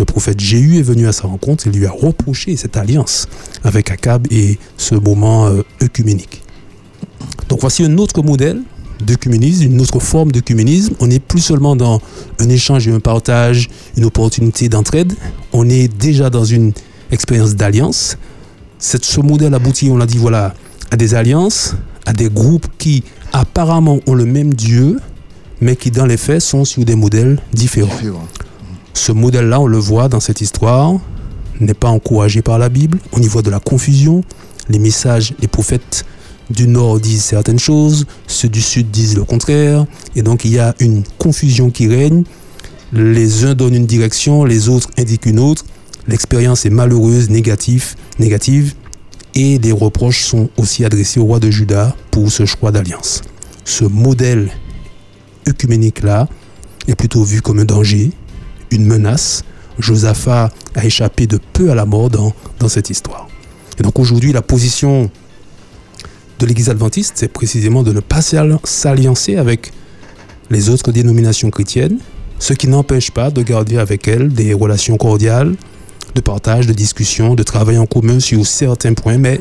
le 0.00 0.06
prophète 0.06 0.40
Jéhu 0.40 0.78
est 0.78 0.82
venu 0.82 1.06
à 1.06 1.12
sa 1.12 1.28
rencontre 1.28 1.66
et 1.66 1.70
lui 1.70 1.84
a 1.84 1.90
reproché 1.90 2.56
cette 2.56 2.78
alliance 2.78 3.28
avec 3.64 3.90
Akab 3.90 4.26
et 4.30 4.58
ce 4.78 4.94
moment 4.94 5.46
euh, 5.46 5.62
œcuménique. 5.82 6.42
Donc 7.50 7.60
voici 7.60 7.84
un 7.84 7.98
autre 7.98 8.22
modèle 8.22 8.62
d'œcuménisme, 9.04 9.64
une 9.64 9.78
autre 9.78 10.00
forme 10.00 10.32
d'œcuménisme. 10.32 10.94
On 11.00 11.08
n'est 11.08 11.20
plus 11.20 11.40
seulement 11.40 11.76
dans 11.76 12.00
un 12.38 12.48
échange 12.48 12.88
et 12.88 12.92
un 12.92 13.00
partage, 13.00 13.68
une 13.98 14.06
opportunité 14.06 14.70
d'entraide. 14.70 15.12
On 15.52 15.68
est 15.68 15.88
déjà 15.88 16.30
dans 16.30 16.46
une 16.46 16.72
expérience 17.10 17.54
d'alliance. 17.54 18.16
Ce 18.78 19.20
modèle 19.20 19.52
aboutit, 19.52 19.90
on 19.90 19.98
l'a 19.98 20.06
dit, 20.06 20.16
voilà, 20.16 20.54
à 20.90 20.96
des 20.96 21.14
alliances, 21.14 21.74
à 22.06 22.14
des 22.14 22.30
groupes 22.30 22.68
qui 22.78 23.04
apparemment 23.34 24.00
ont 24.06 24.14
le 24.14 24.24
même 24.24 24.54
Dieu, 24.54 24.98
mais 25.60 25.76
qui 25.76 25.90
dans 25.90 26.06
les 26.06 26.16
faits 26.16 26.40
sont 26.40 26.64
sur 26.64 26.86
des 26.86 26.94
modèles 26.94 27.38
différents. 27.52 27.92
Ce 28.94 29.12
modèle-là, 29.12 29.60
on 29.60 29.66
le 29.66 29.78
voit 29.78 30.08
dans 30.08 30.20
cette 30.20 30.40
histoire, 30.40 30.94
n'est 31.60 31.74
pas 31.74 31.88
encouragé 31.88 32.42
par 32.42 32.58
la 32.58 32.68
Bible. 32.68 32.98
On 33.12 33.20
y 33.20 33.26
voit 33.26 33.42
de 33.42 33.50
la 33.50 33.60
confusion. 33.60 34.22
Les 34.68 34.78
messages, 34.78 35.34
les 35.40 35.48
prophètes 35.48 36.04
du 36.50 36.66
Nord 36.66 37.00
disent 37.00 37.24
certaines 37.24 37.58
choses, 37.58 38.06
ceux 38.26 38.48
du 38.48 38.60
Sud 38.60 38.90
disent 38.90 39.16
le 39.16 39.24
contraire. 39.24 39.86
Et 40.16 40.22
donc 40.22 40.44
il 40.44 40.52
y 40.52 40.58
a 40.58 40.74
une 40.80 41.02
confusion 41.18 41.70
qui 41.70 41.88
règne. 41.88 42.24
Les 42.92 43.44
uns 43.44 43.54
donnent 43.54 43.74
une 43.74 43.86
direction, 43.86 44.44
les 44.44 44.68
autres 44.68 44.88
indiquent 44.98 45.26
une 45.26 45.38
autre. 45.38 45.64
L'expérience 46.08 46.66
est 46.66 46.70
malheureuse, 46.70 47.30
négative, 47.30 47.94
négative. 48.18 48.74
Et 49.34 49.58
des 49.58 49.70
reproches 49.70 50.24
sont 50.24 50.50
aussi 50.56 50.84
adressés 50.84 51.20
au 51.20 51.24
roi 51.24 51.38
de 51.38 51.50
Juda 51.50 51.94
pour 52.10 52.32
ce 52.32 52.46
choix 52.46 52.72
d'alliance. 52.72 53.22
Ce 53.64 53.84
modèle 53.84 54.50
œcuménique-là 55.48 56.28
est 56.88 56.96
plutôt 56.96 57.22
vu 57.22 57.40
comme 57.40 57.60
un 57.60 57.64
danger, 57.64 58.10
une 58.70 58.86
menace. 58.86 59.44
Josaphat 59.78 60.50
a 60.74 60.84
échappé 60.84 61.26
de 61.26 61.38
peu 61.52 61.70
à 61.70 61.74
la 61.74 61.86
mort 61.86 62.10
dans, 62.10 62.34
cette 62.68 62.90
histoire. 62.90 63.28
Et 63.78 63.82
donc 63.82 63.98
aujourd'hui, 63.98 64.32
la 64.32 64.42
position 64.42 65.10
de 66.38 66.46
l'Église 66.46 66.70
adventiste, 66.70 67.14
c'est 67.16 67.32
précisément 67.32 67.82
de 67.82 67.92
ne 67.92 68.00
pas 68.00 68.20
s'alliancer 68.22 69.36
avec 69.36 69.72
les 70.50 70.68
autres 70.68 70.92
dénominations 70.92 71.50
chrétiennes, 71.50 71.98
ce 72.38 72.52
qui 72.52 72.68
n'empêche 72.68 73.10
pas 73.10 73.30
de 73.30 73.42
garder 73.42 73.78
avec 73.78 74.08
elles 74.08 74.32
des 74.32 74.52
relations 74.52 74.96
cordiales, 74.96 75.54
de 76.14 76.20
partage, 76.20 76.66
de 76.66 76.72
discussion, 76.72 77.34
de 77.34 77.42
travail 77.42 77.78
en 77.78 77.86
commun 77.86 78.20
sur 78.20 78.46
certains 78.46 78.94
points, 78.94 79.18
mais 79.18 79.40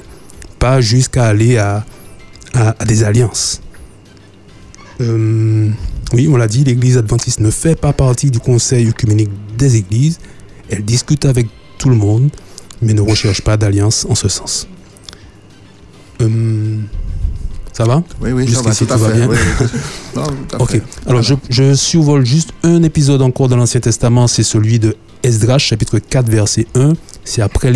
pas 0.60 0.82
jusqu'à 0.82 1.26
aller 1.26 1.58
à, 1.58 1.86
à, 2.54 2.74
des 2.86 3.04
alliances. 3.04 3.62
Euh, 5.02 5.70
oui, 6.14 6.28
on 6.28 6.38
l'a 6.38 6.48
dit, 6.48 6.64
l'Église 6.64 6.98
adventiste 6.98 7.40
ne 7.40 7.52
fait 7.52 7.76
pas 7.76 7.94
partie 7.94 8.32
du 8.32 8.40
conseil 8.40 8.88
œcuménique 8.88 9.30
des 9.58 9.76
églises. 9.76 10.20
Elle 10.70 10.84
discute 10.84 11.26
avec 11.26 11.48
tout 11.78 11.90
le 11.90 11.96
monde, 11.96 12.30
mais 12.82 12.94
ne 12.94 13.02
recherche 13.02 13.42
pas 13.42 13.58
d'alliance 13.58 14.06
en 14.10 14.16
ce 14.16 14.28
sens. 14.28 14.68
Euh, 16.22 16.78
ça 17.74 17.86
va? 17.86 18.04
Oui, 18.22 18.32
oui, 18.32 18.48
ça 18.50 18.62
va, 18.62 18.76
tout, 18.76 18.86
va 18.86 19.12
bien. 19.12 19.30
ok. 20.60 20.82
Alors, 21.08 21.22
je, 21.22 21.36
je, 21.50 21.74
survole 21.76 22.26
juste 22.26 22.52
un 22.64 22.84
épisode 22.84 23.22
encore 23.22 23.48
dans 23.48 23.56
l'Ancien 23.56 23.80
Testament, 23.80 24.28
c'est 24.28 24.44
celui 24.44 24.80
de 24.80 24.96
Esdras, 25.24 25.60
chapitre 25.60 26.00
4, 26.00 26.30
verset 26.30 26.68
1. 26.76 26.94
C'est 27.24 27.42
après 27.42 27.72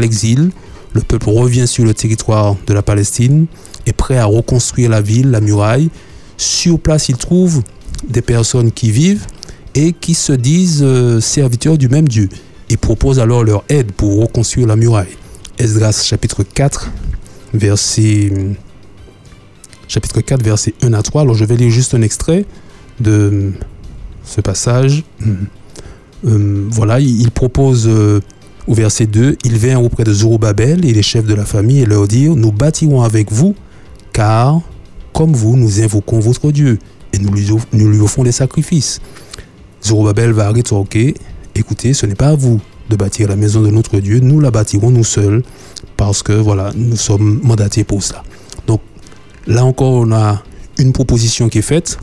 l'exil. 0.00 0.50
Le 0.92 1.00
peuple 1.00 1.30
revient 1.30 1.68
sur 1.68 1.84
le 1.84 1.94
territoire 1.94 2.56
de 2.66 2.74
la 2.74 2.82
Palestine, 2.82 3.46
est 3.86 3.92
prêt 3.92 4.18
à 4.18 4.24
reconstruire 4.24 4.90
la 4.90 5.00
ville, 5.00 5.30
la 5.30 5.40
muraille. 5.40 5.88
Sur 6.40 6.80
place, 6.80 7.10
ils 7.10 7.18
trouvent 7.18 7.62
des 8.08 8.22
personnes 8.22 8.72
qui 8.72 8.90
vivent 8.90 9.26
et 9.74 9.92
qui 9.92 10.14
se 10.14 10.32
disent 10.32 10.80
euh, 10.82 11.20
serviteurs 11.20 11.76
du 11.76 11.90
même 11.90 12.08
Dieu 12.08 12.30
et 12.70 12.78
proposent 12.78 13.20
alors 13.20 13.44
leur 13.44 13.62
aide 13.68 13.92
pour 13.92 14.22
reconstruire 14.22 14.66
la 14.66 14.74
muraille. 14.74 15.18
Esdras 15.58 16.02
chapitre 16.02 16.42
4, 16.42 16.90
verset, 17.52 18.32
chapitre 19.86 20.22
4, 20.22 20.42
verset 20.42 20.72
1 20.82 20.94
à 20.94 21.02
3. 21.02 21.20
Alors 21.20 21.34
je 21.34 21.44
vais 21.44 21.56
lire 21.56 21.68
juste 21.68 21.92
un 21.92 22.00
extrait 22.00 22.46
de 23.00 23.52
ce 24.24 24.40
passage. 24.40 25.04
Euh, 26.26 26.68
voilà, 26.70 27.00
il 27.00 27.30
propose 27.30 27.88
euh, 27.88 28.20
au 28.66 28.74
verset 28.74 29.06
2, 29.06 29.38
il 29.42 29.56
vient 29.56 29.80
auprès 29.80 30.04
de 30.04 30.12
Zorobabel 30.12 30.84
et 30.84 30.92
les 30.92 31.00
chefs 31.00 31.24
de 31.24 31.32
la 31.32 31.46
famille 31.46 31.80
et 31.80 31.86
leur 31.86 32.06
dire, 32.06 32.36
nous 32.36 32.52
bâtirons 32.52 33.00
avec 33.00 33.32
vous, 33.32 33.54
car 34.12 34.60
comme 35.12 35.32
vous, 35.32 35.56
nous 35.56 35.80
invoquons 35.80 36.20
votre 36.20 36.50
Dieu 36.50 36.78
et 37.12 37.18
nous 37.18 37.32
lui, 37.32 38.00
offrons 38.00 38.22
des 38.22 38.32
sacrifices. 38.32 39.00
Zorobabel 39.84 40.32
va 40.32 40.50
rétorquer, 40.50 41.14
écoutez, 41.54 41.94
ce 41.94 42.06
n'est 42.06 42.14
pas 42.14 42.28
à 42.28 42.34
vous 42.34 42.60
de 42.88 42.96
bâtir 42.96 43.28
la 43.28 43.36
maison 43.36 43.62
de 43.62 43.70
notre 43.70 43.98
Dieu, 43.98 44.20
nous 44.20 44.40
la 44.40 44.50
bâtirons 44.50 44.90
nous 44.90 45.04
seuls, 45.04 45.42
parce 45.96 46.22
que 46.22 46.32
voilà, 46.32 46.72
nous 46.74 46.96
sommes 46.96 47.40
mandatés 47.42 47.84
pour 47.84 48.02
cela. 48.02 48.22
Donc 48.66 48.80
là 49.46 49.64
encore, 49.64 49.92
on 49.92 50.12
a 50.12 50.42
une 50.78 50.92
proposition 50.92 51.48
qui 51.48 51.58
est 51.58 51.62
faite, 51.62 51.98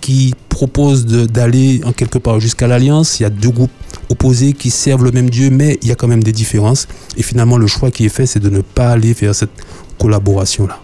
qui 0.00 0.34
propose 0.48 1.06
d'aller 1.06 1.80
en 1.84 1.92
quelque 1.92 2.18
part 2.18 2.40
jusqu'à 2.40 2.66
l'alliance. 2.66 3.20
Il 3.20 3.24
y 3.24 3.26
a 3.26 3.30
deux 3.30 3.50
groupes 3.50 3.70
opposés 4.08 4.52
qui 4.52 4.70
servent 4.70 5.04
le 5.04 5.12
même 5.12 5.30
Dieu, 5.30 5.50
mais 5.50 5.78
il 5.82 5.88
y 5.88 5.92
a 5.92 5.94
quand 5.94 6.08
même 6.08 6.22
des 6.22 6.32
différences. 6.32 6.88
Et 7.16 7.22
finalement, 7.22 7.58
le 7.58 7.66
choix 7.66 7.90
qui 7.90 8.06
est 8.06 8.10
fait, 8.10 8.26
c'est 8.26 8.40
de 8.40 8.50
ne 8.50 8.60
pas 8.60 8.90
aller 8.92 9.12
vers 9.12 9.34
cette 9.34 9.50
collaboration-là. 9.98 10.80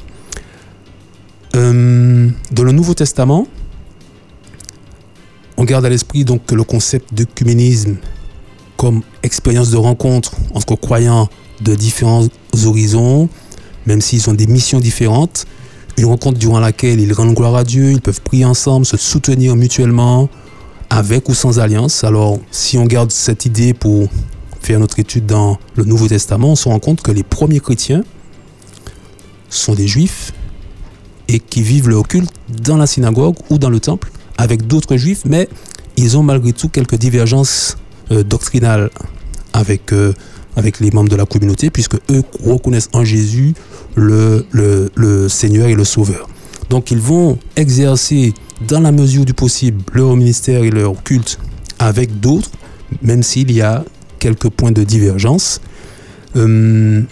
Euh, 1.57 2.29
dans 2.53 2.65
le 2.65 2.73
Nouveau 2.73 2.93
Testament, 2.93 3.47
on 5.57 5.65
garde 5.65 5.87
à 5.87 5.89
l'esprit 5.89 6.25
donc 6.25 6.45
que 6.45 6.55
le 6.55 6.65
concept 6.65 7.15
d'œcuménisme 7.15 7.97
comme 8.77 9.03
expérience 9.23 9.71
de 9.71 9.79
rencontre 9.79 10.37
entre 10.53 10.77
croyants 10.77 11.31
de 11.63 11.75
différents 11.75 12.27
horizons, 12.67 13.31
même 13.87 14.03
s'ils 14.03 14.29
ont 14.29 14.35
des 14.35 14.47
missions 14.47 14.81
différentes, 14.81 15.47
une 15.97 16.05
rencontre 16.05 16.39
durant 16.39 16.61
laquelle 16.61 17.01
ils 17.01 17.13
rendent 17.15 17.35
gloire 17.35 17.57
à 17.57 17.65
Dieu, 17.65 17.91
ils 17.91 18.03
peuvent 18.03 18.21
prier 18.21 18.45
ensemble, 18.45 18.85
se 18.85 18.99
soutenir 18.99 19.57
mutuellement, 19.57 20.29
avec 20.91 21.27
ou 21.31 21.35
sans 21.35 21.59
alliance. 21.59 22.05
Alors, 22.05 22.39
si 22.51 22.77
on 22.77 22.85
garde 22.85 23.11
cette 23.11 23.47
idée 23.47 23.73
pour 23.73 24.11
faire 24.61 24.79
notre 24.79 24.99
étude 24.99 25.25
dans 25.25 25.59
le 25.75 25.85
Nouveau 25.85 26.07
Testament, 26.07 26.51
on 26.51 26.57
se 26.57 26.69
rend 26.69 26.81
compte 26.81 27.01
que 27.01 27.13
les 27.13 27.23
premiers 27.23 27.61
chrétiens 27.61 28.05
sont 29.49 29.75
des 29.75 29.89
juifs 29.89 30.33
et 31.29 31.41
qui 31.41 31.63
vivent 31.63 31.89
leur 31.89 32.07
culte 32.07 32.31
dans 32.63 32.77
la 32.77 32.87
synagogue 32.87 33.37
ou 33.51 33.59
dans 33.59 33.71
le 33.71 33.81
temple 33.81 34.11
avec 34.39 34.67
d'autres 34.67 34.97
juifs, 34.97 35.23
mais 35.25 35.49
ils 35.97 36.17
ont 36.17 36.23
malgré 36.23 36.53
tout 36.53 36.69
quelques 36.69 36.97
divergences 36.97 37.77
euh, 38.11 38.23
doctrinales 38.23 38.91
avec, 39.53 39.93
euh, 39.93 40.13
avec 40.57 40.81
les 40.81 40.91
membres 40.91 41.09
de 41.09 41.17
la 41.17 41.25
communauté, 41.25 41.71
puisque 41.71 41.97
eux 42.11 42.23
reconnaissent 42.45 42.91
en 42.93 43.05
Jésus 43.05 43.55
le, 43.95 44.47
le, 44.51 44.91
le 44.95 45.29
Seigneur 45.29 45.69
et 45.69 45.75
le 45.75 45.85
Sauveur. 45.85 46.29
Donc 46.69 46.91
ils 46.91 46.99
vont 46.99 47.39
exercer 47.57 48.35
dans 48.67 48.81
la 48.81 48.93
mesure 48.93 49.25
du 49.25 49.35
possible 49.35 49.83
leur 49.93 50.15
ministère 50.17 50.63
et 50.65 50.71
leur 50.71 51.03
culte 51.03 51.39
avec 51.79 52.21
d'autres, 52.21 52.51
même 53.03 53.23
s'il 53.23 53.51
y 53.53 53.63
a 53.63 53.85
quelques 54.19 54.49
points 54.49 54.73
de 54.73 54.85
divergence. 54.85 55.61
Euh, 56.37 57.03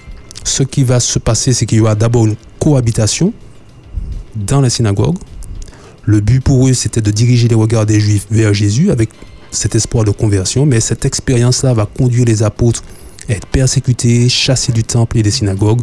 ce 0.44 0.62
qui 0.62 0.84
va 0.84 1.00
se 1.00 1.18
passer, 1.18 1.52
c'est 1.52 1.66
qu'il 1.66 1.78
y 1.78 1.80
aura 1.80 1.94
d'abord 1.94 2.26
une 2.26 2.36
cohabitation 2.58 3.32
dans 4.36 4.60
la 4.60 4.70
synagogue. 4.70 5.16
Le 6.04 6.20
but 6.20 6.40
pour 6.40 6.68
eux, 6.68 6.74
c'était 6.74 7.00
de 7.00 7.10
diriger 7.10 7.48
les 7.48 7.54
regards 7.54 7.86
des 7.86 8.00
Juifs 8.00 8.26
vers 8.30 8.52
Jésus 8.52 8.90
avec 8.90 9.10
cet 9.50 9.74
espoir 9.74 10.04
de 10.04 10.10
conversion, 10.10 10.66
mais 10.66 10.80
cette 10.80 11.04
expérience-là 11.04 11.72
va 11.74 11.86
conduire 11.86 12.24
les 12.24 12.42
apôtres 12.42 12.82
à 13.28 13.32
être 13.32 13.46
persécutés, 13.46 14.28
chassés 14.28 14.72
du 14.72 14.84
temple 14.84 15.18
et 15.18 15.22
des 15.22 15.30
synagogues. 15.30 15.80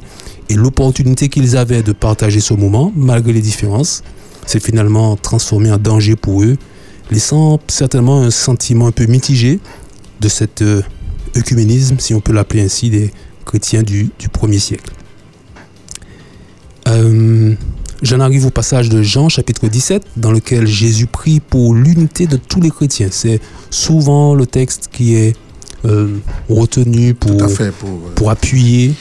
Et 0.49 0.55
l'opportunité 0.55 1.29
qu'ils 1.29 1.57
avaient 1.57 1.81
de 1.81 1.93
partager 1.93 2.39
ce 2.39 2.53
moment, 2.53 2.91
malgré 2.95 3.33
les 3.33 3.41
différences, 3.41 4.03
s'est 4.45 4.59
finalement 4.59 5.15
transformée 5.15 5.71
en 5.71 5.77
danger 5.77 6.15
pour 6.15 6.43
eux, 6.43 6.57
laissant 7.09 7.59
certainement 7.67 8.21
un 8.21 8.31
sentiment 8.31 8.87
un 8.87 8.91
peu 8.91 9.05
mitigé 9.05 9.59
de 10.19 10.29
cet 10.29 10.61
euh, 10.61 10.81
œcuménisme, 11.35 11.97
si 11.99 12.13
on 12.13 12.21
peut 12.21 12.33
l'appeler 12.33 12.63
ainsi, 12.63 12.89
des 12.89 13.11
chrétiens 13.45 13.83
du, 13.83 14.09
du 14.19 14.29
premier 14.29 14.59
siècle. 14.59 14.93
Euh, 16.87 17.55
J'en 18.01 18.19
arrive 18.19 18.47
au 18.47 18.49
passage 18.49 18.89
de 18.89 19.03
Jean 19.03 19.29
chapitre 19.29 19.67
17 19.67 20.03
dans 20.17 20.31
lequel 20.31 20.65
Jésus 20.65 21.05
prie 21.05 21.39
pour 21.39 21.75
l'unité 21.75 22.25
de 22.25 22.35
tous 22.35 22.59
les 22.59 22.71
chrétiens. 22.71 23.09
C'est 23.11 23.39
souvent 23.69 24.33
le 24.33 24.47
texte 24.47 24.89
qui 24.91 25.15
est 25.15 25.35
euh, 25.85 26.17
retenu 26.49 27.13
pour, 27.13 27.47
fait, 27.51 27.65
euh, 27.65 27.71
pour 28.15 28.31
appuyer 28.31 28.95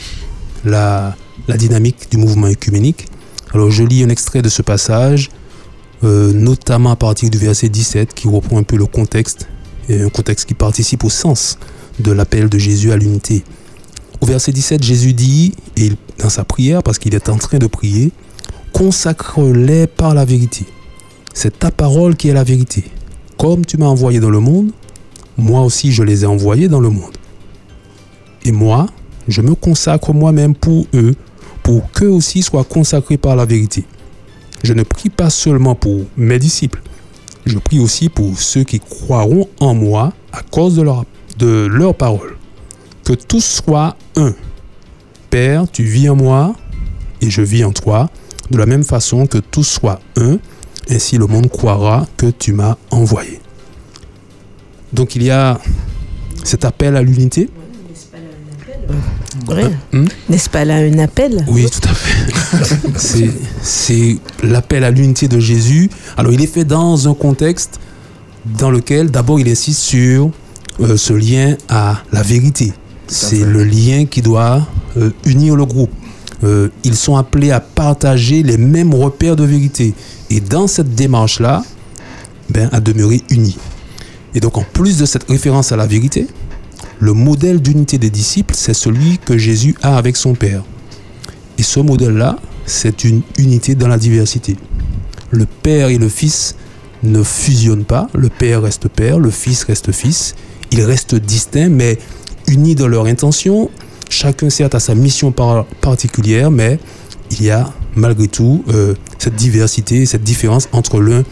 la, 0.66 1.16
la 1.48 1.56
dynamique 1.56 2.10
du 2.10 2.18
mouvement 2.18 2.48
œcuménique. 2.48 3.06
Alors 3.54 3.70
je 3.70 3.84
lis 3.84 4.04
un 4.04 4.10
extrait 4.10 4.42
de 4.42 4.50
ce 4.50 4.60
passage, 4.60 5.30
euh, 6.04 6.34
notamment 6.34 6.90
à 6.90 6.96
partir 6.96 7.30
du 7.30 7.38
verset 7.38 7.70
17 7.70 8.12
qui 8.12 8.28
reprend 8.28 8.58
un 8.58 8.64
peu 8.64 8.76
le 8.76 8.86
contexte, 8.86 9.48
et 9.88 10.02
un 10.02 10.10
contexte 10.10 10.46
qui 10.46 10.54
participe 10.54 11.04
au 11.04 11.10
sens 11.10 11.58
de 12.00 12.12
l'appel 12.12 12.50
de 12.50 12.58
Jésus 12.58 12.92
à 12.92 12.98
l'unité. 12.98 13.44
Au 14.20 14.26
verset 14.26 14.52
17, 14.52 14.82
Jésus 14.82 15.14
dit, 15.14 15.54
et 15.78 15.92
dans 16.18 16.28
sa 16.28 16.44
prière, 16.44 16.82
parce 16.82 16.98
qu'il 16.98 17.14
est 17.14 17.30
en 17.30 17.38
train 17.38 17.56
de 17.56 17.66
prier, 17.66 18.12
consacre-les 18.72 19.86
par 19.86 20.14
la 20.14 20.24
vérité. 20.24 20.64
C'est 21.34 21.58
ta 21.58 21.70
parole 21.70 22.16
qui 22.16 22.28
est 22.28 22.34
la 22.34 22.44
vérité. 22.44 22.84
Comme 23.38 23.64
tu 23.64 23.76
m'as 23.76 23.86
envoyé 23.86 24.20
dans 24.20 24.30
le 24.30 24.40
monde, 24.40 24.70
moi 25.36 25.62
aussi 25.62 25.92
je 25.92 26.02
les 26.02 26.24
ai 26.24 26.26
envoyés 26.26 26.68
dans 26.68 26.80
le 26.80 26.90
monde. 26.90 27.16
Et 28.44 28.52
moi, 28.52 28.86
je 29.28 29.42
me 29.42 29.54
consacre 29.54 30.12
moi-même 30.12 30.54
pour 30.54 30.86
eux, 30.94 31.14
pour 31.62 31.90
qu'eux 31.92 32.08
aussi 32.08 32.42
soient 32.42 32.64
consacrés 32.64 33.18
par 33.18 33.36
la 33.36 33.44
vérité. 33.44 33.84
Je 34.62 34.72
ne 34.72 34.82
prie 34.82 35.10
pas 35.10 35.30
seulement 35.30 35.74
pour 35.74 36.04
mes 36.16 36.38
disciples, 36.38 36.82
je 37.46 37.58
prie 37.58 37.80
aussi 37.80 38.08
pour 38.08 38.38
ceux 38.38 38.64
qui 38.64 38.80
croiront 38.80 39.48
en 39.60 39.74
moi 39.74 40.12
à 40.32 40.42
cause 40.42 40.76
de 40.76 40.82
leur, 40.82 41.94
parole. 41.94 42.36
Que 43.04 43.14
tous 43.14 43.44
soient 43.44 43.96
un. 44.16 44.34
Père, 45.30 45.70
tu 45.70 45.82
vis 45.82 46.08
en 46.08 46.16
moi 46.16 46.54
et 47.22 47.30
je 47.30 47.42
vis 47.42 47.64
en 47.64 47.72
toi, 47.72 48.10
de 48.50 48.58
la 48.58 48.66
même 48.66 48.84
façon 48.84 49.26
que 49.26 49.38
tous 49.38 49.64
soient 49.64 50.00
un, 50.16 50.38
ainsi 50.90 51.18
le 51.18 51.26
monde 51.26 51.48
croira 51.50 52.06
que 52.16 52.26
tu 52.26 52.52
m'as 52.52 52.76
envoyé. 52.90 53.40
Donc 54.92 55.14
il 55.16 55.22
y 55.22 55.30
a 55.30 55.60
cet 56.44 56.64
appel 56.64 56.96
à 56.96 57.02
l'unité. 57.02 57.48
Ouais. 59.48 59.70
Hmm? 59.92 60.06
N'est-ce 60.28 60.50
pas 60.50 60.64
là 60.64 60.76
un 60.76 60.98
appel? 60.98 61.44
Oui, 61.48 61.66
tout 61.70 61.88
à 61.88 61.94
fait. 61.94 62.32
C'est- 62.96 63.30
C'est 63.62 64.16
l'appel 64.42 64.82
à 64.84 64.90
l'unité 64.90 65.28
de 65.28 65.38
Jésus. 65.38 65.88
Alors, 66.16 66.32
il 66.32 66.42
est 66.42 66.46
fait 66.48 66.64
dans 66.64 67.08
un 67.08 67.14
contexte 67.14 67.78
dans 68.58 68.70
lequel, 68.70 69.10
d'abord, 69.10 69.38
il 69.38 69.48
insiste 69.48 69.80
sur 69.80 70.30
euh, 70.80 70.96
ce 70.96 71.12
lien 71.12 71.56
à 71.68 72.02
la 72.12 72.22
vérité. 72.22 72.72
C'est 73.06 73.44
le 73.44 73.64
lien 73.64 74.06
qui 74.06 74.22
doit 74.22 74.66
euh, 74.96 75.10
unir 75.24 75.54
le 75.56 75.64
groupe. 75.64 75.90
Euh, 76.42 76.68
ils 76.84 76.96
sont 76.96 77.16
appelés 77.16 77.50
à 77.50 77.60
partager 77.60 78.42
les 78.42 78.56
mêmes 78.56 78.94
repères 78.94 79.36
de 79.36 79.44
vérité. 79.44 79.94
Et 80.30 80.40
dans 80.40 80.66
cette 80.66 80.94
démarche-là, 80.94 81.62
ben, 82.48 82.68
à 82.72 82.80
demeurer 82.80 83.22
unis. 83.30 83.58
Et 84.34 84.40
donc, 84.40 84.56
en 84.56 84.64
plus 84.72 84.98
de 84.98 85.06
cette 85.06 85.28
référence 85.28 85.72
à 85.72 85.76
la 85.76 85.86
vérité, 85.86 86.26
le 86.98 87.12
modèle 87.12 87.60
d'unité 87.60 87.98
des 87.98 88.10
disciples, 88.10 88.54
c'est 88.54 88.74
celui 88.74 89.18
que 89.18 89.38
Jésus 89.38 89.74
a 89.82 89.96
avec 89.96 90.16
son 90.16 90.34
Père. 90.34 90.62
Et 91.58 91.62
ce 91.62 91.80
modèle-là, 91.80 92.38
c'est 92.66 93.04
une 93.04 93.22
unité 93.38 93.74
dans 93.74 93.88
la 93.88 93.98
diversité. 93.98 94.56
Le 95.30 95.46
Père 95.46 95.88
et 95.88 95.98
le 95.98 96.08
Fils 96.08 96.56
ne 97.02 97.22
fusionnent 97.22 97.84
pas. 97.84 98.08
Le 98.14 98.28
Père 98.28 98.62
reste 98.62 98.88
Père, 98.88 99.18
le 99.18 99.30
Fils 99.30 99.64
reste 99.64 99.92
Fils. 99.92 100.34
Ils 100.72 100.82
restent 100.82 101.14
distincts, 101.14 101.68
mais 101.68 101.98
unis 102.46 102.74
dans 102.74 102.88
leur 102.88 103.06
intention. 103.06 103.70
Chacun, 104.10 104.50
certes, 104.50 104.74
a 104.74 104.80
sa 104.80 104.94
mission 104.94 105.30
par- 105.30 105.64
particulière, 105.80 106.50
mais 106.50 106.78
il 107.30 107.44
y 107.44 107.50
a 107.50 107.72
malgré 107.94 108.26
tout 108.26 108.64
euh, 108.68 108.94
cette 109.18 109.36
diversité, 109.36 110.04
cette 110.04 110.24
différence 110.24 110.68
entre 110.72 111.00
l'un 111.00 111.22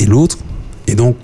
et 0.00 0.04
l'autre. 0.04 0.38
Et 0.88 0.96
donc, 0.96 1.16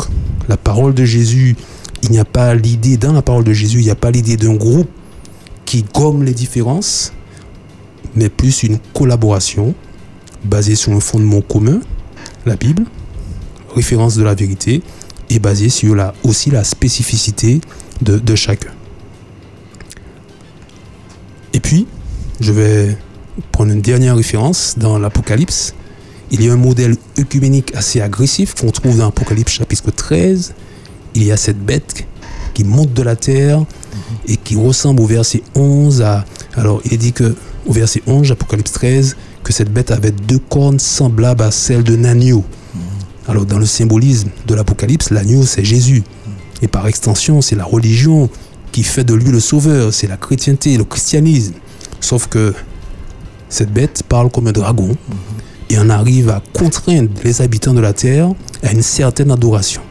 la 0.48 0.56
parole 0.56 0.94
de 0.94 1.04
Jésus, 1.04 1.56
il 2.04 2.10
n'y 2.12 2.18
a 2.20 2.24
pas 2.24 2.54
l'idée, 2.54 2.96
dans 2.96 3.12
la 3.12 3.22
parole 3.22 3.42
de 3.42 3.52
Jésus, 3.52 3.80
il 3.80 3.84
n'y 3.84 3.90
a 3.90 3.96
pas 3.96 4.12
l'idée 4.12 4.36
d'un 4.36 4.54
groupe 4.54 4.88
qui 5.64 5.84
gomme 5.92 6.22
les 6.22 6.32
différences, 6.32 7.12
mais 8.14 8.28
plus 8.28 8.62
une 8.62 8.78
collaboration 8.94 9.74
basée 10.44 10.76
sur 10.76 10.92
un 10.92 11.00
fondement 11.00 11.40
commun, 11.40 11.80
la 12.46 12.54
Bible, 12.54 12.84
référence 13.74 14.14
de 14.14 14.22
la 14.22 14.34
vérité, 14.34 14.80
et 15.28 15.40
basée 15.40 15.68
sur 15.68 15.94
la, 15.94 16.14
aussi 16.22 16.50
la 16.50 16.64
spécificité 16.64 17.60
de 18.00 18.34
chacun. 18.34 18.70
Et 21.52 21.60
puis, 21.60 21.86
je 22.40 22.52
vais 22.52 22.96
prendre 23.52 23.72
une 23.72 23.80
dernière 23.80 24.16
référence 24.16 24.74
dans 24.78 24.98
l'Apocalypse. 24.98 25.74
Il 26.30 26.44
y 26.44 26.48
a 26.48 26.52
un 26.52 26.56
modèle 26.56 26.96
œcuménique 27.18 27.74
assez 27.74 28.00
agressif 28.00 28.54
qu'on 28.54 28.70
trouve 28.70 28.98
dans 28.98 29.06
l'Apocalypse 29.06 29.52
chapitre 29.52 29.90
13. 29.90 30.54
Il 31.14 31.24
y 31.24 31.32
a 31.32 31.36
cette 31.36 31.58
bête 31.58 32.06
qui 32.54 32.64
monte 32.64 32.92
de 32.92 33.02
la 33.02 33.16
terre 33.16 33.64
et 34.26 34.36
qui 34.36 34.56
ressemble 34.56 35.02
au 35.02 35.06
verset 35.06 35.42
11 35.54 36.02
à... 36.02 36.24
Alors, 36.54 36.80
il 36.84 36.94
est 36.94 36.98
dit 36.98 37.12
que 37.12 37.34
au 37.66 37.72
verset 37.72 38.02
11, 38.06 38.30
Apocalypse 38.30 38.72
13, 38.72 39.16
que 39.42 39.52
cette 39.52 39.72
bête 39.72 39.90
avait 39.90 40.12
deux 40.12 40.38
cornes 40.38 40.78
semblables 40.78 41.42
à 41.42 41.50
celles 41.50 41.82
d'un 41.82 42.04
agneau. 42.04 42.44
Alors, 43.28 43.44
dans 43.44 43.58
le 43.58 43.66
symbolisme 43.66 44.30
de 44.46 44.54
l'Apocalypse, 44.54 45.10
l'agneau, 45.10 45.44
c'est 45.44 45.64
Jésus. 45.64 46.02
Et 46.62 46.68
par 46.68 46.86
extension, 46.86 47.42
c'est 47.42 47.56
la 47.56 47.64
religion 47.64 48.30
qui 48.72 48.82
fait 48.82 49.04
de 49.04 49.14
lui 49.14 49.30
le 49.30 49.40
sauveur. 49.40 49.92
C'est 49.92 50.06
la 50.06 50.16
chrétienté, 50.16 50.76
le 50.76 50.84
christianisme. 50.84 51.54
Sauf 52.00 52.26
que 52.26 52.54
cette 53.48 53.72
bête 53.72 54.02
parle 54.08 54.30
comme 54.30 54.46
un 54.46 54.52
dragon 54.52 54.96
et 55.68 55.78
en 55.78 55.90
arrive 55.90 56.30
à 56.30 56.42
contraindre 56.52 57.10
les 57.24 57.42
habitants 57.42 57.74
de 57.74 57.80
la 57.80 57.92
terre 57.92 58.30
à 58.62 58.72
une 58.72 58.82
certaine 58.82 59.30
adoration. 59.30 59.82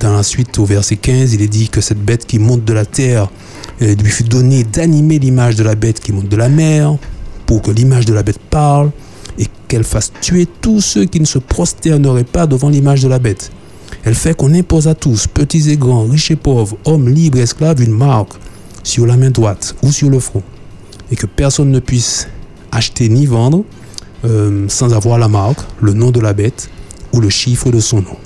Dans 0.00 0.12
la 0.12 0.22
suite, 0.22 0.58
au 0.58 0.64
verset 0.64 0.96
15, 0.96 1.34
il 1.34 1.42
est 1.42 1.48
dit 1.48 1.68
que 1.68 1.80
cette 1.80 2.04
bête 2.04 2.26
qui 2.26 2.38
monte 2.38 2.64
de 2.64 2.72
la 2.72 2.84
terre 2.84 3.30
euh, 3.82 3.94
lui 3.94 4.10
fut 4.10 4.24
donnée 4.24 4.64
d'animer 4.64 5.18
l'image 5.18 5.56
de 5.56 5.64
la 5.64 5.74
bête 5.74 6.00
qui 6.00 6.12
monte 6.12 6.28
de 6.28 6.36
la 6.36 6.48
mer, 6.48 6.96
pour 7.46 7.62
que 7.62 7.70
l'image 7.70 8.04
de 8.04 8.12
la 8.12 8.22
bête 8.22 8.38
parle 8.38 8.90
et 9.38 9.46
qu'elle 9.68 9.84
fasse 9.84 10.12
tuer 10.20 10.46
tous 10.60 10.80
ceux 10.80 11.04
qui 11.04 11.20
ne 11.20 11.24
se 11.24 11.38
prosterneraient 11.38 12.24
pas 12.24 12.46
devant 12.46 12.68
l'image 12.68 13.02
de 13.02 13.08
la 13.08 13.18
bête. 13.18 13.50
Elle 14.04 14.14
fait 14.14 14.36
qu'on 14.36 14.52
impose 14.52 14.86
à 14.86 14.94
tous, 14.94 15.26
petits 15.26 15.70
et 15.70 15.76
grands, 15.76 16.04
riches 16.04 16.30
et 16.30 16.36
pauvres, 16.36 16.76
hommes 16.84 17.08
libres 17.08 17.38
et 17.38 17.42
esclaves, 17.42 17.82
une 17.82 17.92
marque 17.92 18.34
sur 18.82 19.06
la 19.06 19.16
main 19.16 19.30
droite 19.30 19.74
ou 19.82 19.90
sur 19.90 20.10
le 20.10 20.20
front, 20.20 20.42
et 21.10 21.16
que 21.16 21.26
personne 21.26 21.70
ne 21.70 21.80
puisse 21.80 22.28
acheter 22.70 23.08
ni 23.08 23.24
vendre 23.24 23.64
euh, 24.24 24.66
sans 24.68 24.92
avoir 24.92 25.18
la 25.18 25.28
marque, 25.28 25.60
le 25.80 25.94
nom 25.94 26.10
de 26.10 26.20
la 26.20 26.34
bête 26.34 26.68
ou 27.12 27.20
le 27.20 27.30
chiffre 27.30 27.70
de 27.70 27.80
son 27.80 28.02
nom. 28.02 28.16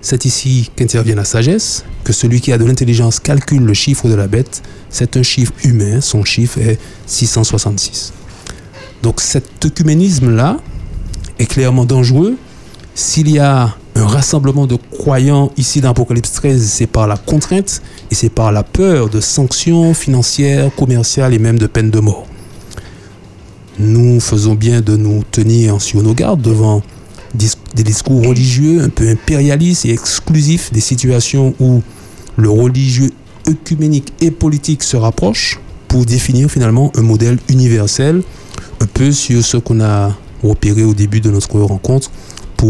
C'est 0.00 0.24
ici 0.24 0.70
qu'intervient 0.76 1.14
la 1.14 1.24
sagesse, 1.24 1.84
que 2.04 2.12
celui 2.12 2.40
qui 2.40 2.52
a 2.52 2.58
de 2.58 2.64
l'intelligence 2.64 3.20
calcule 3.20 3.62
le 3.62 3.72
chiffre 3.72 4.08
de 4.08 4.14
la 4.14 4.26
bête. 4.26 4.62
C'est 4.90 5.16
un 5.16 5.22
chiffre 5.22 5.52
humain, 5.64 6.02
son 6.02 6.24
chiffre 6.24 6.58
est 6.58 6.78
666. 7.06 8.12
Donc 9.02 9.20
cet 9.20 9.64
œcuménisme-là 9.64 10.58
est 11.38 11.46
clairement 11.46 11.86
dangereux 11.86 12.36
s'il 12.94 13.30
y 13.30 13.38
a 13.38 13.74
un 13.94 14.06
rassemblement 14.06 14.66
de 14.66 14.76
croyants 14.76 15.50
ici 15.56 15.80
dans 15.80 15.90
Apocalypse 15.90 16.32
13, 16.32 16.64
c'est 16.66 16.86
par 16.86 17.06
la 17.06 17.16
contrainte 17.16 17.82
et 18.10 18.14
c'est 18.14 18.28
par 18.28 18.52
la 18.52 18.62
peur 18.62 19.08
de 19.08 19.20
sanctions 19.20 19.94
financières, 19.94 20.74
commerciales 20.74 21.34
et 21.34 21.38
même 21.38 21.58
de 21.58 21.66
peine 21.66 21.90
de 21.90 22.00
mort. 22.00 22.26
Nous 23.78 24.20
faisons 24.20 24.54
bien 24.54 24.80
de 24.80 24.96
nous 24.96 25.22
tenir 25.30 25.80
sur 25.80 26.02
nos 26.02 26.14
gardes 26.14 26.42
devant 26.42 26.82
des 27.34 27.82
discours 27.82 28.24
religieux 28.24 28.80
un 28.82 28.88
peu 28.88 29.08
impérialistes 29.08 29.84
et 29.84 29.90
exclusifs, 29.90 30.72
des 30.72 30.80
situations 30.80 31.54
où 31.58 31.82
le 32.36 32.50
religieux 32.50 33.12
œcuménique 33.48 34.12
et 34.20 34.30
politique 34.30 34.82
se 34.82 34.96
rapprochent 34.96 35.60
pour 35.88 36.04
définir 36.04 36.50
finalement 36.50 36.92
un 36.96 37.02
modèle 37.02 37.38
universel, 37.48 38.22
un 38.80 38.86
peu 38.86 39.12
sur 39.12 39.44
ce 39.44 39.56
qu'on 39.56 39.80
a 39.80 40.16
repéré 40.42 40.84
au 40.84 40.94
début 40.94 41.20
de 41.20 41.30
notre 41.30 41.58
rencontre 41.58 42.10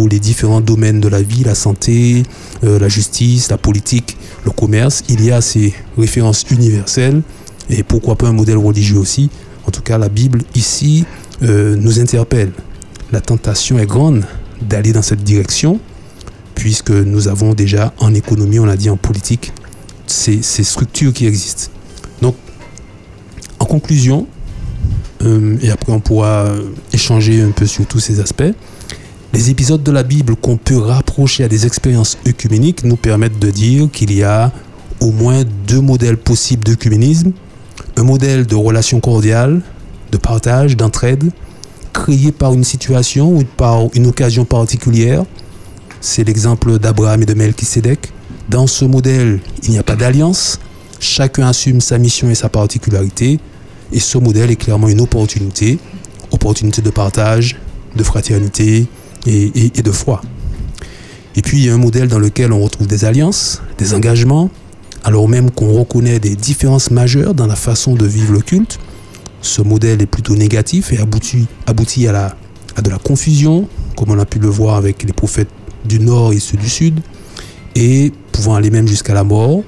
les 0.09 0.19
différents 0.19 0.61
domaines 0.61 1.01
de 1.01 1.09
la 1.09 1.23
vie, 1.23 1.45
la 1.45 1.55
santé, 1.55 2.25
euh, 2.65 2.79
la 2.79 2.89
justice, 2.89 3.51
la 3.51 3.59
politique, 3.59 4.17
le 4.45 4.51
commerce. 4.51 5.05
Il 5.09 5.25
y 5.25 5.31
a 5.31 5.41
ces 5.41 5.73
références 5.97 6.45
universelles 6.51 7.23
et 7.71 7.83
pourquoi 7.83 8.17
pas 8.17 8.27
un 8.27 8.33
modèle 8.33 8.59
religieux 8.59 8.99
aussi. 8.99 9.31
En 9.67 9.71
tout 9.71 9.83
cas, 9.83 9.97
la 9.99 10.09
Bible 10.09 10.43
ici 10.55 11.05
euh, 11.43 11.77
nous 11.77 12.01
interpelle. 12.01 12.53
La 13.13 13.21
tentation 13.21 13.79
est 13.79 13.87
grande 13.87 14.25
d'aller 14.61 14.93
dans 14.93 15.03
cette 15.03 15.23
direction 15.23 15.81
puisque 16.55 16.91
nous 16.91 17.29
avons 17.29 17.55
déjà 17.55 17.93
en 17.99 18.15
économie, 18.15 18.59
on 18.59 18.65
l'a 18.65 18.77
dit 18.77 18.91
en 18.91 18.97
politique, 18.97 19.53
ces, 20.07 20.43
structures 20.43 21.13
qui 21.13 21.27
existent. 21.27 21.71
Donc, 22.23 22.37
en 23.59 23.65
conclusion, 23.65 24.27
euh, 25.23 25.57
et 25.63 25.71
après 25.71 25.93
on 25.93 26.01
pourra 26.01 26.53
échanger 26.93 27.43
un 27.43 27.51
peu 27.51 27.67
sur 27.67 27.87
tous 27.87 28.01
ces 28.01 28.21
aspects, 28.21 28.53
les 29.35 29.51
épisodes 29.51 29.83
de 29.83 29.91
la 29.91 30.05
Bible 30.05 30.37
qu'on 30.37 30.57
peut 30.57 30.79
rapprocher 30.79 31.43
à 31.43 31.49
des 31.49 31.67
expériences 31.67 32.19
œcuméniques 32.25 32.85
nous 32.85 32.95
permettent 32.95 33.41
de 33.41 33.51
dire 33.51 33.89
qu'il 33.93 34.15
y 34.15 34.23
a 34.23 34.53
au 35.01 35.11
moins 35.11 35.43
deux 35.67 35.81
modèles 35.81 36.17
possibles 36.17 36.63
d'œcuménisme. 36.63 37.33
Un 37.97 38.05
modèle 38.05 38.47
de 38.47 38.55
relation 38.55 39.01
cordiale, 39.01 39.61
de 40.13 40.19
partage, 40.19 40.77
d'entraide, 40.77 41.33
créé 41.93 42.31
par 42.31 42.55
une 42.55 42.63
situation 42.63 43.37
ou 43.37 43.43
par 43.57 43.89
une 43.95 44.07
occasion 44.07 44.45
particulière. 44.45 45.25
C'est 46.01 46.23
l'exemple 46.23 46.79
d'Abraham 46.79 47.23
et 47.23 47.27
de 47.27 47.35
Melchisedec. 47.35 48.13
Dans 48.49 48.69
ce 48.69 48.85
modèle, 48.85 49.41
il 49.65 49.71
n'y 49.71 49.79
a 49.79 49.83
pas 49.83 49.97
d'alliance. 49.97 50.61
Chacun 51.01 51.49
assume 51.49 51.81
sa 51.81 51.99
mission 51.99 52.31
et 52.31 52.37
sa 52.37 52.49
particularité. 52.49 53.41
Et 53.91 53.99
ce 53.99 54.17
modèle 54.17 54.53
est 54.53 54.57
clairement 54.57 54.89
une 54.89 55.01
opportunité. 55.01 55.81
Opportunité 56.31 56.83
de 56.83 56.91
partage, 56.91 57.57
de 57.97 58.03
fraternité, 58.05 58.87
et, 59.27 59.71
de 59.71 59.93
foi. 59.93 60.23
Et 61.37 61.43
puis 61.43 61.59
il 61.59 61.67
y 61.67 61.71
a 61.71 61.75
un 61.75 61.79
modèle 61.79 62.09
dans 62.09 62.19
lequel 62.19 62.53
on 62.53 62.61
retrouve 62.61 62.87
des 62.87 63.05
alliances, 63.05 63.63
des 63.79 63.95
engagements, 63.95 64.51
alors 65.03 65.29
même 65.29 65.51
qu'on 65.51 65.73
reconnaît 65.73 66.19
des 66.19 66.37
différences 66.37 66.91
majeures 66.91 67.35
dans 67.35 67.47
la 67.47 67.57
façon 67.57 67.95
de 67.95 68.07
vivre 68.07 68.33
le 68.33 68.41
culte. 68.41 68.79
Ce 69.43 69.61
modèle 69.61 70.01
est 70.01 70.07
plutôt 70.07 70.37
négatif 70.37 70.93
et 70.93 70.99
aboutit, 70.99 72.09
à, 72.09 72.37
à 72.77 72.83
de 72.83 72.91
la 72.91 72.99
confusion, 72.99 73.69
comme 73.97 74.11
on 74.11 74.19
a 74.19 74.25
pu 74.25 74.39
le 74.39 74.49
voir 74.49 74.77
avec 74.77 75.03
les 75.03 75.13
prophètes 75.13 75.51
du 75.85 76.01
Nord 76.01 76.33
et 76.33 76.39
ceux 76.39 76.57
du 76.57 76.69
Sud, 76.69 77.01
et 77.75 78.13
pouvant 78.33 78.55
aller 78.55 78.71
même 78.71 78.89
jusqu'à 78.89 79.13
la 79.13 79.25
mort. 79.25 79.63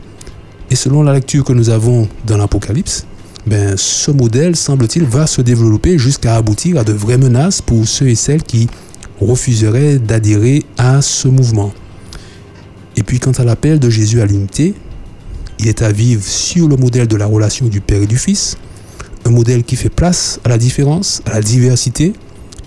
Et 0.70 0.76
selon 0.76 1.02
la 1.02 1.12
lecture 1.12 1.44
que 1.44 1.52
nous 1.52 1.68
avons 1.68 2.08
dans 2.26 2.38
l'Apocalypse, 2.38 3.06
ben, 3.46 3.76
ce 3.76 4.10
modèle, 4.10 4.56
semble-t-il, 4.56 5.04
va 5.04 5.26
se 5.26 5.40
développer 5.40 5.98
jusqu'à 5.98 6.34
aboutir 6.34 6.78
à 6.78 6.84
de 6.84 6.92
vraies 6.92 7.18
menaces 7.18 7.62
pour 7.62 7.86
ceux 7.86 8.08
et 8.08 8.16
celles 8.16 8.42
qui 8.42 8.68
refuserait 9.20 9.98
d'adhérer 9.98 10.64
à 10.78 11.02
ce 11.02 11.28
mouvement. 11.28 11.72
Et 12.96 13.02
puis 13.02 13.18
quant 13.18 13.32
à 13.32 13.44
l'appel 13.44 13.78
de 13.78 13.90
Jésus 13.90 14.20
à 14.20 14.26
l'unité, 14.26 14.74
il 15.58 15.68
est 15.68 15.82
à 15.82 15.92
vivre 15.92 16.22
sur 16.22 16.68
le 16.68 16.76
modèle 16.76 17.08
de 17.08 17.16
la 17.16 17.26
relation 17.26 17.66
du 17.66 17.80
Père 17.80 18.02
et 18.02 18.06
du 18.06 18.18
Fils, 18.18 18.56
un 19.24 19.30
modèle 19.30 19.64
qui 19.64 19.76
fait 19.76 19.90
place 19.90 20.40
à 20.44 20.48
la 20.48 20.58
différence, 20.58 21.22
à 21.26 21.34
la 21.34 21.40
diversité, 21.40 22.12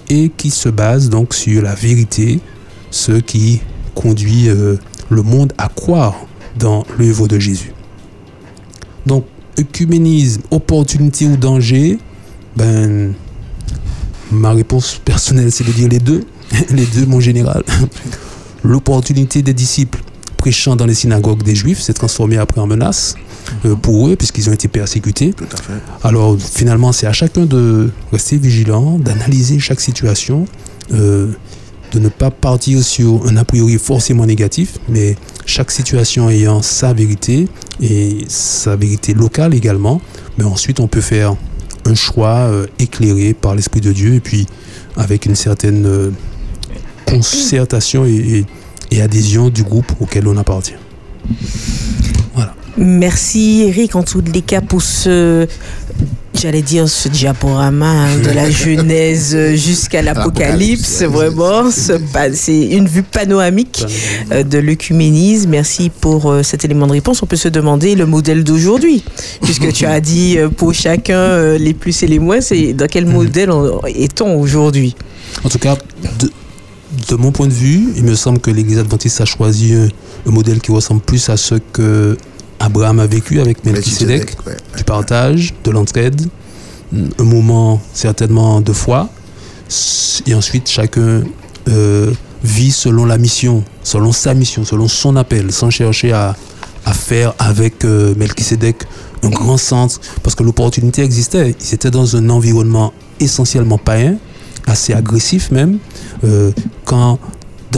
et 0.10 0.30
qui 0.36 0.50
se 0.50 0.70
base 0.70 1.10
donc 1.10 1.34
sur 1.34 1.62
la 1.62 1.76
vérité, 1.76 2.40
ce 2.92 3.14
qui 3.14 3.62
conduit 3.94 4.50
euh, 4.50 4.78
le 5.10 5.22
monde 5.22 5.54
à 5.58 5.70
croire 5.70 6.16
dans 6.58 6.86
l'œuvre 6.98 7.28
de 7.28 7.38
Jésus. 7.38 7.74
Donc, 9.06 9.26
œcuménisme, 9.58 10.42
opportunité 10.52 11.28
ou 11.28 11.38
danger, 11.38 11.98
ben, 12.56 13.14
ma 14.32 14.52
réponse 14.52 15.00
personnelle, 15.04 15.52
c'est 15.52 15.64
de 15.64 15.72
dire 15.72 15.90
les 15.90 16.00
deux. 16.00 16.26
les 16.70 16.86
deux, 16.86 17.06
mon 17.06 17.20
général. 17.20 17.64
L'opportunité 18.64 19.42
des 19.42 19.54
disciples 19.54 20.00
prêchant 20.40 20.76
dans 20.76 20.86
les 20.86 20.94
synagogues 20.94 21.44
des 21.44 21.54
Juifs 21.54 21.82
s'est 21.82 21.94
transformée 21.94 22.38
après 22.38 22.62
en 22.62 22.68
menace 22.68 23.16
euh, 23.66 23.76
pour 23.76 24.08
eux, 24.08 24.16
puisqu'ils 24.16 24.50
ont 24.50 24.54
été 24.54 24.68
persécutés. 24.68 25.34
Alors 26.02 26.38
finalement, 26.40 26.92
c'est 26.92 27.08
à 27.08 27.14
chacun 27.14 27.46
de 27.46 27.92
rester 28.12 28.38
vigilant, 28.38 28.98
d'analyser 28.98 29.60
chaque 29.60 29.82
situation, 29.82 30.46
euh, 30.94 31.28
de 31.92 32.00
ne 32.00 32.08
pas 32.08 32.32
partir 32.32 32.82
sur 32.84 33.28
un 33.28 33.36
a 33.36 33.44
priori 33.44 33.78
forcément 33.78 34.26
négatif, 34.26 34.78
mais 34.88 35.18
chaque 35.46 35.72
situation 35.72 36.30
ayant 36.30 36.62
sa 36.62 36.94
vérité 36.94 37.48
et 37.82 38.20
sa 38.28 38.76
vérité 38.76 39.14
locale 39.14 39.54
également. 39.54 40.00
Mais 40.38 40.46
ensuite, 40.46 40.80
on 40.80 40.88
peut 40.88 41.02
faire 41.02 41.36
un 41.86 41.96
choix 41.96 42.48
euh, 42.48 42.68
éclairé 42.78 43.34
par 43.34 43.56
l'Esprit 43.56 43.82
de 43.82 43.92
Dieu 43.92 44.14
et 44.14 44.20
puis 44.22 44.48
avec 44.96 45.26
une 45.26 45.36
certaine 45.36 46.14
concertation 47.10 48.06
et, 48.06 48.46
adhésion 49.02 49.50
du 49.50 49.64
groupe 49.64 49.92
auquel 50.00 50.28
on 50.28 50.36
appartient. 50.38 50.74
Voilà. 52.34 52.56
Merci 52.78 53.66
Eric 53.68 53.96
en 53.96 54.04
tous 54.04 54.22
les 54.22 54.42
cas 54.42 54.62
pour 54.62 54.82
ce 54.82 55.48
j'allais 56.40 56.62
dire 56.62 56.88
ce 56.88 57.10
diaporama 57.10 57.86
hein, 57.86 58.18
de 58.18 58.32
la 58.32 58.50
Genèse 58.50 59.56
jusqu'à 59.56 60.02
l'Apocalypse, 60.02 61.04
vraiment, 61.04 61.70
c'est 61.72 62.62
une 62.62 62.88
vue 62.88 63.04
panoramique 63.04 63.84
euh, 64.32 64.44
de 64.44 64.58
l'œcuménisme. 64.58 65.50
Merci 65.50 65.90
pour 65.90 66.32
euh, 66.32 66.44
cet 66.44 66.66
élément 66.66 66.88
de 66.88 66.94
réponse. 66.94 67.22
On 67.24 67.26
peut 67.26 67.36
se 67.36 67.50
demander 67.50 67.96
le 67.96 68.06
modèle 68.06 68.44
d'aujourd'hui, 68.44 69.04
puisque 69.42 69.72
tu 69.74 69.86
as 69.86 70.00
dit 70.00 70.38
euh, 70.38 70.50
pour 70.50 70.74
chacun 70.74 71.58
les 71.58 71.74
plus 71.74 72.04
et 72.04 72.08
les 72.08 72.20
moins, 72.20 72.42
c'est 72.42 72.74
dans 72.74 72.88
quel 72.88 73.06
mhm. 73.06 73.14
modèle 73.14 73.50
est-on 73.88 74.40
aujourd'hui? 74.40 74.96
En 75.44 75.50
tout 75.50 75.60
cas, 75.60 75.78
de, 76.20 76.32
de 77.10 77.16
mon 77.16 77.32
point 77.32 77.48
de 77.48 77.54
vue, 77.54 77.94
il 77.96 78.04
me 78.04 78.16
semble 78.16 78.40
que 78.40 78.50
l'Église 78.50 78.80
adventiste 78.80 79.22
a 79.22 79.26
choisi 79.26 79.74
un, 79.74 79.88
modèle 80.26 80.60
qui 80.60 80.72
ressemble 80.72 81.02
plus 81.02 81.30
à 81.30 81.38
ce 81.38 81.56
que 81.56 82.18
Abraham 82.60 83.00
a 83.00 83.08
vécu 83.08 83.40
avec 83.40 83.64
Melchizedek, 83.66 84.36
du 84.78 84.84
partage, 84.84 85.54
de 85.64 85.72
l'entraide, 85.72 86.22
un 86.94 87.24
moment 87.24 87.82
certainement 87.94 88.62
de 88.62 88.74
foi, 88.74 89.10
et 90.26 90.34
ensuite 90.34 90.70
chacun 90.70 91.24
euh, 91.68 92.12
vit 92.44 92.72
selon 92.72 93.06
la 93.06 93.18
mission, 93.18 93.64
selon 93.84 94.12
sa 94.12 94.34
mission, 94.34 94.66
selon 94.66 94.88
son 94.88 95.16
appel, 95.16 95.52
sans 95.52 95.70
chercher 95.70 96.12
à, 96.12 96.36
faire 96.92 97.36
avec 97.38 97.86
euh, 97.86 98.16
Melchizedek 98.18 98.84
un 99.22 99.30
grand 99.30 99.58
centre, 99.58 100.00
parce 100.24 100.34
que 100.34 100.42
l'opportunité 100.42 101.04
existait. 101.04 101.56
Ils 101.62 101.74
étaient 101.76 101.92
dans 101.92 102.16
un 102.16 102.30
environnement 102.32 102.94
essentiellement 103.20 103.78
païen, 103.78 104.18
assez 104.70 104.94
agressif 104.94 105.52
même. 105.52 105.80
Euh, 106.24 106.52
quand 106.86 107.20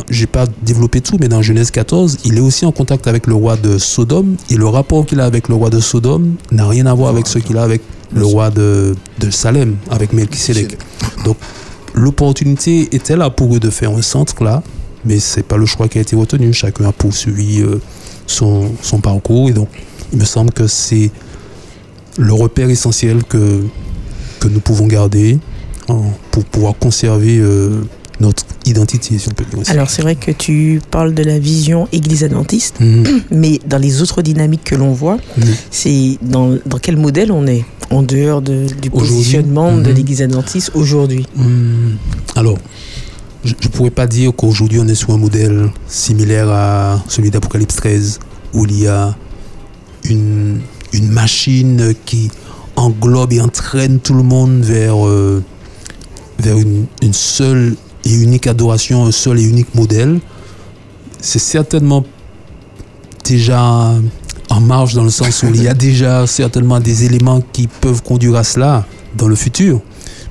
j'ai 0.09 0.27
pas 0.27 0.45
développé 0.61 1.01
tout, 1.01 1.17
mais 1.19 1.27
dans 1.27 1.41
Genèse 1.41 1.71
14, 1.71 2.19
il 2.25 2.37
est 2.37 2.41
aussi 2.41 2.65
en 2.65 2.71
contact 2.71 3.07
avec 3.07 3.27
le 3.27 3.33
roi 3.33 3.57
de 3.57 3.77
Sodome, 3.77 4.35
et 4.49 4.55
le 4.55 4.67
rapport 4.67 5.05
qu'il 5.05 5.19
a 5.19 5.25
avec 5.25 5.49
le 5.49 5.55
roi 5.55 5.69
de 5.69 5.79
Sodome 5.79 6.35
n'a 6.51 6.67
rien 6.67 6.85
à 6.85 6.93
voir 6.93 7.09
avec 7.09 7.27
ce 7.27 7.39
qu'il 7.39 7.57
a 7.57 7.63
avec 7.63 7.81
le 8.13 8.25
roi 8.25 8.49
de, 8.49 8.95
de 9.19 9.29
Salem, 9.29 9.75
avec 9.89 10.13
Melchisedec. 10.13 10.77
Donc, 11.25 11.37
l'opportunité 11.93 12.95
était 12.95 13.17
là 13.17 13.29
pour 13.29 13.55
eux 13.55 13.59
de 13.59 13.69
faire 13.69 13.91
un 13.91 14.01
centre 14.01 14.43
là, 14.43 14.63
mais 15.03 15.19
c'est 15.19 15.43
pas 15.43 15.57
le 15.57 15.65
choix 15.65 15.87
qui 15.87 15.97
a 15.97 16.01
été 16.01 16.15
retenu. 16.15 16.53
Chacun 16.53 16.85
a 16.85 16.91
poursuivi 16.91 17.61
euh, 17.61 17.81
son, 18.27 18.71
son 18.81 18.99
parcours, 18.99 19.49
et 19.49 19.53
donc, 19.53 19.69
il 20.13 20.19
me 20.19 20.25
semble 20.25 20.51
que 20.51 20.67
c'est 20.67 21.11
le 22.17 22.33
repère 22.33 22.69
essentiel 22.69 23.23
que, 23.23 23.61
que 24.39 24.47
nous 24.47 24.59
pouvons 24.59 24.87
garder 24.87 25.39
pour 25.87 26.45
pouvoir 26.45 26.77
conserver 26.77 27.37
euh, 27.37 27.81
notre 28.19 28.43
identité, 28.65 29.17
si 29.17 29.27
on 29.29 29.31
peut 29.31 29.45
dire 29.45 29.63
Alors, 29.67 29.89
c'est 29.89 30.01
vrai 30.01 30.15
que 30.15 30.31
tu 30.31 30.81
parles 30.91 31.13
de 31.13 31.23
la 31.23 31.39
vision 31.39 31.87
église 31.91 32.23
adventiste, 32.23 32.79
mhm. 32.79 33.21
mais 33.31 33.59
dans 33.65 33.77
les 33.77 34.01
autres 34.01 34.21
dynamiques 34.21 34.63
que 34.63 34.75
l'on 34.75 34.93
voit, 34.93 35.17
mhm. 35.37 35.43
c'est 35.71 36.17
dans, 36.21 36.57
dans, 36.65 36.77
quel 36.77 36.97
modèle 36.97 37.31
on 37.31 37.47
est? 37.47 37.65
En 37.89 38.03
dehors 38.03 38.41
de, 38.41 38.67
du 38.81 38.89
positionnement 38.89 39.75
de 39.75 39.89
mhm. 39.89 39.95
l'église 39.95 40.21
adventiste 40.21 40.71
aujourd'hui? 40.75 41.25
Alors, 42.35 42.57
je 43.43 43.53
ne 43.53 43.69
pourrais 43.69 43.89
pas 43.89 44.07
dire 44.07 44.31
qu'aujourd'hui 44.33 44.79
on 44.79 44.87
est 44.87 44.95
sur 44.95 45.11
un 45.11 45.17
modèle 45.17 45.69
similaire 45.87 46.49
à 46.49 47.03
celui 47.07 47.31
d'Apocalypse 47.31 47.75
13, 47.75 48.19
où 48.53 48.65
il 48.65 48.79
y 48.79 48.87
a 48.87 49.15
une, 50.05 50.61
une 50.93 51.09
machine 51.09 51.93
qui 52.05 52.31
englobe 52.75 53.33
et 53.33 53.41
entraîne 53.41 53.99
tout 53.99 54.13
le 54.13 54.23
monde 54.23 54.61
vers, 54.61 55.05
euh, 55.05 55.43
vers 56.41 56.57
une, 56.57 56.85
une 57.01 57.13
seule 57.13 57.75
et 58.05 58.13
unique 58.13 58.47
adoration, 58.47 59.05
un 59.05 59.11
seul 59.11 59.39
et 59.39 59.43
unique 59.43 59.73
modèle. 59.75 60.19
c'est 61.21 61.39
certainement 61.39 62.03
déjà 63.23 63.93
en 64.49 64.59
marge 64.59 64.95
dans 64.95 65.03
le 65.03 65.09
sens 65.09 65.43
où 65.43 65.47
il 65.53 65.63
y 65.63 65.67
a 65.67 65.73
déjà 65.89 66.27
certainement 66.27 66.79
des 66.79 67.05
éléments 67.05 67.41
qui 67.53 67.67
peuvent 67.67 68.01
conduire 68.01 68.35
à 68.35 68.43
cela 68.43 68.85
dans 69.15 69.27
le 69.27 69.35
futur. 69.35 69.81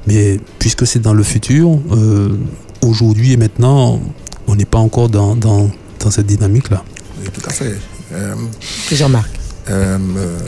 Mais 0.06 0.40
puisque 0.58 0.86
c'est 0.86 0.98
dans 0.98 1.14
le 1.14 1.22
futur, 1.22 1.78
euh, 1.92 2.36
aujourd'hui 2.82 3.32
et 3.32 3.36
maintenant, 3.36 4.00
on 4.46 4.56
n'est 4.56 4.64
pas 4.64 4.78
encore 4.78 5.08
dans, 5.08 5.36
dans, 5.36 5.70
dans 6.00 6.10
cette 6.10 6.26
dynamique-là. 6.26 6.82
Oui, 7.20 7.28
tout 7.32 7.48
à 7.48 7.52
fait. 7.52 7.76
Euh, 8.12 8.34
Jean-Marc. 8.90 9.30
Euh, 9.68 9.98
euh, 10.16 10.38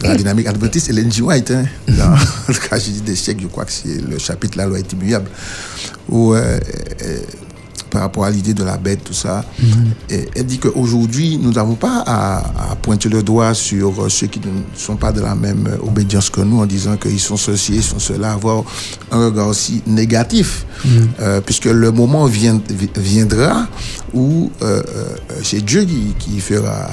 dans 0.00 0.08
la 0.10 0.16
dynamique 0.16 0.46
adventiste, 0.46 0.90
Ellen 0.90 1.10
G. 1.10 1.22
White, 1.22 1.50
hein, 1.50 1.64
dans 1.88 2.14
le 2.48 2.54
cas 2.54 2.78
des 3.04 3.16
siècles, 3.16 3.42
je 3.42 3.46
crois 3.48 3.64
que 3.64 3.72
c'est 3.72 4.00
le 4.00 4.18
chapitre 4.18 4.56
La 4.58 4.66
loi 4.66 4.78
est 4.78 4.92
immuable, 4.92 5.28
où 6.08 6.34
euh, 6.34 6.58
euh, 7.04 7.18
par 7.90 8.02
rapport 8.02 8.24
à 8.26 8.30
l'idée 8.30 8.52
de 8.52 8.62
la 8.64 8.76
bête, 8.76 9.02
tout 9.02 9.14
ça. 9.14 9.42
Et 10.10 10.28
elle 10.36 10.44
dit 10.44 10.58
qu'aujourd'hui, 10.58 11.38
nous 11.38 11.52
n'avons 11.52 11.74
pas 11.74 12.04
à, 12.06 12.72
à 12.72 12.76
pointer 12.76 13.08
le 13.08 13.22
doigt 13.22 13.54
sur 13.54 14.04
euh, 14.04 14.08
ceux 14.10 14.26
qui 14.26 14.40
ne 14.40 14.60
sont 14.76 14.96
pas 14.96 15.10
de 15.10 15.22
la 15.22 15.34
même 15.34 15.66
euh, 15.66 15.86
obédience 15.86 16.28
que 16.28 16.42
nous 16.42 16.60
en 16.60 16.66
disant 16.66 16.98
qu'ils 16.98 17.18
sont 17.18 17.38
ceci, 17.38 17.76
ils 17.76 17.82
sont 17.82 17.98
cela, 17.98 18.32
avoir 18.32 18.62
un 19.10 19.26
regard 19.26 19.48
aussi 19.48 19.82
négatif, 19.86 20.66
Euh, 21.20 21.40
puisque 21.40 21.64
le 21.64 21.90
moment 21.90 22.26
vient- 22.26 22.62
viendra 22.96 23.66
où 24.14 24.50
c'est 25.42 25.64
Dieu 25.64 25.84
qui, 25.84 26.14
qui 26.18 26.40
fera 26.40 26.88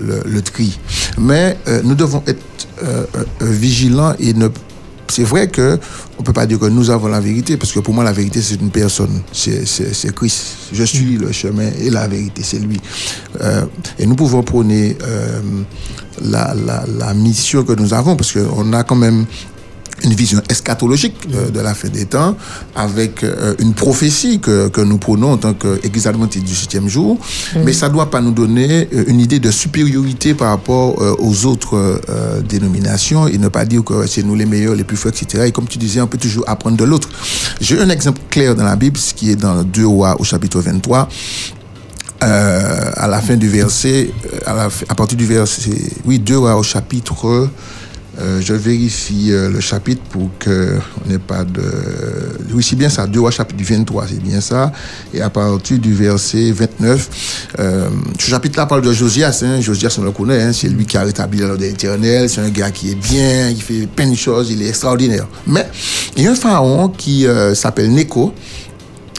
le, 0.00 0.22
le 0.24 0.42
tri. 0.42 0.78
Mais 1.18 1.56
euh, 1.68 1.80
nous 1.84 1.94
devons 1.94 2.22
être 2.26 2.42
euh, 2.82 3.04
euh, 3.16 3.24
vigilants 3.40 4.14
et 4.18 4.34
ne 4.34 4.48
c'est 5.08 5.22
vrai 5.22 5.46
que 5.48 5.78
on 6.18 6.24
peut 6.24 6.32
pas 6.32 6.46
dire 6.46 6.58
que 6.58 6.66
nous 6.66 6.90
avons 6.90 7.06
la 7.06 7.20
vérité 7.20 7.56
parce 7.56 7.70
que 7.72 7.78
pour 7.78 7.94
moi 7.94 8.02
la 8.02 8.12
vérité 8.12 8.42
c'est 8.42 8.60
une 8.60 8.70
personne, 8.70 9.22
c'est 9.32 10.14
Christ. 10.14 10.42
Je 10.72 10.82
suis 10.82 11.16
le 11.16 11.30
chemin 11.30 11.70
et 11.80 11.90
la 11.90 12.08
vérité, 12.08 12.42
c'est 12.44 12.58
lui. 12.58 12.80
Et 14.00 14.04
nous 14.04 14.16
pouvons 14.16 14.42
prôner 14.42 14.96
la, 16.22 16.54
la, 16.54 16.84
la 16.98 17.14
mission 17.14 17.62
que 17.62 17.74
nous 17.74 17.94
avons 17.94 18.16
parce 18.16 18.32
qu'on 18.32 18.72
a 18.72 18.82
quand 18.82 18.96
même 18.96 19.26
une 20.04 20.14
vision 20.14 20.40
eschatologique 20.48 21.16
euh, 21.34 21.50
de 21.50 21.60
la 21.60 21.74
fin 21.74 21.88
des 21.88 22.06
temps, 22.06 22.36
avec 22.74 23.24
euh, 23.24 23.54
une 23.58 23.74
prophétie 23.74 24.40
que, 24.40 24.68
que 24.68 24.80
nous 24.80 24.98
prenons 24.98 25.32
en 25.32 25.36
tant 25.36 25.54
qu'Église 25.54 26.06
adventiste 26.06 26.44
du 26.44 26.54
septième 26.54 26.88
jour, 26.88 27.18
mais 27.64 27.72
ça 27.72 27.88
ne 27.88 27.94
doit 27.94 28.10
pas 28.10 28.20
nous 28.20 28.32
donner 28.32 28.88
euh, 28.92 29.04
une 29.06 29.20
idée 29.20 29.38
de 29.38 29.50
supériorité 29.50 30.34
par 30.34 30.48
rapport 30.48 31.00
euh, 31.00 31.14
aux 31.18 31.46
autres 31.46 32.00
dénominations 32.48 33.26
et 33.26 33.38
ne 33.38 33.48
pas 33.48 33.64
dire 33.64 33.82
que 33.84 34.06
c'est 34.06 34.22
nous 34.22 34.34
les 34.34 34.46
meilleurs, 34.46 34.74
les 34.74 34.84
plus 34.84 34.96
forts, 34.96 35.12
etc. 35.12 35.44
Et 35.46 35.52
comme 35.52 35.66
tu 35.66 35.78
disais, 35.78 36.00
on 36.00 36.06
peut 36.06 36.18
toujours 36.18 36.44
apprendre 36.46 36.76
de 36.76 36.84
l'autre. 36.84 37.08
J'ai 37.60 37.80
un 37.80 37.88
exemple 37.88 38.20
clair 38.30 38.54
dans 38.54 38.64
la 38.64 38.76
Bible, 38.76 38.98
ce 38.98 39.14
qui 39.14 39.30
est 39.30 39.36
dans 39.36 39.62
2 39.62 39.86
Rois 39.86 40.16
au 40.20 40.24
chapitre 40.24 40.60
23. 40.60 41.08
Euh, 42.22 42.90
à 42.94 43.06
la 43.08 43.20
fin 43.20 43.36
du 43.36 43.48
verset, 43.48 44.10
à, 44.46 44.54
la, 44.54 44.68
à 44.88 44.94
partir 44.94 45.18
du 45.18 45.26
verset, 45.26 45.70
oui, 46.06 46.18
2 46.18 46.38
Rois 46.38 46.56
au 46.56 46.62
chapitre 46.62 47.48
euh, 48.18 48.40
je 48.40 48.54
vérifie 48.54 49.30
euh, 49.30 49.50
le 49.50 49.60
chapitre 49.60 50.00
pour 50.08 50.30
que 50.38 50.78
on 51.04 51.10
n'ait 51.10 51.18
pas 51.18 51.44
de. 51.44 51.62
Oui, 52.52 52.62
c'est 52.62 52.76
bien 52.76 52.88
ça, 52.88 53.06
2 53.06 53.20
Rois 53.20 53.30
chapitre 53.30 53.62
23, 53.62 54.06
c'est 54.08 54.22
bien 54.22 54.40
ça. 54.40 54.72
Et 55.12 55.20
à 55.20 55.28
partir 55.28 55.78
du 55.78 55.92
verset 55.92 56.50
29, 56.50 57.50
euh, 57.58 57.88
ce 58.18 58.30
chapitre-là 58.30 58.64
parle 58.64 58.82
de 58.82 58.92
Josias. 58.92 59.42
Hein. 59.44 59.60
Josias, 59.60 59.96
on 60.00 60.04
le 60.04 60.12
connaît, 60.12 60.40
hein, 60.40 60.52
c'est 60.52 60.68
lui 60.68 60.86
qui 60.86 60.96
a 60.96 61.02
rétabli 61.02 61.40
l'ordre 61.40 61.62
éternel. 61.62 62.30
C'est 62.30 62.40
un 62.40 62.48
gars 62.48 62.70
qui 62.70 62.92
est 62.92 62.94
bien, 62.94 63.50
il 63.50 63.60
fait 63.60 63.86
plein 63.86 64.08
de 64.08 64.16
choses, 64.16 64.50
il 64.50 64.62
est 64.62 64.68
extraordinaire. 64.68 65.26
Mais 65.46 65.66
il 66.16 66.22
y 66.22 66.26
a 66.26 66.30
un 66.30 66.36
pharaon 66.36 66.88
qui 66.88 67.26
euh, 67.26 67.54
s'appelle 67.54 67.92
Neko. 67.92 68.32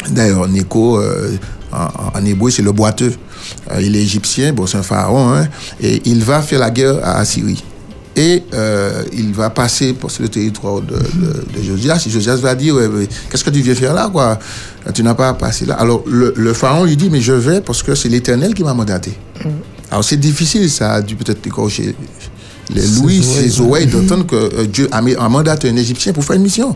D'ailleurs, 0.10 0.48
Neko, 0.48 1.02
en, 1.72 2.26
hébreu, 2.26 2.50
c'est 2.50 2.62
le 2.62 2.72
boiteux. 2.72 3.14
Il 3.80 3.96
est 3.96 4.02
égyptien, 4.02 4.54
bon, 4.54 4.66
c'est 4.66 4.78
un 4.78 4.84
pharaon, 4.84 5.34
hein, 5.34 5.48
et 5.82 6.02
il 6.06 6.24
va 6.24 6.42
faire 6.42 6.60
la 6.60 6.72
guerre 6.72 7.00
à 7.04 7.18
Assyrie. 7.18 7.64
Et 8.18 8.44
euh, 8.56 9.04
il 9.14 9.32
va 9.32 9.52
passer 9.52 9.94
pour 9.94 10.10
sur 10.10 10.24
le 10.24 10.30
territoire 10.30 10.82
de, 10.82 10.96
de, 10.96 11.58
de 11.58 11.64
Josias. 11.64 12.04
Et 12.08 12.10
Josias 12.10 12.38
va 12.38 12.56
dire, 12.56 12.74
ouais, 12.76 12.90
qu'est-ce 13.30 13.44
que 13.44 13.52
tu 13.52 13.62
viens 13.62 13.76
faire 13.76 13.94
là, 13.94 14.10
quoi? 14.12 14.40
Tu 14.94 15.04
n'as 15.04 15.14
pas 15.14 15.36
passé 15.36 15.66
là. 15.68 15.76
Alors, 15.76 16.04
le, 16.08 16.34
le 16.36 16.54
pharaon 16.54 16.86
lui 16.86 16.98
dit, 16.98 17.10
mais 17.12 17.22
je 17.22 17.34
vais 17.34 17.62
parce 17.62 17.84
que 17.84 17.94
c'est 17.94 18.10
l'Éternel 18.10 18.56
qui 18.56 18.64
m'a 18.64 18.74
mandaté. 18.74 19.14
Alors, 19.92 20.04
c'est 20.04 20.18
difficile, 20.18 20.68
ça 20.70 20.94
a 20.94 21.02
dû 21.02 21.16
peut-être 21.16 21.44
décrocher 21.44 21.96
les 22.74 22.88
louis, 22.88 23.24
ses 23.24 23.62
oreilles, 23.62 23.86
d'entendre 23.86 24.26
que 24.26 24.36
euh, 24.36 24.66
Dieu 24.66 24.90
a, 24.92 25.30
mandaté 25.30 25.70
un 25.70 25.76
Égyptien 25.76 26.12
pour 26.12 26.26
faire 26.26 26.36
une 26.36 26.42
mission. 26.42 26.76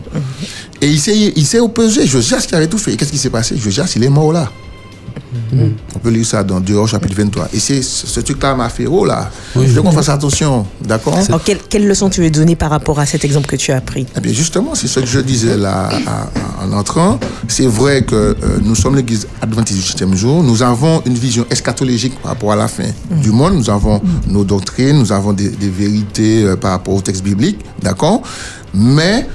Et 0.80 0.88
il 0.88 1.00
s'est, 1.00 1.32
il 1.34 1.44
s'est 1.44 1.60
opposé. 1.60 2.06
Josias 2.06 2.46
qui 2.46 2.54
avait 2.54 2.68
tout 2.68 2.78
fait. 2.78 2.96
Qu'est-ce 2.96 3.10
qui 3.10 3.18
s'est 3.18 3.30
passé? 3.30 3.56
Josias, 3.56 3.92
il 3.96 4.04
est 4.04 4.08
mort 4.08 4.32
là. 4.32 4.50
On 5.94 5.98
peut 5.98 6.10
lire 6.10 6.26
ça 6.26 6.42
dans 6.44 6.60
2 6.60 6.78
Rois, 6.78 6.86
chapitre 6.88 7.14
23. 7.16 7.48
Et 7.52 7.58
c'est 7.58 7.82
ce 7.82 8.20
truc-là 8.20 8.54
m'a 8.54 8.68
fait 8.68 8.86
oh 8.86 9.04
là. 9.04 9.30
Je 9.54 9.60
veux 9.60 9.82
qu'on 9.82 9.92
fasse 9.92 10.08
attention. 10.08 10.66
D'accord? 10.80 11.16
Alors, 11.28 11.42
quelle, 11.42 11.58
quelle 11.68 11.86
leçon 11.86 12.10
tu 12.10 12.20
veux 12.22 12.30
donner 12.30 12.56
par 12.56 12.70
rapport 12.70 12.98
à 13.00 13.06
cet 13.06 13.24
exemple 13.24 13.46
que 13.46 13.56
tu 13.56 13.72
as 13.72 13.80
pris? 13.80 14.06
Eh 14.16 14.20
bien, 14.20 14.32
justement, 14.32 14.74
c'est 14.74 14.88
ce 14.88 15.00
que 15.00 15.06
je 15.06 15.20
disais 15.20 15.56
là 15.56 15.88
à- 16.06 16.62
à- 16.62 16.66
en 16.66 16.72
entrant. 16.72 17.18
C'est 17.48 17.66
vrai 17.66 18.02
que 18.02 18.14
euh, 18.14 18.34
nous 18.62 18.74
sommes 18.74 18.96
l'église 18.96 19.26
adventiste 19.40 19.78
du 19.80 19.84
septième 19.86 20.14
jour. 20.16 20.42
Nous 20.42 20.62
avons 20.62 21.02
une 21.06 21.14
vision 21.14 21.44
eschatologique 21.50 22.18
par 22.20 22.32
rapport 22.32 22.52
à 22.52 22.56
la 22.56 22.68
fin 22.68 22.84
du 23.10 23.30
monde. 23.30 23.54
Nous 23.54 23.68
avons 23.70 24.00
nos 24.28 24.44
doctrines, 24.44 24.98
nous 24.98 25.12
avons 25.12 25.32
des, 25.32 25.48
des 25.48 25.68
vérités 25.70 26.44
euh, 26.44 26.56
par 26.56 26.72
rapport 26.72 26.94
au 26.94 27.00
texte 27.00 27.22
biblique. 27.22 27.58
D'accord? 27.82 28.22
Mais 28.74 29.26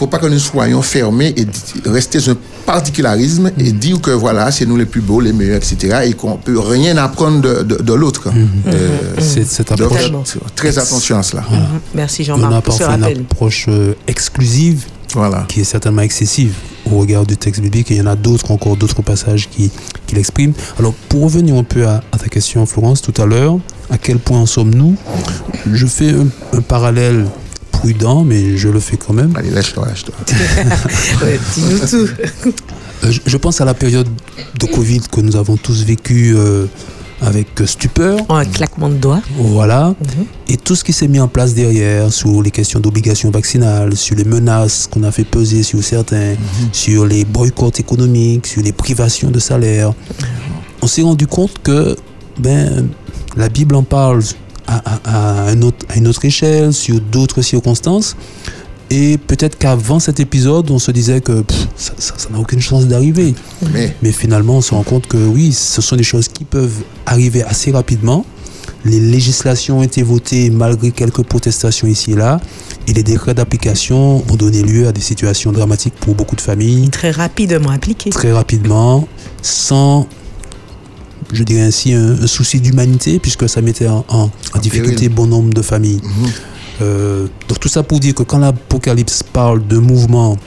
faut 0.00 0.06
pas 0.06 0.18
que 0.18 0.26
nous 0.26 0.38
soyons 0.38 0.80
fermés 0.80 1.34
et 1.36 1.46
rester 1.88 2.18
dans 2.20 2.30
un 2.30 2.36
particularisme 2.64 3.50
et 3.58 3.70
dire 3.72 4.00
que 4.00 4.10
voilà, 4.10 4.50
c'est 4.50 4.64
nous 4.64 4.78
les 4.78 4.86
plus 4.86 5.02
beaux, 5.02 5.20
les 5.20 5.34
meilleurs, 5.34 5.58
etc. 5.58 5.98
et 6.06 6.14
qu'on 6.14 6.36
peut 6.38 6.58
rien 6.58 6.96
apprendre 6.96 7.42
de, 7.42 7.62
de- 7.62 7.82
de 7.82 7.92
l'autre. 7.92 8.28
Euh, 8.66 8.88
C'est 9.18 9.44
cette 9.46 9.68
donc, 9.68 9.80
approche. 9.82 9.98
Totalement. 10.06 10.24
très 10.56 10.78
attention 10.78 11.18
à 11.18 11.22
cela. 11.22 11.42
Mhm. 11.42 11.58
Merci 11.94 12.22
On 12.22 12.34
a 12.34 12.38
Jean-Marc 12.38 12.64
pour 12.64 12.72
ce 12.74 12.78
parfois 12.84 13.10
une 13.10 13.20
approche 13.20 13.66
euh, 13.68 13.92
exclusive 14.06 14.84
Voilà. 15.12 15.44
qui 15.48 15.60
est 15.60 15.64
certainement 15.64 16.00
excessive 16.02 16.54
au 16.90 16.96
regard 16.98 17.26
du 17.26 17.36
texte 17.36 17.60
biblique 17.60 17.90
et 17.90 17.94
il 17.96 17.98
y 17.98 18.02
en 18.02 18.06
a 18.06 18.16
d'autres 18.16 18.50
encore, 18.52 18.76
d'autres 18.78 19.02
passages 19.02 19.48
qui, 19.50 19.70
qui 20.06 20.14
l'expriment. 20.14 20.54
Alors 20.78 20.94
pour 21.10 21.24
revenir 21.24 21.56
un 21.56 21.62
peu 21.64 21.86
à, 21.86 22.02
à 22.12 22.16
ta 22.16 22.28
question 22.28 22.64
Florence 22.64 23.02
tout 23.02 23.14
à 23.20 23.26
l'heure, 23.26 23.58
à 23.90 23.98
quel 23.98 24.18
point 24.18 24.38
en 24.38 24.46
sommes-nous? 24.46 24.96
Je 25.70 25.86
fais 25.86 26.10
un, 26.10 26.26
un 26.56 26.60
parallèle 26.62 27.26
prudent 27.80 28.24
mais 28.24 28.56
je 28.56 28.68
le 28.68 28.80
fais 28.80 28.96
quand 28.96 29.12
même. 29.14 29.32
Allez, 29.36 29.50
lâche-toi, 29.50 29.86
lâche-toi. 29.86 30.14
Ouais, 31.22 31.38
Dis-nous 31.54 31.78
tout. 31.78 32.10
Euh, 33.04 33.10
je, 33.10 33.20
je 33.26 33.36
pense 33.36 33.60
à 33.60 33.64
la 33.64 33.74
période 33.74 34.08
de 34.58 34.66
Covid 34.66 35.00
que 35.10 35.20
nous 35.20 35.36
avons 35.36 35.56
tous 35.56 35.84
vécu 35.84 36.34
euh, 36.36 36.66
avec 37.22 37.60
euh, 37.60 37.66
stupeur. 37.66 38.18
En 38.28 38.36
un 38.36 38.44
claquement 38.44 38.88
de 38.88 38.94
doigts. 38.94 39.22
Voilà. 39.36 39.94
Et 40.48 40.56
tout 40.56 40.74
ce 40.74 40.84
qui 40.84 40.92
s'est 40.92 41.08
mis 41.08 41.20
en 41.20 41.28
place 41.28 41.54
derrière 41.54 42.12
sur 42.12 42.42
les 42.42 42.50
questions 42.50 42.80
d'obligation 42.80 43.30
vaccinale, 43.30 43.96
sur 43.96 44.16
les 44.16 44.24
menaces 44.24 44.88
qu'on 44.90 45.02
a 45.02 45.10
fait 45.10 45.24
peser 45.24 45.62
sur 45.62 45.82
certains, 45.82 46.34
sur 46.72 47.06
les 47.06 47.24
boycotts 47.24 47.80
économiques, 47.80 48.46
sur 48.46 48.62
les 48.62 48.72
privations 48.72 49.30
de 49.30 49.38
salaire, 49.38 49.92
on 50.82 50.86
s'est 50.86 51.02
rendu 51.02 51.26
compte 51.26 51.56
que 51.62 51.96
ben, 52.38 52.88
la 53.36 53.48
Bible 53.48 53.74
en 53.74 53.82
parle 53.82 54.22
à, 54.76 54.82
à- 54.94 55.00
à 55.46 55.50
un 55.50 55.60
autre- 55.62 55.84
à 55.88 55.96
une 55.96 56.06
autre 56.08 56.24
échelle, 56.24 56.72
sur 56.72 57.00
d'autres 57.00 57.42
circonstances. 57.42 58.16
Et 58.92 59.18
peut-être 59.18 59.56
qu'avant 59.56 60.00
cet 60.00 60.18
épisode, 60.18 60.70
on 60.70 60.78
se 60.80 60.90
disait 60.90 61.20
que 61.20 61.42
pff, 61.42 61.68
ça- 61.76 61.92
ça 61.98 62.14
ça 62.16 62.28
n'a 62.30 62.38
aucune 62.40 62.60
chance 62.60 62.86
d'arriver. 62.86 63.34
Mais 63.72 63.94
Mais 64.02 64.12
finalement, 64.12 64.56
on 64.56 64.60
se 64.60 64.74
rend 64.74 64.82
compte 64.82 65.06
que 65.06 65.16
oui, 65.16 65.52
ce 65.52 65.80
sont 65.80 65.96
des 65.96 66.02
choses 66.12 66.28
qui 66.28 66.44
peuvent 66.44 66.82
arriver 67.06 67.42
assez 67.44 67.70
rapidement. 67.70 68.24
Les 68.84 68.98
législations 68.98 69.78
ont 69.80 69.82
été 69.82 70.02
votées 70.02 70.48
malgré 70.50 70.90
quelques 70.90 71.22
protestations 71.22 71.86
ici 71.86 72.12
et 72.12 72.16
là. 72.16 72.40
Et 72.88 72.92
les 72.94 73.02
décrets 73.02 73.34
d'application 73.34 74.24
ont 74.28 74.36
donné 74.36 74.62
lieu 74.62 74.88
à 74.88 74.92
des 74.92 75.02
situations 75.02 75.52
dramatiques 75.52 75.94
pour 76.00 76.14
beaucoup 76.14 76.34
de 76.34 76.40
familles, 76.40 76.88
Très 76.90 77.10
rapidement 77.10 77.70
appliqué. 77.70 78.10
très 78.10 78.32
rapidement, 78.32 79.06
sans, 79.42 80.08
je 81.32 81.42
dirais 81.44 81.62
ainsi, 81.62 81.92
un, 81.92 82.12
un 82.22 82.26
souci 82.26 82.60
d'humanité, 82.60 83.18
puisque 83.18 83.48
ça 83.48 83.60
mettait 83.62 83.88
en, 83.88 84.04
en- 84.08 84.30
en 84.54 84.58
difficulté 84.58 85.08
bon 85.08 85.26
nombre 85.26 85.52
de 85.54 85.62
familles. 85.62 86.00
Euh, 86.82 87.26
donc 87.48 87.60
tout 87.60 87.68
ça 87.68 87.82
pour 87.82 88.00
dire 88.00 88.14
que 88.14 88.22
quand 88.22 88.38
l'Apocalypse 88.38 89.22
parle 89.22 89.66
de 89.66 89.76
mouvement 89.78 90.38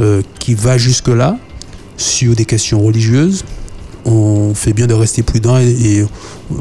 euh, 0.00 0.22
qui 0.38 0.54
va 0.54 0.76
jusque-là, 0.78 1.38
sur 1.96 2.34
des 2.36 2.44
questions 2.44 2.80
religieuses, 2.82 3.44
on 4.04 4.54
fait 4.54 4.72
bien 4.72 4.86
de 4.86 4.94
rester 4.94 5.22
prudent 5.22 5.58
et, 5.58 5.66
et 5.68 6.06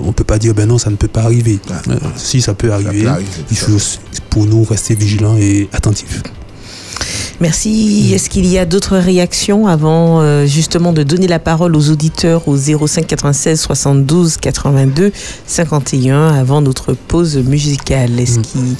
on 0.02 0.08
ne 0.08 0.12
peut 0.12 0.24
pas 0.24 0.40
dire 0.40 0.54
ben 0.54 0.68
non, 0.68 0.78
ça 0.78 0.90
ne 0.90 0.96
peut 0.96 1.08
pas 1.08 1.22
arriver. 1.24 1.60
Ah, 1.70 1.82
Euh, 1.90 1.98
si 2.16 2.42
ça 2.42 2.54
peut 2.54 2.72
arriver, 2.74 3.04
peut 3.04 3.10
arriver, 3.10 3.30
il 3.52 3.58
ça. 3.58 3.68
faut 3.68 3.78
pour 4.30 4.46
nous 4.46 4.64
rester 4.64 4.96
vigilants 4.96 5.38
et 5.38 5.70
attentifs. 5.74 6.22
Merci. 7.40 8.12
Est-ce 8.14 8.30
qu'il 8.30 8.48
y 8.48 8.58
a 8.58 8.66
d'autres 8.66 8.98
réactions 8.98 9.68
avant 9.68 10.22
euh, 10.22 10.46
justement 10.48 10.92
de 10.92 11.04
donner 11.04 11.28
la 11.28 11.38
parole 11.38 11.76
aux 11.76 11.92
auditeurs 11.92 12.48
au 12.48 12.58
05 12.58 13.06
96 13.06 13.60
72 13.60 14.38
82 14.38 15.12
51 15.46 16.34
avant 16.34 16.62
notre 16.62 16.94
pause 16.94 17.38
musicale? 17.38 18.20
Est-ce 18.20 18.40
qu'il 18.40 18.76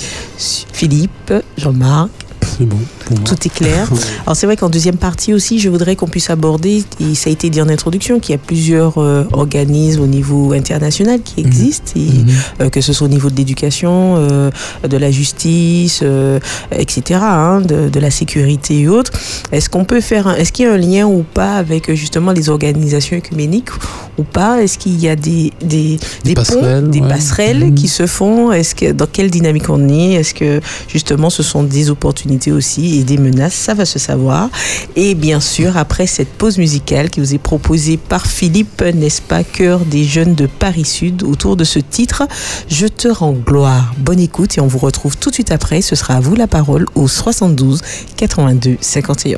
Philippe, 0.74 1.34
Jean-Marc? 1.58 2.10
C'est 2.58 2.66
bon. 2.66 2.78
Pour 3.06 3.18
moi. 3.20 3.24
Tout 3.28 3.36
est 3.46 3.50
clair. 3.54 3.90
Alors 4.26 4.36
c'est 4.36 4.46
vrai 4.46 4.56
qu'en 4.58 4.70
deuxième 4.70 4.98
partie 4.98 5.34
aussi, 5.34 5.60
je 5.60 5.70
voudrais 5.70 5.96
qu'on 5.96 6.08
puisse 6.08 6.30
aborder, 6.30 6.84
et 7.00 7.16
ça 7.16 7.30
a 7.30 7.34
été 7.34 7.50
dit 7.50 7.62
en 7.62 7.70
introduction, 7.70 8.20
qu'il 8.20 8.34
y 8.34 8.36
a 8.36 8.38
plusieurs 8.40 8.98
euh, 8.98 9.24
organismes 9.34 10.02
au 10.02 10.08
niveau 10.08 10.54
international 10.54 11.22
qui 11.22 11.42
existent, 11.42 11.92
et, 11.96 12.00
Mhm. 12.00 12.28
euh, 12.62 12.70
que 12.70 12.82
ce 12.82 12.94
soit 12.94 13.06
au 13.08 13.10
niveau 13.10 13.30
de 13.30 13.36
l'éducation, 13.36 14.16
euh, 14.18 14.50
de 14.88 14.98
la 14.98 15.12
justice, 15.12 16.00
euh, 16.04 16.40
etc., 16.72 17.20
hein, 17.24 17.62
de, 17.62 17.90
de 17.90 18.00
la 18.00 18.12
sécurité 18.12 18.80
et 18.82 18.88
autres. 18.88 19.12
Est-ce 19.52 19.70
qu'on 19.70 19.86
peut 19.86 20.02
faire, 20.02 20.28
un- 20.28 20.36
est-ce 20.36 20.52
qu'il 20.52 20.66
y 20.66 20.68
a 20.68 20.74
un 20.74 20.78
lien 20.78 21.06
ou 21.08 21.24
pas 21.34 21.54
avec 21.56 21.90
euh, 21.90 21.96
justement 21.96 22.32
les 22.32 22.50
organisations 22.50 23.18
œcuméniques 23.18 23.70
ou 24.18 24.24
pas? 24.24 24.62
Est-ce 24.62 24.78
qu'il 24.78 25.00
y 25.00 25.08
a 25.10 25.16
des, 25.16 25.52
des, 25.64 26.00
Des 26.24 26.34
ponts, 26.34 26.42
passerelles, 26.44 26.90
des 26.90 27.00
ouais. 27.02 27.08
passerelles 27.08 27.66
Mhm. 27.66 27.76
qui 27.76 27.88
se 27.88 28.06
font? 28.08 28.52
Est-ce 28.52 28.76
que 28.76 28.92
dans 28.92 29.08
quelle 29.08 29.30
dynamique 29.32 29.70
on 29.70 29.88
est? 29.90 30.14
Est-ce 30.14 30.34
que 30.34 30.62
justement 30.88 31.30
ce 31.30 31.44
sont 31.44 31.64
des 31.64 31.90
opportunités 31.90 32.37
aussi 32.48 33.00
et 33.00 33.04
des 33.04 33.18
menaces 33.18 33.54
Ça 33.54 33.74
va 33.74 33.86
se 33.86 34.00
savoir. 34.00 34.50
Et 34.96 35.16
bien 35.16 35.40
sûr, 35.40 35.78
après 35.78 36.08
cette 36.08 36.30
pause 36.30 36.58
musicale 36.58 37.10
qui 37.10 37.20
vous 37.20 37.34
est 37.34 37.40
proposée 37.40 37.98
par 37.98 38.26
Philippe, 38.28 38.82
n'est-ce 38.82 39.22
pas, 39.22 39.44
cœur 39.44 39.80
des 39.80 40.04
jeunes 40.04 40.36
de 40.36 40.46
Paris 40.46 40.86
Sud, 40.86 41.24
autour 41.24 41.56
de 41.56 41.64
ce 41.64 41.80
titre, 41.80 42.24
Je 42.70 42.88
te 42.88 43.08
rends 43.08 43.34
gloire. 43.34 43.94
Bonne 43.98 44.20
écoute 44.20 44.58
et 44.58 44.62
on 44.62 44.68
vous 44.68 44.80
retrouve 44.80 45.18
tout 45.18 45.30
de 45.30 45.36
suite 45.36 45.52
après. 45.52 45.82
Ce 45.82 45.96
sera 45.96 46.16
à 46.16 46.20
vous 46.20 46.36
la 46.36 46.48
parole 46.48 46.86
au 46.96 47.08
72 47.08 47.82
82 48.16 48.78
51. 48.80 49.38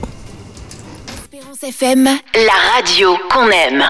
Espérance 1.31 1.63
FM, 1.63 2.03
la 2.05 2.75
radio 2.75 3.15
qu'on 3.31 3.47
aime. 3.49 3.83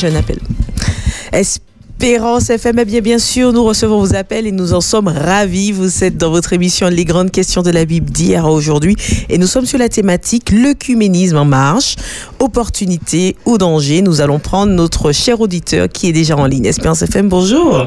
Déjà 0.00 0.16
un 0.16 0.18
appel. 0.18 0.38
Espérance 1.30 2.48
FM, 2.48 2.78
eh 2.78 2.84
bien, 2.86 3.00
bien 3.02 3.18
sûr, 3.18 3.52
nous 3.52 3.62
recevons 3.62 3.98
vos 4.00 4.14
appels 4.14 4.46
et 4.46 4.52
nous 4.52 4.72
en 4.72 4.80
sommes 4.80 5.08
ravis. 5.08 5.72
Vous 5.72 6.04
êtes 6.04 6.16
dans 6.16 6.30
votre 6.30 6.54
émission 6.54 6.88
Les 6.88 7.04
grandes 7.04 7.30
questions 7.30 7.60
de 7.60 7.70
la 7.70 7.84
Bible 7.84 8.08
d'hier 8.08 8.46
à 8.46 8.50
aujourd'hui 8.50 8.96
et 9.28 9.36
nous 9.36 9.46
sommes 9.46 9.66
sur 9.66 9.78
la 9.78 9.90
thématique 9.90 10.52
l'œcuménisme 10.52 11.36
en 11.36 11.44
marche, 11.44 11.96
opportunité 12.38 13.36
ou 13.44 13.58
danger. 13.58 14.00
Nous 14.00 14.22
allons 14.22 14.38
prendre 14.38 14.72
notre 14.72 15.12
cher 15.12 15.38
auditeur 15.42 15.86
qui 15.88 16.08
est 16.08 16.12
déjà 16.12 16.34
en 16.34 16.46
ligne. 16.46 16.64
Espérance 16.64 17.02
FM, 17.02 17.28
bonjour. 17.28 17.86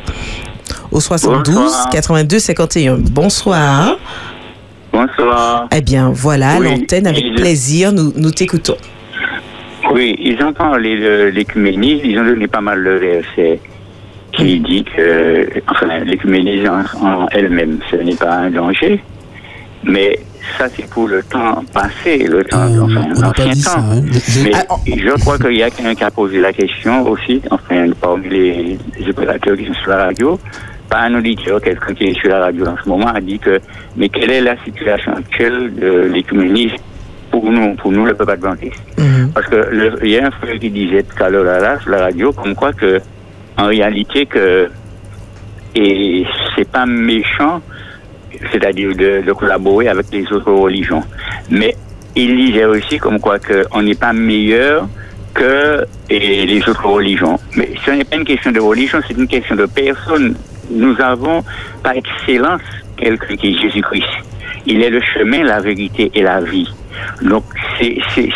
Au 0.92 1.00
72 1.00 1.56
Bonsoir. 1.56 1.90
82 1.90 2.40
51. 2.40 2.98
Bonsoir. 2.98 3.98
Bonsoir. 4.92 5.68
Eh 5.76 5.82
bien, 5.82 6.12
voilà, 6.14 6.58
Oui, 6.60 6.66
l'antenne 6.70 7.08
avec 7.08 7.34
plaisir, 7.36 7.92
nous, 7.92 8.14
nous 8.16 8.30
t'écoutons. 8.30 8.78
Oui, 9.94 10.16
ils 10.20 10.42
ont 10.44 10.54
parlé 10.54 10.98
de 11.00 11.32
l'écuménisme, 11.34 12.06
ils 12.06 12.20
ont 12.20 12.26
donné 12.26 12.48
pas 12.48 12.62
mal 12.62 12.84
de 12.84 12.92
versets 12.92 13.60
qui 14.32 14.60
dit 14.60 14.84
que 14.84 15.48
enfin, 15.70 16.00
l'écuménisme 16.04 16.72
en, 17.02 17.08
en 17.24 17.28
elle-même, 17.32 17.78
ce 17.92 17.98
n'est 17.98 18.16
pas 18.16 18.34
un 18.46 18.50
danger, 18.50 19.00
mais 19.84 20.18
ça 20.58 20.66
c'est 20.76 20.90
pour 20.90 21.08
le 21.08 21.22
temps 21.24 21.64
passé, 21.72 22.26
le 22.28 22.44
temps, 22.44 22.66
Euh, 22.68 22.82
enfin, 22.82 23.08
l'ancien 23.22 23.54
ça. 23.54 23.76
temps. 23.76 23.82
hein. 23.92 24.02
Mais 24.44 24.52
Ah, 24.70 24.76
je 24.88 25.20
crois 25.22 25.38
qu'il 25.38 25.54
y 25.58 25.64
a 25.64 25.70
quelqu'un 25.70 25.94
qui 25.96 26.04
a 26.04 26.12
posé 26.12 26.40
la 26.42 26.52
question 26.52 27.08
aussi, 27.08 27.42
enfin, 27.52 27.86
parmi 28.02 28.28
les, 28.30 28.78
les 29.00 29.10
opérateurs 29.10 29.56
qui 29.56 29.66
sont 29.68 29.74
sur 29.76 29.92
la 29.92 30.06
radio. 30.06 30.40
Pas 30.90 31.02
un 31.02 31.16
auditeur, 31.16 31.62
quelqu'un 31.62 31.94
qui 31.94 32.06
est 32.06 32.20
sur 32.20 32.30
la 32.30 32.40
radio 32.40 32.66
en 32.68 32.76
ce 32.84 32.90
moment 32.90 33.08
a 33.08 33.22
dit 33.22 33.40
que, 33.40 33.60
mais 33.96 34.10
quelle 34.10 34.32
est 34.32 34.42
la 34.42 34.56
situation 34.64 35.14
actuelle 35.14 35.74
de 35.76 36.10
l'écuménisme 36.14 36.76
pour 37.34 37.52
nous, 37.52 37.74
pour 37.74 37.92
nous, 37.92 38.06
le 38.06 38.14
peuple 38.14 38.34
adventiste? 38.34 38.84
Mhm. 39.00 39.32
Parce 39.34 39.48
que 39.48 39.60
il 40.04 40.12
y 40.12 40.20
a 40.20 40.28
un 40.28 40.32
frère 40.32 40.60
qui 40.60 40.70
disait 40.70 41.02
tout 41.02 41.24
à 41.24 41.30
l'heure 41.32 41.82
sur 41.82 41.90
la 41.90 42.02
radio, 42.04 42.32
comme 42.32 42.54
quoi 42.54 42.72
que, 42.74 43.02
en 43.58 43.66
réalité, 43.66 44.28
que, 44.28 44.70
et 45.74 46.26
c'est 46.56 46.70
pas 46.70 46.86
méchant, 46.86 47.60
c'est-à-dire 48.52 48.90
de, 48.96 49.24
de 49.26 49.34
collaborer 49.34 49.88
avec 49.88 50.06
les 50.12 50.32
autres 50.32 50.52
religions. 50.52 51.04
Mais 51.50 51.76
il 52.16 52.36
disait 52.36 52.66
aussi 52.66 53.00
comme 53.00 53.20
quoi 53.20 53.40
qu'on 53.40 53.82
n'est 53.82 53.96
pas 53.96 54.14
meilleur 54.14 54.88
que 55.34 55.84
et 56.12 56.46
les 56.46 56.62
autres 56.70 56.86
religions. 56.86 57.40
Mais 57.58 57.70
ce 57.84 57.90
n'est 57.90 58.04
pas 58.04 58.18
une 58.18 58.26
question 58.26 58.52
de 58.52 58.60
religion, 58.60 59.00
c'est 59.08 59.18
une 59.18 59.28
question 59.28 59.56
de 59.56 59.66
personne. 59.66 60.36
Nous 60.70 60.96
avons 61.02 61.44
par 61.82 61.94
excellence 61.94 62.62
quelqu'un 62.96 63.36
qui 63.36 63.48
est 63.56 63.60
Jésus-Christ. 63.60 64.14
Il 64.66 64.82
est 64.82 64.90
le 64.90 65.02
chemin, 65.02 65.44
la 65.44 65.60
vérité 65.60 66.12
et 66.14 66.22
la 66.22 66.40
vie. 66.42 66.70
Donc 67.22 67.44
c'est 67.80 67.98
c'est 68.14 68.30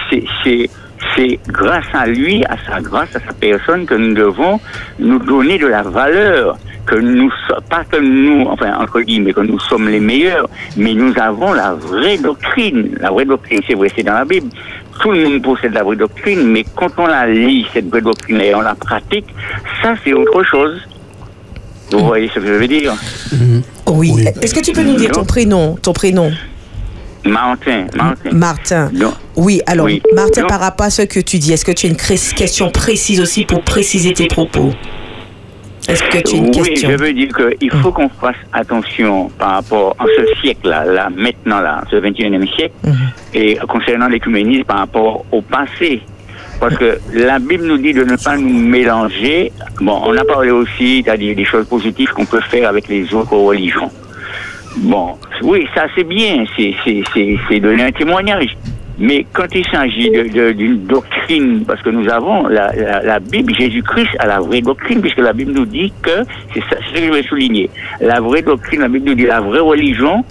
c'est 0.43 0.69
c'est 1.15 1.39
grâce 1.47 1.85
à 1.93 2.07
lui, 2.07 2.43
à 2.45 2.57
sa 2.67 2.81
grâce, 2.81 3.15
à 3.15 3.19
sa 3.19 3.33
personne 3.33 3.85
que 3.85 3.93
nous 3.95 4.13
devons 4.13 4.59
nous 4.99 5.19
donner 5.19 5.57
de 5.57 5.67
la 5.67 5.83
valeur 5.83 6.57
que 6.85 6.95
nous 6.95 7.29
pas 7.69 7.83
que 7.83 7.97
nous 7.97 8.45
enfin 8.47 8.73
entre 8.79 9.01
guillemets 9.01 9.33
que 9.33 9.41
nous 9.41 9.59
sommes 9.59 9.89
les 9.89 9.99
meilleurs, 9.99 10.49
mais 10.77 10.93
nous 10.93 11.13
avons 11.17 11.53
la 11.53 11.73
vraie 11.73 12.17
doctrine. 12.17 12.97
La 12.99 13.11
vraie 13.11 13.25
doctrine, 13.25 13.59
c'est 13.67 13.75
vrai, 13.75 13.89
c'est 13.95 14.03
dans 14.03 14.13
la 14.13 14.25
Bible. 14.25 14.49
Tout 15.01 15.11
le 15.11 15.23
monde 15.23 15.41
possède 15.43 15.73
la 15.73 15.83
vraie 15.83 15.97
doctrine, 15.97 16.43
mais 16.47 16.65
quand 16.75 16.91
on 16.97 17.05
la 17.05 17.27
lit, 17.27 17.67
cette 17.73 17.87
vraie 17.89 18.01
doctrine, 18.01 18.41
et 18.41 18.55
on 18.55 18.61
la 18.61 18.73
pratique, 18.73 19.27
ça 19.81 19.93
c'est 20.03 20.13
autre 20.13 20.43
chose. 20.43 20.81
Vous 21.91 22.05
voyez 22.05 22.29
ce 22.29 22.39
que 22.39 22.47
je 22.47 22.53
veux 22.53 22.67
dire? 22.67 22.93
Oui. 23.87 24.11
Oui. 24.15 24.25
Est-ce 24.41 24.53
que 24.53 24.59
tu 24.61 24.71
peux 24.73 24.83
nous 24.83 24.95
dire 24.95 25.11
ton 25.11 25.25
prénom, 25.25 25.75
ton 25.81 25.93
prénom? 25.93 26.31
Martin, 27.25 27.87
Martin. 27.95 28.29
Martin. 28.31 28.91
Oui, 29.35 29.61
alors 29.65 29.85
Oui. 29.87 30.01
Martin, 30.15 30.41
Non. 30.43 30.47
par 30.47 30.59
rapport 30.59 30.85
à 30.85 30.89
ce 30.89 31.01
que 31.01 31.19
tu 31.19 31.39
dis, 31.39 31.51
est-ce 31.51 31.65
que 31.65 31.71
tu 31.73 31.87
as 31.87 31.89
une 31.89 31.95
question 31.97 32.69
précise 32.71 33.19
aussi 33.19 33.43
pour 33.45 33.61
préciser 33.63 34.13
tes 34.13 34.27
propos? 34.27 34.71
Est-ce 35.89 36.03
que 36.03 36.17
tu 36.19 36.35
as 36.35 36.37
une 36.37 36.45
oui, 36.45 36.51
question? 36.51 36.89
je 36.91 36.95
veux 36.97 37.13
dire 37.13 37.29
qu'il 37.59 37.71
faut 37.81 37.91
qu'on 37.91 38.09
fasse 38.09 38.35
attention 38.53 39.29
par 39.37 39.51
rapport 39.51 39.95
à 39.99 40.05
ce 40.05 40.41
siècle-là, 40.41 40.85
là, 40.85 41.09
maintenant, 41.15 41.59
là, 41.61 41.81
ce 41.89 41.95
21e 41.97 42.45
siècle, 42.55 42.73
Mhm. 42.83 42.93
et 43.33 43.57
concernant 43.67 44.07
l'écuménisme 44.09 44.63
par 44.65 44.79
rapport 44.79 45.25
au 45.31 45.41
passé. 45.41 46.01
Parce 46.59 46.75
que 46.75 46.97
la 47.13 47.37
Bible 47.39 47.65
nous 47.65 47.77
dit 47.77 47.93
de 47.93 48.03
ne 48.03 48.15
pas 48.15 48.35
nous 48.35 48.49
mélanger. 48.49 49.51
Bon, 49.79 50.01
on 50.05 50.17
a 50.17 50.25
parlé 50.25 50.49
aussi, 50.49 51.03
c'est-à-dire 51.03 51.35
des 51.35 51.45
choses 51.45 51.67
positives 51.67 52.09
qu'on 52.09 52.25
peut 52.25 52.41
faire 52.41 52.69
avec 52.69 52.87
les 52.87 53.13
autres 53.13 53.35
religions. 53.35 53.91
Bon, 54.77 55.15
oui, 55.43 55.67
ça 55.75 55.85
c'est 55.95 56.03
bien, 56.03 56.45
c'est, 56.55 57.59
donner 57.59 57.83
un 57.83 57.91
témoignage. 57.91 58.57
Mais 58.99 59.25
quand 59.31 59.47
il 59.53 59.65
s'agit 59.67 60.09
d'une 60.09 60.85
doctrine, 60.85 61.63
parce 61.65 61.81
que 61.83 61.89
nous 61.89 62.09
avons 62.09 62.47
la, 62.47 62.71
la, 63.03 63.19
Bible, 63.19 63.53
Jésus-Christ 63.55 64.09
a 64.17 64.25
la 64.25 64.39
vraie 64.39 64.61
doctrine, 64.61 65.01
puisque 65.01 65.19
la 65.19 65.33
Bible 65.33 65.51
nous 65.51 65.65
dit 65.65 65.93
que, 66.01 66.23
c'est 66.53 66.61
ce 66.61 66.93
que 66.93 67.05
je 67.05 67.11
vais 67.11 67.21
souligner, 67.23 67.69
la 68.01 68.19
vraie 68.19 68.41
doctrine, 68.41 68.81
la 68.81 68.87
Bible 68.87 69.09
nous 69.09 69.15
dit 69.15 69.27
la 69.27 69.41
vraie 69.41 69.59
religion, 69.59 70.23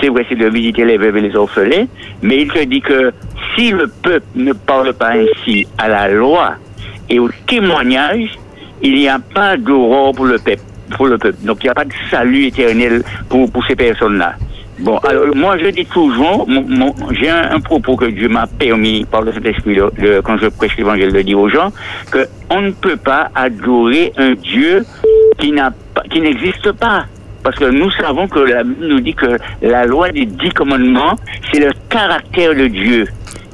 c'est 0.00 0.08
vrai, 0.08 0.24
c'est 0.28 0.36
de 0.36 0.48
visiter 0.48 0.84
les 0.84 0.98
veuves 0.98 1.16
et 1.16 1.20
les 1.20 1.36
orphelins, 1.36 1.86
mais 2.22 2.42
il 2.42 2.52
te 2.52 2.62
dit 2.64 2.80
que 2.80 3.12
si 3.54 3.70
le 3.70 3.86
peuple 3.86 4.26
ne 4.34 4.52
parle 4.52 4.92
pas 4.94 5.12
ainsi 5.12 5.66
à 5.78 5.88
la 5.88 6.08
loi 6.08 6.54
et 7.08 7.18
au 7.18 7.28
témoignage, 7.46 8.38
il 8.82 8.94
n'y 8.94 9.08
a 9.08 9.18
pas 9.18 9.56
d'aurore 9.56 10.14
pour 10.14 10.26
le 10.26 10.38
peuple. 10.38 10.62
Pour 10.96 11.06
le 11.06 11.18
peuple. 11.18 11.38
Donc 11.42 11.58
il 11.62 11.66
n'y 11.66 11.70
a 11.70 11.74
pas 11.74 11.84
de 11.84 11.92
salut 12.10 12.46
éternel 12.46 13.02
pour, 13.28 13.50
pour 13.50 13.64
ces 13.66 13.76
personnes-là. 13.76 14.34
Bon, 14.80 14.96
alors 14.98 15.36
moi 15.36 15.58
je 15.58 15.66
dis 15.66 15.84
toujours, 15.84 16.48
j'ai 17.10 17.28
un, 17.28 17.60
propos 17.60 17.96
que 17.96 18.06
Dieu 18.06 18.28
m'a 18.28 18.46
permis 18.46 19.04
par 19.04 19.20
le 19.20 19.32
Saint-Esprit 19.32 19.78
quand 20.24 20.38
je 20.38 20.46
prêche 20.46 20.76
l'évangile 20.78 21.12
de 21.12 21.20
dire 21.20 21.38
aux 21.38 21.50
gens, 21.50 21.70
que 22.10 22.26
on 22.48 22.62
ne 22.62 22.70
peut 22.70 22.96
pas 22.96 23.30
adorer 23.34 24.12
un 24.16 24.32
Dieu 24.32 24.86
qui 25.38 25.52
n'existe 25.52 26.72
pas. 26.72 27.04
Parce 27.42 27.56
que 27.56 27.64
nous 27.64 27.90
savons 27.92 28.28
que 28.28 28.40
la 28.40 28.62
Bible 28.62 28.86
nous 28.86 29.00
dit 29.00 29.14
que 29.14 29.36
la 29.62 29.86
loi 29.86 30.10
des 30.10 30.26
dix 30.26 30.50
commandements, 30.50 31.16
c'est 31.52 31.60
le 31.60 31.72
caractère 31.88 32.54
de 32.54 32.66
Dieu. 32.66 33.06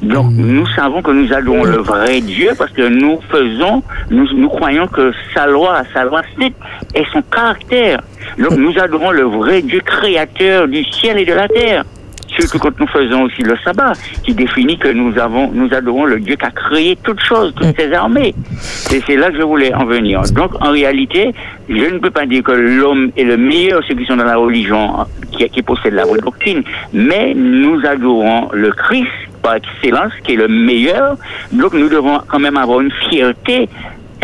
Donc 0.03 0.30
nous 0.32 0.66
savons 0.68 1.01
que 1.01 1.11
nous 1.11 1.32
adorons 1.32 1.64
le 1.64 1.78
vrai 1.78 2.20
Dieu 2.20 2.51
parce 2.59 2.70
que 2.72 2.87
nous 2.87 3.18
faisons, 3.30 3.82
nous, 4.11 4.26
nous 4.34 4.49
croyons 4.49 4.87
que 4.87 5.12
sa 5.34 5.47
loi, 5.47 5.82
sa 5.95 6.05
loi 6.05 6.22
sainte 6.39 6.55
est 6.95 7.07
son 7.12 7.22
caractère. 7.22 8.03
Donc 8.39 8.53
nous 8.59 8.78
adorons 8.78 9.11
le 9.11 9.22
vrai 9.22 9.62
Dieu 9.62 9.80
créateur 9.80 10.68
du 10.68 10.84
ciel 10.84 11.18
et 11.18 11.24
de 11.24 11.32
la 11.32 11.49
terre. 11.49 11.84
Surtout 12.29 12.59
quand 12.59 12.79
nous 12.79 12.87
faisons 12.87 13.22
aussi 13.22 13.43
le 13.43 13.57
sabbat, 13.64 13.93
qui 14.22 14.35
définit 14.35 14.79
que 14.79 14.88
nous 14.88 15.18
avons, 15.18 15.51
nous 15.53 15.72
adorons 15.72 16.05
le 16.05 16.21
Dieu 16.21 16.37
qui 16.37 16.45
a 16.45 16.51
créé 16.51 16.96
toutes 17.03 17.21
choses, 17.21 17.55
toutes 17.55 17.79
ses 17.79 17.92
armées. 17.92 18.34
Et 18.92 19.03
c'est 19.07 19.17
là 19.17 19.30
que 19.30 19.38
je 19.38 19.42
voulais 19.42 19.72
en 19.75 19.84
venir. 19.84 20.22
Donc, 20.33 20.53
en 20.61 20.71
réalité, 20.71 21.33
je 21.68 21.75
ne 21.75 21.99
peux 21.99 22.11
pas 22.11 22.26
dire 22.26 22.42
que 22.42 22.53
l'homme 22.53 23.11
est 23.17 23.25
le 23.25 23.37
meilleur, 23.37 23.83
ceux 23.87 23.95
qui 23.95 24.05
sont 24.07 24.17
dans 24.17 24.25
la 24.25 24.37
religion, 24.37 25.07
qui, 25.33 25.49
qui 25.49 25.63
possèdent 25.63 25.95
la 25.95 26.05
vraie 26.05 26.21
doctrine, 26.21 26.63
mais 26.92 27.34
nous 27.34 27.80
adorons 27.87 28.49
le 28.53 28.71
Christ 28.72 29.11
par 29.42 29.55
excellence, 29.55 30.13
qui 30.25 30.33
est 30.33 30.37
le 30.37 30.49
meilleur. 30.49 31.17
Donc, 31.53 31.72
nous 31.75 31.88
devons 31.88 32.21
quand 32.26 32.38
même 32.38 32.57
avoir 32.57 32.80
une 32.80 32.92
fierté 33.09 33.68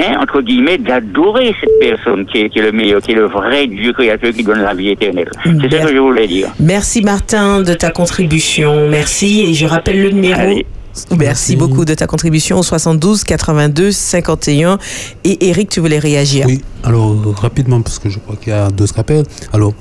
hein, 0.08 0.18
entre 0.20 0.40
guillemets, 0.42 0.78
d'adorer 0.78 1.54
cette 1.60 1.78
personne 1.80 2.26
qui 2.26 2.38
est, 2.38 2.48
qui 2.50 2.58
est 2.58 2.62
le 2.62 2.72
meilleur, 2.72 3.00
qui 3.00 3.12
est 3.12 3.16
le 3.16 3.26
vrai 3.26 3.66
Dieu 3.66 3.92
créateur 3.92 4.32
qui 4.32 4.42
donne 4.42 4.60
la 4.62 4.74
vie 4.74 4.90
éternelle. 4.90 5.30
C'est 5.44 5.70
ça 5.70 5.86
que 5.86 5.94
je 5.94 5.98
voulais 5.98 6.26
dire. 6.26 6.48
Merci 6.60 7.02
Martin 7.02 7.62
de 7.62 7.74
ta 7.74 7.90
contribution. 7.90 8.88
Merci 8.88 9.42
et 9.48 9.54
je 9.54 9.66
rappelle 9.66 10.02
le 10.02 10.10
numéro. 10.10 10.40
Allez. 10.40 10.66
Merci, 10.94 11.16
Merci. 11.18 11.56
beaucoup 11.56 11.86
de 11.86 11.94
ta 11.94 12.06
contribution 12.06 12.58
au 12.58 12.62
72 12.62 13.24
82 13.24 13.92
51. 13.92 14.78
Et 15.24 15.48
Eric, 15.48 15.70
tu 15.70 15.80
voulais 15.80 15.98
réagir 15.98 16.44
Oui, 16.46 16.60
alors 16.84 17.16
rapidement, 17.40 17.80
parce 17.80 17.98
que 17.98 18.10
je 18.10 18.18
crois 18.18 18.36
qu'il 18.36 18.52
y 18.52 18.56
a 18.56 18.68
d'autres 18.68 18.98
appels. 18.98 19.24
Alors, 19.54 19.72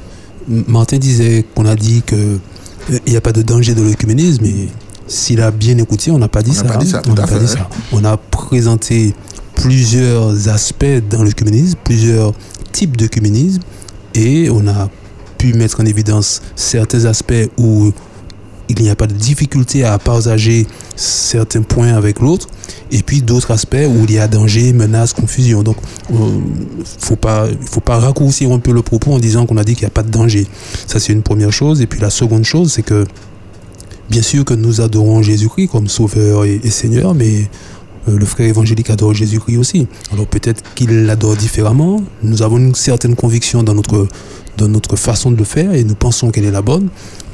Martin 0.48 0.98
disait 0.98 1.44
qu'on 1.54 1.66
a 1.66 1.76
dit 1.76 2.02
qu'il 2.04 2.40
n'y 3.08 3.18
a 3.18 3.22
pas 3.22 3.34
de 3.34 3.42
danger 3.42 3.74
de 3.76 3.82
l'œcuménisme, 3.82 4.44
mais 4.46 4.68
s'il 5.06 5.42
a 5.42 5.52
bien 5.52 5.78
écouté, 5.78 6.12
on 6.12 6.18
n'a 6.18 6.30
pas 6.30 6.42
dit 6.42 6.52
On 6.52 6.64
n'a 6.64 6.70
ça. 6.70 6.74
pas 6.76 6.80
dit 6.80 6.88
ça, 6.90 6.98
hein. 7.00 7.02
tout 7.04 7.10
on 7.12 7.14
n'a 7.16 7.28
pas 7.28 7.40
dit 7.40 7.48
ça. 7.48 7.68
On 7.92 8.06
a 8.06 8.16
présenté 8.16 9.14
plusieurs 9.62 10.50
aspects 10.50 11.02
dans 11.10 11.24
l'œcuménisme, 11.24 11.78
plusieurs 11.84 12.34
types 12.72 12.98
d'œcuménisme, 12.98 13.62
et 14.16 14.50
on 14.50 14.68
a 14.68 14.90
pu 15.38 15.54
mettre 15.54 15.82
en 15.82 15.86
évidence 15.86 16.42
certains 16.56 17.06
aspects 17.06 17.50
où 17.58 17.92
il 18.70 18.82
n'y 18.82 18.90
a 18.90 18.96
pas 18.96 19.06
de 19.06 19.14
difficulté 19.14 19.84
à 19.84 20.00
partager 20.00 20.66
certains 20.96 21.62
points 21.62 21.94
avec 21.94 22.20
l'autre, 22.22 22.48
et 22.92 23.04
puis 23.04 23.22
d'autres 23.22 23.52
aspects 23.52 23.88
où 23.88 24.04
il 24.06 24.12
y 24.12 24.18
a 24.18 24.28
danger, 24.28 24.74
menace, 24.74 25.14
confusion. 25.14 25.62
Donc, 25.62 25.78
il 26.10 26.18
faut 27.00 27.16
pas, 27.16 27.48
faut 27.66 27.82
pas 27.82 28.00
raccourcir 28.00 28.52
un 28.52 28.60
peu 28.60 28.72
le 28.72 28.82
propos 28.82 29.14
en 29.14 29.20
disant 29.20 29.46
qu'on 29.46 29.58
a 29.58 29.64
dit 29.64 29.76
qu'il 29.76 29.84
n'y 29.84 29.88
a 29.88 29.92
pas 29.92 30.04
de 30.04 30.10
danger. 30.10 30.48
Ça, 30.88 31.00
c'est 31.00 31.14
une 31.14 31.24
première 31.24 31.52
chose. 31.52 31.82
Et 31.82 31.88
puis 31.88 32.00
la 32.00 32.10
seconde 32.10 32.46
chose, 32.46 32.72
c'est 32.72 32.84
que 32.84 33.06
bien 34.10 34.22
sûr 34.22 34.44
que 34.44 34.54
nous 34.54 34.82
adorons 34.82 35.22
Jésus-Christ 35.22 35.68
comme 35.68 35.88
Sauveur 35.88 36.46
et 36.46 36.70
Seigneur, 36.70 37.14
mais 37.14 37.50
euh, 38.08 38.18
le 38.18 38.26
frère 38.26 38.48
évangélique 38.48 38.90
adore 38.90 39.14
Jésus-Christ 39.14 39.58
aussi. 39.58 39.88
Alors 40.12 40.28
peut-être 40.28 40.64
qu'il 40.76 41.06
l'adore 41.06 41.36
différemment. 41.36 42.04
Nous 42.24 42.42
avons 42.42 42.58
une 42.58 42.76
certaine 42.76 43.16
conviction 43.16 43.64
dans 43.64 43.74
notre, 43.74 44.08
dans 44.58 44.68
notre 44.68 44.96
façon 44.96 45.32
de 45.32 45.38
le 45.38 45.44
faire 45.44 45.74
et 45.74 45.84
nous 45.84 45.96
pensons 45.96 46.32
qu'elle 46.32 46.46
est 46.46 46.52
la 46.52 46.62
bonne, 46.62 46.90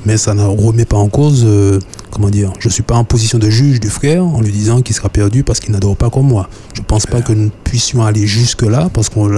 mais 0.05 0.17
ça 0.17 0.33
ne 0.33 0.43
remet 0.43 0.85
pas 0.85 0.97
en 0.97 1.09
cause, 1.09 1.43
euh, 1.45 1.79
comment 2.11 2.29
dire, 2.29 2.53
je 2.59 2.67
ne 2.67 2.73
suis 2.73 2.83
pas 2.83 2.95
en 2.95 3.03
position 3.03 3.39
de 3.39 3.49
juge 3.49 3.79
du 3.79 3.89
frère 3.89 4.25
en 4.25 4.41
lui 4.41 4.51
disant 4.51 4.81
qu'il 4.81 4.95
sera 4.95 5.09
perdu 5.09 5.43
parce 5.43 5.59
qu'il 5.59 5.71
n'adore 5.71 5.95
pas 5.95 6.09
comme 6.09 6.27
moi. 6.27 6.49
Je 6.73 6.81
ne 6.81 6.85
pense 6.85 7.05
pas 7.05 7.21
que 7.21 7.33
nous 7.33 7.51
puissions 7.63 8.03
aller 8.03 8.27
jusque-là 8.27 8.89
parce 8.93 9.09
qu'on 9.09 9.29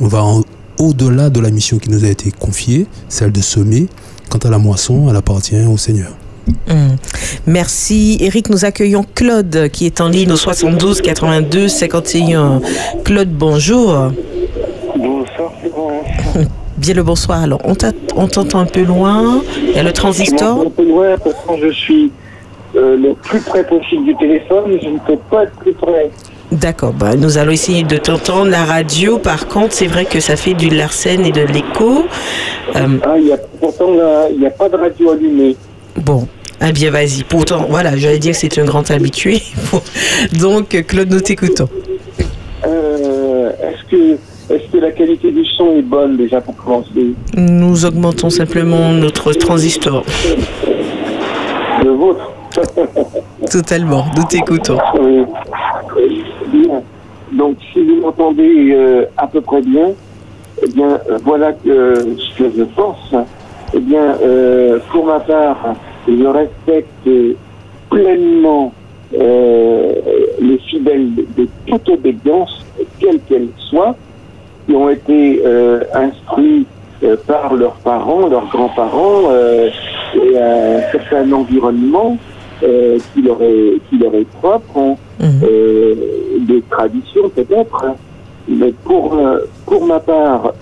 on 0.00 0.06
va 0.06 0.24
au-delà 0.78 1.30
de 1.30 1.40
la 1.40 1.50
mission 1.50 1.78
qui 1.78 1.90
nous 1.90 2.04
a 2.04 2.08
été 2.08 2.30
confiée, 2.30 2.86
celle 3.08 3.32
de 3.32 3.40
semer. 3.40 3.88
Quant 4.28 4.38
à 4.38 4.50
la 4.50 4.58
moisson, 4.58 5.08
elle 5.08 5.16
appartient 5.16 5.56
au 5.64 5.78
Seigneur. 5.78 6.17
Hum. 6.70 6.96
Merci. 7.46 8.18
Eric, 8.20 8.48
nous 8.50 8.64
accueillons 8.64 9.04
Claude 9.14 9.68
qui 9.72 9.86
est 9.86 10.00
en 10.00 10.08
ligne 10.08 10.32
au 10.32 10.36
72 10.36 11.00
82 11.02 11.68
51. 11.68 12.60
Claude, 13.04 13.30
bonjour. 13.30 14.10
Bonsoir. 14.96 15.52
Bien 16.76 16.94
le 16.94 17.02
bonsoir. 17.02 17.42
Alors, 17.42 17.60
on 17.64 18.26
t'entend 18.28 18.60
un 18.60 18.66
peu 18.66 18.82
loin. 18.82 19.42
Il 19.62 19.74
y 19.74 19.78
a 19.78 19.82
le 19.82 19.88
Je 19.88 19.94
transistor. 19.94 20.56
m'entends 20.58 20.66
un 20.68 20.70
peu 20.70 20.84
loin, 20.88 21.16
pourtant 21.22 21.56
je 21.60 21.70
suis 21.72 22.12
euh, 22.76 22.96
le 22.96 23.14
plus 23.14 23.40
près 23.40 23.66
possible 23.66 24.04
du 24.04 24.14
téléphone, 24.16 24.78
je 24.82 24.88
ne 24.88 24.98
peux 25.00 25.16
pas 25.30 25.44
être 25.44 25.52
plus 25.56 25.72
près. 25.72 26.10
D'accord, 26.52 26.92
bah, 26.94 27.14
nous 27.16 27.36
allons 27.36 27.52
essayer 27.52 27.82
de 27.82 27.96
t'entendre. 27.98 28.50
La 28.50 28.64
radio, 28.64 29.18
par 29.18 29.48
contre, 29.48 29.72
c'est 29.74 29.86
vrai 29.86 30.04
que 30.06 30.20
ça 30.20 30.36
fait 30.36 30.54
du 30.54 30.70
larcène 30.70 31.26
et 31.26 31.32
de 31.32 31.42
l'écho. 31.42 32.06
Euh, 32.76 32.98
Ah, 33.04 33.16
il 33.18 33.26
y 33.26 33.32
a, 33.32 33.38
pourtant 33.60 33.88
il 34.32 34.38
n'y 34.38 34.46
a 34.46 34.50
pas 34.50 34.68
de 34.68 34.76
radio 34.76 35.10
allumée. 35.10 35.56
bon, 35.96 36.26
eh 36.60 36.72
bien, 36.72 36.90
vas-y. 36.90 37.24
Pourtant, 37.24 37.66
voilà, 37.68 37.96
j'allais 37.96 38.18
dire 38.18 38.32
que 38.32 38.38
c'est 38.38 38.58
un 38.58 38.64
grand 38.64 38.90
habitué. 38.90 39.42
Donc, 40.40 40.68
Claude, 40.86 41.10
nous 41.10 41.20
t'écoutons. 41.20 41.68
Euh, 42.66 43.50
est-ce 43.62 43.84
que, 43.90 44.12
est-ce 44.52 44.72
que 44.72 44.78
la 44.78 44.90
qualité 44.90 45.30
du 45.30 45.44
son 45.56 45.76
est 45.76 45.82
bonne 45.82 46.16
déjà 46.16 46.40
pour 46.40 46.56
commencer? 46.56 47.14
Nous 47.36 47.84
augmentons 47.84 48.30
simplement 48.30 48.92
notre 48.92 49.32
transistor. 49.32 50.04
Le 51.84 51.90
vôtre 51.90 52.32
Totalement, 53.50 54.06
nous 54.16 54.24
t'écoutons. 54.24 54.78
Oui. 55.00 55.24
Bien. 56.52 56.82
Donc, 57.32 57.56
si 57.72 57.84
vous 57.84 58.00
m'entendez 58.00 58.70
euh, 58.72 59.04
à 59.16 59.26
peu 59.26 59.40
près 59.40 59.60
bien, 59.60 59.90
eh 60.62 60.68
bien, 60.68 60.98
euh, 61.10 61.18
voilà 61.22 61.52
que, 61.52 62.16
ce 62.16 62.38
que 62.42 62.50
je 62.56 62.64
pense. 62.64 63.14
Eh 63.74 63.80
bien, 63.80 64.16
euh, 64.22 64.78
pour 64.90 65.06
ma 65.06 65.20
part, 65.20 65.74
je 66.08 66.26
respecte 66.26 67.36
pleinement 67.90 68.72
euh, 69.18 69.92
les 70.40 70.58
fidèles 70.58 71.10
de 71.36 71.46
toute 71.66 71.88
obédience, 71.88 72.64
quelle 72.98 73.20
qu'elle 73.20 73.48
soit, 73.70 73.94
qui 74.66 74.74
ont 74.74 74.88
été 74.90 75.40
euh, 75.44 75.80
instruits 75.94 76.66
euh, 77.02 77.16
par 77.26 77.54
leurs 77.54 77.76
parents, 77.76 78.26
leurs 78.28 78.48
grands-parents, 78.48 79.30
et 80.14 80.38
un 80.38 80.80
certain 80.92 81.30
environnement 81.32 82.16
qui, 82.60 83.22
leur 83.22 83.40
est, 83.42 83.74
qui 83.88 83.98
leur 83.98 84.14
est 84.14 84.28
propre, 84.40 84.76
hein, 84.76 84.96
euh, 85.44 85.94
des 86.40 86.60
traditions 86.62 87.28
peut-être. 87.30 87.84
hein. 87.84 87.94
Mais 88.48 88.72
pour, 88.84 89.16
pour 89.66 89.84
ma 89.86 90.00
part, 90.00 90.54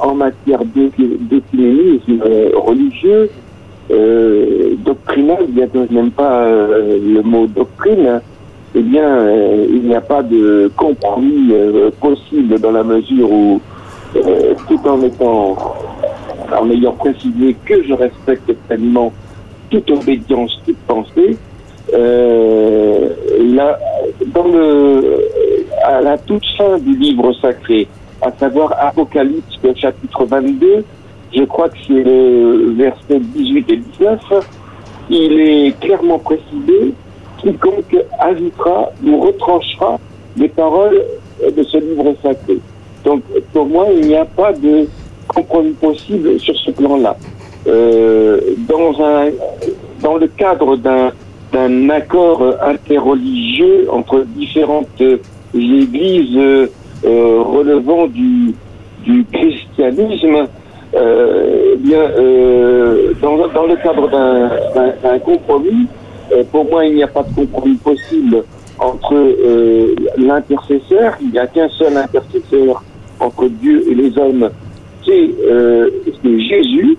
en 0.00 0.14
matière 0.14 0.64
d'œcu- 0.64 1.18
d'œcuménisme 1.30 2.22
religieux, 2.54 3.30
euh, 3.90 4.74
doctrinal, 4.78 5.46
bien 5.48 5.66
que 5.66 5.86
je 5.88 5.94
n'aime 5.94 6.10
pas 6.10 6.44
euh, 6.44 6.98
le 7.02 7.22
mot 7.22 7.46
doctrine, 7.46 8.06
hein, 8.06 8.20
eh 8.74 8.80
bien, 8.80 9.04
euh, 9.04 9.66
il 9.68 9.82
n'y 9.82 9.94
a 9.94 10.00
pas 10.00 10.22
de 10.22 10.70
compromis 10.76 11.48
euh, 11.52 11.90
possible 12.00 12.58
dans 12.58 12.70
la 12.70 12.82
mesure 12.82 13.30
où, 13.30 13.60
euh, 14.16 14.54
tout 14.68 14.80
en 14.86 15.02
étant, 15.02 15.56
en 16.58 16.70
ayant 16.70 16.92
précisé 16.92 17.56
que 17.64 17.82
je 17.82 17.92
respecte 17.92 18.52
pleinement 18.68 19.12
toute 19.70 19.90
obédience, 19.90 20.58
toute 20.64 20.78
pensée, 20.86 21.36
là, 21.92 23.78
dans 24.34 24.48
le, 24.48 25.28
à 25.84 26.00
la 26.00 26.16
toute 26.18 26.44
fin 26.56 26.78
du 26.78 26.96
livre 26.96 27.32
sacré, 27.40 27.88
à 28.22 28.30
savoir 28.32 28.74
Apocalypse 28.78 29.58
chapitre 29.76 30.24
22, 30.24 30.84
je 31.34 31.44
crois 31.44 31.68
que 31.68 31.76
c'est 31.86 32.02
le 32.02 32.72
verset 32.76 33.20
18 33.20 33.70
et 33.70 33.76
19, 33.76 34.20
il 35.10 35.40
est 35.40 35.80
clairement 35.80 36.18
précisé 36.18 36.94
quiconque 37.38 37.96
ajoutera 38.20 38.90
ou 39.04 39.20
retranchera 39.20 39.98
les 40.36 40.48
paroles 40.48 41.02
de 41.44 41.62
ce 41.62 41.78
livre 41.78 42.14
sacré. 42.22 42.58
Donc, 43.04 43.22
pour 43.52 43.66
moi, 43.66 43.86
il 43.92 44.06
n'y 44.06 44.16
a 44.16 44.24
pas 44.24 44.52
de 44.52 44.86
compromis 45.26 45.72
possible 45.72 46.38
sur 46.38 46.56
ce 46.56 46.70
plan-là. 46.70 47.16
Euh, 47.66 48.40
dans 48.68 49.02
un, 49.02 49.30
dans 50.02 50.16
le 50.16 50.26
cadre 50.28 50.76
d'un 50.76 51.12
d'un 51.52 51.90
accord 51.90 52.42
interreligieux 52.62 53.86
entre 53.90 54.24
différentes 54.34 55.02
églises 55.54 56.36
euh, 57.04 57.42
relevant 57.42 58.06
du, 58.06 58.54
du 59.04 59.24
christianisme, 59.30 60.46
eh 60.94 61.76
bien, 61.78 62.00
euh, 62.00 63.12
dans, 63.20 63.48
dans 63.48 63.66
le 63.66 63.76
cadre 63.76 64.08
d'un- 64.10 65.18
compromis, 65.20 65.86
euh, 66.32 66.42
pour 66.50 66.64
moi, 66.70 66.84
il 66.86 66.94
n'y 66.94 67.02
a 67.02 67.06
pas 67.08 67.22
de 67.22 67.34
compromis 67.34 67.76
possible 67.76 68.42
entre 68.78 69.14
euh, 69.14 69.94
l'intercesseur. 70.18 71.16
Il 71.22 71.30
n'y 71.30 71.38
a 71.38 71.46
qu'un 71.46 71.68
seul 71.70 71.96
intercesseur 71.96 72.82
entre 73.20 73.48
Dieu 73.48 73.84
et 73.90 73.94
les 73.94 74.16
hommes, 74.18 74.50
c'est 75.04 75.30
euh, 75.50 75.88
Jésus. 76.24 76.96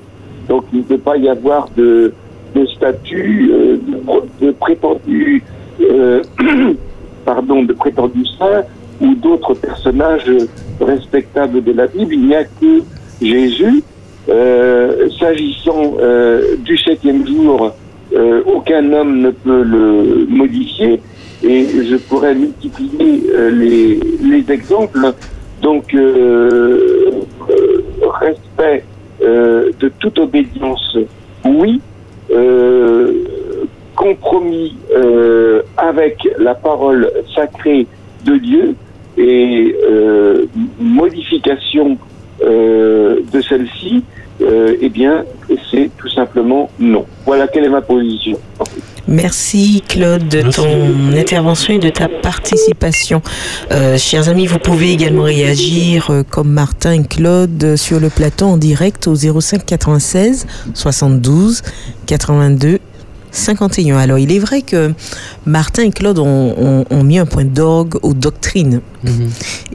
Donc, 0.50 0.64
il 0.74 0.80
ne 0.80 0.84
peut 0.84 0.98
pas 0.98 1.18
y 1.18 1.30
avoir 1.30 1.70
de, 1.76 2.14
statut, 2.76 3.52
euh, 3.54 3.78
de, 4.42 4.52
prétendu, 4.52 5.44
euh, 5.82 6.22
pardon, 7.26 7.64
de 7.64 7.74
prétendu 7.74 8.26
saint 8.38 8.64
ou 9.02 9.16
d'autres 9.16 9.54
personnages 9.56 10.30
respectables 10.80 11.64
de 11.64 11.72
la 11.72 11.88
Bible. 11.88 12.14
Il 12.14 12.28
n'y 12.28 12.36
a 12.36 12.44
que 12.44 12.82
Jésus. 13.22 13.84
Euh, 14.30 15.10
S'agissant 15.20 15.96
euh, 16.00 16.56
du 16.60 16.78
septième 16.78 17.28
jour, 17.28 17.76
euh, 18.16 18.42
aucun 18.46 18.92
homme 18.94 19.20
ne 19.20 19.32
peut 19.32 19.64
le 19.64 20.26
modifier 20.30 21.02
et 21.44 21.66
je 21.84 21.98
pourrais 21.98 22.34
multiplier 22.34 23.24
les, 23.52 24.00
les 24.24 24.52
exemples. 24.52 25.14
Donc, 25.62 25.94
respect 28.22 28.86
de 29.22 29.92
toute 30.00 30.20
obédience, 30.20 30.98
oui. 31.44 31.82
Compromis 33.96 34.78
avec 35.76 36.18
la 36.40 36.56
parole 36.56 37.12
sacrée 37.36 37.88
de 38.24 38.38
Dieu 38.38 38.76
et 39.18 39.76
modification 40.80 41.98
euh, 42.42 43.20
de 43.32 43.42
celle-ci, 43.42 44.04
euh, 44.42 44.76
eh 44.82 44.90
bien, 44.90 45.24
c'est 45.70 45.90
tout 45.98 46.10
simplement 46.10 46.70
non. 46.80 47.06
Voilà 47.26 47.48
quelle 47.48 47.66
est 47.66 47.70
ma 47.70 47.82
position. 47.82 48.38
Merci 49.08 49.84
Claude 49.88 50.28
de 50.28 50.42
ton 50.50 51.16
intervention 51.16 51.74
et 51.74 51.80
de 51.80 51.90
ta 51.90 52.08
participation. 52.08 53.22
Euh, 53.72 53.98
chers 53.98 54.30
amis, 54.30 54.48
vous 54.48 54.60
pouvez 54.60 54.92
également 54.92 55.24
réagir 55.24 56.10
euh, 56.10 56.24
comme 56.28 56.50
Martin 56.50 56.94
et 56.94 57.04
Claude 57.04 57.76
sur 57.76 58.00
le 58.00 58.10
plateau 58.10 58.46
en 58.46 58.58
direct 58.58 59.08
au 59.08 59.16
05 59.16 59.66
96 59.66 60.48
72 60.74 61.62
82 62.08 62.80
51. 63.34 63.98
Alors, 63.98 64.18
il 64.20 64.32
est 64.32 64.40
vrai 64.40 64.62
que 64.62 64.94
Martin 65.46 65.84
et 65.84 65.90
Claude 65.92 66.20
ont, 66.20 66.56
ont- 66.58 66.86
ont 66.90 67.04
mis 67.04 67.18
un 67.18 67.26
point 67.26 67.44
d'orgue 67.46 67.96
aux 68.04 68.14
doctrines 68.14 68.80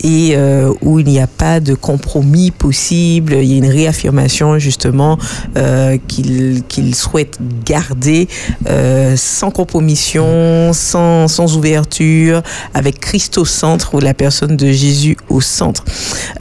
et 0.02 0.30
euh, 0.36 0.72
où 0.80 1.00
il 1.00 1.06
n'y 1.06 1.20
a 1.20 1.26
pas 1.26 1.60
de 1.60 1.74
compromis 1.74 2.50
possible. 2.50 3.34
Il 3.34 3.44
y 3.44 3.54
a 3.54 3.58
une 3.58 3.70
réaffirmation 3.70 4.58
justement 4.58 5.18
euh, 5.56 5.98
qu'il 6.08 6.62
qu'il 6.68 6.94
souhaite 6.94 7.38
garder 7.66 8.26
euh, 8.68 9.14
sans 9.16 9.50
compromission, 9.50 10.72
sans, 10.72 11.28
sans 11.28 11.56
ouverture, 11.56 12.42
avec 12.72 13.00
Christ 13.00 13.36
au 13.36 13.44
centre 13.44 13.94
ou 13.96 14.00
la 14.00 14.14
personne 14.14 14.56
de 14.56 14.70
Jésus 14.72 15.16
au 15.28 15.40
centre. 15.42 15.84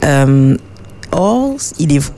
Euh, 0.06 0.56
or, 1.12 1.56
il 1.80 1.94
est 1.96 2.12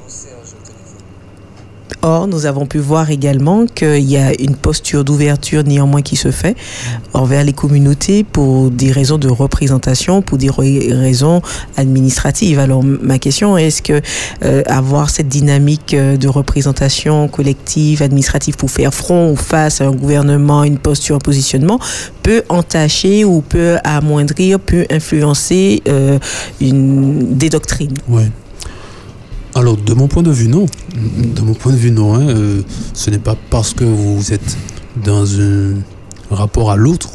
Or, 2.02 2.28
nous 2.28 2.46
avons 2.46 2.66
pu 2.66 2.78
voir 2.80 3.12
également 3.12 3.66
qu'il 3.66 4.10
y 4.10 4.16
a 4.16 4.32
une 4.40 4.56
posture 4.56 5.04
d'ouverture 5.04 5.64
néanmoins 5.66 6.02
qui 6.02 6.16
se 6.16 6.32
fait 6.32 6.56
envers 7.14 7.44
les 7.44 7.52
communautés 7.52 8.24
pour 8.24 8.72
des 8.72 8.92
raisons 8.92 9.18
de 9.18 9.28
représentation, 9.28 10.22
pour 10.22 10.38
des 10.38 10.50
ra- 10.50 10.64
raisons 10.64 11.42
administratives. 11.76 12.58
Alors, 12.58 12.84
ma 12.84 13.20
question 13.20 13.58
est, 13.58 13.68
est-ce 13.68 13.82
que 13.82 14.02
euh, 14.46 14.64
avoir 14.68 15.10
cette 15.10 15.28
dynamique 15.28 15.94
euh, 15.94 16.16
de 16.16 16.28
représentation 16.30 17.28
collective, 17.28 18.02
administrative 18.02 18.56
pour 18.56 18.72
faire 18.72 18.94
front 18.94 19.32
ou 19.32 19.36
face 19.36 19.82
à 19.82 19.88
un 19.88 19.92
gouvernement, 19.92 20.64
une 20.64 20.78
posture, 20.78 21.18
un 21.18 21.20
positionnement, 21.20 21.80
peut 22.24 22.44
entacher 22.48 23.26
ou 23.26 23.42
peut 23.42 23.78
amoindrir, 23.84 24.60
peut 24.60 24.86
influencer 24.90 25.82
euh, 25.90 26.18
une, 26.62 27.36
des 27.38 27.50
doctrines. 27.50 27.96
Alors, 29.60 29.77
de 29.77 29.94
mon 29.94 30.07
point 30.07 30.23
de 30.23 30.31
vue, 30.31 30.48
non. 30.48 30.65
De 31.36 31.41
mon 31.41 31.53
point 31.53 31.72
de 31.72 31.77
vue, 31.77 31.91
non. 31.91 32.15
hein. 32.15 32.27
Euh, 32.30 32.61
ce 32.94 33.10
n'est 33.10 33.19
pas 33.19 33.36
parce 33.49 33.73
que 33.73 33.84
vous 33.84 34.31
êtes 34.34 34.57
dans 35.03 35.26
un 35.40 35.73
rapport 36.31 36.72
à 36.72 36.76
l'autre, 36.76 37.10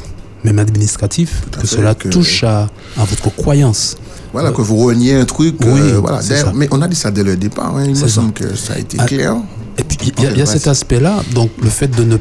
même 0.45 0.59
administratif, 0.59 1.43
que 1.51 1.61
fait, 1.61 1.67
cela 1.77 1.95
que- 1.95 2.09
touche 2.09 2.45
à, 2.45 2.69
à 2.99 3.05
votre 3.05 3.35
croyance. 3.35 3.97
Voilà, 4.33 4.51
que 4.51 4.63
vous 4.63 4.77
reniez 4.77 5.15
un 5.15 5.25
truc. 5.25 5.57
Oui, 5.61 5.81
euh, 5.81 6.01
voilà. 6.01 6.21
Mais 6.55 6.69
on 6.71 6.83
a 6.83 6.89
dit 6.89 6.97
ça 6.97 7.11
dès 7.11 7.23
le 7.23 7.37
départ. 7.37 7.77
hein. 7.77 7.85
Il 7.85 7.91
me 7.91 7.95
ça. 7.95 8.09
semble 8.09 8.33
que 8.33 8.55
ça 8.57 8.75
a 8.75 8.79
été 8.79 8.97
Ah, 9.01 9.07
clair. 9.07 9.37
Et 9.79 9.85
puis, 9.85 9.97
il 10.19 10.23
y 10.25 10.27
a, 10.27 10.45
y 10.45 10.47
cet 10.47 10.67
aspect-là. 10.67 11.23
Donc, 11.35 11.51
le 11.63 11.69
fait 11.71 11.89
de 11.89 12.05
ne 12.05 12.17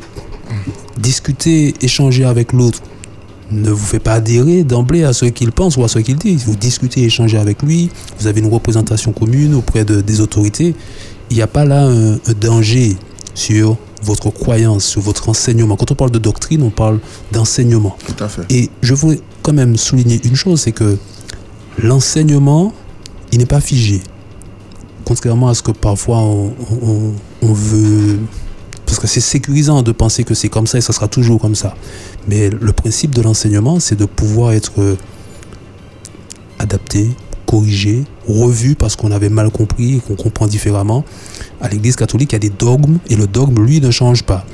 discuter, 0.98 1.74
échanger 1.82 2.24
avec 2.26 2.54
l'autre 2.54 2.80
ne 3.52 3.70
vous 3.70 3.86
fait 3.86 4.00
pas 4.00 4.14
adhérer 4.14 4.64
d'emblée 4.64 5.04
à 5.04 5.14
ce 5.14 5.26
qu'il 5.26 5.52
pense 5.52 5.78
ou 5.78 5.84
à 5.84 5.88
ce 5.88 6.00
qu'il 6.00 6.16
dit. 6.18 6.36
Vous 6.36 6.56
discutez, 6.56 7.04
échangez 7.04 7.38
avec 7.38 7.62
lui, 7.62 7.90
vous 8.20 8.28
avez 8.28 8.40
une 8.42 8.52
représentation 8.52 9.12
commune 9.12 9.54
auprès 9.56 9.86
de- 9.86 10.02
des 10.02 10.22
autorités. 10.22 10.76
Il 11.30 11.36
n'y 11.38 11.42
a 11.44 11.48
pas 11.48 11.66
là 11.66 11.84
un, 11.86 12.14
un 12.14 12.34
danger 12.40 12.96
sur 13.36 13.78
votre 14.04 14.30
croyance, 14.32 14.84
sur 14.86 15.02
votre 15.02 15.30
enseignement. 15.30 15.76
Quand 15.76 15.92
on 15.92 15.96
parle 15.96 16.12
de 16.12 16.20
doctrine, 16.20 16.62
on 16.64 16.70
parle 16.70 17.00
d'enseignement. 17.32 17.96
Tout 18.06 18.24
à 18.24 18.28
fait. 18.28 18.42
Et 18.50 18.70
je 18.82 18.94
voudrais 18.94 19.20
quand 19.42 19.54
même 19.54 19.78
souligner 19.78 20.20
une 20.26 20.36
chose, 20.36 20.62
c'est 20.62 20.72
que 20.74 20.98
l'enseignement, 21.82 22.74
il 23.32 23.40
n'est 23.40 23.46
pas 23.46 23.62
figé. 23.62 24.02
Contrairement 25.06 25.50
à 25.50 25.54
ce 25.54 25.62
que 25.62 25.72
parfois 25.72 26.20
on, 26.20 26.54
on- 26.82 27.12
on 27.42 27.54
veut... 27.54 28.20
Parce 28.86 29.00
que 29.00 29.08
c'est 29.08 29.22
sécurisant 29.22 29.82
de 29.82 29.92
penser 29.92 30.24
que 30.24 30.34
c'est 30.36 30.50
comme 30.50 30.68
ça 30.68 30.78
et 30.78 30.82
ça 30.82 30.94
sera 30.94 31.08
toujours 31.08 31.40
comme 31.42 31.56
ça. 31.56 31.74
Mais 32.28 32.50
le 32.50 32.74
principe 32.74 33.14
de 33.14 33.22
l'enseignement, 33.22 33.80
c'est 33.80 33.96
de 33.96 34.06
pouvoir 34.06 34.54
être 34.54 34.82
euh, 34.82 34.98
adapté, 36.60 37.10
corrigé, 37.46 38.04
revu 38.28 38.76
parce 38.76 38.96
qu'on 38.96 39.12
avait 39.12 39.30
mal 39.30 39.52
compris 39.52 39.98
et 39.98 40.00
qu'on 40.00 40.16
comprend 40.16 40.48
différemment. 40.48 41.04
À 41.62 41.70
l'Église 41.70 41.96
catholique, 41.96 42.32
il 42.32 42.36
y 42.36 42.38
a 42.38 42.40
des 42.40 42.50
dogmes 42.50 42.98
et 43.10 43.16
le 43.16 43.28
dogme, 43.28 43.64
lui, 43.64 43.82
ne 43.82 43.92
change 43.92 44.24
pas. 44.24 44.46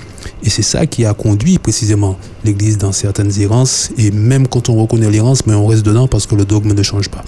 Et 0.44 0.50
c'est 0.50 0.64
ça 0.64 0.86
qui 0.86 1.06
a 1.06 1.14
conduit 1.14 1.60
précisément 1.60 2.18
l'Église 2.44 2.78
dans 2.78 2.92
certaines 2.92 3.40
errances. 3.40 3.92
Et 3.98 4.12
même 4.12 4.48
quand 4.48 4.70
on 4.70 4.76
reconnaît 4.76 5.10
l'errance, 5.10 5.46
mais 5.46 5.54
on 5.54 5.68
reste 5.68 5.86
dedans 5.86 6.08
parce 6.08 6.26
que 6.28 6.36
le 6.36 6.46
dogme 6.46 6.74
ne 6.74 6.84
change 6.84 7.10
pas. 7.10 7.24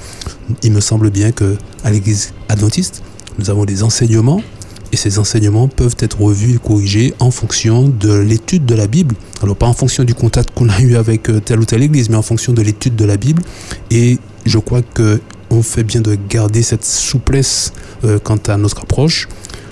Il 0.63 0.71
me 0.71 0.81
semble 0.81 1.09
bien 1.09 1.31
que 1.31 1.57
à 1.83 1.91
l'Église 1.91 2.33
adventiste, 2.49 3.03
nous 3.39 3.49
avons 3.49 3.65
des 3.65 3.83
enseignements 3.83 4.41
et 4.91 4.97
ces 4.97 5.19
enseignements 5.19 5.67
peuvent 5.67 5.95
être 5.99 6.19
revus 6.19 6.55
et 6.55 6.57
corrigés 6.57 7.13
en 7.19 7.31
fonction 7.31 7.87
de 7.87 8.13
l'étude 8.13 8.65
de 8.65 8.75
la 8.75 8.87
Bible. 8.87 9.15
Alors 9.41 9.55
pas 9.55 9.67
en 9.67 9.73
fonction 9.73 10.03
du 10.03 10.13
contact 10.13 10.51
qu'on 10.53 10.69
a 10.69 10.79
eu 10.81 10.95
avec 10.95 11.29
euh, 11.29 11.39
telle 11.39 11.59
ou 11.59 11.65
telle 11.65 11.83
église, 11.83 12.09
mais 12.09 12.17
en 12.17 12.21
fonction 12.21 12.53
de 12.53 12.61
l'étude 12.61 12.95
de 12.95 13.05
la 13.05 13.17
Bible. 13.17 13.41
Et 13.89 14.19
je 14.45 14.57
crois 14.57 14.81
que 14.81 15.21
on 15.49 15.61
fait 15.61 15.83
bien 15.83 16.01
de 16.01 16.17
garder 16.29 16.63
cette 16.63 16.85
souplesse 16.85 17.73
euh, 18.05 18.19
quant 18.19 18.37
à 18.47 18.57
notre 18.57 18.81
approche, 18.81 19.27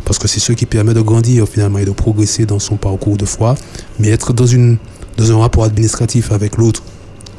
parce 0.06 0.20
que 0.20 0.28
c'est 0.28 0.40
ce 0.40 0.52
qui 0.52 0.66
permet 0.66 0.94
de 0.94 1.02
grandir 1.02 1.48
finalement 1.48 1.80
et 1.80 1.86
de 1.86 1.92
progresser 1.92 2.46
dans 2.46 2.60
son 2.60 2.76
parcours 2.76 3.18
de 3.18 3.26
foi. 3.26 3.56
Mais 3.98 4.10
être 4.10 4.34
dans, 4.34 4.54
un 4.54 5.38
rapport 5.38 5.64
administratif 5.64 6.32
avec 6.32 6.58
l'autre, 6.58 6.84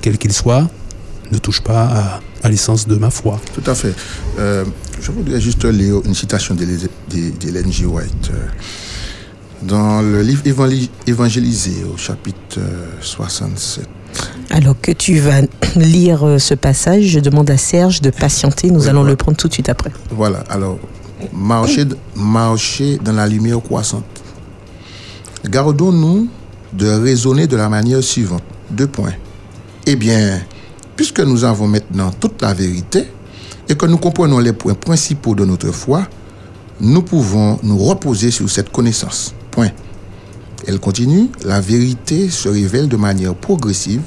quel 0.00 0.18
qu'il 0.18 0.32
soit, 0.32 0.68
ne 1.32 1.38
touche 1.38 1.60
pas 1.60 1.82
à, 1.84 2.20
à 2.42 2.48
l'essence 2.48 2.86
de 2.86 2.96
ma 2.96 3.10
foi. 3.10 3.40
Tout 3.54 3.68
à 3.70 3.74
fait. 3.74 3.94
Euh, 4.38 4.64
je 5.00 5.10
voudrais 5.12 5.40
juste 5.40 5.64
lire 5.64 6.00
une 6.04 6.14
citation 6.14 6.54
d'Hélène 6.54 7.72
G. 7.72 7.86
White. 7.86 8.30
euh, 8.32 8.46
Dans 9.62 10.00
le 10.02 10.22
livre 10.22 10.42
Évangé- 10.46 10.88
Évangélisé, 11.06 11.84
au 11.92 11.96
chapitre 11.96 12.58
euh, 12.58 12.86
67. 13.00 13.86
Alors 14.50 14.74
que 14.80 14.90
tu 14.92 15.18
vas 15.20 15.42
lire 15.76 16.26
euh, 16.26 16.38
ce 16.38 16.54
passage, 16.54 17.04
je 17.04 17.20
demande 17.20 17.50
à 17.50 17.56
Serge 17.56 18.00
de 18.00 18.10
patienter. 18.10 18.70
Nous 18.70 18.80
Oui, 18.82 18.88
allons 18.88 19.00
voilà. 19.00 19.10
le 19.12 19.16
prendre 19.16 19.36
tout 19.36 19.48
de 19.48 19.52
suite 19.52 19.68
après. 19.68 19.92
Voilà, 20.10 20.38
alors, 20.48 20.78
marcher, 21.32 21.84
marcher 22.16 22.98
dans 23.04 23.12
la 23.12 23.26
lumière 23.26 23.60
croissante. 23.62 24.04
Gardons-nous 25.48 26.28
de 26.72 26.86
raisonner 26.88 27.46
de 27.46 27.56
la 27.56 27.68
manière 27.68 28.02
suivante. 28.02 28.42
Deux 28.70 28.86
points. 28.86 29.14
Eh 29.86 29.96
bien, 29.96 30.40
puisque 31.00 31.20
nous 31.20 31.44
avons 31.44 31.66
maintenant 31.66 32.10
toute 32.10 32.42
la 32.42 32.52
vérité 32.52 33.06
et 33.70 33.74
que 33.74 33.86
nous 33.86 33.96
comprenons 33.96 34.38
les 34.38 34.52
points 34.52 34.74
principaux 34.74 35.34
de 35.34 35.46
notre 35.46 35.72
foi, 35.72 36.06
nous 36.78 37.00
pouvons 37.00 37.58
nous 37.62 37.78
reposer 37.78 38.30
sur 38.30 38.50
cette 38.50 38.70
connaissance. 38.70 39.32
Point. 39.50 39.70
Elle 40.68 40.78
continue, 40.78 41.30
la 41.46 41.58
vérité 41.58 42.28
se 42.28 42.50
révèle 42.50 42.86
de 42.86 42.98
manière 42.98 43.34
progressive 43.34 44.02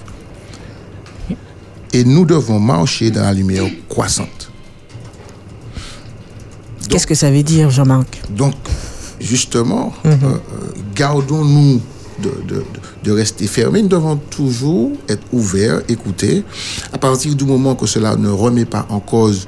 et 1.92 2.04
nous 2.04 2.26
devons 2.26 2.60
marcher 2.60 3.10
dans 3.10 3.24
la 3.24 3.34
lumière 3.34 3.66
croissante. 3.90 4.52
Qu'est-ce 6.90 7.08
que 7.08 7.16
ça 7.16 7.32
veut 7.32 7.42
dire, 7.42 7.72
Jean-Marc? 7.72 8.22
Donc, 8.30 8.54
justement, 9.20 9.94
euh, 10.06 10.12
euh, 10.12 10.38
gardons-nous 10.94 11.82
de, 12.22 12.30
de- 12.48 12.56
de 12.58 12.64
rester 13.12 13.48
fermés. 13.48 13.82
Nous 13.82 13.88
devons 13.90 14.16
toujours 14.30 14.92
être 15.10 15.24
ouverts, 15.32 15.82
écouter. 15.90 16.44
À 16.92 16.98
partir 16.98 17.36
du 17.36 17.46
moment 17.46 17.76
que 17.76 17.86
cela 17.86 18.16
ne 18.16 18.30
remet 18.30 18.66
pas 18.66 18.86
en 18.90 19.00
cause 19.00 19.48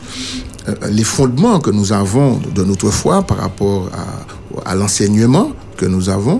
euh, 0.68 0.74
les 0.92 1.04
fondements 1.04 1.60
que 1.60 1.70
nous 1.72 1.94
avons 1.94 2.40
de 2.54 2.64
notre 2.64 2.90
foi 2.90 3.22
par 3.24 3.38
rapport 3.38 3.90
à, 3.94 4.72
à 4.72 4.76
l'enseignement 4.76 5.52
que 5.78 5.86
nous 5.86 6.10
avons, 6.10 6.40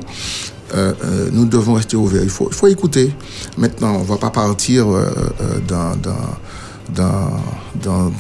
euh, 0.74 0.94
euh, 1.04 1.30
nous 1.32 1.46
devons 1.46 1.74
rester 1.76 1.96
ouverts. 1.96 2.24
Il 2.24 2.30
faut, 2.30 2.48
il 2.50 2.56
faut 2.56 2.68
écouter. 2.68 3.14
Maintenant, 3.58 3.96
on 3.96 4.00
ne 4.00 4.06
va 4.06 4.18
pas 4.18 4.32
partir 4.32 4.86
dans, 5.68 5.96
dans, 5.98 6.12
dans, 6.94 7.32
dans 7.84 8.12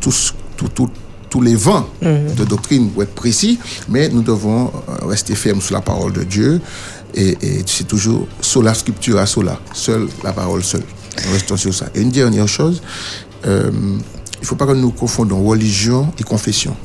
tout 0.00 0.12
ce- 0.12 0.32
tout- 0.56 0.68
tout- 0.68 0.90
tous 1.30 1.40
les 1.40 1.56
vents 1.56 1.88
de 2.36 2.44
doctrine 2.44 2.90
pour 2.90 3.02
être 3.02 3.14
précis, 3.14 3.58
mais 3.88 4.08
nous 4.08 4.22
devons 4.22 4.70
rester 5.02 5.34
fermes 5.34 5.60
sur 5.60 5.74
la 5.74 5.80
parole 5.80 6.12
de 6.12 6.22
Dieu. 6.22 6.60
Et, 7.14 7.30
et 7.40 7.62
c'est 7.66 7.86
toujours 7.86 8.26
sola 8.40 8.74
scriptura 8.74 9.26
sola, 9.26 9.58
seule 9.72 10.08
la 10.22 10.32
parole 10.32 10.64
seule. 10.64 10.82
Nous 11.24 11.32
restons 11.32 11.56
sur 11.56 11.72
ça. 11.72 11.86
Et 11.94 12.00
une 12.00 12.10
dernière 12.10 12.48
chose, 12.48 12.82
euh, 13.46 13.70
il 13.72 14.40
ne 14.40 14.46
faut 14.46 14.56
pas 14.56 14.66
que 14.66 14.72
nous 14.72 14.90
confondons 14.90 15.42
religion 15.44 16.08
et 16.18 16.22
confession. 16.22 16.76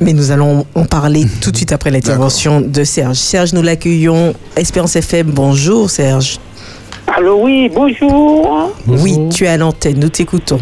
Mais 0.00 0.12
nous 0.12 0.30
allons 0.30 0.66
en 0.74 0.84
parler 0.84 1.26
tout 1.40 1.50
de 1.50 1.56
suite 1.56 1.72
après 1.72 1.90
l'intervention 1.90 2.60
de 2.60 2.84
Serge. 2.84 3.16
Serge, 3.16 3.52
nous 3.52 3.62
l'accueillons. 3.62 4.34
Espérance 4.56 4.96
FM, 4.96 5.30
bonjour 5.30 5.90
Serge. 5.90 6.38
Allô, 7.06 7.42
oui, 7.42 7.70
bonjour. 7.72 8.72
Oui, 8.86 9.28
tu 9.30 9.44
es 9.44 9.48
à 9.48 9.56
l'antenne, 9.56 9.98
nous 9.98 10.08
t'écoutons. 10.08 10.60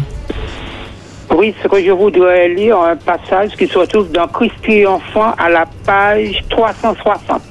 Oui, 1.33 1.55
ce 1.63 1.67
que 1.67 1.83
je 1.83 1.91
voudrais 1.91 2.49
lire, 2.49 2.77
un 2.79 2.97
passage 2.97 3.51
qui 3.57 3.65
se 3.65 3.77
retrouve 3.77 4.11
dans 4.11 4.27
Christ 4.27 4.53
triomphant 4.61 5.33
à 5.37 5.49
la 5.49 5.65
page 5.85 6.43
360. 6.49 7.41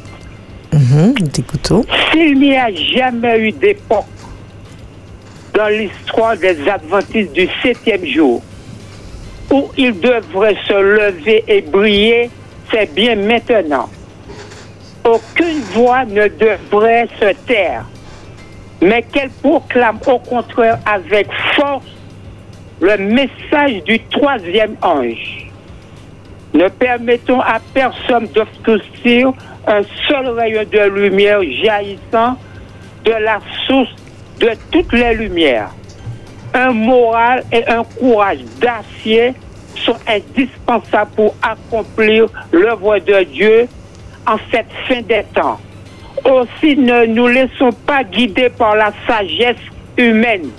Mhm. 0.81 1.15
S'il 2.11 2.39
n'y 2.39 2.57
a 2.57 2.73
jamais 2.73 3.39
eu 3.39 3.53
d'époque 3.53 4.07
dans 5.55 5.69
l'histoire 5.69 6.39
des 6.39 6.67
adventistes 6.69 7.33
du 7.33 7.47
septième 7.63 8.07
jour 8.07 8.43
où 9.51 9.69
ils 9.77 9.99
devraient 10.01 10.57
se 10.67 10.73
lever 10.73 11.45
et 11.49 11.61
briller, 11.61 12.31
c'est 12.73 12.95
bien 12.95 13.17
maintenant. 13.17 13.91
Aucune 15.05 15.61
voix 15.75 16.05
ne 16.07 16.29
devrait 16.29 17.09
se 17.21 17.33
taire, 17.47 17.85
mais 18.81 19.03
qu'elle 19.03 19.31
proclame 19.31 19.99
au 20.07 20.19
contraire 20.19 20.79
avec 20.87 21.27
force 21.57 21.85
le 22.81 22.97
message 22.97 23.83
du 23.85 24.01
troisième 24.05 24.77
ange. 24.81 25.49
Ne 26.55 26.69
permettons 26.69 27.41
à 27.41 27.59
personne 27.75 28.29
d'obscurcir 28.35 29.33
un 29.71 29.83
seul 30.09 30.29
rayon 30.29 30.65
de 30.71 30.89
lumière 30.91 31.41
jaillissant 31.43 32.37
de 33.05 33.13
la 33.13 33.39
source 33.67 33.95
de 34.41 34.51
toutes 34.71 34.93
les 34.93 35.15
lumières. 35.15 35.71
Un 36.53 36.73
moral 36.73 37.45
et 37.53 37.65
un 37.69 37.85
courage 37.85 38.41
d'acier 38.61 39.33
sont 39.77 39.97
indispensables 40.09 41.13
pour 41.15 41.35
accomplir 41.41 42.27
l'œuvre 42.51 42.99
de 42.99 43.23
Dieu 43.25 43.69
en 44.27 44.37
cette 44.51 44.71
fin 44.89 45.03
des 45.03 45.25
temps. 45.33 45.61
Aussi, 46.25 46.77
ne 46.77 47.07
nous 47.07 47.29
laissons 47.29 47.71
pas 47.87 48.03
guider 48.03 48.51
par 48.51 48.75
la 48.75 48.93
sagesse 49.07 49.57
humaine. 49.97 50.51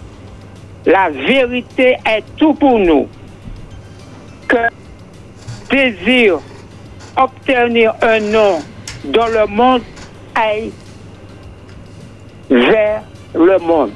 La 0.85 1.09
vérité 1.09 1.97
est 2.05 2.23
tout 2.37 2.53
pour 2.53 2.79
nous. 2.79 3.07
Que 4.47 4.69
désir 5.69 6.39
obtenir 7.17 7.93
un 8.01 8.19
nom 8.19 8.59
dans 9.05 9.27
le 9.27 9.47
monde 9.47 9.81
aille 10.35 10.71
vers 12.49 13.03
le 13.33 13.57
monde. 13.59 13.91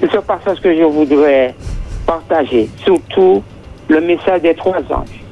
C'est 0.00 0.10
ce 0.10 0.18
passage 0.18 0.60
que 0.60 0.74
je 0.76 0.82
voudrais 0.82 1.54
partager, 2.06 2.68
surtout 2.84 3.42
le 3.88 4.00
message 4.00 4.42
des 4.42 4.54
trois 4.54 4.78
anges. 4.90 5.24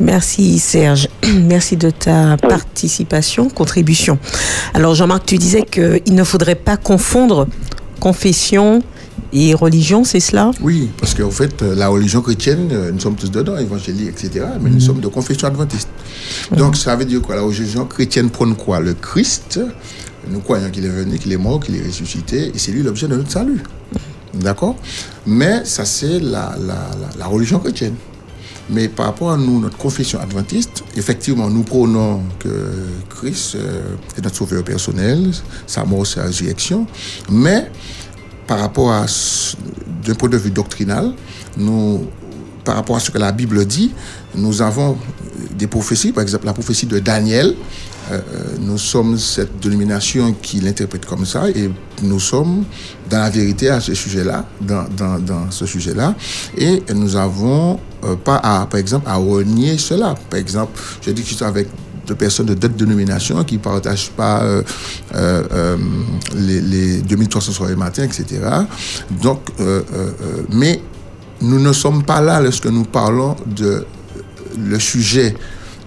Merci 0.00 0.58
Serge, 0.58 1.08
merci 1.42 1.76
de 1.76 1.90
ta 1.90 2.36
participation, 2.36 3.48
contribution. 3.48 4.18
Alors 4.74 4.94
Jean-Marc, 4.94 5.26
tu 5.26 5.36
disais 5.36 5.62
qu'il 5.62 6.14
ne 6.14 6.24
faudrait 6.24 6.54
pas 6.54 6.76
confondre 6.76 7.46
confession 8.00 8.82
et 9.32 9.54
religion, 9.54 10.04
c'est 10.04 10.20
cela 10.20 10.50
Oui, 10.60 10.90
parce 10.98 11.14
qu'en 11.14 11.30
fait, 11.30 11.62
euh, 11.62 11.74
la 11.74 11.88
religion 11.88 12.20
chrétienne, 12.20 12.68
euh, 12.72 12.90
nous 12.92 13.00
sommes 13.00 13.14
tous 13.16 13.30
dedans, 13.30 13.56
évangéliques, 13.56 14.08
etc., 14.08 14.46
mais 14.60 14.70
nous 14.70 14.80
sommes 14.80 15.00
de 15.00 15.08
confession 15.08 15.46
adventiste. 15.48 15.88
Donc, 16.56 16.76
ça 16.76 16.96
veut 16.96 17.04
dire 17.04 17.22
quoi? 17.22 17.36
La 17.36 17.42
religion 17.42 17.84
chrétienne 17.86 18.30
prône 18.30 18.56
quoi? 18.56 18.80
Le 18.80 18.94
Christ, 18.94 19.60
nous 20.28 20.40
croyons 20.40 20.70
qu'il 20.70 20.84
est 20.84 20.88
venu, 20.88 21.18
qu'il 21.18 21.32
est 21.32 21.36
mort, 21.36 21.60
qu'il 21.60 21.76
est 21.76 21.86
ressuscité, 21.86 22.50
et 22.54 22.58
c'est 22.58 22.72
lui 22.72 22.82
l'objet 22.82 23.06
de 23.08 23.16
notre 23.16 23.30
salut. 23.30 23.60
D'accord? 24.34 24.76
Mais 25.26 25.64
ça, 25.64 25.84
c'est 25.84 26.20
la, 26.20 26.54
la, 26.58 26.74
la, 27.00 27.18
la 27.18 27.26
religion 27.26 27.58
chrétienne. 27.58 27.94
Mais 28.72 28.88
par 28.88 29.06
rapport 29.06 29.32
à 29.32 29.36
nous, 29.36 29.60
notre 29.60 29.76
confession 29.76 30.20
adventiste, 30.20 30.84
effectivement, 30.96 31.50
nous 31.50 31.64
prônons 31.64 32.20
que 32.38 32.48
Christ 33.08 33.56
euh, 33.56 33.96
est 34.16 34.22
notre 34.22 34.36
sauveur 34.36 34.62
personnel, 34.62 35.32
sa 35.66 35.84
mort, 35.84 36.06
sa 36.06 36.22
résurrection. 36.22 36.86
Mais 37.28 37.70
par 38.50 38.58
rapport 38.58 38.90
à, 38.90 39.06
d'un 40.04 40.14
point 40.16 40.28
de 40.28 40.36
vue 40.36 40.50
doctrinal, 40.50 41.12
nous, 41.56 42.08
par 42.64 42.74
rapport 42.74 42.96
à 42.96 42.98
ce 42.98 43.12
que 43.12 43.18
la 43.18 43.30
Bible 43.30 43.64
dit, 43.64 43.92
nous 44.34 44.60
avons 44.60 44.98
des 45.56 45.68
prophéties, 45.68 46.10
par 46.10 46.22
exemple 46.22 46.46
la 46.46 46.52
prophétie 46.52 46.86
de 46.86 46.98
Daniel. 46.98 47.54
euh, 48.10 48.14
euh, 48.18 48.56
nous 48.58 48.76
sommes 48.76 49.16
cette 49.18 49.60
dénomination 49.60 50.34
qui 50.42 50.58
l'interprète 50.58 51.06
comme 51.06 51.24
ça 51.24 51.48
et 51.48 51.70
nous 52.02 52.18
sommes 52.18 52.64
dans 53.08 53.18
la 53.18 53.30
vérité 53.30 53.68
à 53.68 53.78
ce 53.78 53.94
sujet-là, 53.94 54.44
dans, 54.60 54.86
dans, 54.96 55.20
dans 55.20 55.48
ce 55.52 55.64
sujet-là. 55.64 56.16
Et 56.58 56.82
nous 56.92 57.14
avons 57.14 57.78
euh, 58.02 58.16
pas 58.16 58.40
à, 58.42 58.66
par 58.66 58.80
exemple, 58.80 59.08
à 59.08 59.14
renier 59.14 59.78
cela. 59.78 60.16
Par 60.28 60.40
exemple, 60.40 60.80
je 61.02 61.12
dis 61.12 61.22
que 61.22 61.28
je 61.28 61.34
suis 61.36 61.44
avec 61.44 61.68
de 62.10 62.14
personnes 62.14 62.46
de 62.46 62.54
d'autres 62.54 62.74
dénominations 62.74 63.42
qui 63.44 63.54
ne 63.54 63.60
partagent 63.60 64.10
pas 64.10 64.42
euh, 64.42 64.62
euh, 65.14 65.42
euh, 65.52 65.76
les, 66.34 66.60
les 66.60 66.96
2300 67.02 67.52
soirées 67.52 67.76
matin, 67.76 68.04
etc. 68.04 68.24
Donc, 69.22 69.40
mais 70.52 70.80
nous 71.40 71.60
ne 71.60 71.72
sommes 71.72 72.02
pas 72.02 72.20
là 72.20 72.40
lorsque 72.40 72.66
nous 72.66 72.84
parlons 72.84 73.36
de 73.46 73.84
le 74.58 74.78
sujet 74.78 75.34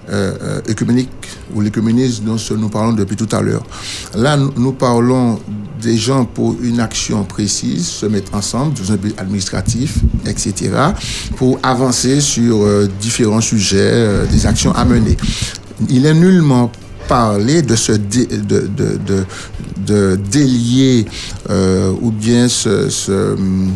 euh, 0.09 0.59
écuménique 0.67 1.09
ou 1.55 1.61
l'écuménisme 1.61 2.25
dont 2.25 2.37
nous 2.57 2.69
parlons 2.69 2.93
depuis 2.93 3.15
tout 3.15 3.29
à 3.31 3.41
l'heure. 3.41 3.63
Là, 4.15 4.35
nous, 4.37 4.73
parlons 4.73 5.39
des 5.81 5.95
gens 5.97 6.25
pour 6.25 6.55
une 6.61 6.81
action 6.81 7.23
précise, 7.23 7.87
se 7.87 8.05
mettre 8.05 8.33
ensemble, 8.35 8.73
dans 8.73 8.91
un 8.91 8.97
but 8.97 9.17
administratif, 9.17 9.99
etc., 10.25 10.71
pour 11.37 11.57
avancer 11.63 12.19
sur 12.19 12.67
différents 12.99 13.41
sujets, 13.41 14.27
des 14.29 14.45
actions 14.45 14.73
à 14.73 14.83
mener. 14.83 15.15
Il 15.89 16.05
est 16.05 16.13
nullement 16.13 16.71
parlé 17.17 17.61
de 17.61 17.75
se 17.75 17.91
dé- 17.91 18.25
de, 18.25 18.59
de, 18.79 18.87
de, 19.09 19.17
de 19.89 20.19
délier 20.31 21.05
euh, 21.49 21.91
ou 22.01 22.09
bien 22.11 22.47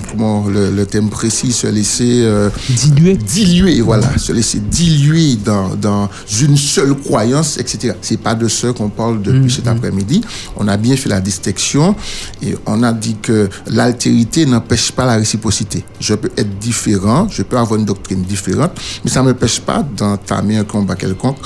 comment 0.09 0.45
le, 0.47 0.71
le 0.71 0.85
thème 0.85 1.09
précis 1.09 1.51
se 1.51 1.67
laisser 1.67 2.21
euh, 2.23 2.49
diluer. 2.69 3.15
diluer 3.35 3.81
voilà 3.81 4.17
se 4.17 4.31
laisser 4.31 4.59
diluer 4.59 5.35
dans, 5.49 5.67
dans 5.75 6.09
une 6.41 6.57
seule 6.57 6.95
croyance 6.95 7.57
etc 7.59 7.93
c'est 8.01 8.17
pas 8.27 8.33
de 8.43 8.47
ce 8.47 8.67
qu'on 8.75 8.89
parle 8.89 9.21
depuis 9.21 9.51
cet 9.57 9.67
après-midi. 9.67 10.21
On 10.59 10.67
a 10.67 10.77
bien 10.77 10.95
fait 11.01 11.09
la 11.09 11.21
distinction 11.21 11.95
et 12.41 12.55
on 12.65 12.81
a 12.81 12.91
dit 13.05 13.17
que 13.27 13.49
l'altérité 13.67 14.45
n'empêche 14.45 14.91
pas 14.97 15.05
la 15.05 15.15
réciprocité. 15.23 15.79
Je 15.99 16.13
peux 16.15 16.31
être 16.41 16.53
différent 16.69 17.27
je 17.29 17.43
peux 17.43 17.57
avoir 17.57 17.77
une 17.79 17.85
doctrine 17.85 18.23
différente 18.23 18.71
mais 19.03 19.11
ça 19.11 19.21
ne 19.21 19.27
m'empêche 19.27 19.59
pas 19.61 19.83
d'entamer 19.99 20.57
un 20.57 20.63
combat 20.63 20.95
quelconque 20.95 21.37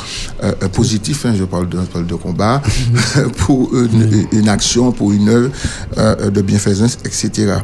euh, 0.44 0.54
positif 0.80 1.26
hein, 1.26 1.34
je 1.38 1.44
parle 1.54 1.68
de, 1.68 1.80
de 2.08 2.16
combat 2.16 2.62
pour 3.38 3.76
une, 3.76 4.28
une 4.32 4.50
action 4.50 4.92
pour 4.92 5.12
une 5.12 5.30
œuvre 5.30 5.50
euh, 5.98 6.30
de 6.30 6.42
bienfaisance 6.42 6.98
etc 7.06 7.56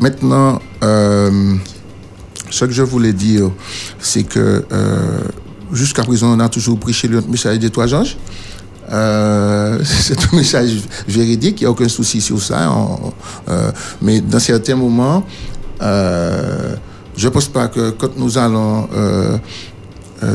maintenant 0.00 0.60
euh, 0.84 1.54
ce 2.48 2.64
que 2.64 2.70
je 2.72 2.82
voulais 2.84 3.12
dire, 3.12 3.50
c'est 3.98 4.22
que 4.22 4.64
euh, 4.72 5.18
jusqu'à 5.72 6.04
présent, 6.04 6.28
on 6.36 6.38
a 6.38 6.48
toujours 6.48 6.78
prêché 6.78 7.08
le 7.08 7.20
message 7.22 7.58
des 7.58 7.70
trois 7.70 7.92
anges. 7.92 8.16
Euh, 8.92 9.80
c'est 9.84 10.16
un 10.32 10.36
message 10.36 10.76
véridique, 11.08 11.60
il 11.60 11.64
n'y 11.64 11.66
a 11.66 11.70
aucun 11.72 11.88
souci 11.88 12.20
sur 12.20 12.40
ça. 12.40 12.70
On- 12.70 13.12
euh, 13.48 13.72
mais 14.00 14.20
dans 14.20 14.38
certains 14.38 14.76
moments, 14.76 15.26
euh, 15.82 16.76
je 17.16 17.26
ne 17.26 17.32
pense 17.32 17.48
pas 17.48 17.66
que 17.66 17.90
quand 17.90 18.16
nous 18.16 18.38
allons 18.38 18.88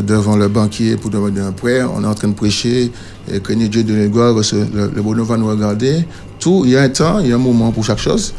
devant 0.04 0.36
le 0.36 0.48
banquier 0.50 0.98
pour 0.98 1.10
demander 1.10 1.40
un 1.42 1.54
prêt, 1.54 1.82
on 1.82 2.04
est 2.04 2.08
en 2.08 2.14
train 2.14 2.28
de 2.28 2.34
prêcher, 2.36 2.92
et 3.32 3.40
que 3.40 3.54
Dieu 3.54 3.84
de 3.84 3.94
l'égard, 3.94 4.34
le, 4.36 4.92
le 4.96 5.02
bonhomme 5.02 5.28
va 5.28 5.38
nous 5.38 5.48
regarder. 5.48 6.06
Tout, 6.40 6.64
il 6.66 6.72
y 6.72 6.78
a 6.78 6.82
un 6.84 6.90
temps, 6.90 7.20
il 7.20 7.28
y 7.28 7.32
a 7.32 7.36
un 7.36 7.40
moment 7.40 7.72
pour 7.72 7.84
chaque 7.86 8.00
chose. 8.00 8.34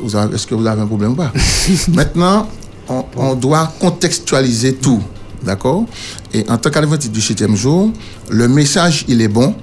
Vous 0.00 0.14
avez- 0.16 0.34
Est-ce 0.34 0.46
que 0.46 0.54
vous 0.54 0.66
avez 0.66 0.80
un 0.80 0.86
problème 0.86 1.12
ou 1.12 1.14
pas? 1.16 1.32
Maintenant, 1.92 2.48
on, 2.88 3.04
on 3.16 3.34
doit 3.34 3.72
contextualiser 3.80 4.74
tout. 4.76 5.02
D'accord? 5.44 5.84
Et 6.32 6.44
en 6.48 6.56
tant 6.58 6.70
qu'adventiste 6.70 7.12
du 7.12 7.20
septième 7.20 7.54
jour, 7.56 7.90
le 8.30 8.48
message, 8.48 9.04
il 9.08 9.20
est 9.20 9.28
bon. 9.28 9.54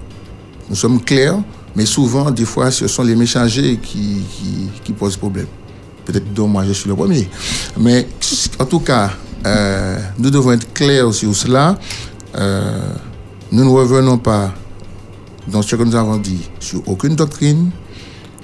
Nous 0.69 0.76
sommes 0.76 1.02
clairs. 1.02 1.40
Mais 1.76 1.88
souvent, 1.88 2.30
des 2.30 2.45
fois, 2.45 2.69
ce 2.69 2.88
sont 2.88 3.02
les 3.03 3.15
messagers 3.15 3.80
qui, 3.81 4.22
qui, 4.38 4.69
qui 4.84 4.94
posent 4.94 5.18
problème. 5.18 5.48
Peut-être 6.06 6.31
dont 6.34 6.48
moi, 6.48 6.64
je 6.68 6.73
suis 6.73 6.88
le 6.88 6.95
premier. 6.95 7.27
Mais 7.80 8.07
en 8.60 8.65
tout 8.65 8.80
cas, 8.80 9.11
euh, 9.48 9.98
nous 10.19 10.30
devons 10.30 10.52
être 10.52 10.72
clairs 10.72 11.11
sur 11.14 11.35
cela. 11.35 11.77
Euh, 12.35 12.94
nous 13.54 13.64
ne 13.64 13.70
revenons 13.70 14.18
pas 14.18 14.52
dans 15.48 15.62
ce 15.62 15.76
que 15.76 15.84
nous 15.84 15.96
avons 15.96 16.18
dit 16.18 16.50
sur 16.60 16.82
aucune 16.88 17.16
doctrine, 17.16 17.70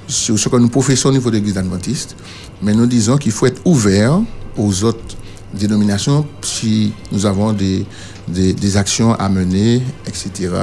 sur 0.07 0.37
ce 0.37 0.49
que 0.49 0.55
nous 0.57 0.69
professons 0.69 1.09
au 1.09 1.11
niveau 1.11 1.31
de 1.31 1.35
l'Église 1.37 1.57
adventiste, 1.57 2.15
mais 2.61 2.75
nous 2.75 2.85
disons 2.85 3.17
qu'il 3.17 3.31
faut 3.31 3.47
être 3.47 3.59
ouvert 3.65 4.21
aux 4.55 4.83
autres 4.83 5.17
dénominations 5.51 6.27
si 6.43 6.93
nous 7.11 7.25
avons 7.25 7.53
des, 7.53 7.87
des, 8.27 8.77
actions 8.77 9.15
à 9.15 9.29
mener, 9.29 9.81
etc. 10.05 10.53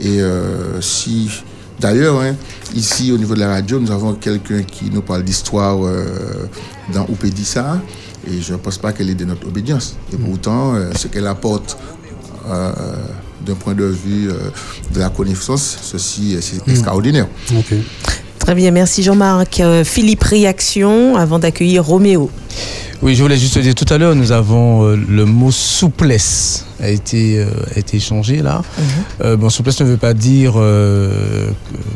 Et 0.00 0.20
euh, 0.20 0.80
si, 0.80 1.30
d'ailleurs, 1.78 2.20
hein, 2.20 2.34
ici 2.74 3.12
au 3.12 3.18
niveau 3.18 3.34
de 3.34 3.40
la 3.40 3.50
radio, 3.50 3.78
nous 3.78 3.92
avons 3.92 4.14
quelqu'un 4.14 4.64
qui 4.64 4.90
nous 4.90 5.02
parle 5.02 5.22
d'histoire 5.22 5.78
euh, 5.84 6.48
dans 6.92 7.04
Oupédissa, 7.08 7.80
et 8.28 8.40
je 8.40 8.54
ne 8.54 8.58
pense 8.58 8.78
pas 8.78 8.92
qu'elle 8.92 9.10
est 9.10 9.14
de 9.14 9.26
notre 9.26 9.46
obédience. 9.46 9.94
Et 10.12 10.16
pourtant, 10.16 10.74
euh, 10.74 10.90
ce 10.96 11.06
qu'elle 11.06 11.28
apporte 11.28 11.78
euh, 12.48 12.72
d'un 13.46 13.54
point 13.54 13.74
de 13.74 13.84
vue 13.84 14.28
euh, 14.30 14.34
de 14.92 14.98
la 14.98 15.08
connaissance, 15.08 15.78
ceci 15.82 16.34
euh, 16.34 16.40
c'est 16.40 16.68
extraordinaire. 16.68 17.28
Très 18.38 18.54
bien, 18.54 18.70
merci 18.70 19.02
Jean-Marc. 19.02 19.60
Euh, 19.60 19.84
Philippe, 19.84 20.22
réaction 20.24 21.16
avant 21.16 21.38
d'accueillir 21.38 21.84
Roméo. 21.84 22.30
Oui, 23.02 23.14
je 23.14 23.22
voulais 23.22 23.36
juste 23.36 23.58
dire 23.58 23.74
tout 23.74 23.92
à 23.92 23.98
l'heure, 23.98 24.14
nous 24.14 24.32
avons 24.32 24.84
euh, 24.84 24.96
le 24.96 25.24
mot 25.26 25.50
souplesse 25.50 26.64
a 26.80 26.88
été, 26.88 27.38
euh, 27.38 27.46
a 27.74 27.78
été 27.78 27.98
échangé 27.98 28.40
là. 28.42 28.62
Euh, 29.22 29.36
bon, 29.36 29.50
souplesse 29.50 29.80
ne 29.80 29.86
veut 29.86 29.96
pas 29.98 30.14
dire, 30.14 30.54
euh, 30.56 31.48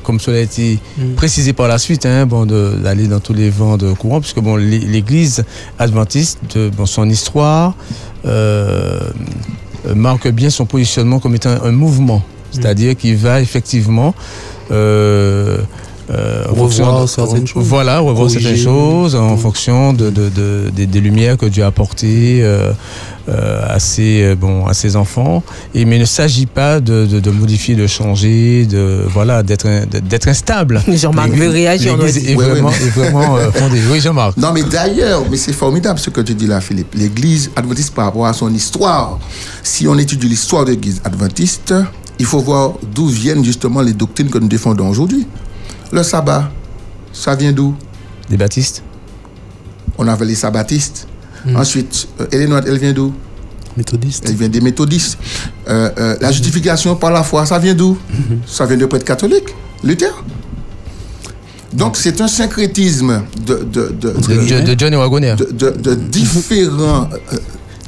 comme 0.02 0.20
cela 0.20 0.36
a 0.38 0.40
été 0.40 0.78
précisé 1.16 1.52
par 1.52 1.68
la 1.68 1.78
suite, 1.78 2.04
hein, 2.04 2.26
bon, 2.26 2.46
d'aller 2.46 3.06
dans 3.06 3.20
tous 3.20 3.32
les 3.34 3.48
vents 3.50 3.76
de 3.78 3.92
courant, 3.92 4.20
puisque 4.20 4.40
bon, 4.40 4.56
l'é- 4.56 4.78
l'Église 4.78 5.44
adventiste, 5.78 6.38
de, 6.54 6.68
bon, 6.70 6.84
son 6.86 7.08
histoire 7.08 7.74
marque 9.94 10.28
bien 10.28 10.50
son 10.50 10.66
positionnement 10.66 11.18
comme 11.18 11.34
étant 11.34 11.50
un 11.62 11.72
mouvement, 11.72 12.22
c'est-à-dire 12.50 12.96
qu'il 12.96 13.16
va 13.16 13.40
effectivement 13.40 14.14
euh, 14.70 15.58
euh, 16.10 16.44
Revoir 16.48 17.02
de- 17.02 17.06
certaines 17.06 17.46
choses. 17.46 17.64
Voilà, 17.64 18.00
revoir 18.00 18.26
Corriger. 18.26 18.40
certaines 18.40 18.62
choses 18.64 19.14
en 19.14 19.36
fonction 19.36 19.92
de, 19.92 20.10
de- 20.10 20.28
de- 20.28 20.70
des, 20.74 20.86
des 20.86 21.00
lumières 21.00 21.36
que 21.36 21.46
Dieu 21.46 21.62
a 21.62 21.66
apportées 21.68 22.40
euh, 22.42 22.72
euh, 23.28 23.62
à, 23.68 23.78
ses, 23.78 24.22
euh, 24.24 24.34
bon, 24.34 24.66
à 24.66 24.74
ses 24.74 24.96
enfants. 24.96 25.42
Et, 25.74 25.84
mais 25.84 25.96
il 25.96 26.00
ne 26.00 26.04
s'agit 26.06 26.46
pas 26.46 26.80
de, 26.80 27.06
de- 27.06 27.20
de 27.20 27.30
modifier, 27.30 27.76
de 27.76 27.86
changer, 27.86 28.66
de, 28.66 29.02
voilà, 29.08 29.42
d'être 29.42 29.68
d'être 29.86 30.26
instable. 30.28 30.82
Jean-Marc 30.88 31.30
veut 31.30 31.48
réagir, 31.48 31.96
L'Église 31.96 32.28
est 32.28 32.34
vraiment, 32.34 32.70
mais- 32.70 32.86
est 32.86 32.90
vraiment 32.90 33.36
euh, 33.36 33.50
fondée. 33.52 33.80
Oui, 33.90 34.00
Jean-Marc. 34.00 34.36
Non, 34.36 34.52
mais 34.52 34.62
d'ailleurs, 34.64 35.22
mais 35.30 35.36
c'est 35.36 35.52
formidable 35.52 35.98
ce 36.00 36.10
que 36.10 36.20
tu 36.22 36.34
dis 36.34 36.46
là, 36.46 36.60
Philippe. 36.60 36.94
L'Église 36.96 37.50
adventiste 37.54 37.94
par 37.94 38.06
rapport 38.06 38.26
à 38.26 38.32
son 38.32 38.52
histoire. 38.52 39.18
Si 39.62 39.86
on 39.86 39.96
étudie 39.96 40.28
l'histoire 40.28 40.64
de 40.64 40.70
l'Église 40.72 41.00
adventiste, 41.04 41.72
il 42.18 42.26
faut 42.26 42.40
voir 42.40 42.72
d'où 42.94 43.06
viennent 43.06 43.44
justement 43.44 43.80
les 43.80 43.92
doctrines 43.92 44.28
que 44.28 44.38
nous 44.38 44.48
défendons 44.48 44.88
aujourd'hui. 44.88 45.26
Le 45.92 46.02
sabbat, 46.02 46.50
ça 47.12 47.34
vient 47.34 47.52
d'où? 47.52 47.74
Des 48.28 48.36
baptistes. 48.36 48.82
On 49.98 50.06
avait 50.08 50.24
les 50.26 50.34
sabbatistes. 50.34 51.06
Ensuite, 51.54 52.06
euh, 52.20 52.26
elle 52.32 52.78
vient 52.78 52.92
d'où? 52.92 53.12
Méthodiste. 53.76 54.24
Elle 54.28 54.36
vient 54.36 54.48
des 54.48 54.60
méthodistes. 54.60 55.18
Euh, 55.68 55.90
euh, 55.98 56.16
la 56.20 56.30
justification 56.32 56.96
par 56.96 57.10
la 57.10 57.22
foi, 57.22 57.46
ça 57.46 57.58
vient 57.58 57.74
d'où? 57.74 57.96
Ça 58.46 58.66
vient 58.66 58.76
de 58.76 58.86
prêtres 58.86 59.04
catholiques, 59.04 59.54
Luther. 59.82 60.12
Donc 61.72 61.96
c'est 61.96 62.20
un 62.20 62.26
syncrétisme 62.28 63.22
de, 63.46 63.54
de, 63.54 63.88
de, 64.00 64.10
De, 64.10 64.74
de 64.74 64.78
Johnny 64.78 64.96
Wagoner. 64.96 65.34
de, 65.36 65.44
de- 65.52 65.70
de 65.70 65.94
différents 65.94 67.08
euh, 67.32 67.36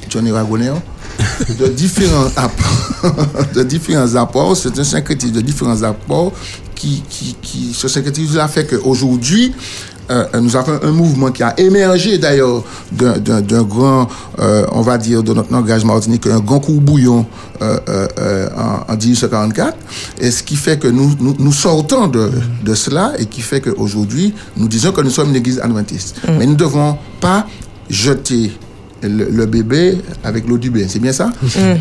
Johnny 0.09 0.31
Wagoner 0.31 0.71
de 1.59 1.67
différents 1.67 2.29
apports 2.35 3.45
de 3.55 3.63
différents 3.63 4.15
apports. 4.15 4.55
C'est 4.57 4.77
un 4.79 4.83
syncrétisme 4.83 5.33
de 5.33 5.41
différents 5.41 5.81
apports 5.83 6.31
qui, 6.75 7.03
qui, 7.09 7.35
qui 7.41 7.73
ce 7.73 7.87
syncrétisme 7.87 8.37
là 8.37 8.47
fait 8.47 8.65
qu'aujourd'hui 8.65 9.53
euh, 10.11 10.25
nous 10.41 10.53
avons 10.57 10.79
un 10.83 10.91
mouvement 10.91 11.31
qui 11.31 11.43
a 11.43 11.57
émergé 11.57 12.17
d'ailleurs 12.17 12.61
d'un- 12.91 13.61
grand, 13.63 14.09
euh, 14.39 14.65
on 14.73 14.81
va 14.81 14.97
dire, 14.97 15.23
de 15.23 15.33
notre 15.33 15.49
langage 15.53 15.85
martinique, 15.85 16.27
un 16.27 16.41
grand 16.41 16.59
coup 16.59 16.73
bouillon 16.81 17.25
euh, 17.61 18.49
en, 18.57 18.91
en 18.91 18.97
1844, 18.97 19.77
et 20.19 20.29
ce 20.29 20.43
qui 20.43 20.57
fait 20.57 20.77
que 20.77 20.89
nous, 20.89 21.09
nous, 21.21 21.33
nous 21.39 21.53
sortons 21.53 22.07
de, 22.07 22.29
de 22.65 22.75
cela 22.75 23.13
et 23.17 23.27
qui 23.27 23.39
fait 23.41 23.61
qu'aujourd'hui, 23.61 24.33
nous 24.57 24.67
disons 24.67 24.91
que 24.91 24.99
nous 24.99 25.09
sommes 25.09 25.29
une 25.29 25.37
église 25.37 25.61
adventiste. 25.61 26.17
Mais 26.27 26.45
nous 26.45 26.51
ne 26.51 26.57
devons 26.57 26.97
pas 27.21 27.47
jeter 27.89 28.51
le, 29.03 29.25
le 29.29 29.45
bébé 29.45 29.97
avec 30.23 30.47
l'eau 30.47 30.57
du 30.57 30.69
bain, 30.69 30.85
c'est 30.87 30.99
bien 30.99 31.13
ça? 31.13 31.29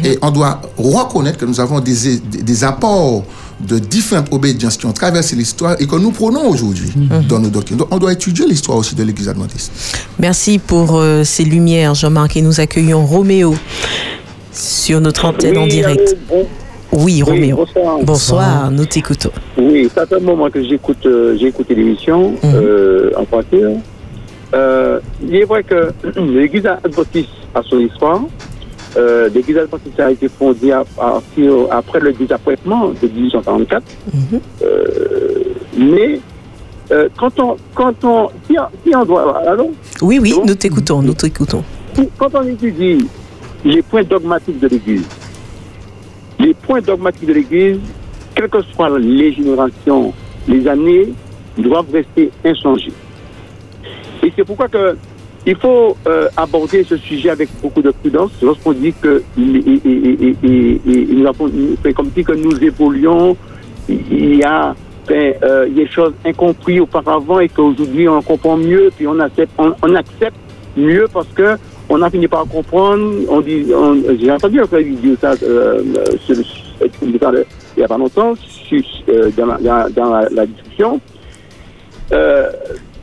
Et 0.04 0.18
on 0.22 0.30
doit 0.30 0.60
reconnaître 0.76 1.38
que 1.38 1.44
nous 1.44 1.60
avons 1.60 1.80
des, 1.80 2.18
des, 2.18 2.42
des 2.42 2.64
apports 2.64 3.24
de 3.60 3.78
différentes 3.78 4.32
obédiences 4.32 4.76
qui 4.76 4.86
ont 4.86 4.92
traversé 4.92 5.36
l'histoire 5.36 5.76
et 5.78 5.86
que 5.86 5.94
nous 5.96 6.10
prenons 6.10 6.48
aujourd'hui 6.48 6.90
dans 7.28 7.38
nos 7.38 7.48
doctrines. 7.48 7.76
Donc 7.78 7.88
on 7.92 7.98
doit 7.98 8.12
étudier 8.12 8.46
l'histoire 8.46 8.78
aussi 8.78 8.94
de 8.96 9.02
l'église 9.04 9.28
adventiste. 9.28 9.70
Merci 10.18 10.58
pour 10.58 10.96
euh, 10.96 11.22
ces 11.24 11.44
lumières, 11.44 11.94
Jean-Marc, 11.94 12.36
et 12.36 12.42
nous 12.42 12.58
accueillons 12.60 13.06
Roméo 13.06 13.54
sur 14.52 15.00
notre 15.00 15.24
antenne 15.24 15.56
en 15.58 15.66
direct. 15.66 16.00
allô, 16.00 16.16
bon- 16.28 16.46
Oui, 17.04 17.22
Roméo. 17.22 17.56
bonsoir. 17.56 17.98
Bonsoir, 18.04 18.70
nous 18.70 18.84
t'écoutons. 18.84 19.30
Oui, 19.56 19.88
ça 19.94 20.06
fait 20.06 20.16
un 20.16 20.20
moment 20.20 20.50
que 20.50 20.62
j'écoute, 20.62 21.06
euh, 21.06 21.36
j'ai 21.40 21.46
écouté 21.46 21.74
l'émission 21.74 22.34
euh, 22.44 23.10
en 23.16 23.24
voiture. 23.24 23.70
Euh, 24.54 25.00
il 25.22 25.34
est 25.36 25.44
vrai 25.44 25.62
que 25.62 25.92
l'Église 26.18 26.66
adventiste 26.66 27.30
a 27.54 27.62
son 27.62 27.78
histoire. 27.80 28.20
Euh, 28.96 29.30
L'Église 29.34 29.58
adventiste 29.58 29.98
a 30.00 30.10
été 30.10 30.28
fondée 30.28 30.72
à 30.72 30.84
après 31.70 32.00
le 32.00 32.12
désappointement 32.12 32.90
de 32.90 33.08
1844. 33.08 33.82
Euh, 34.62 35.44
mais 35.78 36.20
euh, 36.90 37.08
quand 37.18 37.38
on, 37.40 37.56
quand 37.74 38.04
on, 38.04 38.28
si 38.46 38.58
on, 38.58 38.66
si 38.84 38.94
on 38.94 39.04
doit, 39.04 39.38
allô 39.48 39.72
Oui, 40.02 40.18
oui, 40.20 40.34
nous 40.44 40.54
t'écoutons, 40.54 41.00
nous 41.00 41.14
t'écoutons. 41.14 41.64
quand 42.18 42.34
on 42.34 42.42
étudie 42.42 43.06
les 43.64 43.80
points 43.80 44.02
dogmatiques 44.02 44.60
de 44.60 44.68
l'Église, 44.68 45.06
les 46.38 46.52
points 46.52 46.82
dogmatiques 46.82 47.28
de 47.28 47.32
l'Église, 47.34 47.78
quelles 48.34 48.48
que 48.48 48.60
soient 48.62 48.98
les 48.98 49.32
générations, 49.32 50.12
les 50.48 50.66
années, 50.68 51.12
doivent 51.56 51.90
rester 51.92 52.30
inchangés. 52.44 52.92
Et 54.22 54.32
c'est 54.36 54.44
pourquoi 54.44 54.68
que 54.68 54.96
il 55.44 55.56
faut 55.56 55.96
euh, 56.06 56.28
aborder 56.36 56.84
ce 56.84 56.96
sujet 56.96 57.30
avec 57.30 57.48
beaucoup 57.60 57.82
de 57.82 57.90
prudence 57.90 58.30
lorsqu'on 58.40 58.72
dit 58.72 58.92
que 58.92 59.22
comme 61.94 62.08
dit 62.10 62.24
que 62.24 62.32
nous 62.32 62.62
évoluons, 62.62 63.36
il 63.88 64.36
y 64.36 64.44
a 64.44 64.74
ben, 65.08 65.34
euh, 65.42 65.68
des 65.68 65.88
choses 65.88 66.12
incomprises 66.24 66.80
auparavant 66.80 67.40
et 67.40 67.48
qu'aujourd'hui 67.48 68.08
on 68.08 68.22
comprend 68.22 68.56
mieux, 68.56 68.92
puis 68.96 69.08
on 69.08 69.18
accepte, 69.18 69.52
mieux 70.76 71.06
parce 71.12 71.26
que 71.34 71.56
on 71.88 72.00
a 72.00 72.08
fini 72.08 72.28
par 72.28 72.46
comprendre. 72.46 73.12
On 73.28 73.40
dit, 73.40 73.66
j'ai 74.20 74.30
entendu 74.30 74.60
un 74.60 74.66
frère 74.66 74.84
dire 74.84 75.16
ça 75.20 75.34
euh, 75.42 75.82
il 77.02 77.08
n'y 77.08 77.84
a 77.84 77.88
pas 77.88 77.98
longtemps 77.98 78.34
dans, 79.96 80.20
la 80.30 80.46
discussion. 80.46 81.00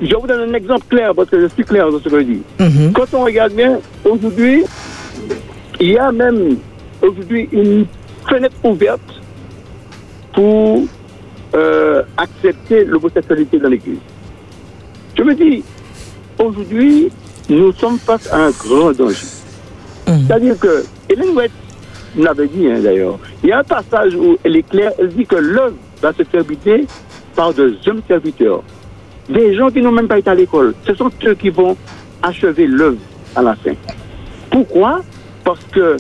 Je 0.02 0.16
vous 0.16 0.28
donne 0.28 0.50
un 0.50 0.54
exemple 0.54 0.86
clair 0.90 1.14
parce 1.14 1.30
que 1.30 1.42
je 1.42 1.48
suis 1.48 1.64
clair 1.64 1.92
dans 1.92 2.00
ce 2.00 2.08
que 2.08 2.20
je 2.20 2.26
dis. 2.26 2.42
Quand 2.94 3.06
on 3.14 3.24
regarde 3.26 3.54
bien, 3.54 3.80
aujourd'hui, 4.06 4.64
il 5.80 5.92
y 5.92 5.98
a 5.98 6.12
même 6.12 6.58
aujourd'hui 7.02 7.50
une 7.52 7.86
fenêtre 8.28 8.56
ouverte 8.64 9.22
pour 10.34 10.84
euh, 11.56 12.04
accepter 12.18 12.86
l'homosexualité 12.86 13.60
dans 13.60 13.70
l'Église. 13.70 14.00
Je 15.18 15.24
me 15.24 15.34
dis, 15.36 15.64
aujourd'hui, 16.38 17.10
nous 17.50 17.74
sommes 17.74 17.98
face 18.00 18.32
à 18.32 18.46
un 18.46 18.52
grand 18.52 18.92
danger. 18.92 19.28
C'est-à-dire 20.06 20.58
que 20.58 20.86
Hélène 21.10 21.36
White 21.36 21.52
l'avait 22.18 22.48
dit 22.48 22.68
hein, 22.68 22.80
d'ailleurs. 22.80 23.20
Il 23.44 23.50
y 23.50 23.52
a 23.52 23.60
un 23.60 23.64
passage 23.64 24.16
où 24.16 24.38
elle 24.44 24.56
est 24.56 24.68
claire, 24.68 24.92
elle 24.98 25.10
dit 25.10 25.26
que 25.26 25.36
l'homme 25.36 25.76
va 26.02 26.14
se 26.14 26.24
faire 26.24 26.42
habiter 26.42 26.86
par 27.36 27.54
de 27.54 27.76
hommes 27.88 28.02
serviteurs. 28.08 28.64
Des 29.30 29.56
gens 29.56 29.70
qui 29.70 29.82
n'ont 29.82 29.92
même 29.92 30.08
pas 30.08 30.18
été 30.18 30.30
à 30.30 30.36
l'école. 30.36 30.74
Ce 30.86 30.94
sont 30.96 31.12
eux 31.26 31.36
qui 31.36 31.50
vont 31.50 31.78
achever 32.24 32.68
l'œuvre 32.68 32.98
à 33.36 33.42
la 33.42 33.56
fin. 33.56 33.74
Pourquoi? 34.50 35.02
Parce 35.44 35.64
que 35.72 35.98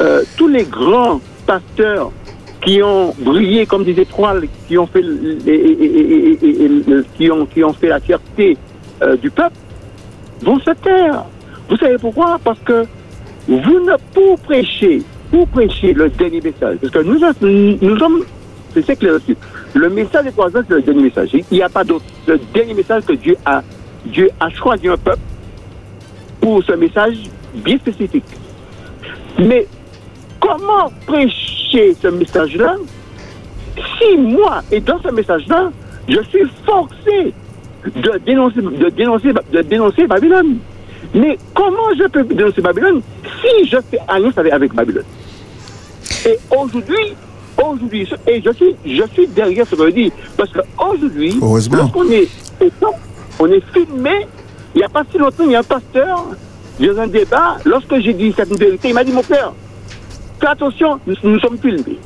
euh, 0.00 0.22
tous 0.36 0.48
les 0.48 0.64
grands 0.64 1.20
pasteurs 1.46 2.12
qui 2.62 2.82
ont 2.82 3.14
brillé 3.18 3.66
comme 3.66 3.84
des 3.84 3.98
étoiles, 3.98 4.46
qui 4.68 4.78
ont 4.78 4.86
fait, 4.86 5.02
qui 7.16 7.30
ont, 7.30 7.72
fait 7.72 7.88
la 7.88 8.00
fierté 8.00 8.56
euh, 9.02 9.16
du 9.16 9.30
peuple, 9.30 9.56
vont 10.42 10.58
se 10.60 10.70
taire. 10.70 11.24
Vous 11.68 11.76
savez 11.76 11.96
pourquoi? 11.98 12.38
Parce 12.42 12.58
que 12.60 12.84
vous 13.48 13.80
ne 13.80 13.96
pour 14.14 14.38
prêcher, 14.40 15.02
pour 15.30 15.46
prêcher 15.48 15.92
le 15.92 16.08
dernier 16.10 16.40
message, 16.40 16.78
parce 16.80 16.92
que 16.92 16.98
nous 17.00 17.98
sommes, 17.98 18.24
c'est 18.72 18.84
c'est 18.84 18.96
clair 18.96 19.14
aussi, 19.14 19.36
le 19.74 19.88
message 19.88 20.24
des 20.24 20.32
trois 20.32 20.48
ans, 20.48 20.62
c'est 20.66 20.74
le 20.74 20.82
dernier 20.82 21.02
message. 21.02 21.30
Il 21.32 21.44
n'y 21.50 21.62
a 21.62 21.68
pas 21.68 21.84
d'autre. 21.84 22.04
Le 22.26 22.38
dernier 22.52 22.74
message 22.74 23.04
que 23.04 23.12
Dieu 23.12 23.36
a, 23.44 23.62
Dieu 24.04 24.30
a 24.38 24.50
choisi 24.50 24.88
un 24.88 24.96
peuple 24.96 25.20
pour 26.40 26.62
ce 26.64 26.72
message 26.72 27.16
bien 27.54 27.78
spécifique. 27.78 28.24
Mais 29.38 29.66
comment 30.40 30.90
prêcher 31.06 31.94
ce 32.00 32.08
message-là 32.08 32.76
si 33.98 34.16
moi, 34.16 34.62
et 34.70 34.80
dans 34.80 35.00
ce 35.00 35.08
message-là, 35.08 35.70
je 36.08 36.20
suis 36.22 36.44
forcé 36.66 37.32
de 37.84 38.18
dénoncer, 38.26 38.60
de 38.60 38.88
dénoncer, 38.90 39.32
de 39.52 39.62
dénoncer 39.62 40.06
Babylone? 40.06 40.58
Mais 41.14 41.38
comment 41.54 41.94
je 41.98 42.06
peux 42.08 42.24
dénoncer 42.24 42.60
Babylone 42.60 43.00
si 43.40 43.66
je 43.66 43.76
fais 43.90 43.98
alliance 44.08 44.36
avec, 44.36 44.52
avec 44.52 44.74
Babylone? 44.74 45.04
Et 46.26 46.36
aujourd'hui, 46.50 47.14
aujourd'hui, 47.64 48.08
et 48.26 48.42
je 48.44 48.50
suis, 48.52 48.74
je 48.86 49.02
suis 49.12 49.26
derrière 49.28 49.66
ce 49.66 49.74
que 49.74 49.86
je 49.86 49.94
dis, 49.94 50.12
parce 50.36 50.50
qu'aujourd'hui, 50.52 51.38
lorsqu'on 51.78 52.10
est 52.10 52.28
au 52.82 52.94
on 53.42 53.46
est 53.46 53.62
filmé, 53.72 54.26
il 54.74 54.78
n'y 54.78 54.84
a 54.84 54.88
pas 54.88 55.02
si 55.10 55.18
longtemps, 55.18 55.44
il 55.46 55.52
y 55.52 55.56
a 55.56 55.60
un 55.60 55.62
pasteur, 55.62 56.26
dans 56.78 56.98
un 57.00 57.06
débat, 57.06 57.56
lorsque 57.64 57.98
j'ai 58.00 58.12
dit 58.12 58.32
cette 58.36 58.56
vérité, 58.58 58.88
il 58.88 58.94
m'a 58.94 59.04
dit, 59.04 59.12
mon 59.12 59.22
frère, 59.22 59.52
fais 60.40 60.46
attention, 60.46 60.98
nous, 61.06 61.14
nous 61.22 61.40
sommes 61.40 61.58
filmés. 61.58 61.98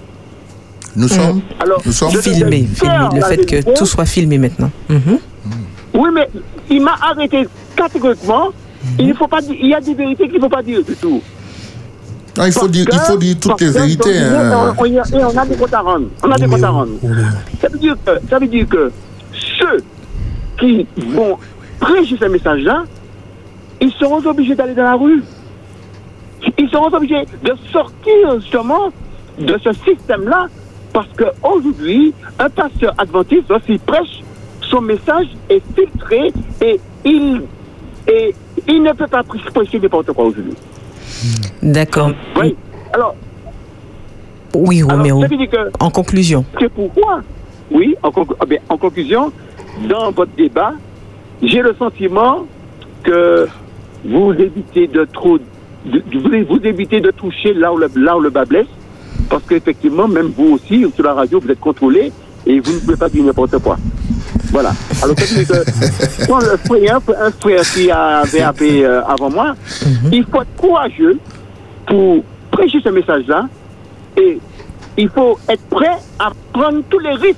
Nous 0.96 1.08
sommes, 1.08 1.40
Alors, 1.58 1.82
nous 1.84 1.90
sommes 1.92 2.10
je 2.12 2.18
Filmé, 2.18 2.38
devais 2.40 2.56
filmé. 2.56 2.74
faire 2.76 3.10
Le 3.14 3.20
fait 3.22 3.46
que 3.46 3.74
tout 3.76 3.86
soit 3.86 4.04
filmé 4.06 4.38
maintenant. 4.38 4.70
Mhm. 4.88 5.18
Oui, 5.94 6.08
mais 6.12 6.28
il 6.70 6.82
m'a 6.82 6.94
arrêté 7.02 7.46
catégoriquement. 7.74 8.50
Il 8.98 9.08
ne 9.08 9.14
faut 9.14 9.26
pas 9.26 9.40
dire, 9.40 9.56
il 9.60 9.68
y 9.70 9.74
a 9.74 9.80
des 9.80 9.94
vérités 9.94 10.24
qu'il 10.28 10.36
ne 10.36 10.40
faut 10.42 10.48
pas 10.48 10.62
dire 10.62 10.84
du 10.84 10.94
tout. 10.94 11.20
Ah, 12.38 12.46
il, 12.48 12.52
faut 12.52 12.68
dire, 12.68 12.84
il 12.90 12.98
que- 12.98 13.04
faut 13.04 13.16
dire 13.16 13.36
toutes 13.40 13.60
les 13.60 13.70
vérités. 13.70 14.18
hein. 14.18 14.74
on, 14.78 14.82
a, 14.84 14.86
et 14.88 15.24
on 15.24 15.38
a 15.38 15.46
des 15.46 15.56
comptes 15.56 15.74
à 15.74 15.80
rendre. 15.80 16.06
On 16.22 16.30
a 16.30 16.36
des 16.36 16.46
comptes 16.46 16.62
à 16.64 16.70
rendre. 16.70 16.92
Ça 17.60 17.68
veut 17.68 17.78
dire 17.78 17.96
que, 18.04 18.10
ça 18.28 18.38
veut 18.38 18.46
dire 18.48 18.68
que 18.68 18.90
ceux 19.58 19.78
qui 20.58 20.86
vont 20.96 21.38
prêcher 21.80 22.16
ce 22.18 22.24
message-là, 22.26 22.84
ils 23.80 23.92
seront 23.92 24.24
obligés 24.26 24.54
d'aller 24.54 24.74
dans 24.74 24.82
la 24.84 24.94
rue. 24.94 25.22
Ils 26.58 26.68
seront 26.70 26.92
obligés 26.92 27.24
de 27.42 27.52
sortir 27.72 28.40
justement 28.40 28.90
de 29.38 29.58
ce 29.62 29.72
système-là 29.72 30.46
parce 30.92 31.08
qu'aujourd'hui, 31.16 32.12
un 32.38 32.48
pasteur 32.50 32.94
adventiste, 32.98 33.44
lorsqu'il 33.48 33.78
prêche, 33.80 34.22
son 34.70 34.80
message 34.80 35.26
est 35.50 35.62
filtré 35.74 36.32
et 36.60 36.80
il, 37.04 37.42
et 38.08 38.34
il 38.68 38.82
ne 38.82 38.92
peut 38.92 39.06
pas 39.06 39.22
prêcher 39.22 39.78
n'importe 39.80 40.12
quoi 40.12 40.24
aujourd'hui. 40.26 40.54
D'accord. 41.62 42.10
Oui. 42.40 42.56
Alors, 42.92 43.14
Oui, 44.54 44.82
Roméo. 44.82 45.20
que 45.20 45.70
En 45.80 45.90
conclusion. 45.90 46.44
c'est 46.60 46.68
pourquoi, 46.72 47.22
oui, 47.72 47.96
en, 48.02 48.10
ah 48.40 48.44
en 48.68 48.76
conclusion, 48.76 49.32
dans 49.88 50.10
votre 50.12 50.30
débat, 50.36 50.72
j'ai 51.42 51.60
le 51.60 51.74
sentiment 51.78 52.46
que 53.02 53.48
vous 54.04 54.32
évitez 54.32 54.86
de 54.86 55.04
trop, 55.12 55.38
de- 55.38 56.02
vous 56.48 56.60
évitez 56.64 57.00
de 57.00 57.10
toucher 57.10 57.52
là 57.54 57.72
où 57.72 57.78
le, 57.78 57.88
là 57.96 58.16
où 58.16 58.20
le 58.20 58.30
bas 58.30 58.44
blesse, 58.44 58.66
parce 59.28 59.42
qu'effectivement, 59.44 60.06
même 60.06 60.30
vous 60.36 60.52
aussi, 60.54 60.86
sur 60.94 61.04
la 61.04 61.14
radio, 61.14 61.40
vous 61.40 61.50
êtes 61.50 61.60
contrôlé 61.60 62.12
et 62.46 62.60
vous 62.60 62.72
ne 62.74 62.78
pouvez 62.78 62.96
pas 62.96 63.08
dire 63.08 63.24
n'importe 63.24 63.58
quoi. 63.58 63.76
Voilà. 64.50 64.72
Alors, 65.02 65.14
dire 65.14 65.26
que, 65.48 66.26
quand 66.26 66.38
le 66.38 66.56
frère, 66.64 67.00
un 67.20 67.30
frère 67.32 67.62
qui 67.62 67.90
avait 67.90 68.42
appelé 68.42 68.82
euh, 68.84 69.04
avant 69.04 69.30
moi, 69.30 69.54
il 70.12 70.24
faut 70.24 70.42
être 70.42 70.56
courageux 70.56 71.18
pour 71.86 72.22
prêcher 72.50 72.78
ce 72.82 72.88
message-là. 72.88 73.48
Et 74.16 74.38
il 74.96 75.08
faut 75.08 75.38
être 75.48 75.62
prêt 75.64 75.96
à 76.18 76.30
prendre 76.52 76.82
tous 76.88 77.00
les 77.00 77.10
risques 77.10 77.36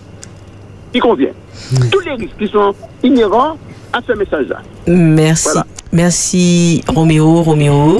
qui 0.92 0.98
conviennent. 0.98 1.32
Tous 1.90 2.00
les 2.00 2.12
risques 2.12 2.36
qui 2.38 2.48
sont 2.48 2.74
inhérents 3.02 3.56
à 3.92 4.00
ce 4.06 4.12
message-là. 4.12 4.58
Merci. 4.86 5.44
Voilà. 5.44 5.66
Merci 5.92 6.84
Roméo, 6.88 7.42
Roméo, 7.42 7.98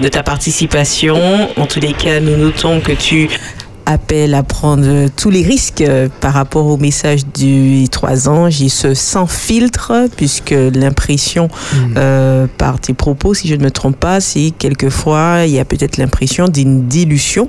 de 0.00 0.08
ta 0.08 0.22
participation. 0.22 1.16
En 1.56 1.66
tous 1.66 1.80
les 1.80 1.94
cas, 1.94 2.20
nous 2.20 2.36
notons 2.36 2.80
que 2.80 2.92
tu 2.92 3.28
appelles 3.88 4.34
à 4.34 4.42
prendre 4.42 5.08
tous 5.16 5.30
les 5.30 5.42
risques 5.42 5.80
euh, 5.80 6.08
par 6.20 6.34
rapport 6.34 6.66
au 6.66 6.76
message 6.76 7.26
du 7.26 7.88
trois 7.90 8.28
anges 8.28 8.60
et 8.62 8.68
ce 8.68 8.92
sans 8.92 9.26
filtre, 9.26 9.92
puisque 10.16 10.54
l'impression 10.74 11.48
euh, 11.96 12.46
par 12.58 12.78
tes 12.80 12.92
propos, 12.92 13.32
si 13.32 13.48
je 13.48 13.54
ne 13.54 13.64
me 13.64 13.70
trompe 13.70 13.96
pas, 13.96 14.20
c'est 14.20 14.52
quelquefois 14.58 15.44
il 15.46 15.52
y 15.52 15.58
a 15.58 15.64
peut-être 15.64 15.96
l'impression 15.96 16.48
d'une 16.48 16.86
dilution 16.86 17.48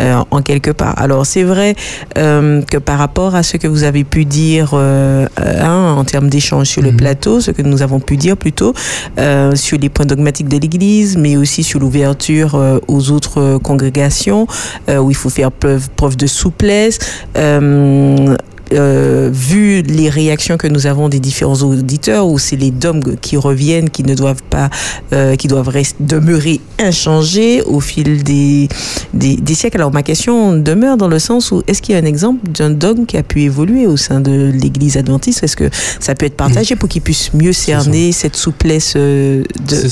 euh, 0.00 0.22
en 0.30 0.42
quelque 0.42 0.70
part. 0.70 0.94
Alors 0.96 1.26
c'est 1.26 1.42
vrai 1.42 1.74
euh, 2.16 2.62
que 2.62 2.78
par 2.78 2.98
rapport 2.98 3.34
à 3.34 3.42
ce 3.42 3.56
que 3.56 3.66
vous 3.66 3.82
avez 3.82 4.04
pu 4.04 4.24
dire 4.24 4.74
hein, 4.74 5.94
en 5.96 6.04
termes 6.04 6.28
d'échange 6.28 6.68
sur 6.68 6.82
le 6.82 6.92
plateau, 6.92 7.40
ce 7.40 7.50
que 7.50 7.62
nous 7.62 7.82
avons 7.82 8.00
pu 8.00 8.16
dire 8.16 8.36
plutôt 8.36 8.74
euh, 9.18 9.54
sur 9.56 9.78
les 9.78 9.88
points 9.88 10.06
dogmatiques 10.06 10.48
de 10.48 10.58
l'Église, 10.58 11.16
mais 11.16 11.36
aussi 11.36 11.62
sur 11.62 11.80
l'ouverture 11.80 12.54
euh, 12.54 12.78
aux 12.88 13.10
autres 13.10 13.58
congrégations 13.58 14.46
euh, 14.88 14.98
où 14.98 15.10
il 15.10 15.16
faut 15.16 15.30
faire 15.30 15.50
preuve, 15.50 15.79
preuve 15.88 16.16
de 16.16 16.26
souplesse. 16.26 16.98
Euh, 17.36 18.36
euh, 18.72 19.30
vu 19.32 19.82
les 19.82 20.08
réactions 20.08 20.56
que 20.56 20.68
nous 20.68 20.86
avons 20.86 21.08
des 21.08 21.18
différents 21.18 21.60
auditeurs, 21.62 22.28
où 22.28 22.38
c'est 22.38 22.54
les 22.54 22.70
dogmes 22.70 23.16
qui 23.16 23.36
reviennent, 23.36 23.90
qui 23.90 24.04
ne 24.04 24.14
doivent 24.14 24.44
pas, 24.48 24.70
euh, 25.12 25.34
qui 25.34 25.48
doivent 25.48 25.68
rester, 25.68 25.96
demeurer 25.98 26.60
inchangés 26.78 27.62
au 27.62 27.80
fil 27.80 28.22
des, 28.22 28.68
des, 29.12 29.34
des 29.36 29.54
siècles. 29.54 29.78
Alors 29.78 29.92
ma 29.92 30.04
question 30.04 30.56
demeure 30.56 30.96
dans 30.96 31.08
le 31.08 31.18
sens 31.18 31.50
où 31.50 31.62
est-ce 31.66 31.82
qu'il 31.82 31.96
y 31.96 31.98
a 31.98 32.00
un 32.00 32.06
exemple 32.06 32.48
d'un 32.48 32.70
dogme 32.70 33.06
qui 33.06 33.16
a 33.16 33.24
pu 33.24 33.42
évoluer 33.42 33.88
au 33.88 33.96
sein 33.96 34.20
de 34.20 34.52
l'Église 34.54 34.96
adventiste? 34.96 35.42
Est-ce 35.42 35.56
que 35.56 35.68
ça 35.98 36.14
peut 36.14 36.26
être 36.26 36.36
partagé 36.36 36.76
pour 36.76 36.88
qu'ils 36.88 37.02
puissent 37.02 37.34
mieux 37.34 37.52
cerner 37.52 38.12
cette 38.12 38.36
souplesse 38.36 38.94
euh, 38.94 39.42
de 39.66 39.88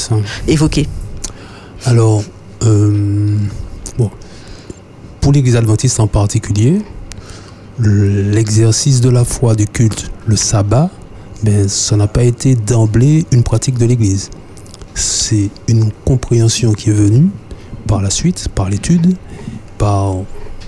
évoquer? 0.46 0.86
Alors, 1.84 2.22
pour 5.20 5.32
l'Église 5.32 5.56
adventiste 5.56 6.00
en 6.00 6.06
particulier, 6.06 6.80
l'exercice 7.80 9.00
de 9.00 9.08
la 9.08 9.24
foi 9.24 9.54
du 9.54 9.66
culte, 9.66 10.10
le 10.26 10.36
sabbat, 10.36 10.90
ben, 11.42 11.68
ça 11.68 11.96
n'a 11.96 12.06
pas 12.08 12.24
été 12.24 12.54
d'emblée 12.56 13.24
une 13.30 13.42
pratique 13.42 13.78
de 13.78 13.86
l'Église. 13.86 14.30
C'est 14.94 15.50
une 15.68 15.90
compréhension 16.04 16.72
qui 16.72 16.90
est 16.90 16.94
venue 16.94 17.28
par 17.86 18.02
la 18.02 18.10
suite, 18.10 18.48
par 18.54 18.68
l'étude, 18.68 19.14
par 19.78 20.16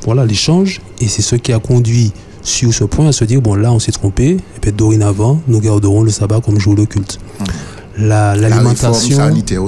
voilà 0.05 0.25
l'échange, 0.25 0.81
et 1.01 1.09
c'est 1.09 1.23
ce 1.23 1.37
qui 1.37 1.53
a 1.53 1.59
conduit 1.59 2.13
sur 2.43 2.73
ce 2.73 2.85
point 2.85 3.09
à 3.09 3.13
se 3.13 3.25
dire 3.25 3.43
bon 3.43 3.55
là 3.55 3.71
on 3.73 3.79
s'est 3.79 3.93
trompé, 3.93 4.31
et 4.31 4.61
puis 4.61 4.73
dorénavant 4.73 5.41
nous 5.49 5.61
garderons 5.61 6.03
le 6.03 6.11
sabbat 6.11 6.41
comme 6.41 6.59
jour 6.59 6.75
de 6.75 6.85
culte. 6.85 7.19
La- 7.41 7.45
L'alimentation, 8.01 9.19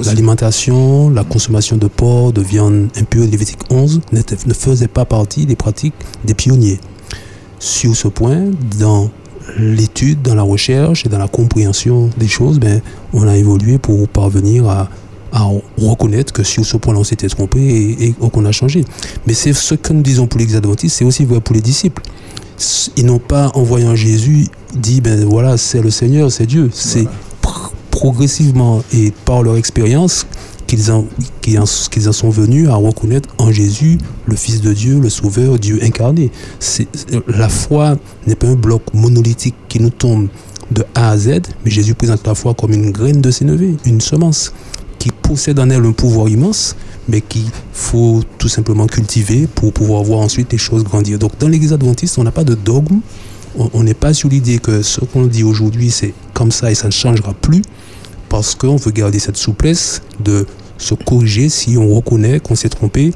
l'alimentation, 0.09 1.09
la 1.09 1.23
consommation 1.23 1.77
de 1.77 1.87
porc, 1.87 2.33
de 2.33 2.41
viande 2.41 2.87
impure, 2.97 3.25
Lévitique 3.25 3.59
11, 3.69 4.01
n'était- 4.11 4.37
ne 4.45 4.53
faisait 4.53 4.87
pas 4.87 5.05
partie 5.05 5.45
des 5.45 5.55
pratiques 5.55 5.93
des 6.25 6.33
pionniers. 6.33 6.79
Sur 7.59 7.95
ce 7.95 8.07
point, 8.07 8.41
dans 8.79 9.09
l'étude, 9.57 10.21
dans 10.21 10.35
la 10.35 10.41
recherche 10.43 11.05
et 11.05 11.09
dans 11.09 11.19
la 11.19 11.27
compréhension 11.27 12.09
des 12.17 12.27
choses, 12.27 12.59
ben, 12.59 12.81
on 13.13 13.27
a 13.27 13.35
évolué 13.37 13.77
pour 13.77 14.07
parvenir 14.07 14.67
à, 14.69 14.89
à 15.31 15.47
reconnaître 15.77 16.31
que 16.33 16.43
sur 16.43 16.65
ce 16.65 16.77
point-là, 16.77 16.99
on 16.99 17.03
s'était 17.03 17.27
trompé 17.27 17.59
et, 17.59 18.03
et 18.09 18.13
qu'on 18.31 18.45
a 18.45 18.51
changé. 18.51 18.83
Mais 19.27 19.33
c'est 19.33 19.53
ce 19.53 19.75
que 19.75 19.93
nous 19.93 20.01
disons 20.01 20.27
pour 20.27 20.39
les 20.39 20.55
adventistes, 20.55 20.95
c'est 20.97 21.05
aussi 21.05 21.25
vrai 21.25 21.39
pour 21.41 21.55
les 21.55 21.61
disciples. 21.61 22.01
Ils 22.97 23.05
n'ont 23.05 23.19
pas, 23.19 23.51
en 23.55 23.63
voyant 23.63 23.95
Jésus, 23.95 24.47
dit, 24.75 25.01
ben 25.01 25.25
voilà, 25.25 25.57
c'est 25.57 25.81
le 25.81 25.89
Seigneur, 25.89 26.31
c'est 26.31 26.45
Dieu. 26.45 26.69
C'est 26.73 27.07
progressivement 27.93 28.83
et 28.91 29.13
par 29.23 29.43
leur 29.43 29.55
expérience 29.55 30.25
qu'ils 30.65 30.91
en, 30.91 31.05
en, 31.05 31.65
sont 31.65 32.29
venus 32.29 32.67
à 32.67 32.73
reconnaître 32.73 33.29
en 33.37 33.51
Jésus 33.51 33.99
le 34.25 34.35
Fils 34.35 34.61
de 34.61 34.73
Dieu, 34.73 34.99
le 34.99 35.09
Sauveur, 35.09 35.59
Dieu 35.59 35.79
incarné. 35.83 36.31
La 37.27 37.49
foi 37.49 37.97
n'est 38.25 38.35
pas 38.35 38.47
un 38.47 38.55
bloc 38.55 38.81
monolithique 38.95 39.55
qui 39.69 39.79
nous 39.79 39.91
tombe 39.91 40.27
de 40.71 40.83
A 40.95 41.11
à 41.11 41.17
Z, 41.17 41.41
mais 41.63 41.69
Jésus 41.69 41.93
présente 41.93 42.25
la 42.25 42.33
foi 42.33 42.55
comme 42.55 42.73
une 42.73 42.89
graine 42.91 43.21
de 43.21 43.29
sénévé, 43.29 43.75
une 43.85 44.01
semence 44.01 44.53
qui 44.97 45.11
possède 45.11 45.59
en 45.59 45.69
elle 45.69 45.85
un 45.85 45.91
pouvoir 45.91 46.29
immense, 46.29 46.75
mais 47.07 47.21
qu'il 47.21 47.45
faut 47.73 48.21
tout 48.39 48.49
simplement 48.49 48.87
cultiver 48.87 49.47
pour 49.53 49.71
pouvoir 49.71 50.01
voir 50.01 50.21
ensuite 50.21 50.51
les 50.51 50.57
choses 50.57 50.83
grandir. 50.83 51.19
Donc 51.19 51.37
dans 51.39 51.47
l'Église 51.47 51.73
adventiste, 51.73 52.17
on 52.17 52.23
n'a 52.23 52.31
pas 52.31 52.43
de 52.43 52.55
dogme, 52.55 53.01
on 53.55 53.83
n'est 53.83 53.93
pas 53.93 54.13
sur 54.13 54.29
l'idée 54.29 54.59
que 54.59 54.81
ce 54.81 55.01
qu'on 55.01 55.25
dit 55.25 55.43
aujourd'hui, 55.43 55.91
c'est 55.91 56.13
comme 56.33 56.51
ça 56.51 56.71
et 56.71 56.75
ça 56.75 56.87
ne 56.87 56.91
changera 56.91 57.33
plus, 57.33 57.61
parce 58.29 58.55
qu'on 58.55 58.75
veut 58.75 58.91
garder 58.91 59.19
cette 59.19 59.37
souplesse 59.37 60.01
de 60.23 60.45
se 60.77 60.95
corriger 60.95 61.49
si 61.49 61.77
on 61.77 61.93
reconnaît 61.93 62.39
qu'on 62.39 62.55
s'est 62.55 62.69
trompé. 62.69 63.13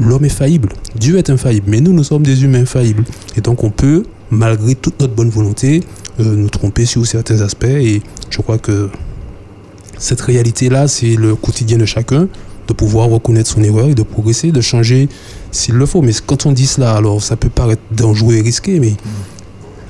L'homme 0.00 0.24
est 0.24 0.30
faillible, 0.30 0.70
Dieu 0.98 1.18
est 1.18 1.30
infaillible, 1.30 1.66
mais 1.68 1.80
nous, 1.80 1.92
nous 1.92 2.04
sommes 2.04 2.22
des 2.22 2.42
humains 2.42 2.66
faillibles. 2.66 3.04
Et 3.36 3.40
donc 3.40 3.64
on 3.64 3.70
peut, 3.70 4.04
malgré 4.30 4.74
toute 4.74 5.00
notre 5.00 5.14
bonne 5.14 5.30
volonté, 5.30 5.82
euh, 6.20 6.34
nous 6.34 6.48
tromper 6.48 6.86
sur 6.86 7.06
certains 7.06 7.40
aspects. 7.40 7.64
Et 7.64 8.02
je 8.30 8.42
crois 8.42 8.58
que 8.58 8.88
cette 9.98 10.20
réalité-là, 10.20 10.88
c'est 10.88 11.14
le 11.14 11.36
quotidien 11.36 11.78
de 11.78 11.84
chacun, 11.84 12.28
de 12.66 12.72
pouvoir 12.72 13.08
reconnaître 13.08 13.50
son 13.50 13.62
erreur 13.62 13.88
et 13.88 13.94
de 13.94 14.02
progresser, 14.02 14.52
de 14.52 14.60
changer 14.60 15.08
s'il 15.56 15.74
le 15.74 15.86
faut. 15.86 16.02
Mais 16.02 16.12
quand 16.26 16.46
on 16.46 16.52
dit 16.52 16.66
cela, 16.66 16.94
alors 16.94 17.22
ça 17.22 17.36
peut 17.36 17.48
paraître 17.48 17.82
dangereux 17.90 18.34
et 18.34 18.42
risqué, 18.42 18.80
mais 18.80 18.94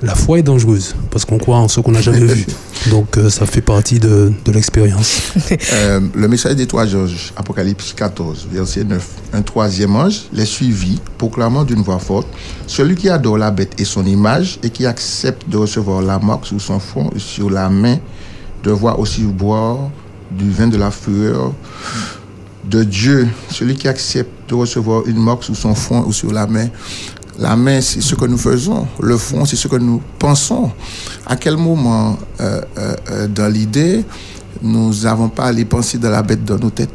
la 0.02 0.14
foi 0.14 0.38
est 0.38 0.42
dangereuse 0.42 0.94
parce 1.10 1.24
qu'on 1.24 1.38
croit 1.38 1.56
en 1.56 1.68
ce 1.68 1.80
qu'on 1.80 1.92
n'a 1.92 2.02
jamais 2.02 2.20
vu. 2.20 2.46
Donc 2.90 3.16
euh, 3.16 3.30
ça 3.30 3.46
fait 3.46 3.62
partie 3.62 3.98
de, 3.98 4.32
de 4.44 4.52
l'expérience. 4.52 5.22
Euh, 5.72 6.00
le 6.14 6.28
message 6.28 6.56
des 6.56 6.66
trois 6.66 6.86
Georges, 6.86 7.32
Apocalypse 7.36 7.92
14, 7.92 8.48
verset 8.50 8.84
9. 8.84 9.08
Un 9.32 9.42
troisième 9.42 9.94
ange 9.96 10.24
les 10.32 10.44
suivit, 10.44 11.00
proclamant 11.18 11.64
d'une 11.64 11.82
voix 11.82 11.98
forte 11.98 12.26
Celui 12.66 12.94
qui 12.94 13.08
adore 13.08 13.38
la 13.38 13.50
bête 13.50 13.80
et 13.80 13.84
son 13.84 14.04
image, 14.06 14.58
et 14.62 14.70
qui 14.70 14.86
accepte 14.86 15.48
de 15.48 15.56
recevoir 15.56 16.02
la 16.02 16.18
marque 16.18 16.46
sur 16.46 16.60
son 16.60 16.78
front 16.78 17.10
et 17.14 17.18
sur 17.18 17.50
la 17.50 17.68
main, 17.68 17.98
devra 18.62 18.98
aussi 18.98 19.22
boire 19.22 19.90
du 20.30 20.50
vin 20.50 20.68
de 20.68 20.76
la 20.76 20.90
fureur 20.90 21.52
de 22.64 22.84
Dieu. 22.84 23.28
Celui 23.50 23.74
qui 23.76 23.88
accepte 23.88 24.30
de 24.48 24.54
recevoir 24.54 25.06
une 25.06 25.18
marque 25.18 25.44
sur 25.44 25.56
son 25.56 25.74
front 25.74 26.04
ou 26.06 26.12
sur 26.12 26.32
la 26.32 26.46
main. 26.46 26.68
La 27.38 27.54
main, 27.56 27.80
c'est 27.80 28.00
ce 28.00 28.14
que 28.14 28.24
nous 28.24 28.38
faisons. 28.38 28.86
Le 29.00 29.16
front, 29.18 29.44
c'est 29.44 29.56
ce 29.56 29.68
que 29.68 29.76
nous 29.76 30.00
pensons. 30.18 30.70
À 31.26 31.36
quel 31.36 31.56
moment, 31.56 32.18
euh, 32.40 32.60
euh, 32.78 32.94
euh, 33.10 33.28
dans 33.28 33.52
l'idée, 33.52 34.04
nous 34.62 34.94
n'avons 35.02 35.28
pas 35.28 35.52
les 35.52 35.64
pensées 35.66 35.98
de 35.98 36.08
la 36.08 36.22
bête 36.22 36.44
dans 36.44 36.58
nos 36.58 36.70
têtes? 36.70 36.90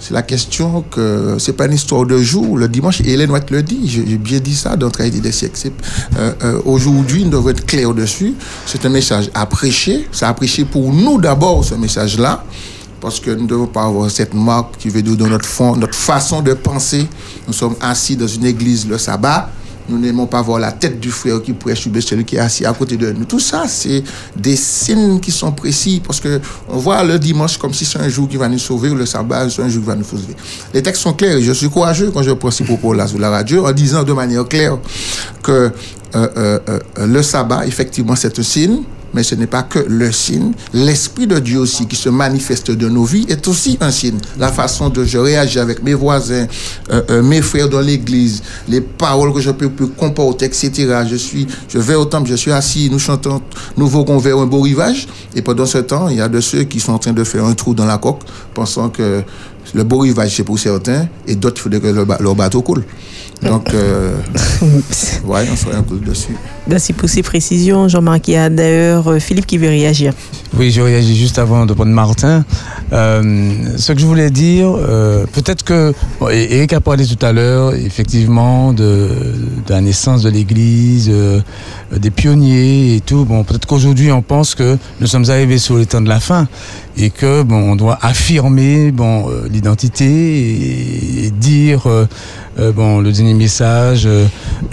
C'est 0.00 0.14
la 0.14 0.22
question 0.22 0.82
que 0.90 1.36
c'est 1.38 1.52
pas 1.52 1.66
une 1.66 1.74
histoire 1.74 2.06
de 2.06 2.16
jour. 2.18 2.56
Le 2.56 2.68
dimanche, 2.68 3.02
Hélène 3.02 3.30
White 3.30 3.50
le 3.50 3.62
dit. 3.62 3.80
J'ai 3.84 4.16
bien 4.16 4.40
dit 4.40 4.54
ça 4.54 4.74
dans 4.74 4.90
Tragédie 4.90 5.20
des 5.20 5.30
siècles. 5.30 5.72
Euh, 6.18 6.32
euh, 6.42 6.60
Aujourd'hui, 6.64 7.24
nous 7.24 7.30
devons 7.30 7.50
être 7.50 7.66
clairs 7.66 7.92
dessus. 7.92 8.32
C'est 8.64 8.86
un 8.86 8.88
message 8.88 9.30
à 9.34 9.44
prêcher. 9.44 10.08
C'est 10.10 10.24
à 10.24 10.32
prêcher 10.32 10.64
pour 10.64 10.90
nous 10.90 11.20
d'abord, 11.20 11.62
ce 11.66 11.74
message-là. 11.74 12.44
Parce 13.00 13.20
que 13.20 13.30
nous 13.30 13.42
ne 13.42 13.48
devons 13.48 13.66
pas 13.66 13.84
avoir 13.84 14.10
cette 14.10 14.34
marque 14.34 14.76
qui 14.78 14.88
veut 14.88 15.02
dire 15.02 15.16
dans 15.16 15.28
notre 15.28 15.46
fond, 15.46 15.76
notre 15.76 15.94
façon 15.94 16.42
de 16.42 16.52
penser. 16.54 17.06
Nous 17.46 17.52
sommes 17.52 17.76
assis 17.80 18.16
dans 18.16 18.26
une 18.26 18.44
église 18.44 18.86
le 18.86 18.98
sabbat. 18.98 19.50
Nous 19.88 19.98
n'aimons 19.98 20.26
pas 20.26 20.40
voir 20.40 20.60
la 20.60 20.70
tête 20.70 21.00
du 21.00 21.10
frère 21.10 21.42
qui 21.42 21.52
prêche 21.52 21.86
ou 21.86 22.00
celui 22.00 22.24
qui 22.24 22.36
est 22.36 22.40
assis 22.40 22.64
à 22.64 22.72
côté 22.72 22.96
de 22.96 23.10
nous. 23.10 23.24
Tout 23.24 23.40
ça, 23.40 23.64
c'est 23.66 24.04
des 24.36 24.54
signes 24.54 25.18
qui 25.18 25.32
sont 25.32 25.50
précis 25.50 26.00
parce 26.06 26.20
que 26.20 26.40
on 26.68 26.78
voit 26.78 27.02
le 27.02 27.18
dimanche 27.18 27.58
comme 27.58 27.74
si 27.74 27.84
c'est 27.84 27.98
un 27.98 28.08
jour 28.08 28.28
qui 28.28 28.36
va 28.36 28.48
nous 28.48 28.58
sauver 28.58 28.90
ou 28.90 28.94
le 28.94 29.06
sabbat, 29.06 29.50
c'est 29.50 29.62
un 29.62 29.68
jour 29.68 29.82
qui 29.82 29.88
va 29.88 29.96
nous 29.96 30.04
sauver. 30.04 30.36
Les 30.72 30.82
textes 30.82 31.02
sont 31.02 31.14
clairs 31.14 31.36
et 31.36 31.42
je 31.42 31.52
suis 31.52 31.68
courageux 31.68 32.12
quand 32.12 32.22
je 32.22 32.30
prends 32.32 32.52
ces 32.52 32.64
propos-là 32.64 33.08
sur 33.08 33.18
la 33.18 33.30
radio 33.30 33.66
en 33.66 33.72
disant 33.72 34.04
de 34.04 34.12
manière 34.12 34.46
claire 34.46 34.78
que 35.42 35.52
euh, 35.52 35.70
euh, 36.14 36.58
euh, 36.68 37.06
le 37.06 37.22
sabbat, 37.22 37.66
effectivement, 37.66 38.16
c'est 38.16 38.38
un 38.38 38.42
signe, 38.42 38.82
mais 39.14 39.22
ce 39.22 39.34
n'est 39.34 39.46
pas 39.46 39.62
que 39.62 39.78
le 39.78 40.12
signe. 40.12 40.52
L'Esprit 40.72 41.26
de 41.26 41.38
Dieu 41.38 41.58
aussi 41.58 41.86
qui 41.86 41.96
se 41.96 42.08
manifeste 42.08 42.70
de 42.70 42.88
nos 42.88 43.04
vies 43.04 43.26
est 43.28 43.46
aussi 43.48 43.78
un 43.80 43.90
signe. 43.90 44.18
La 44.38 44.48
façon 44.48 44.88
dont 44.88 45.04
je 45.04 45.18
réagis 45.18 45.58
avec 45.58 45.82
mes 45.82 45.94
voisins, 45.94 46.46
euh, 46.90 47.02
euh, 47.10 47.22
mes 47.22 47.42
frères 47.42 47.68
dans 47.68 47.80
l'église, 47.80 48.42
les 48.68 48.80
paroles 48.80 49.32
que 49.32 49.40
je 49.40 49.50
peux, 49.50 49.68
comporter, 49.68 50.46
etc. 50.46 51.02
Je 51.08 51.16
suis, 51.16 51.46
je 51.68 51.78
vais 51.78 51.94
au 51.94 52.04
temple, 52.04 52.28
je 52.30 52.36
suis 52.36 52.52
assis, 52.52 52.88
nous 52.90 52.98
chantons, 52.98 53.40
nous 53.76 53.86
voguons 53.86 54.18
vers 54.18 54.38
un 54.38 54.46
beau 54.46 54.60
rivage. 54.60 55.08
Et 55.34 55.42
pendant 55.42 55.66
ce 55.66 55.78
temps, 55.78 56.08
il 56.08 56.16
y 56.16 56.20
a 56.20 56.28
de 56.28 56.40
ceux 56.40 56.64
qui 56.64 56.80
sont 56.80 56.92
en 56.92 56.98
train 56.98 57.12
de 57.12 57.24
faire 57.24 57.44
un 57.44 57.54
trou 57.54 57.74
dans 57.74 57.86
la 57.86 57.98
coque, 57.98 58.22
pensant 58.54 58.88
que 58.88 59.22
le 59.74 59.84
beau 59.84 59.98
rivage 59.98 60.36
c'est 60.36 60.44
pour 60.44 60.58
certains, 60.58 61.08
et 61.26 61.36
d'autres, 61.36 61.56
il 61.58 61.62
faudrait 61.62 61.80
que 61.80 62.22
leur 62.22 62.34
bateau 62.34 62.62
coule. 62.62 62.84
Donc, 63.42 63.72
euh, 63.72 64.16
ouais, 65.24 65.46
on 65.50 65.56
serait 65.56 65.76
un 65.76 65.82
peu 65.82 65.96
dessus. 65.96 66.36
Merci 66.68 66.92
pour 66.92 67.08
ces 67.08 67.22
précisions, 67.22 67.88
Jean-Marc. 67.88 68.28
Il 68.28 68.34
y 68.34 68.36
a 68.36 68.50
d'ailleurs 68.50 69.08
euh, 69.08 69.18
Philippe 69.18 69.46
qui 69.46 69.56
veut 69.56 69.68
réagir. 69.68 70.12
Oui, 70.58 70.70
je 70.70 70.80
réagis 70.82 71.16
juste 71.16 71.38
avant 71.38 71.64
de 71.64 71.72
prendre 71.72 71.90
Martin. 71.92 72.44
Euh, 72.92 73.54
ce 73.76 73.92
que 73.92 74.00
je 74.00 74.04
voulais 74.06 74.30
dire, 74.30 74.68
euh, 74.76 75.24
peut-être 75.32 75.62
que 75.64 75.94
bon, 76.20 76.28
et- 76.28 76.48
Eric 76.56 76.72
a 76.74 76.80
parlé 76.80 77.06
tout 77.06 77.24
à 77.24 77.32
l'heure, 77.32 77.74
effectivement, 77.74 78.72
de, 78.74 79.08
de 79.66 79.70
la 79.72 79.80
naissance 79.80 80.22
de 80.22 80.28
l'Église, 80.30 81.08
euh, 81.10 81.40
des 81.96 82.10
pionniers 82.10 82.96
et 82.96 83.00
tout. 83.00 83.24
Bon, 83.24 83.42
peut-être 83.44 83.66
qu'aujourd'hui, 83.66 84.12
on 84.12 84.22
pense 84.22 84.54
que 84.54 84.76
nous 85.00 85.06
sommes 85.06 85.30
arrivés 85.30 85.58
sur 85.58 85.78
les 85.78 85.86
temps 85.86 86.00
de 86.02 86.08
la 86.08 86.20
fin 86.20 86.46
et 86.98 87.08
que 87.10 87.42
bon, 87.42 87.72
on 87.72 87.76
doit 87.76 87.98
affirmer 88.02 88.90
bon 88.90 89.30
euh, 89.30 89.48
l'identité 89.50 90.04
et, 90.06 91.26
et 91.26 91.30
dire 91.30 91.82
euh, 92.58 92.72
bon 92.72 93.00
le 93.00 93.12
dernier 93.12 93.34
message, 93.34 94.06
euh, 94.06 94.26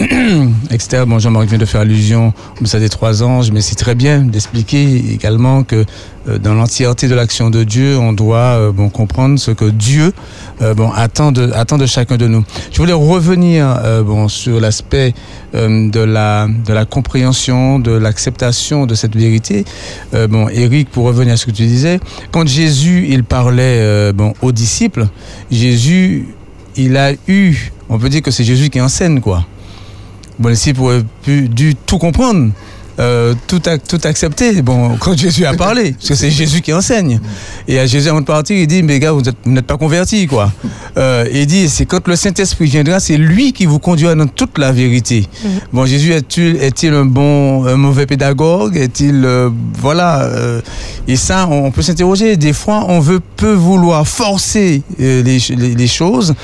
etc. 0.70 1.04
Bon, 1.06 1.18
Jean-Marc 1.18 1.46
vient 1.48 1.58
de 1.58 1.64
faire 1.64 1.82
allusion 1.82 2.32
au 2.58 2.62
message 2.62 2.80
des 2.80 2.88
trois 2.88 3.22
anges, 3.22 3.52
mais 3.52 3.60
c'est 3.60 3.76
très 3.76 3.94
bien 3.94 4.18
d'expliquer 4.20 5.12
également 5.12 5.62
que 5.62 5.84
euh, 6.28 6.38
dans 6.38 6.54
l'entièreté 6.54 7.06
de 7.08 7.14
l'action 7.14 7.50
de 7.50 7.62
Dieu, 7.62 7.96
on 7.96 8.12
doit 8.12 8.36
euh, 8.38 8.72
bon 8.72 8.88
comprendre 8.90 9.38
ce 9.38 9.50
que 9.52 9.64
Dieu 9.64 10.12
bon 10.76 10.90
attend 10.90 11.30
de 11.30 11.52
attend 11.52 11.78
de 11.78 11.86
chacun 11.86 12.16
de 12.16 12.26
nous. 12.26 12.44
Je 12.72 12.78
voulais 12.78 12.92
revenir 12.92 13.80
bon 14.04 14.26
sur 14.26 14.60
l'aspect 14.60 15.14
de 15.54 16.00
la 16.00 16.48
de 16.48 16.72
la 16.72 16.84
compréhension, 16.84 17.78
de 17.78 17.92
l'acceptation 17.92 18.84
de 18.84 18.96
cette 18.96 19.14
vérité. 19.14 19.64
Bon, 20.28 20.48
Eric, 20.48 20.90
pour 20.90 21.04
revenir 21.04 21.34
à 21.34 21.36
ce 21.36 21.46
que 21.46 21.52
tu 21.52 21.64
disais, 21.64 22.00
quand 22.32 22.48
Jésus 22.48 23.06
il 23.08 23.22
parlait 23.22 24.12
bon 24.12 24.34
aux 24.42 24.50
disciples, 24.50 25.06
Jésus 25.48 26.26
il 26.78 26.96
a 26.96 27.12
eu, 27.26 27.72
on 27.88 27.98
peut 27.98 28.08
dire 28.08 28.22
que 28.22 28.30
c'est 28.30 28.44
Jésus 28.44 28.70
qui 28.70 28.80
enseigne 28.80 29.20
quoi. 29.20 29.44
Bon, 30.38 30.48
les 30.48 30.54
disciples 30.54 30.80
auraient 30.80 31.04
pu 31.22 31.48
dû 31.48 31.74
tout 31.74 31.98
comprendre. 31.98 32.52
Euh, 32.98 33.34
tout, 33.46 33.60
ac- 33.66 33.80
tout 33.88 34.00
accepter 34.04 34.60
bon, 34.62 34.96
quand 34.98 35.16
Jésus 35.16 35.44
a 35.46 35.54
parlé, 35.54 35.92
parce 35.98 36.08
que 36.08 36.14
c'est 36.14 36.30
Jésus 36.30 36.60
qui 36.60 36.72
enseigne. 36.72 37.20
Et 37.66 37.78
à 37.78 37.86
Jésus, 37.86 38.08
avant 38.08 38.20
de 38.20 38.26
partir, 38.26 38.56
il 38.56 38.66
dit, 38.66 38.82
mais 38.82 38.98
gars, 38.98 39.12
vous 39.12 39.20
êtes- 39.28 39.36
vous 39.44 39.52
n'êtes 39.52 39.66
pas 39.66 39.76
convertis, 39.76 40.26
quoi. 40.26 40.52
Euh, 40.96 41.26
il 41.32 41.46
dit, 41.46 41.68
c'est 41.68 41.86
quand 41.86 42.08
le 42.08 42.16
Saint-Esprit 42.16 42.64
viendra, 42.66 42.98
c'est 42.98 43.16
lui 43.16 43.52
qui 43.52 43.66
vous 43.66 43.78
conduira 43.78 44.16
dans 44.16 44.26
toute 44.26 44.58
la 44.58 44.72
vérité. 44.72 45.28
Bon, 45.72 45.86
Jésus 45.86 46.12
est-il 46.12 46.56
est-il 46.56 46.92
un 46.92 47.04
bon, 47.04 47.64
un 47.66 47.76
mauvais 47.76 48.04
pédagogue? 48.04 48.76
Est-il, 48.76 49.22
euh, 49.24 49.48
voilà. 49.78 50.28
et 51.06 51.14
ça, 51.14 51.46
on 51.48 51.70
peut 51.70 51.82
s'interroger. 51.82 52.36
Des 52.36 52.52
fois, 52.52 52.84
on 52.88 52.98
veut 52.98 53.20
peut 53.36 53.52
vouloir 53.52 54.08
forcer 54.08 54.82
les, 54.98 55.38
ch- 55.38 55.56
les, 55.56 55.76
les 55.76 55.86
choses, 55.86 56.34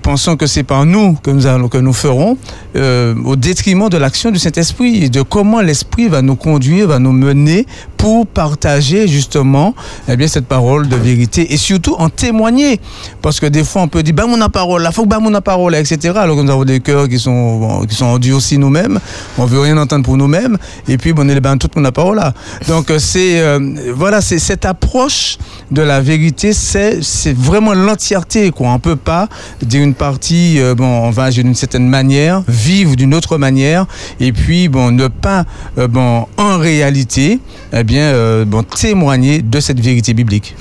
pensant 0.00 0.36
que 0.36 0.46
c'est 0.46 0.62
par 0.62 0.86
nous 0.86 1.14
que 1.22 1.30
nous 1.30 1.46
allons, 1.46 1.68
que 1.68 1.76
nous 1.78 1.92
ferons, 1.92 2.38
au 2.74 3.36
détriment 3.36 3.90
de 3.90 3.98
l'action 3.98 4.30
du 4.30 4.38
Saint-Esprit 4.38 5.04
et 5.04 5.08
de 5.10 5.20
comment 5.20 5.60
l'Esprit 5.60 5.89
va 6.08 6.22
nous 6.22 6.36
conduire, 6.36 6.88
va 6.88 6.98
nous 6.98 7.12
mener 7.12 7.66
pour 8.00 8.26
partager 8.26 9.06
justement 9.06 9.74
eh 10.08 10.16
bien 10.16 10.26
cette 10.26 10.46
parole 10.46 10.88
de 10.88 10.96
vérité 10.96 11.52
et 11.52 11.58
surtout 11.58 11.96
en 11.98 12.08
témoigner. 12.08 12.80
Parce 13.20 13.40
que 13.40 13.46
des 13.46 13.62
fois 13.62 13.82
on 13.82 13.88
peut 13.88 14.02
dire 14.02 14.14
bah 14.14 14.24
mon 14.26 14.48
parole 14.48 14.82
là 14.82 14.90
faut 14.90 15.02
que 15.02 15.08
bah 15.08 15.18
mon 15.20 15.38
parole 15.42 15.74
etc 15.74 16.14
alors 16.16 16.34
que 16.36 16.40
nous 16.40 16.50
avons 16.50 16.64
des 16.64 16.80
cœurs 16.80 17.08
qui 17.08 17.18
sont 17.18 17.58
bon, 17.58 17.84
qui 17.84 17.94
sont 17.94 18.06
endurcis 18.06 18.56
nous-mêmes. 18.56 18.98
On 19.36 19.44
veut 19.44 19.60
rien 19.60 19.76
entendre 19.76 20.04
pour 20.04 20.16
nous-mêmes. 20.16 20.56
Et 20.88 20.96
puis 20.96 21.12
bon 21.12 21.26
on 21.26 21.28
est 21.28 21.40
ben 21.40 21.58
toute 21.58 21.76
mon 21.76 21.90
parole 21.90 22.16
là 22.16 22.32
donc 22.68 22.90
euh, 22.90 22.98
c'est 22.98 23.40
euh, 23.40 23.58
voilà 23.94 24.22
c'est 24.22 24.38
cette 24.38 24.64
approche 24.64 25.36
de 25.70 25.82
la 25.82 26.00
vérité 26.00 26.54
c'est 26.54 27.02
c'est 27.02 27.36
vraiment 27.36 27.74
l'entièreté 27.74 28.50
quoi. 28.50 28.70
On 28.70 28.78
peut 28.78 28.96
pas 28.96 29.28
dire 29.62 29.82
une 29.82 29.94
partie 29.94 30.58
euh, 30.58 30.74
bon 30.74 30.86
on 30.86 31.10
va 31.10 31.24
agir 31.24 31.44
d'une 31.44 31.54
certaine 31.54 31.88
manière 31.88 32.42
vivre 32.48 32.96
d'une 32.96 33.14
autre 33.14 33.36
manière 33.36 33.86
et 34.20 34.32
puis 34.32 34.68
bon 34.68 34.90
ne 34.90 35.08
pas 35.08 35.44
euh, 35.80 35.88
bon 35.88 36.26
en 36.36 36.58
réalité 36.58 37.38
eh 37.72 37.84
bien 37.84 38.02
euh, 38.02 38.44
bon 38.44 38.62
témoigner 38.62 39.42
de 39.42 39.60
cette 39.60 39.80
vérité 39.80 40.14
biblique 40.14 40.54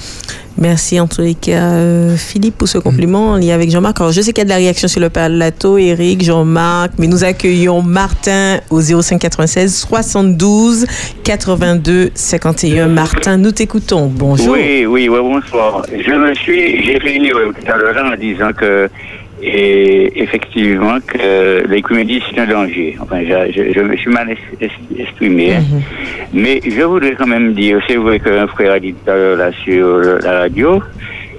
Merci 0.61 0.99
en 0.99 1.07
tous 1.07 1.21
les 1.21 1.35
cas, 1.35 1.71
euh, 1.71 2.17
Philippe, 2.17 2.57
pour 2.57 2.67
ce 2.67 2.79
compliment 2.79 3.29
en 3.29 3.37
lien 3.37 3.55
avec 3.55 3.71
Jean-Marc. 3.71 4.01
Alors, 4.01 4.11
je 4.11 4.19
sais 4.19 4.33
qu'il 4.33 4.39
y 4.39 4.41
a 4.41 4.43
de 4.43 4.49
la 4.49 4.57
réaction 4.57 4.89
sur 4.89 4.99
le 4.99 5.09
plateau, 5.09 5.77
Eric, 5.77 6.21
Jean-Marc, 6.21 6.91
mais 6.97 7.07
nous 7.07 7.23
accueillons 7.23 7.81
Martin 7.81 8.59
au 8.69 8.81
05 8.81 9.19
96 9.19 9.73
72 9.73 10.85
82 11.23 12.11
51. 12.13 12.87
Martin, 12.87 13.37
nous 13.37 13.53
t'écoutons. 13.53 14.11
Bonjour. 14.13 14.49
Oui, 14.49 14.85
oui, 14.85 15.07
oui, 15.07 15.19
bonsoir. 15.21 15.83
Je 15.89 16.11
me 16.11 16.33
suis, 16.33 16.83
j'ai 16.83 16.99
fait 16.99 17.15
une 17.15 17.25
erreur 17.25 17.53
tout 17.53 17.71
à 17.71 17.77
l'heure 17.77 18.11
en 18.11 18.17
disant 18.17 18.51
que, 18.51 18.89
et 19.41 20.21
effectivement, 20.21 20.97
que 21.05 21.65
l'écuménisme 21.67 22.25
c'est 22.33 22.41
un 22.41 22.45
danger. 22.47 22.97
Enfin, 23.01 23.19
je, 23.23 23.51
je- 23.51 23.73
je 23.73 23.79
me 23.81 23.95
suis 23.95 24.09
mal 24.11 24.27
exprimé. 24.97 25.53
hein. 25.55 25.63
Mais 26.33 26.59
je 26.65 26.81
voudrais 26.83 27.15
quand 27.15 27.27
même 27.27 27.53
dire, 27.53 27.79
c'est 27.87 27.95
vrai 27.95 28.19
qu'un 28.19 28.47
frère 28.47 28.73
a 28.73 28.79
dit 28.79 28.93
tout 28.93 29.09
à 29.11 29.15
l'heure 29.15 29.37
là 29.37 29.51
sur 29.63 29.99
la 30.23 30.39
radio, 30.41 30.81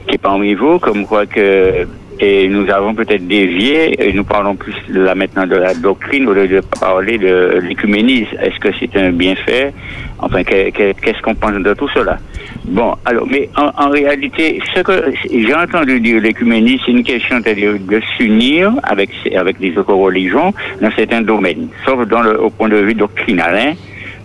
qui 0.06 0.14
est 0.14 0.18
parmi 0.18 0.55
vous, 0.55 0.78
comme 0.78 1.05
quoi 1.06 1.27
que 1.27 1.86
et 2.20 2.48
nous 2.48 2.68
avons 2.70 2.94
peut-être 2.94 3.26
dévié, 3.26 3.97
et 4.06 4.12
nous 4.12 4.24
parlons 4.24 4.55
plus 4.55 4.74
là 4.90 5.14
maintenant 5.14 5.47
de 5.47 5.56
la 5.56 5.72
doctrine 5.74 6.28
au 6.28 6.34
lieu 6.34 6.47
de 6.48 6.60
parler 6.80 7.16
de 7.18 7.60
l'écuménisme. 7.66 8.36
Est-ce 8.42 8.59
que 8.60 8.68
c'est 8.78 8.94
un 8.98 9.10
bienfait? 9.10 9.72
Enfin, 10.18 10.44
que- 10.44 10.70
que- 10.70 10.92
qu'est-ce 11.01 11.22
qu'on 11.22 11.34
pense 11.34 11.52
de 11.55 11.72
tout 11.74 11.88
cela? 11.94 12.18
Bon, 12.66 12.94
alors, 13.06 13.26
mais 13.30 13.48
en, 13.56 13.70
en 13.86 13.88
réalité, 13.88 14.60
ce 14.74 14.80
que 14.80 15.12
j'ai 15.24 15.55
entendu 15.55 15.98
dire 16.01 16.20
l'écuménisme, 16.20 16.82
c'est 16.84 16.92
une 16.92 17.02
question 17.05 17.40
de 17.40 18.01
s'unir 18.16 18.72
avec, 18.82 19.10
avec 19.34 19.59
les 19.60 19.76
autres 19.78 19.94
religions 19.94 20.52
dans 20.82 20.90
certains 20.92 21.22
domaines, 21.22 21.68
sauf 21.86 22.06
dans 22.06 22.20
le, 22.20 22.38
au 22.40 22.51
point 22.51 22.68
de 22.68 22.76
vue 22.76 22.94
doctrinal. 22.94 23.56
Hein? 23.56 23.72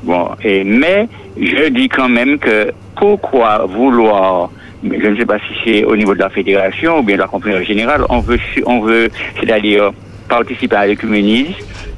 Bon, 0.03 0.27
et, 0.43 0.63
mais 0.65 1.07
je 1.39 1.69
dis 1.69 1.87
quand 1.87 2.09
même 2.09 2.37
que 2.37 2.71
pourquoi 2.97 3.65
vouloir, 3.67 4.49
je 4.85 5.07
ne 5.07 5.17
sais 5.17 5.25
pas 5.25 5.37
si 5.39 5.53
c'est 5.63 5.83
au 5.83 5.95
niveau 5.95 6.13
de 6.13 6.19
la 6.19 6.29
fédération 6.29 6.99
ou 6.99 7.03
bien 7.03 7.15
de 7.15 7.21
la 7.21 7.27
conférence 7.27 7.63
générale, 7.63 8.03
on 8.09 8.19
veut, 8.19 8.39
on 8.65 8.79
veut, 8.81 9.09
c'est-à-dire 9.39 9.91
participer 10.27 10.75
à 10.75 10.87
l'écuménisme 10.87 11.53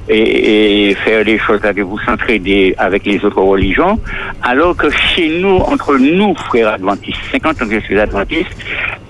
et, 0.08 0.90
et 0.90 0.94
faire 0.94 1.24
des 1.24 1.38
choses, 1.38 1.60
c'est-à-dire 1.60 1.86
vous 1.86 1.98
s'entraider 2.00 2.74
avec 2.78 3.04
les 3.04 3.22
autres 3.24 3.40
religions, 3.40 3.98
alors 4.42 4.76
que 4.76 4.90
chez 4.90 5.40
nous, 5.40 5.56
entre 5.56 5.96
nous, 5.96 6.34
frères 6.46 6.68
adventistes, 6.68 7.20
50 7.32 7.62
ans 7.62 7.68
que 7.68 7.74
je 7.80 7.84
suis 7.84 7.98
adventiste, 7.98 8.50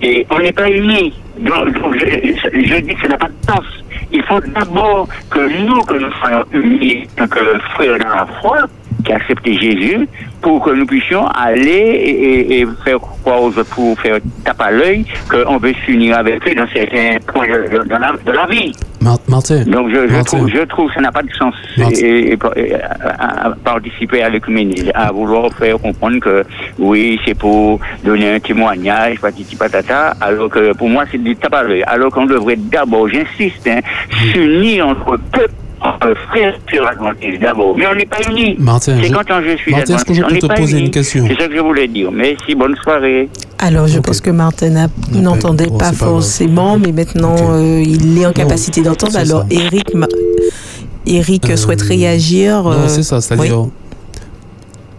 et 0.01 0.25
on 0.29 0.39
n'est 0.39 0.51
pas 0.51 0.69
unis. 0.69 1.13
Donc, 1.39 1.97
je, 1.99 2.05
je 2.05 2.75
dis 2.81 2.95
que 2.95 3.01
ça 3.01 3.07
n'a 3.07 3.17
pas 3.17 3.27
de 3.27 3.51
sens. 3.51 3.65
Il 4.11 4.23
faut 4.23 4.39
d'abord 4.41 5.07
que 5.29 5.39
nous, 5.65 5.81
que 5.83 5.93
nous 5.93 6.11
soyons 6.13 6.43
unis, 6.51 7.07
que 7.15 7.59
frères 7.75 7.97
dans 7.99 8.09
la 8.09 8.27
foi, 8.41 8.57
qui 9.05 9.11
acceptent 9.13 9.45
Jésus, 9.47 10.07
pour 10.41 10.61
que 10.63 10.71
nous 10.71 10.85
puissions 10.85 11.27
aller 11.27 11.69
et, 11.69 12.09
et- 12.09 12.59
et 12.61 12.67
faire 12.83 12.99
croire 12.99 13.41
aux 13.41 13.47
autres, 13.57 13.63
pour 13.75 13.99
faire 13.99 14.19
tape 14.43 14.61
à 14.61 14.71
l'œil, 14.71 15.05
qu'on 15.29 15.57
veut 15.57 15.73
s'unir 15.85 16.17
avec 16.17 16.45
eux 16.47 16.55
dans 16.55 16.67
certains 16.73 17.17
points 17.27 17.47
de, 17.47 17.89
la, 17.89 18.11
de 18.25 18.31
la 18.31 18.45
vie. 18.47 18.71
Martin. 19.01 19.63
Donc 19.65 19.89
je, 19.91 20.05
trouve, 20.23 20.49
je 20.49 20.63
trouve 20.65 20.87
que 20.89 20.95
ça 20.95 21.01
n'a 21.01 21.11
pas 21.11 21.23
de 21.23 21.31
sens 21.31 21.55
et, 22.03 22.37
à, 23.01 23.47
à 23.47 23.51
participer 23.51 24.21
à 24.21 24.29
l'écuménisme, 24.29 24.91
à 24.93 25.11
vouloir 25.11 25.51
faire 25.53 25.79
comprendre 25.79 26.19
que 26.19 26.43
oui, 26.77 27.17
c'est 27.25 27.37
pour 27.37 27.79
donner 28.03 28.35
un 28.35 28.39
témoignage, 28.39 29.17
patata, 29.57 30.15
alors 30.19 30.49
que 30.49 30.73
pour 30.75 30.89
moi 30.89 31.05
c'est 31.11 31.17
du 31.23 31.35
tabac. 31.35 31.59
à 31.59 31.63
l'œil. 31.63 31.83
Alors 31.87 32.11
qu'on 32.11 32.25
devrait 32.25 32.57
d'abord, 32.57 33.07
j'insiste, 33.07 33.67
hein, 33.67 33.79
s'unir 34.33 34.87
entre 34.87 35.17
peuples, 35.31 35.53
frères 36.31 36.53
sur 36.69 36.83
l'Atlantique 36.83 37.39
d'abord. 37.39 37.75
Mais 37.77 37.85
on 37.87 37.95
n'est 37.95 38.05
pas 38.05 38.17
unis. 38.29 38.55
Martin, 38.59 38.97
c'est 39.01 39.07
je- 39.07 39.13
quand 39.13 39.41
je 39.41 39.57
suis 39.57 39.71
Martin, 39.71 39.95
est-ce 39.95 40.05
que 40.05 40.13
je 40.13 40.21
peux 40.21 40.37
te 40.39 40.45
poser 40.47 40.73
unis. 40.77 40.85
une 40.85 40.91
question 40.91 41.25
C'est 41.27 41.35
ça 41.41 41.47
que 41.47 41.55
je 41.55 41.61
voulais 41.61 41.87
dire. 41.87 42.11
Merci, 42.11 42.55
bonne 42.55 42.75
soirée. 42.83 43.29
Alors, 43.57 43.87
je 43.87 43.99
pense 43.99 44.21
que 44.21 44.29
Martin 44.31 44.87
n'entendait 45.13 45.67
bon, 45.67 45.77
pas 45.77 45.93
forcément, 45.93 46.77
mais 46.77 46.91
maintenant, 46.91 47.35
euh, 47.53 47.81
il 47.85 48.17
est 48.17 48.25
en 48.25 48.33
capacité 48.33 48.81
d'entendre. 48.81 49.17
Alors, 49.17 49.41
ça. 49.41 49.47
Eric, 49.49 49.93
ma- 49.95 50.07
Eric 51.05 51.57
souhaite 51.57 51.81
réagir. 51.81 52.63
Non, 52.63 52.71
euh, 52.71 52.87
c'est 52.87 53.03
ça, 53.03 53.21
c'est-à-dire. 53.21 53.61
oui. 53.61 53.69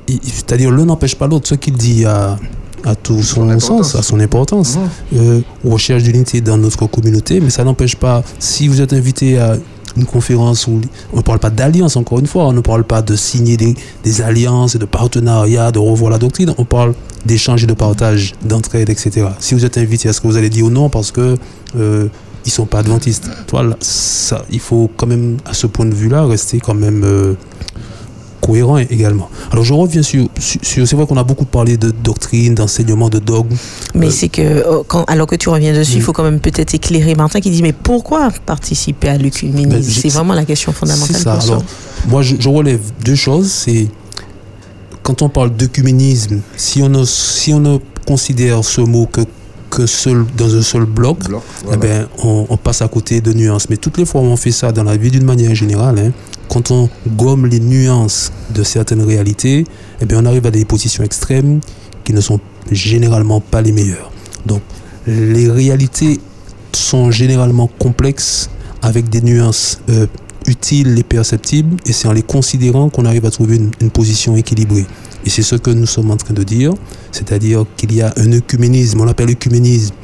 il- 0.08 0.18
C'est-à-dire, 0.24 0.70
l'un 0.70 0.84
n'empêche 0.86 1.14
pas 1.14 1.26
l'autre. 1.28 1.46
Ce 1.48 1.54
qu'il 1.54 1.74
dit 1.74 2.04
a, 2.04 2.36
a 2.84 2.94
tout 2.96 3.22
son, 3.22 3.58
sens, 3.60 3.94
a 3.94 4.02
son 4.02 4.18
importance. 4.18 4.76
Mhm. 5.12 5.20
Euh, 5.20 5.40
on 5.64 5.70
recherche 5.70 6.02
de 6.02 6.10
l'unité 6.10 6.40
dans 6.40 6.56
notre 6.58 6.86
communauté, 6.86 7.38
mais 7.40 7.50
ça 7.50 7.62
n'empêche 7.64 7.94
pas, 7.96 8.22
si 8.38 8.66
vous 8.66 8.80
êtes 8.80 8.92
invité 8.92 9.38
à 9.38 9.56
une 10.00 10.06
conférence 10.06 10.66
où 10.66 10.80
on 11.12 11.18
ne 11.18 11.22
parle 11.22 11.38
pas 11.38 11.50
d'alliance, 11.50 11.96
encore 11.96 12.18
une 12.18 12.26
fois, 12.26 12.46
on 12.46 12.52
ne 12.52 12.60
parle 12.60 12.84
pas 12.84 13.02
de 13.02 13.16
signer 13.16 13.56
des, 13.56 13.74
des 14.04 14.20
alliances, 14.22 14.74
et 14.74 14.78
de 14.78 14.84
partenariats, 14.84 15.70
de 15.70 15.78
revoir 15.78 16.10
la 16.10 16.18
doctrine, 16.18 16.52
on 16.58 16.64
parle 16.64 16.94
d'échange 17.24 17.64
et 17.64 17.66
de 17.66 17.74
partage, 17.74 18.34
d'entraide, 18.42 18.90
etc. 18.90 19.28
Si 19.38 19.54
vous 19.54 19.64
êtes 19.64 19.78
invité, 19.78 20.08
est-ce 20.08 20.20
que 20.20 20.26
vous 20.26 20.36
allez 20.36 20.50
dire 20.50 20.68
non 20.70 20.88
parce 20.88 21.10
que 21.10 21.36
euh, 21.76 22.08
ils 22.46 22.50
sont 22.50 22.66
pas 22.66 22.78
adventistes? 22.78 23.28
Toi, 23.46 23.62
là, 23.62 23.76
ça, 23.80 24.44
il 24.50 24.60
faut 24.60 24.90
quand 24.96 25.06
même, 25.06 25.36
à 25.44 25.54
ce 25.54 25.66
point 25.66 25.86
de 25.86 25.94
vue-là, 25.94 26.26
rester 26.26 26.60
quand 26.60 26.74
même 26.74 27.02
euh, 27.04 27.34
cohérent 28.40 28.78
également. 28.78 29.28
Alors 29.52 29.64
je 29.64 29.72
reviens 29.74 30.02
sur, 30.02 30.28
sur- 30.38 30.86
c'est 30.88 30.96
vrai 30.96 31.06
qu'on 31.06 31.16
a 31.16 31.24
beaucoup 31.24 31.44
parlé 31.44 31.76
de 31.76 31.90
doctrine, 31.90 32.54
d'enseignement, 32.54 33.08
de 33.08 33.18
dogme. 33.18 33.54
Mais 33.94 34.06
Euh, 34.06 34.10
c'est 34.10 34.28
que, 34.28 34.82
quand, 34.88 35.04
alors 35.08 35.26
que 35.26 35.36
tu 35.36 35.48
reviens 35.48 35.72
dessus, 35.74 35.96
il 35.96 36.02
faut 36.02 36.12
quand 36.12 36.22
même 36.24 36.40
peut-être 36.40 36.74
éclairer 36.74 37.14
Martin 37.14 37.40
qui 37.40 37.50
dit 37.50 37.62
mais 37.62 37.72
pourquoi 37.72 38.30
participer 38.46 39.08
à 39.08 39.16
Ben, 39.18 39.22
l'œcuménisme 39.24 39.82
j'ai- 39.82 40.00
C'est 40.00 40.08
vraiment 40.08 40.34
la 40.34 40.44
question 40.44 40.72
fondamentale 40.72 41.16
ça. 41.16 41.34
pour 41.36 41.44
Alors, 41.50 41.64
moi, 42.08 42.22
je, 42.22 42.36
je 42.38 42.48
relève 42.48 42.80
deux 43.04 43.14
choses. 43.14 43.50
C'est 43.50 43.88
quand 45.02 45.22
on 45.22 45.28
parle 45.28 45.50
d'œcuménisme, 45.56 46.40
si 46.56 46.82
on 46.82 46.88
ne, 46.88 47.04
si 47.04 47.52
on 47.52 47.60
ne 47.60 47.78
considère 48.06 48.64
ce 48.64 48.80
mot 48.80 49.06
que, 49.06 49.22
que 49.70 49.86
seul, 49.86 50.24
dans 50.36 50.54
un 50.54 50.62
seul 50.62 50.84
bloc, 50.84 51.18
eh 51.72 51.76
ben, 51.76 52.06
on, 52.22 52.46
on 52.48 52.56
passe 52.56 52.82
à 52.82 52.88
côté 52.88 53.20
de 53.20 53.32
nuances. 53.32 53.70
Mais 53.70 53.76
toutes 53.76 53.96
les 53.98 54.04
fois 54.04 54.20
où 54.20 54.24
on 54.24 54.36
fait 54.36 54.50
ça 54.50 54.72
dans 54.72 54.84
la 54.84 54.96
vie 54.96 55.10
d'une 55.10 55.24
manière 55.24 55.54
générale, 55.54 55.98
hein, 55.98 56.12
quand 56.48 56.70
on 56.72 56.88
gomme 57.16 57.46
les 57.46 57.60
nuances 57.60 58.32
de 58.52 58.62
certaines 58.64 59.02
réalités, 59.02 59.64
eh 60.00 60.04
bien, 60.04 60.18
on 60.22 60.26
arrive 60.26 60.46
à 60.46 60.50
des 60.50 60.64
positions 60.64 61.04
extrêmes 61.04 61.60
qui 62.04 62.12
ne 62.12 62.20
sont 62.20 62.40
généralement 62.72 63.40
pas 63.40 63.62
les 63.62 63.72
meilleures. 63.72 64.10
Donc, 64.44 64.60
les 65.06 65.48
réalités 65.48 66.20
sont 66.72 67.10
généralement 67.10 67.70
complexes 67.78 68.50
avec 68.82 69.08
des 69.08 69.20
nuances 69.20 69.80
euh, 69.88 70.06
utiles 70.46 70.98
et 70.98 71.02
perceptibles, 71.04 71.76
et 71.86 71.92
c'est 71.92 72.08
en 72.08 72.12
les 72.12 72.22
considérant 72.22 72.88
qu'on 72.88 73.04
arrive 73.04 73.26
à 73.26 73.30
trouver 73.30 73.56
une, 73.56 73.70
une 73.80 73.90
position 73.90 74.36
équilibrée. 74.36 74.86
Et 75.26 75.30
c'est 75.30 75.42
ce 75.42 75.56
que 75.56 75.70
nous 75.70 75.86
sommes 75.86 76.10
en 76.10 76.16
train 76.16 76.34
de 76.34 76.42
dire, 76.42 76.72
c'est-à-dire 77.12 77.64
qu'il 77.76 77.94
y 77.94 78.00
a 78.02 78.12
un 78.16 78.32
œcuménisme, 78.32 79.00
on 79.00 79.04
l'appelle 79.04 79.30
œcuménisme 79.30 79.94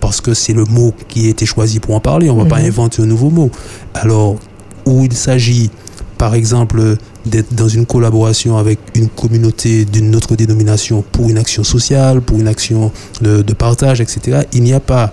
parce 0.00 0.20
que 0.20 0.34
c'est 0.34 0.52
le 0.52 0.64
mot 0.64 0.92
qui 1.08 1.26
a 1.26 1.30
été 1.30 1.46
choisi 1.46 1.80
pour 1.80 1.94
en 1.94 2.00
parler, 2.00 2.28
on 2.30 2.36
ne 2.36 2.42
va 2.42 2.48
pas 2.48 2.60
Mhm. 2.60 2.66
inventer 2.66 3.02
un 3.02 3.06
nouveau 3.06 3.30
mot. 3.30 3.50
Alors, 3.94 4.36
où 4.84 5.04
il 5.04 5.14
s'agit, 5.14 5.70
par 6.18 6.34
exemple, 6.34 6.96
d'être 7.24 7.54
dans 7.54 7.68
une 7.68 7.86
collaboration 7.86 8.56
avec 8.58 8.78
une 8.94 9.08
communauté 9.08 9.84
d'une 9.84 10.14
autre 10.14 10.36
dénomination 10.36 11.02
pour 11.10 11.28
une 11.30 11.38
action 11.38 11.64
sociale, 11.64 12.20
pour 12.20 12.38
une 12.38 12.46
action 12.46 12.92
de, 13.22 13.42
de 13.42 13.52
partage, 13.54 14.00
etc., 14.00 14.42
il 14.52 14.62
n'y 14.62 14.72
a 14.74 14.80
pas, 14.80 15.12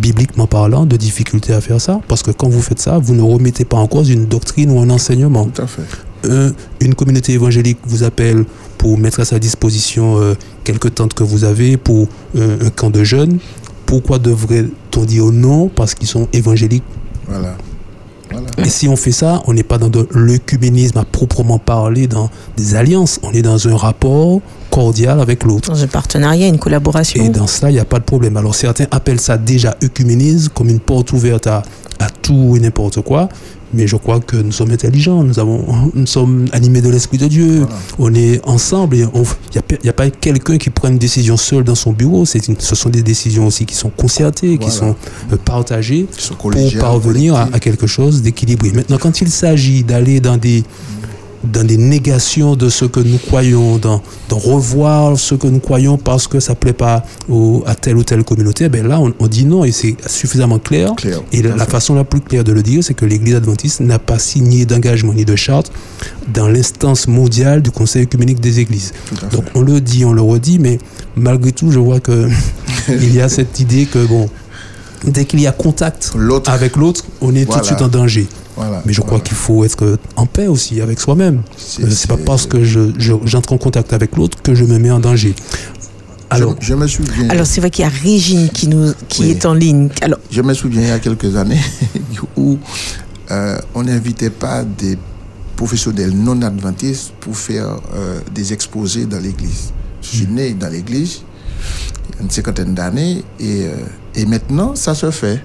bibliquement 0.00 0.46
parlant, 0.46 0.86
de 0.86 0.96
difficulté 0.96 1.52
à 1.52 1.60
faire 1.60 1.80
ça, 1.80 2.00
parce 2.06 2.22
que 2.22 2.30
quand 2.30 2.48
vous 2.48 2.62
faites 2.62 2.78
ça, 2.78 2.98
vous 2.98 3.14
ne 3.14 3.22
remettez 3.22 3.64
pas 3.64 3.78
en 3.78 3.88
cause 3.88 4.08
une 4.10 4.26
doctrine 4.26 4.70
ou 4.70 4.78
un 4.78 4.88
enseignement. 4.90 5.46
Tout 5.46 5.62
à 5.62 5.66
fait. 5.66 5.82
Un- 6.28 6.52
une 6.80 6.94
communauté 6.94 7.32
évangélique 7.32 7.78
vous 7.86 8.04
appelle 8.04 8.44
pour 8.80 8.96
mettre 8.96 9.20
à 9.20 9.26
sa 9.26 9.38
disposition 9.38 10.18
euh, 10.18 10.34
quelques 10.64 10.94
tentes 10.94 11.12
que 11.12 11.22
vous 11.22 11.44
avez 11.44 11.76
pour 11.76 12.08
euh, 12.34 12.56
un 12.64 12.70
camp 12.70 12.88
de 12.88 13.04
jeunes. 13.04 13.38
Pourquoi 13.84 14.18
devrait-on 14.18 15.04
dire 15.04 15.26
non? 15.26 15.68
Parce 15.68 15.94
qu'ils 15.94 16.08
sont 16.08 16.28
évangéliques. 16.32 16.84
Voilà. 17.28 17.58
Voilà. 18.30 18.46
Et 18.64 18.70
si 18.70 18.88
on 18.88 18.96
fait 18.96 19.12
ça, 19.12 19.42
on 19.46 19.52
n'est 19.52 19.64
pas 19.64 19.76
dans 19.76 19.90
de 19.90 20.08
l'œcuménisme 20.12 20.96
à 20.96 21.04
proprement 21.04 21.58
parler, 21.58 22.06
dans 22.06 22.30
des 22.56 22.74
alliances. 22.74 23.20
On 23.22 23.32
est 23.32 23.42
dans 23.42 23.68
un 23.68 23.76
rapport 23.76 24.40
cordial 24.70 25.20
avec 25.20 25.44
l'autre. 25.44 25.68
Dans 25.70 25.82
un 25.82 25.86
partenariat, 25.86 26.46
une 26.46 26.58
collaboration. 26.58 27.22
Et 27.22 27.28
dans 27.28 27.46
cela, 27.46 27.70
il 27.70 27.74
n'y 27.74 27.80
a 27.80 27.84
pas 27.84 27.98
de 27.98 28.04
problème. 28.04 28.38
Alors 28.38 28.54
certains 28.54 28.86
appellent 28.92 29.20
ça 29.20 29.36
déjà 29.36 29.76
œcuménisme, 29.84 30.52
comme 30.54 30.70
une 30.70 30.80
porte 30.80 31.12
ouverte 31.12 31.46
à, 31.48 31.64
à 32.00 32.08
tout 32.10 32.54
et 32.56 32.60
n'importe 32.60 33.00
quoi. 33.02 33.28
Mais 33.72 33.86
je 33.86 33.94
crois 33.94 34.18
que 34.18 34.34
nous 34.36 34.50
sommes 34.50 34.72
intelligents, 34.72 35.22
nous, 35.22 35.38
avons, 35.38 35.64
nous 35.94 36.06
sommes 36.06 36.46
animés 36.50 36.80
de 36.82 36.88
l'Esprit 36.88 37.18
de 37.18 37.28
Dieu, 37.28 37.66
on 38.00 38.12
est 38.14 38.40
ensemble. 38.44 38.96
Il 38.96 39.04
n'y 39.84 39.88
a, 39.88 39.92
pas 39.92 40.10
quelqu'un 40.10 40.58
qui 40.58 40.70
prend 40.70 40.88
une 40.88 40.98
décision 40.98 41.36
seul 41.36 41.62
dans 41.62 41.76
son 41.76 41.92
bureau. 41.92 42.24
C'est 42.26 42.48
une- 42.48 42.58
ce 42.58 42.74
sont 42.74 42.90
des 42.90 43.02
décisions 43.04 43.46
aussi 43.46 43.66
qui 43.66 43.76
sont 43.76 43.90
concertées, 43.90 44.58
qui 44.58 44.72
sont 44.72 44.96
euh, 45.32 45.36
partagées 45.44 46.08
pour 46.28 46.38
collégiales, 46.38 46.80
parvenir 46.80 47.36
à, 47.36 47.48
à 47.52 47.60
quelque 47.60 47.86
chose 47.86 48.22
d'équilibré. 48.22 48.72
Maintenant, 48.74 48.98
quand 48.98 49.20
il 49.20 49.30
s'agit 49.30 49.84
d'aller 49.84 50.18
dans 50.18 50.36
des 50.36 50.64
dans 51.42 51.66
des 51.66 51.76
négations 51.78 52.54
de 52.54 52.68
ce 52.68 52.84
que 52.84 53.00
nous 53.00 53.16
croyons, 53.18 53.78
dans, 53.78 54.02
revoir 54.30 55.18
ce 55.18 55.34
que 55.34 55.46
nous 55.46 55.58
croyons 55.60 55.96
parce 55.96 56.26
que 56.28 56.38
ça 56.40 56.52
ne 56.52 56.56
plaît 56.58 56.72
pas 56.72 57.02
au- 57.28 57.62
à 57.66 57.74
telle 57.74 57.96
ou 57.96 58.04
telle 58.04 58.24
communauté, 58.24 58.68
ben 58.68 58.86
là, 58.86 59.00
on, 59.00 59.12
on 59.18 59.26
dit 59.26 59.44
non 59.46 59.64
et 59.64 59.72
c'est 59.72 59.96
suffisamment 60.06 60.58
clair. 60.58 60.92
et 61.32 61.42
la, 61.42 61.56
la 61.56 61.66
façon 61.66 61.94
la 61.94 62.04
plus 62.04 62.20
claire 62.20 62.44
de 62.44 62.52
le 62.52 62.62
dire, 62.62 62.84
c'est 62.84 62.94
que 62.94 63.04
l'Église 63.06 63.34
adventiste 63.36 63.80
n'a 63.80 63.98
pas 63.98 64.18
signé 64.18 64.66
d'engagement 64.66 65.12
ni 65.14 65.24
de 65.24 65.36
charte 65.36 65.72
dans 66.32 66.48
l'instance 66.48 67.08
mondiale 67.08 67.62
du 67.62 67.70
Conseil 67.70 68.02
œcuménique 68.02 68.40
des 68.40 68.60
Églises. 68.60 68.92
Donc 69.32 69.44
on 69.54 69.62
le 69.62 69.80
dit, 69.80 70.04
on 70.04 70.12
le 70.12 70.22
redit, 70.22 70.58
mais 70.58 70.78
malgré 71.16 71.52
tout, 71.52 71.70
je 71.70 71.78
vois 71.78 72.00
que 72.00 72.28
il 72.88 73.14
y 73.14 73.20
a 73.20 73.28
cette 73.28 73.58
idée 73.60 73.86
que, 73.86 74.04
bon, 74.06 74.28
dès 75.04 75.24
qu'il 75.24 75.40
y 75.40 75.46
a 75.46 75.52
contact 75.52 76.12
avec 76.46 76.76
l'autre, 76.76 77.04
on 77.20 77.34
est 77.34 77.44
tout 77.50 77.58
de 77.58 77.64
suite 77.64 77.82
en 77.82 77.88
danger. 77.88 78.28
Voilà, 78.56 78.82
Mais 78.84 78.92
je 78.92 79.00
crois 79.00 79.20
qu'il 79.20 79.36
faut 79.36 79.64
être 79.64 79.98
en 80.16 80.26
paix 80.26 80.46
aussi 80.46 80.80
avec 80.80 81.00
soi-même. 81.00 81.42
Euh, 81.80 81.86
C'est 81.90 82.08
pas 82.08 82.18
parce 82.18 82.46
que 82.46 82.62
je- 82.62 82.92
je- 82.98 83.14
j'entre 83.24 83.52
en 83.54 83.58
contact 83.58 83.92
avec 83.94 84.16
l'autre 84.16 84.42
que 84.42 84.54
je 84.54 84.64
me 84.64 84.78
mets 84.78 84.90
en 84.90 85.00
danger. 85.00 85.34
Alors, 86.28 86.54
je, 86.60 86.74
me 86.74 86.86
souviens. 86.86 87.28
Alors 87.30 87.46
c'est 87.46 87.60
vrai 87.60 87.70
qu'il 87.70 87.84
y 87.84 87.86
a 87.86 87.90
Régine 87.90 88.50
qui, 88.50 88.68
nous, 88.68 88.92
qui 89.08 89.30
est 89.30 89.46
en 89.46 89.54
ligne. 89.54 89.88
Alors, 90.02 90.18
Je 90.30 90.42
me 90.42 90.52
souviens 90.54 90.82
il 90.82 90.88
y 90.88 90.92
a 90.92 90.98
quelques 91.00 91.34
années 91.36 91.60
où 92.36 92.58
euh, 93.30 93.58
on 93.74 93.82
n'invitait 93.82 94.30
pas 94.30 94.62
des 94.62 94.96
professionnels 95.56 96.12
non 96.14 96.40
adventistes 96.42 97.12
pour 97.20 97.36
faire 97.36 97.80
euh, 97.94 98.20
des 98.34 98.52
exposés 98.52 99.06
dans 99.06 99.18
l'église. 99.20 99.72
Je 100.02 100.08
suis 100.18 100.26
né 100.26 100.52
dans 100.54 100.68
l'église 100.68 101.22
une 102.22 102.30
cinquantaine 102.30 102.74
d'années 102.74 103.22
et, 103.38 103.64
euh, 103.66 103.74
et 104.14 104.26
maintenant 104.26 104.74
ça 104.74 104.94
se 104.94 105.10
fait. 105.10 105.42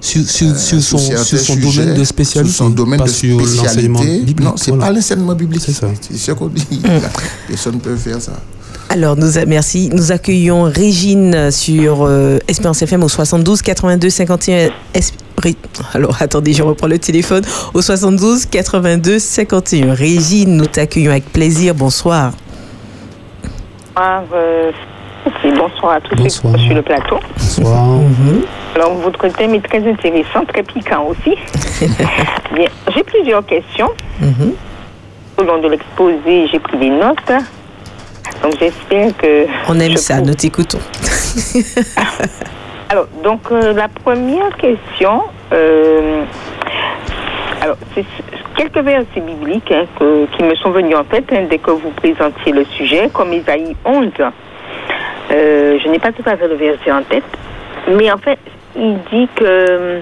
Sur, 0.00 0.22
sur- 0.26 0.56
sur 0.56 0.80
son- 0.80 0.98
certains 0.98 1.24
sur 1.24 1.38
son 1.38 1.54
sujets, 1.54 1.82
domaine 1.84 1.98
de 1.98 2.04
spécialité, 2.04 2.50
sur 2.52 2.64
son 2.64 2.70
domaine 2.70 2.98
pas 3.00 3.04
de 3.04 3.10
spécialité. 3.10 3.88
biblique, 4.20 4.40
Non, 4.40 4.54
c'est 4.56 4.70
voilà. 4.70 4.86
pas 4.86 4.92
l'enseignement 4.92 5.34
biblique. 5.34 5.62
C'est 5.64 5.72
ça. 5.72 5.88
C'est 6.00 6.16
ce 6.16 6.32
qu'on 6.32 6.46
dit. 6.48 6.66
Personne 7.48 7.74
ne 7.74 7.80
peut 7.80 7.96
faire 7.96 8.20
ça. 8.20 8.32
alors 8.88 9.16
nous, 9.16 9.30
merci. 9.46 9.90
Nous 9.92 10.10
accueillons 10.10 10.62
Régine 10.64 11.50
sur 11.50 12.04
euh, 12.06 12.38
Espérance 12.48 12.80
FM 12.80 13.02
au 13.02 13.08
72 13.10 13.60
82 13.62 14.08
51. 14.10 14.70
Es- 14.94 15.00
Ré- 15.36 15.56
Alors 15.94 16.16
attendez, 16.20 16.52
je 16.54 16.62
reprends 16.62 16.86
le 16.86 16.98
téléphone 16.98 17.42
au 17.74 17.82
72 17.82 18.46
82 18.46 19.18
51. 19.18 19.92
Régine, 19.94 20.56
nous 20.56 20.66
t'accueillons 20.66 21.10
avec 21.10 21.30
plaisir. 21.30 21.74
Bonsoir. 21.74 22.32
Bonsoir, 23.96 24.24
bonsoir 25.56 25.92
à 25.94 26.00
tous 26.00 26.16
ceux 26.16 26.22
qui 26.24 26.30
sont 26.30 26.56
sur 26.58 26.74
le 26.74 26.82
plateau. 26.82 27.18
Bonsoir. 27.36 27.84
Alors, 28.74 28.94
votre 28.94 29.28
thème 29.28 29.54
est 29.54 29.60
très 29.66 29.86
intéressant, 29.88 30.44
très 30.46 30.62
piquant 30.62 31.04
aussi. 31.08 31.36
Bien, 32.54 32.66
j'ai 32.94 33.02
plusieurs 33.02 33.44
questions. 33.44 33.90
Au 35.38 35.42
long 35.42 35.58
de 35.60 35.68
l'exposé, 35.68 36.46
j'ai 36.50 36.58
pris 36.58 36.78
des 36.78 36.90
notes. 36.90 37.32
Donc, 38.42 38.54
j'espère 38.58 39.16
que. 39.16 39.46
On 39.68 39.78
aime 39.80 39.96
ça, 39.96 40.20
nous 40.20 40.34
t'écoutons. 40.34 40.78
Alors, 42.88 43.06
donc, 43.22 43.40
euh, 43.52 43.72
la 43.72 43.88
première 43.88 44.56
question. 44.56 45.22
euh, 45.52 46.24
alors, 47.62 47.76
c'est 47.94 48.04
quelques 48.56 48.78
versets 48.84 49.20
bibliques 49.20 49.70
hein, 49.70 49.84
que- 49.98 50.26
qui 50.36 50.42
me 50.42 50.54
sont 50.56 50.70
venus 50.70 50.96
en 50.96 51.04
tête 51.04 51.26
hein, 51.32 51.44
dès 51.50 51.58
que 51.58 51.70
vous 51.70 51.90
présentiez 51.96 52.52
le 52.52 52.64
sujet, 52.64 53.10
comme 53.12 53.32
Isaïe 53.32 53.76
11. 53.84 54.08
Euh, 55.32 55.78
je 55.82 55.88
n'ai 55.88 55.98
pas 55.98 56.12
tout 56.12 56.22
à 56.26 56.36
fait 56.36 56.48
le 56.48 56.54
verset 56.54 56.90
en 56.90 57.02
tête, 57.02 57.24
mais 57.88 58.10
en 58.10 58.18
fait, 58.18 58.38
il 58.76 58.98
dit 59.12 59.28
que 59.36 59.44
euh, 59.44 60.00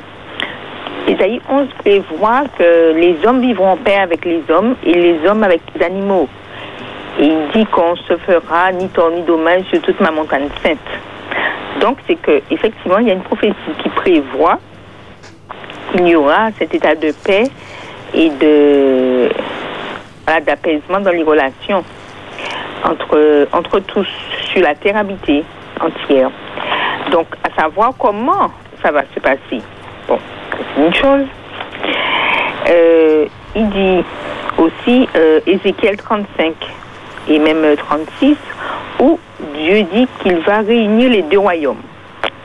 Isaïe 1.07 1.41
11 1.51 1.69
prévoit 1.79 2.45
que 2.59 2.95
les 2.95 3.17
hommes 3.27 3.41
vivront 3.41 3.73
en 3.73 3.77
paix 3.77 3.97
avec 3.97 4.25
les 4.25 4.43
hommes 4.49 4.75
et 4.85 4.95
les 4.95 5.29
hommes 5.29 5.43
avec 5.43 5.61
les 5.75 5.85
animaux. 5.85 6.29
Et 7.21 7.27
il 7.27 7.49
dit 7.55 7.67
qu'on 7.67 7.97
se 7.97 8.17
fera 8.17 8.73
ni 8.73 8.89
tort 8.89 9.11
ni 9.11 9.23
dommage 9.23 9.65
sur 9.65 9.83
toute 9.83 10.01
ma 10.01 10.11
montagne 10.11 10.49
sainte. 10.63 10.79
Donc, 11.81 11.99
c'est 12.07 12.17
que 12.17 12.41
effectivement, 12.51 12.99
il 12.99 13.09
y 13.09 13.11
a 13.11 13.15
une 13.15 13.23
prophétie 13.23 13.55
qui 13.83 13.89
prévoit 13.91 14.59
qu'il 15.93 16.09
y 16.09 16.15
aura 16.15 16.51
cet 16.59 16.75
état 16.75 16.95
de 16.95 17.13
paix 17.25 17.45
et 18.15 18.31
de 18.31 19.29
d'apaisement 20.45 21.01
dans 21.01 21.11
les 21.11 21.23
relations 21.23 21.83
entre, 22.85 23.49
entre 23.53 23.81
tous 23.81 24.09
sur 24.53 24.63
la 24.63 24.75
terre 24.75 24.97
habitée 24.97 25.45
entière. 25.81 26.31
Donc, 27.11 27.27
à 27.45 27.61
savoir 27.61 27.93
comment 27.99 28.51
ça 28.83 28.91
va 28.91 29.03
se 29.15 29.21
passer. 29.21 29.63
Bon, 30.07 30.19
c'est 30.51 30.87
une 30.87 30.95
chose. 30.95 31.27
Euh, 32.69 33.27
il 33.57 33.69
dit 33.71 34.05
aussi 34.59 35.09
euh, 35.17 35.41
Ézéchiel 35.47 35.97
35 35.97 36.55
et 37.29 37.39
même 37.39 37.65
euh, 37.65 37.77
36 37.77 38.37
où 39.01 39.19
Dieu 39.55 39.83
dit 39.93 40.09
qu'il 40.21 40.37
va 40.41 40.59
réunir 40.59 41.11
les 41.11 41.23
deux 41.23 41.39
royaumes. 41.39 41.81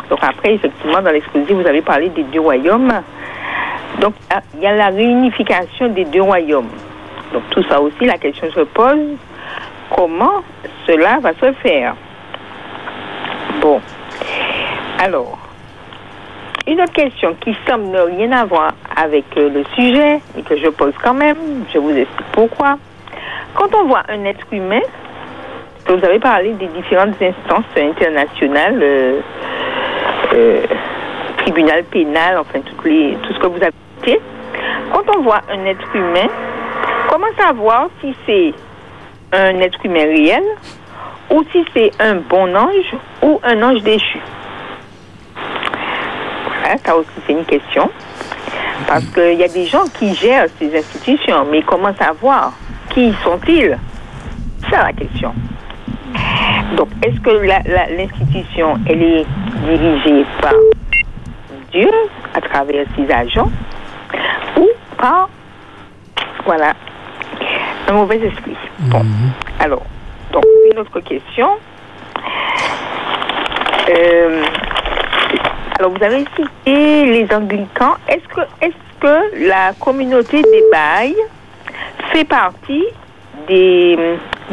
Donc 0.10 0.20
après, 0.22 0.54
effectivement, 0.54 1.02
dans 1.02 1.12
l'exposé, 1.12 1.54
vous 1.54 1.68
avez 1.68 1.82
parlé 1.82 2.10
des 2.10 2.24
deux 2.24 2.40
royaumes. 2.40 2.94
Donc, 4.00 4.14
ah, 4.30 4.42
il 4.56 4.62
y 4.62 4.68
a 4.68 4.76
la 4.76 4.88
réunification 4.88 5.90
des 5.90 6.06
deux 6.06 6.22
royaumes. 6.22 6.70
Donc 7.34 7.44
tout 7.50 7.64
ça 7.64 7.82
aussi, 7.82 8.06
la 8.06 8.18
question 8.18 8.48
se 8.52 8.62
pose, 8.62 9.18
comment 9.96 10.44
cela 10.88 11.20
va 11.20 11.32
se 11.34 11.52
faire 11.62 11.96
Bon. 13.62 13.80
Alors, 15.00 15.38
une 16.68 16.82
autre 16.82 16.94
question 16.94 17.36
qui 17.42 17.56
semble 17.68 17.86
ne 17.86 18.00
rien 18.00 18.32
avoir 18.32 18.72
avec 18.96 19.26
euh, 19.38 19.50
le 19.50 19.64
sujet, 19.76 20.20
et 20.38 20.42
que 20.42 20.58
je 20.58 20.70
pose 20.70 20.94
quand 21.04 21.14
même, 21.14 21.38
je 21.74 21.78
vous 21.78 21.92
explique 21.92 22.28
pourquoi. 22.32 22.78
quand 23.54 23.74
on 23.76 23.86
voit 23.86 24.04
un 24.10 24.24
être 24.26 24.46
humain, 24.52 24.82
vous 25.88 26.06
avez 26.06 26.20
parlé 26.20 26.54
des 26.54 26.68
différentes 26.68 27.22
instances 27.22 27.66
internationales, 27.78 28.80
euh, 28.82 29.20
euh, 30.34 30.62
tribunal 31.38 31.84
pénal, 31.84 32.38
enfin 32.40 32.62
toutes 32.62 32.86
les, 32.86 33.18
tout 33.24 33.34
ce 33.34 33.40
que 33.40 33.48
vous 33.48 33.62
avez 33.62 33.74
dit. 34.06 34.18
Quand 34.92 35.04
on 35.18 35.22
voit 35.22 35.42
un 35.52 35.66
être 35.66 35.96
humain, 35.96 36.28
comment 37.10 37.28
savoir 37.38 37.90
si 38.00 38.16
c'est 38.26 38.54
un 39.34 39.60
être 39.60 39.84
humain 39.84 40.06
réel 40.06 40.44
ou 41.30 41.44
si 41.52 41.66
c'est 41.74 41.92
un 42.00 42.16
bon 42.16 42.56
ange 42.56 42.96
ou 43.22 43.40
un 43.44 43.62
ange 43.64 43.82
déchu 43.82 44.20
ça 46.86 46.96
aussi 46.96 47.10
c'est 47.26 47.34
une 47.34 47.46
question. 47.46 47.90
Parce 48.88 49.06
qu'il 49.06 49.36
y 49.36 49.44
a 49.44 49.48
des 49.48 49.66
gens 49.66 49.86
qui 49.98 50.14
gèrent 50.16 50.48
ces 50.60 50.78
institutions, 50.78 51.46
mais 51.50 51.62
comment 51.62 51.94
savoir 51.96 52.54
Qui 52.90 53.14
sont-ils? 53.24 53.78
C'est 54.70 54.78
la 54.78 54.94
question. 54.94 55.34
Donc, 56.76 56.90
est-ce 57.04 57.20
que 57.22 57.30
l'institution, 57.30 58.78
elle 58.88 59.02
est 59.02 59.26
dirigée 59.66 60.26
par 60.42 60.54
Dieu 61.72 61.90
à 62.34 62.42
travers 62.42 62.86
ses 62.96 63.12
agents 63.12 63.52
ou 64.58 64.68
par, 64.98 65.30
voilà, 66.46 66.74
un 67.88 67.94
mauvais 67.94 68.18
esprit 68.18 68.56
Bon, 68.80 69.06
alors, 69.60 69.84
donc, 70.32 70.44
une 70.72 70.80
autre 70.80 71.00
question. 71.00 71.48
Euh, 73.90 74.44
alors, 75.80 75.92
vous 75.92 76.04
avez 76.04 76.26
cité 76.36 77.06
les 77.06 77.28
anglicans. 77.34 77.96
Est-ce 78.08 78.28
que, 78.28 78.42
est-ce 78.62 79.00
que 79.00 79.48
la 79.48 79.74
communauté 79.80 80.42
des 80.42 80.64
bails 80.72 81.16
fait 82.12 82.26
partie 82.26 82.86
des, 83.48 83.98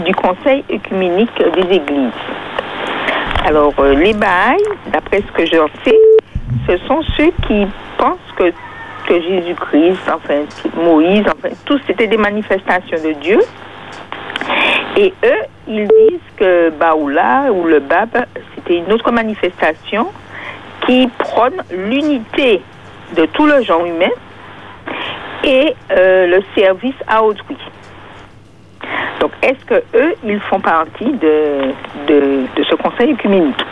du 0.05 0.15
conseil 0.15 0.65
œcuménique 0.71 1.43
des 1.55 1.77
églises? 1.77 2.13
Alors, 3.47 3.73
euh, 3.79 3.95
les 3.95 4.13
bails, 4.13 4.63
d'après 4.93 5.23
ce 5.27 5.33
que 5.33 5.47
j'en 5.47 5.69
sais, 5.85 5.99
ce 6.67 6.77
sont 6.87 7.03
ceux 7.17 7.31
qui 7.47 7.67
pensent 7.97 8.19
que, 8.37 8.53
Jésus-Christ, 9.15 10.01
enfin, 10.13 10.43
Moïse, 10.77 11.25
enfin, 11.27 11.55
tous 11.65 11.81
c'était 11.87 12.07
des 12.07 12.17
manifestations 12.17 12.99
de 13.03 13.13
Dieu. 13.15 13.41
Et 14.97 15.13
eux, 15.25 15.43
ils 15.67 15.87
disent 15.87 16.21
que 16.37 16.71
Baoula 16.71 17.53
ou 17.53 17.65
le 17.65 17.81
Bab, 17.81 18.11
c'était 18.55 18.79
une 18.79 18.93
autre 18.93 19.11
manifestation 19.13 20.09
qui 20.87 21.09
prône 21.19 21.63
l'unité 21.71 22.61
de 23.17 23.27
tout 23.27 23.47
le 23.47 23.63
genre 23.63 23.85
humain 23.85 24.11
et 25.45 25.75
euh, 25.93 26.27
le 26.27 26.43
service 26.55 26.95
à 27.07 27.23
autrui. 27.23 27.57
Donc, 29.21 29.33
est-ce 29.43 29.65
que 29.67 29.83
eux, 29.95 30.15
ils 30.25 30.41
font 30.41 30.61
partie 30.61 31.13
de, 31.13 31.73
ce 32.09 32.75
conseil 32.77 33.13
œcuménique? 33.13 33.65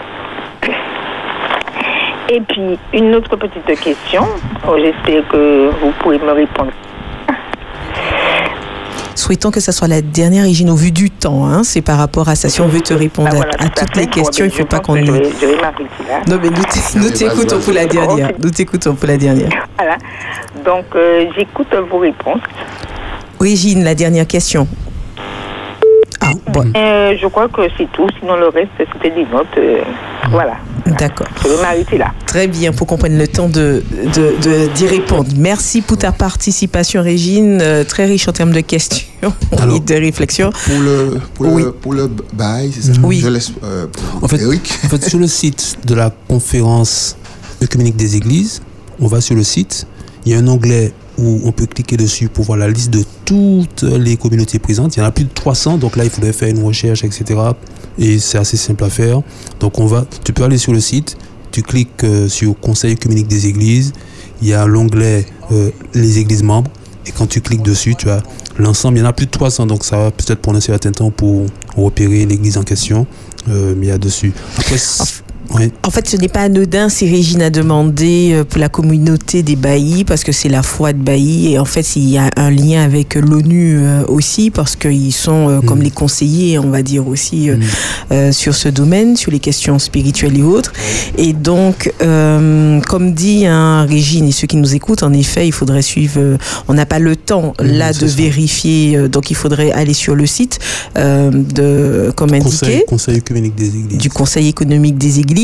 Et 2.31 2.41
puis, 2.43 2.79
une 2.93 3.15
autre 3.15 3.37
petite 3.37 3.81
question. 3.81 4.25
Oh, 4.69 4.75
J'espère 4.77 5.27
que 5.29 5.71
vous 5.81 5.93
pouvez 6.01 6.19
me 6.19 6.33
répondre. 6.33 6.73
Souhaitons 9.15 9.51
que 9.51 9.61
ça 9.61 9.73
soit 9.73 9.89
la 9.89 10.01
dernière, 10.01 10.45
Régine, 10.45 10.71
au 10.71 10.77
vu 10.77 10.93
du 10.93 11.11
temps. 11.11 11.45
hein. 11.47 11.65
C'est 11.65 11.81
par 11.83 11.99
rapport 11.99 12.29
à 12.29 12.35
ça. 12.37 12.49
Si 12.49 12.61
on 12.61 12.69
veut 12.69 12.81
te 12.81 12.95
répondre 12.95 13.29
Ah, 13.33 13.35
à- 13.35 13.37
voilà, 13.37 13.53
à, 13.59 13.69
tout 13.69 13.83
à 13.83 13.85
toutes 13.87 13.97
les 13.97 14.07
questions, 14.07 14.45
il 14.45 14.49
ne 14.49 14.53
faut 14.53 14.65
pas 14.65 14.79
qu'on. 14.79 14.95
Je 14.95 15.11
vais, 15.11 15.25
je 15.41 15.47
vais 15.47 15.57
m'arrêter 15.61 15.85
là. 16.09 16.21
Non, 16.29 16.39
mais 16.41 16.51
nous 16.51 16.63
t'é- 16.63 16.99
nous 16.99 17.11
t'écoutons 17.11 17.59
pour 17.61 17.73
la 17.73 17.87
dernière. 17.87 18.31
Nous 18.39 18.51
t'écoutons 18.51 18.95
pour 18.95 19.09
la 19.09 19.17
dernière. 19.17 19.49
Voilà. 19.77 19.97
Donc, 20.65 20.85
euh, 20.95 21.25
j'écoute 21.37 21.67
vos 21.91 21.99
réponses. 21.99 22.41
Régine, 23.41 23.83
la 23.85 23.95
dernière 23.97 24.27
question. 24.27 24.69
Ah, 26.21 26.33
bon, 26.53 26.65
Euh, 26.77 27.15
je 27.21 27.27
crois 27.29 27.49
que 27.49 27.63
c'est 27.77 27.91
tout. 27.93 28.07
Sinon, 28.19 28.37
le 28.37 28.49
reste, 28.49 28.71
c'était 28.79 29.11
des 29.15 29.25
notes. 29.27 29.47
euh, 29.57 29.83
voilà. 30.31 30.55
d'accord. 30.99 31.27
Je 31.43 31.49
vais 31.49 31.63
m'arrêter 31.63 31.97
là. 31.99 32.13
Très 32.27 32.47
bien, 32.49 32.73
pour 32.73 32.87
qu'on 32.87 32.97
prenne 32.99 33.17
le 33.17 33.29
temps 33.29 33.49
de, 33.49 33.83
de, 34.15 34.35
de- 34.43 34.67
d'y 34.75 34.87
répondre. 34.87 35.29
Merci 35.37 35.81
pour 35.81 35.97
ta 35.97 36.11
participation, 36.13 37.03
Régine. 37.03 37.61
Euh, 37.63 37.85
très 37.85 38.05
riche 38.07 38.27
en 38.29 38.33
termes 38.33 38.51
de 38.53 38.61
questions 38.61 39.07
et 39.23 39.81
de 39.81 39.95
réflexions. 39.95 40.51
Pour 40.67 40.81
le, 40.81 41.19
pour 41.35 41.57
le, 41.59 41.73
pour 41.73 41.93
le 41.95 42.11
bail, 42.33 42.73
c'est 42.73 42.95
ça 42.95 43.01
Oui. 43.03 43.21
Je 43.23 43.29
laisse 43.29 43.53
euh, 43.63 43.87
pour 43.87 44.25
En 44.25 44.29
fait, 44.29 44.41
Eric. 44.43 44.79
en 44.85 44.89
fait, 44.89 45.05
sur 45.09 45.19
le 45.19 45.27
site 45.29 45.79
de 45.87 45.95
la 45.95 46.11
conférence 46.29 47.17
œcuménique 47.63 47.97
des 47.97 48.17
églises, 48.17 48.61
on 49.01 49.07
va 49.07 49.21
sur 49.21 49.35
le 49.37 49.45
site, 49.45 49.87
il 50.27 50.33
y 50.33 50.35
a 50.35 50.39
un 50.39 50.49
onglet 50.49 50.93
où 51.19 51.41
on 51.45 51.53
peut 51.53 51.67
cliquer 51.67 51.97
dessus 51.97 52.29
pour 52.29 52.45
voir 52.45 52.59
la 52.59 52.69
liste 52.69 52.91
de 52.91 53.05
toutes 53.25 53.83
les 53.83 54.17
communautés 54.17 54.59
présentes. 54.59 54.97
Il 54.97 55.01
y 55.01 55.03
en 55.03 55.07
a 55.07 55.11
plus 55.11 55.25
de 55.25 55.33
300, 55.33 55.79
donc 55.79 55.97
là, 55.97 56.05
il 56.05 56.11
faudrait 56.11 56.33
faire 56.33 56.49
une 56.49 56.63
recherche, 56.63 57.05
etc. 57.05 57.41
Et 57.99 58.19
c'est 58.19 58.39
assez 58.39 58.57
simple 58.57 58.85
à 58.85 58.91
faire. 58.91 59.23
Donc, 59.61 59.79
on 59.79 59.87
va, 59.87 60.07
tu 60.25 60.33
peux 60.33 60.45
aller 60.45 60.59
sur 60.59 60.73
le 60.73 60.81
site, 60.81 61.17
tu 61.51 61.63
cliques 61.63 62.05
euh, 62.05 62.29
sur 62.29 62.59
Conseil 62.59 62.93
œcuménique 62.93 63.27
des 63.27 63.47
églises, 63.47 63.93
il 64.41 64.49
y 64.49 64.55
a 64.55 64.67
l'onglet 64.67 65.27
euh, 65.51 65.71
Les 65.95 66.19
églises 66.19 66.43
membres, 66.43 66.71
et 67.07 67.11
quand 67.11 67.27
tu 67.27 67.41
cliques 67.41 67.63
dessus, 67.63 67.95
tu 67.97 68.11
as 68.11 68.23
l'ensemble. 68.59 68.99
Il 68.99 69.01
y 69.01 69.05
en 69.05 69.09
a 69.09 69.13
plus 69.13 69.27
de 69.27 69.31
300, 69.31 69.67
donc 69.67 69.85
ça 69.85 69.97
va 69.97 70.11
peut-être 70.11 70.41
prendre 70.41 70.59
un 70.59 70.63
certain 70.63 70.93
temps 70.93 71.11
pour 71.11 71.47
repérer 71.77 72.27
l'église 72.27 72.57
en 72.59 72.63
question. 72.63 73.07
Euh, 73.49 73.75
mais 73.77 73.87
il 73.87 73.89
y 73.89 73.93
a 73.93 73.99
dessus. 73.99 74.33
Après, 74.59 74.77
En 75.83 75.91
fait, 75.91 76.09
ce 76.09 76.17
n'est 76.17 76.29
pas 76.29 76.43
anodin 76.43 76.89
si 76.89 77.09
Régine 77.09 77.43
a 77.43 77.51
demandé 77.51 78.31
euh, 78.33 78.45
pour 78.45 78.59
la 78.59 78.69
communauté 78.69 79.43
des 79.43 79.57
baillis, 79.57 80.05
parce 80.05 80.23
que 80.23 80.33
c'est 80.33 80.49
la 80.49 80.63
foi 80.63 80.93
de 80.93 80.99
baillis. 80.99 81.53
Et 81.53 81.59
en 81.59 81.65
fait, 81.65 81.97
il 81.97 82.09
y 82.09 82.19
a 82.19 82.31
un 82.37 82.51
lien 82.51 82.83
avec 82.83 83.15
l'ONU 83.15 83.79
euh, 83.79 84.05
aussi, 84.09 84.51
parce 84.51 84.77
qu'ils 84.77 85.13
sont 85.13 85.49
euh, 85.49 85.61
comme 85.61 85.81
les 85.83 85.91
conseillers, 85.91 86.59
on 86.59 86.71
va 86.71 86.83
dire 86.83 87.09
aussi, 87.09 87.49
euh, 87.51 87.57
euh, 88.13 88.33
sur 88.33 88.55
ce 88.55 88.69
domaine, 88.69 89.17
sur 89.17 89.31
les 89.33 89.39
questions 89.41 89.79
spirituelles 89.79 90.39
et 90.39 90.43
autres. 90.43 90.73
Et 91.17 91.33
donc, 91.33 91.93
euh, 92.03 92.81
comme 92.83 93.13
dit 93.15 93.47
hein, 93.47 93.87
Régine 93.89 94.27
et 94.27 94.33
ceux 94.33 94.47
qui 94.47 94.57
nous 94.57 94.75
écoutent, 94.75 95.03
en 95.03 95.13
effet, 95.13 95.47
il 95.47 95.53
faudrait 95.53 95.83
suivre. 95.83 96.19
euh, 96.19 96.37
on 96.69 96.75
n'a 96.75 96.87
pas 96.87 96.99
le 96.99 97.17
temps 97.17 97.55
là 97.59 97.93
de 97.93 98.07
vérifier, 98.07 98.97
euh, 98.97 99.09
donc 99.09 99.31
il 99.31 99.35
faudrait 99.37 99.73
aller 99.73 99.95
sur 99.95 100.15
le 100.15 100.27
site 100.27 100.59
euh, 100.99 101.31
de, 101.31 102.13
comme 102.15 102.35
indiqué 102.35 102.49
Conseil, 102.49 102.85
conseil 102.87 103.17
œcuménique 103.19 103.55
des 103.55 103.69
églises. 103.69 103.99
du 103.99 104.11
Conseil 104.11 104.49
économique 104.49 104.99
des 104.99 105.19
églises, 105.21 105.38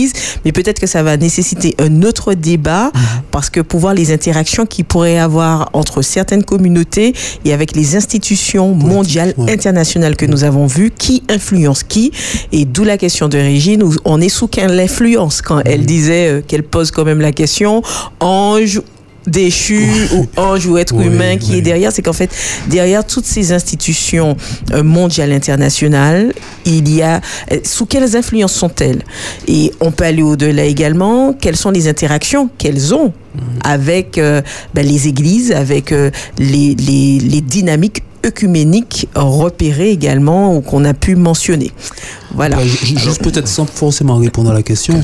mais 0.45 0.53
peut-être 0.53 0.81
que 0.81 0.87
ça 0.87 1.03
va 1.03 1.17
nécessiter 1.17 1.75
un 1.79 2.03
autre 2.03 2.35
débat 2.35 2.91
parce 3.31 3.51
que 3.51 3.61
pour 3.61 3.81
voir 3.81 3.95
les 3.95 4.13
interactions 4.13 4.67
qu'il 4.67 4.85
pourrait 4.85 5.19
avoir 5.19 5.71
entre 5.73 6.03
certaines 6.03 6.45
communautés 6.45 7.15
et 7.45 7.53
avec 7.53 7.75
les 7.75 7.97
institutions 7.97 8.75
mondiales, 8.75 9.35
internationales 9.49 10.17
que 10.17 10.27
nous 10.27 10.45
avons 10.45 10.67
vues, 10.67 10.91
qui 10.91 11.23
influence 11.29 11.83
qui, 11.83 12.13
et 12.53 12.65
d'où 12.65 12.85
la 12.85 12.99
question 12.99 13.29
de 13.29 13.39
Régine, 13.39 13.83
où 13.83 13.93
on 14.05 14.21
est 14.21 14.29
sous 14.29 14.49
quelle 14.49 14.79
influence 14.79 15.43
quand 15.43 15.61
elle 15.65 15.87
disait 15.87 16.29
euh, 16.29 16.43
qu'elle 16.47 16.63
pose 16.63 16.91
quand 16.91 17.05
même 17.05 17.21
la 17.21 17.33
question, 17.33 17.83
ange 18.21 18.81
déchu 19.27 19.87
ou 20.15 20.27
ange 20.41 20.67
ou 20.67 20.79
être 20.79 20.95
Oui, 20.95 21.07
humain 21.07 21.37
qui 21.37 21.53
oui. 21.53 21.59
est 21.59 21.63
derrière, 21.63 21.93
c'est 21.93 22.03
qu'en 22.03 22.13
fait, 22.13 22.31
derrière 22.69 23.07
toutes 23.07 23.27
ces 23.27 23.53
institutions 23.53 24.37
euh, 24.73 24.83
mondiales, 24.83 25.33
internationales, 25.33 26.33
il 26.65 26.95
y 26.95 27.03
a, 27.03 27.21
euh, 27.53 27.59
sous 27.65 27.87
quelles 27.87 28.17
influences 28.17 28.55
sont-elles? 28.55 29.03
Et 29.49 29.73
on 29.81 29.91
peut 29.91 30.05
aller 30.05 30.23
au-delà 30.23 30.65
également, 30.65 31.33
quelles 31.33 31.57
sont 31.57 31.71
les 31.71 31.89
interactions 31.89 32.49
qu'elles 32.59 32.95
ont 32.95 33.13
avec 33.65 34.19
euh, 34.19 34.43
ben, 34.75 34.87
les 34.87 35.09
églises, 35.09 35.53
avec 35.53 35.91
euh, 35.93 36.11
les, 36.39 36.75
les, 36.75 37.19
les 37.19 37.41
dynamiques 37.41 38.03
œcuméniques 38.25 39.09
repérées 39.15 39.91
également 39.91 40.57
ou 40.57 40.61
qu'on 40.61 40.85
a 40.85 40.95
pu 40.95 41.17
mentionner? 41.17 41.73
Voilà. 42.35 42.59
Juste 42.65 43.23
peut-être 43.23 43.49
sans 43.49 43.67
forcément 43.67 44.17
répondre 44.17 44.51
à 44.51 44.55
la 44.55 44.63
question, 44.63 45.01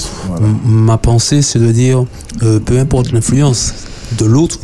ma 0.64 0.96
pensée 0.98 1.42
c'est 1.42 1.58
de 1.58 1.70
dire, 1.70 2.04
euh, 2.42 2.58
peu 2.60 2.78
importe 2.78 3.12
l'influence 3.12 3.74
de 4.18 4.24
l'autre, 4.24 4.58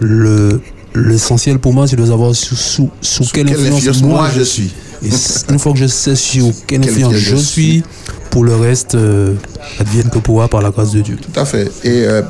le 0.00 0.60
l'essentiel 0.94 1.58
pour 1.58 1.74
moi 1.74 1.86
c'est 1.86 1.96
de 1.96 2.06
savoir 2.06 2.34
sous, 2.34 2.56
sous, 2.56 2.90
sous 3.02 3.24
quelle, 3.32 3.46
quelle 3.46 3.72
influence, 3.72 4.02
moi 4.02 4.30
je 4.34 4.42
suis. 4.42 4.72
Et 5.02 5.10
une 5.50 5.58
fois 5.58 5.72
que 5.72 5.78
je 5.78 5.86
sais 5.86 6.16
sur 6.16 6.46
quelle 6.66 6.80
Quelle 6.80 6.90
influence 6.90 7.14
influence 7.14 7.14
je 7.14 7.36
je 7.36 7.36
suis, 7.36 7.82
pour 8.30 8.44
le 8.44 8.56
reste, 8.56 8.94
euh, 8.94 9.34
advienne 9.78 10.08
que 10.08 10.18
pourra 10.18 10.48
par 10.48 10.62
la 10.62 10.70
grâce 10.70 10.92
de 10.92 11.02
Dieu. 11.02 11.16
Tout 11.16 11.38
à 11.38 11.44
fait. 11.44 11.70
Et 11.84 12.06
euh, 12.06 12.22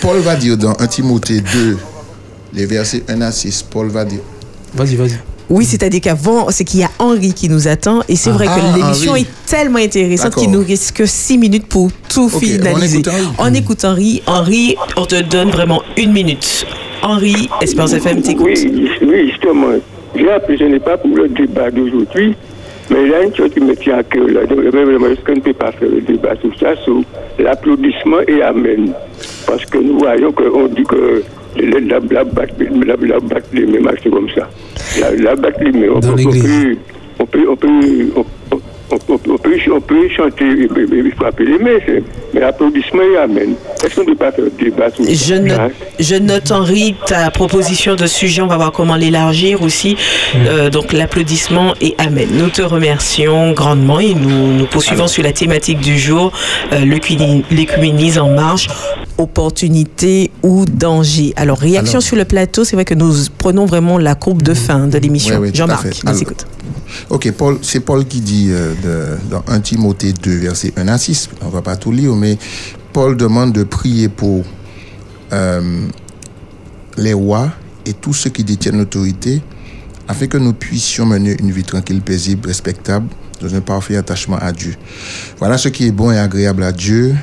Paul 0.00 0.18
va 0.18 0.34
dire 0.34 0.56
dans 0.56 0.74
1 0.78 0.86
Timothée 0.88 1.40
2, 1.40 1.78
les 2.54 2.66
versets 2.66 3.04
1 3.08 3.20
à 3.20 3.30
6, 3.30 3.64
Paul 3.70 3.88
va 3.88 4.04
dire. 4.04 4.20
Vas-y, 4.74 4.96
vas-y. 4.96 5.18
Oui, 5.50 5.64
c'est-à-dire 5.64 6.00
qu'avant, 6.02 6.50
c'est 6.50 6.64
qu'il 6.64 6.80
y 6.80 6.84
a 6.84 6.90
Henri 6.98 7.32
qui 7.32 7.48
nous 7.48 7.68
attend. 7.68 8.00
Et 8.08 8.16
c'est 8.16 8.30
Ah. 8.30 8.34
vrai 8.34 8.46
que 8.46 8.50
Ah, 8.54 8.76
l'émission 8.76 9.16
est 9.16 9.26
tellement 9.46 9.78
intéressante 9.78 10.34
qu'il 10.34 10.50
nous 10.50 10.64
reste 10.64 10.92
que 10.96 11.06
six 11.06 11.38
minutes 11.38 11.66
pour 11.66 11.90
tout 12.08 12.28
finaliser. 12.28 13.02
On 13.38 13.52
écoute 13.54 13.84
Henri. 13.84 14.22
Henri, 14.26 14.76
on 14.96 15.06
te 15.06 15.22
donne 15.22 15.50
vraiment 15.50 15.82
une 15.96 16.12
minute. 16.12 16.66
Henri, 17.02 17.48
Espérance 17.62 17.92
FM 17.94 18.20
t'écoute. 18.22 18.46
Oui, 18.46 18.90
oui, 19.02 19.30
justement. 19.30 19.68
J'ai 20.16 20.30
appelé, 20.30 20.58
ce 20.58 20.64
n'est 20.64 20.80
pas 20.80 20.96
pour 20.98 21.14
le 21.16 21.28
débat 21.28 21.70
d'aujourd'hui, 21.70 22.34
mais 22.90 23.04
il 23.04 23.10
y 23.10 23.14
a 23.14 23.22
une 23.22 23.34
chose 23.34 23.50
qui 23.54 23.60
me 23.60 23.74
tient 23.76 23.98
à 23.98 24.02
cœur 24.02 24.26
là. 24.26 24.44
Donc, 24.46 24.58
vraiment, 24.60 25.06
Est-ce 25.06 25.20
qu'on 25.24 25.36
ne 25.36 25.40
peut 25.40 25.52
pas 25.52 25.70
faire 25.72 25.88
le 25.88 26.00
débat 26.00 26.34
sur 26.40 26.50
ça, 26.58 26.74
sur 26.84 27.02
l'applaudissement 27.38 28.18
et 28.26 28.42
Amen 28.42 28.92
Parce 29.46 29.64
que 29.66 29.78
nous 29.78 29.98
voyons 29.98 30.32
qu'on 30.32 30.66
dit 30.66 30.82
que 30.84 31.22
la, 31.56 31.80
la, 31.80 31.98
la, 32.10 32.24
la, 33.84 33.92
c'est 34.02 34.10
comme 34.10 34.28
ça. 34.30 34.48
La, 35.00 35.10
la 35.12 35.36
on, 35.88 36.00
peut- 36.00 36.76
peut, 37.26 37.48
on 37.48 37.56
peut, 37.56 38.12
on 38.16 38.22
peut, 38.50 38.62
on, 38.90 38.98
peut, 38.98 39.32
on 39.70 39.80
peut 39.80 40.08
chanter, 40.08 40.44
et- 40.44 41.10
frapper 41.16 41.44
les 41.44 41.58
mains, 41.58 42.00
mais 42.34 42.42
applaudissements 42.42 43.02
et 43.02 43.16
amen. 43.18 43.54
Est-ce 43.84 43.94
qu'on 43.94 44.00
ne 44.02 44.06
peut 44.06 44.14
pas 44.16 44.32
faire 44.32 44.44
un 44.44 44.62
débat 44.62 44.90
sur 44.90 45.04
Je 45.04 45.34
je 45.98 46.14
note, 46.16 46.50
Henri, 46.52 46.94
ta 47.06 47.30
proposition 47.30 47.96
de 47.96 48.06
sujet. 48.06 48.40
On 48.42 48.46
va 48.46 48.56
voir 48.56 48.72
comment 48.72 48.94
l'élargir 48.96 49.62
aussi. 49.62 49.96
Euh, 50.36 50.70
donc, 50.70 50.92
l'applaudissement 50.92 51.74
et 51.80 51.94
Amen. 51.98 52.28
Nous 52.32 52.48
te 52.50 52.62
remercions 52.62 53.52
grandement 53.52 53.98
et 54.00 54.14
nous, 54.14 54.52
nous 54.52 54.66
poursuivons 54.66 55.06
sur 55.08 55.22
la 55.22 55.32
thématique 55.32 55.80
du 55.80 55.98
jour, 55.98 56.32
euh, 56.72 56.84
l'écuménisme 57.50 58.20
en 58.22 58.30
marche, 58.30 58.68
opportunité 59.18 60.30
ou 60.42 60.64
danger. 60.64 61.32
Alors, 61.36 61.58
réaction 61.58 61.94
Alors- 61.98 62.02
sur 62.02 62.16
le 62.16 62.24
plateau, 62.24 62.64
c'est 62.64 62.76
vrai 62.76 62.84
que 62.84 62.94
nous 62.94 63.12
prenons 63.38 63.66
vraiment 63.66 63.98
la 63.98 64.14
courbe 64.14 64.42
de 64.42 64.54
fin 64.54 64.86
de 64.86 64.98
l'émission. 64.98 65.36
Oui, 65.40 65.48
oui, 65.48 65.50
Jean-Marc, 65.54 65.84
nous 66.04 66.10
Alors- 66.10 66.22
écoute. 66.22 66.46
Ok, 67.10 67.30
Paul, 67.32 67.58
c'est 67.62 67.80
Paul 67.80 68.04
qui 68.06 68.20
dit 68.20 68.48
euh, 68.50 69.16
dans 69.30 69.42
1 69.46 69.60
Timothée 69.60 70.12
2, 70.12 70.30
verset 70.36 70.72
1 70.76 70.88
à 70.88 70.98
6. 70.98 71.30
On 71.42 71.48
va 71.48 71.62
pas 71.62 71.76
tout 71.76 71.92
lire, 71.92 72.14
mais 72.14 72.38
Paul 72.92 73.16
demande 73.16 73.52
de 73.52 73.64
prier 73.64 74.08
pour 74.08 74.44
euh, 75.32 75.86
les 76.96 77.12
rois 77.12 77.50
et 77.86 77.92
tous 77.92 78.12
ceux 78.12 78.30
qui 78.30 78.44
détiennent 78.44 78.78
l'autorité, 78.78 79.42
afin 80.08 80.26
que 80.26 80.38
nous 80.38 80.52
puissions 80.52 81.06
mener 81.06 81.36
une 81.38 81.50
vie 81.50 81.62
tranquille, 81.62 82.00
paisible, 82.00 82.48
respectable, 82.48 83.08
dans 83.40 83.54
un 83.54 83.60
parfait 83.60 83.96
attachement 83.96 84.38
à 84.38 84.52
Dieu. 84.52 84.74
Voilà 85.38 85.58
ce 85.58 85.68
qui 85.68 85.86
est 85.86 85.92
bon 85.92 86.10
et 86.10 86.18
agréable 86.18 86.62
à 86.62 86.72
Dieu, 86.72 87.14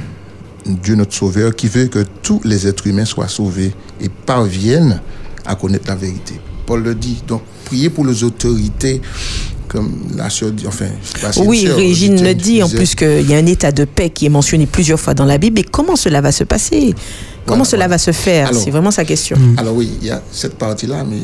Dieu 0.66 0.96
notre 0.96 1.14
Sauveur, 1.14 1.56
qui 1.56 1.68
veut 1.68 1.88
que 1.88 2.06
tous 2.22 2.42
les 2.44 2.68
êtres 2.68 2.88
humains 2.88 3.06
soient 3.06 3.28
sauvés 3.28 3.74
et 4.02 4.10
parviennent 4.10 5.02
à 5.46 5.56
connaître 5.56 5.88
la 5.88 5.96
vérité. 5.96 6.40
Paul 6.66 6.84
le 6.84 6.96
dit. 6.96 7.18
Donc, 7.28 7.42
priez 7.66 7.90
pour 7.90 8.06
les 8.06 8.24
autorités, 8.24 9.02
comme 9.68 9.92
la 10.16 10.30
sœur 10.30 10.52
dit, 10.52 10.68
enfin, 10.68 10.86
je 11.34 11.40
Oui, 11.42 11.64
sœur, 11.66 11.78
Régine 11.78 12.24
le 12.24 12.34
dit 12.34 12.62
en 12.64 12.70
plus 12.70 12.96
qu'il 12.96 13.30
y 13.30 13.34
a 13.34 13.38
un 13.38 13.46
état 13.46 13.72
de 13.72 13.86
paix 13.86 14.10
qui 14.10 14.26
est 14.26 14.30
mentionné 14.30 14.66
plusieurs 14.66 15.00
fois 15.00 15.14
dans 15.14 15.26
la 15.26 15.38
Bible. 15.38 15.60
Et 15.60 15.64
comment 15.64 15.96
cela 15.96 16.22
va 16.22 16.32
se 16.32 16.44
passer? 16.44 16.94
Comment 17.46 17.58
Voilà, 17.58 17.70
cela 17.70 17.88
va 17.88 17.98
se 17.98 18.12
faire? 18.12 18.52
C'est 18.54 18.72
vraiment 18.72 18.92
sa 18.92 19.06
question. 19.06 19.38
Alors 19.58 19.76
oui, 19.76 19.90
il 20.02 20.08
y 20.08 20.12
a 20.12 20.22
cette 20.32 20.56
partie-là, 20.56 21.04
mais 21.08 21.18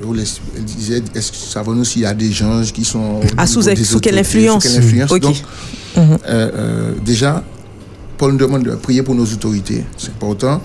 je 0.00 0.04
vous 0.06 0.14
laisse. 0.14 0.40
Elle 0.56 0.64
disait, 0.64 1.02
est-ce 1.14 1.32
que 1.32 1.36
savons-nous 1.38 1.84
s'il 1.84 2.02
y 2.02 2.06
a 2.06 2.12
des 2.14 2.30
gens 2.32 2.62
qui 2.74 2.84
sont... 2.84 3.20
Ah, 3.36 3.46
sous- 3.46 3.62
des 3.62 3.76
sous 3.76 4.00
quelle 4.00 4.18
influence 4.18 4.64
Sous 4.66 4.68
quelle 4.70 5.02
influence? 5.02 5.20
Donc, 5.20 5.36
euh, 5.96 6.10
euh, 6.28 6.92
déjà, 7.04 7.42
Paul 8.22 8.34
nous 8.34 8.38
demande 8.38 8.62
de 8.62 8.76
prier 8.76 9.02
pour 9.02 9.16
nos 9.16 9.24
autorités, 9.24 9.84
c'est 9.98 10.10
important. 10.10 10.60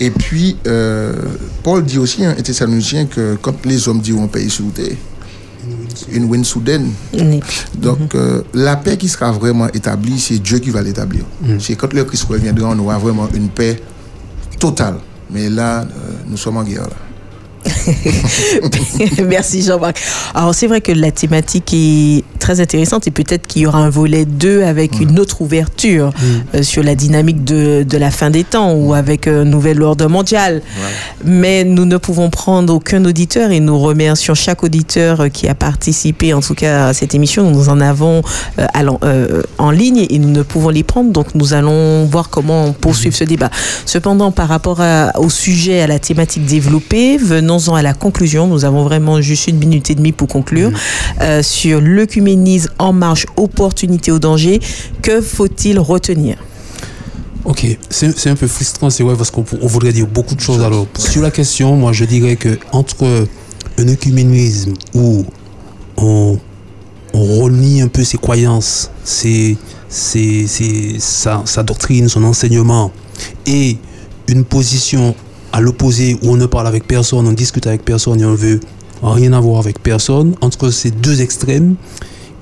Et 0.00 0.10
puis, 0.10 0.56
euh, 0.66 1.12
Paul 1.62 1.84
dit 1.84 1.98
aussi, 1.98 2.24
hein, 2.24 2.34
un 2.38 2.40
Thessaloniciens, 2.40 3.04
que 3.04 3.36
quand 3.36 3.66
les 3.66 3.86
hommes 3.86 4.00
diront 4.00 4.28
paix 4.28 4.48
sur 4.48 4.72
terre, 4.72 4.96
une 6.10 6.24
win 6.24 6.42
soudaine. 6.42 6.90
Oui. 7.12 7.40
Donc, 7.76 8.14
euh, 8.14 8.40
la 8.54 8.76
paix 8.76 8.96
qui 8.96 9.10
sera 9.10 9.30
vraiment 9.30 9.68
établie, 9.74 10.18
c'est 10.18 10.38
Dieu 10.38 10.58
qui 10.58 10.70
va 10.70 10.80
l'établir. 10.80 11.24
C'est 11.58 11.74
quand 11.74 11.92
le 11.92 12.02
Christ 12.04 12.24
reviendra, 12.30 12.70
on 12.70 12.78
aura 12.78 12.96
vraiment 12.96 13.28
une 13.34 13.50
paix 13.50 13.82
totale. 14.58 14.96
Mais 15.30 15.50
là, 15.50 15.82
euh, 15.82 15.84
nous 16.26 16.38
sommes 16.38 16.56
en 16.56 16.64
guerre. 16.64 16.84
Là. 16.84 16.96
Merci 19.28 19.62
Jean-Marc. 19.62 20.00
Alors 20.34 20.54
c'est 20.54 20.66
vrai 20.66 20.80
que 20.80 20.92
la 20.92 21.12
thématique 21.12 21.72
est 21.74 22.24
très 22.52 22.60
intéressante 22.62 23.06
et 23.06 23.10
peut-être 23.10 23.46
qu'il 23.46 23.62
y 23.62 23.66
aura 23.66 23.78
un 23.78 23.88
volet 23.88 24.24
2 24.26 24.62
avec 24.64 25.00
une 25.00 25.18
autre 25.18 25.40
ouverture 25.40 26.12
euh, 26.54 26.62
sur 26.62 26.82
la 26.82 26.94
dynamique 26.94 27.44
de, 27.44 27.82
de 27.88 27.96
la 27.98 28.10
fin 28.10 28.28
des 28.30 28.44
temps 28.44 28.72
ou 28.74 28.92
avec 28.94 29.26
un 29.26 29.44
nouvel 29.44 29.82
ordre 29.82 30.06
mondial. 30.08 30.60
Mais 31.24 31.64
nous 31.64 31.84
ne 31.86 31.96
pouvons 31.96 32.28
prendre 32.30 32.74
aucun 32.74 33.04
auditeur 33.04 33.50
et 33.52 33.60
nous 33.60 33.78
remercions 33.78 34.34
chaque 34.34 34.62
auditeur 34.64 35.22
euh, 35.22 35.28
qui 35.28 35.48
a 35.48 35.54
participé 35.54 36.34
en 36.34 36.40
tout 36.40 36.54
cas 36.54 36.88
à 36.88 36.92
cette 36.92 37.14
émission. 37.14 37.50
Nous 37.50 37.68
en 37.70 37.80
avons 37.80 38.22
euh, 38.58 38.66
allant- 38.74 38.98
euh, 39.04 39.42
en 39.58 39.70
ligne 39.70 40.06
et 40.10 40.18
nous 40.18 40.30
ne 40.30 40.42
pouvons 40.42 40.68
les 40.68 40.82
prendre 40.82 41.10
donc 41.10 41.34
nous 41.34 41.54
allons 41.54 42.04
voir 42.04 42.28
comment 42.28 42.72
poursuivre 42.72 43.16
ce 43.16 43.24
débat. 43.24 43.50
Cependant 43.86 44.30
par 44.30 44.48
rapport 44.48 44.80
à- 44.80 45.12
au 45.18 45.30
sujet, 45.30 45.80
à 45.80 45.86
la 45.86 45.98
thématique 45.98 46.44
développée, 46.44 47.16
venons-en 47.16 47.74
à 47.74 47.82
la 47.82 47.94
conclusion. 47.94 48.46
Nous 48.46 48.64
avons 48.66 48.82
vraiment 48.84 49.20
juste 49.22 49.46
une 49.48 49.56
minute 49.58 49.88
et 49.90 49.94
demie 49.94 50.12
pour 50.12 50.28
conclure 50.28 50.70
euh, 51.22 51.42
sur 51.42 51.80
l'œcuménisme 51.80 52.41
en 52.78 52.92
marche, 52.92 53.26
opportunité 53.36 54.10
au 54.12 54.18
danger. 54.18 54.60
Que 55.02 55.20
faut-il 55.20 55.78
retenir? 55.78 56.36
Ok, 57.44 57.66
c'est 57.90 58.28
un 58.30 58.36
peu 58.36 58.46
frustrant, 58.46 58.88
c'est 58.88 59.02
vrai, 59.02 59.16
parce 59.16 59.30
qu'on 59.32 59.44
on 59.60 59.66
voudrait 59.66 59.92
dire 59.92 60.06
beaucoup 60.06 60.36
de 60.36 60.40
choses. 60.40 60.60
Alors, 60.62 60.86
sur 60.96 61.22
la 61.22 61.30
question, 61.32 61.74
moi, 61.76 61.92
je 61.92 62.04
dirais 62.04 62.36
que 62.36 62.56
entre 62.70 63.26
un 63.78 63.88
œcuménisme 63.88 64.74
où 64.94 65.24
on, 65.96 66.38
on 67.12 67.40
renie 67.42 67.82
un 67.82 67.88
peu 67.88 68.04
ses 68.04 68.16
croyances, 68.16 68.90
ses, 69.02 69.56
ses- 69.88 70.46
ses- 70.46 70.96
sa, 71.00 71.42
sa 71.44 71.64
doctrine, 71.64 72.08
son 72.08 72.22
enseignement, 72.22 72.92
et 73.46 73.76
une 74.28 74.44
position 74.44 75.14
à 75.52 75.60
l'opposé 75.60 76.16
où 76.22 76.30
on 76.30 76.36
ne 76.36 76.46
parle 76.46 76.68
avec 76.68 76.86
personne, 76.86 77.26
on 77.26 77.32
discute 77.32 77.66
avec 77.66 77.84
personne 77.84 78.20
et 78.20 78.24
on 78.24 78.34
veut 78.34 78.60
rien 79.02 79.32
avoir 79.32 79.58
avec 79.58 79.82
personne, 79.82 80.36
entre 80.40 80.70
ces 80.70 80.92
deux 80.92 81.20
extrêmes, 81.22 81.74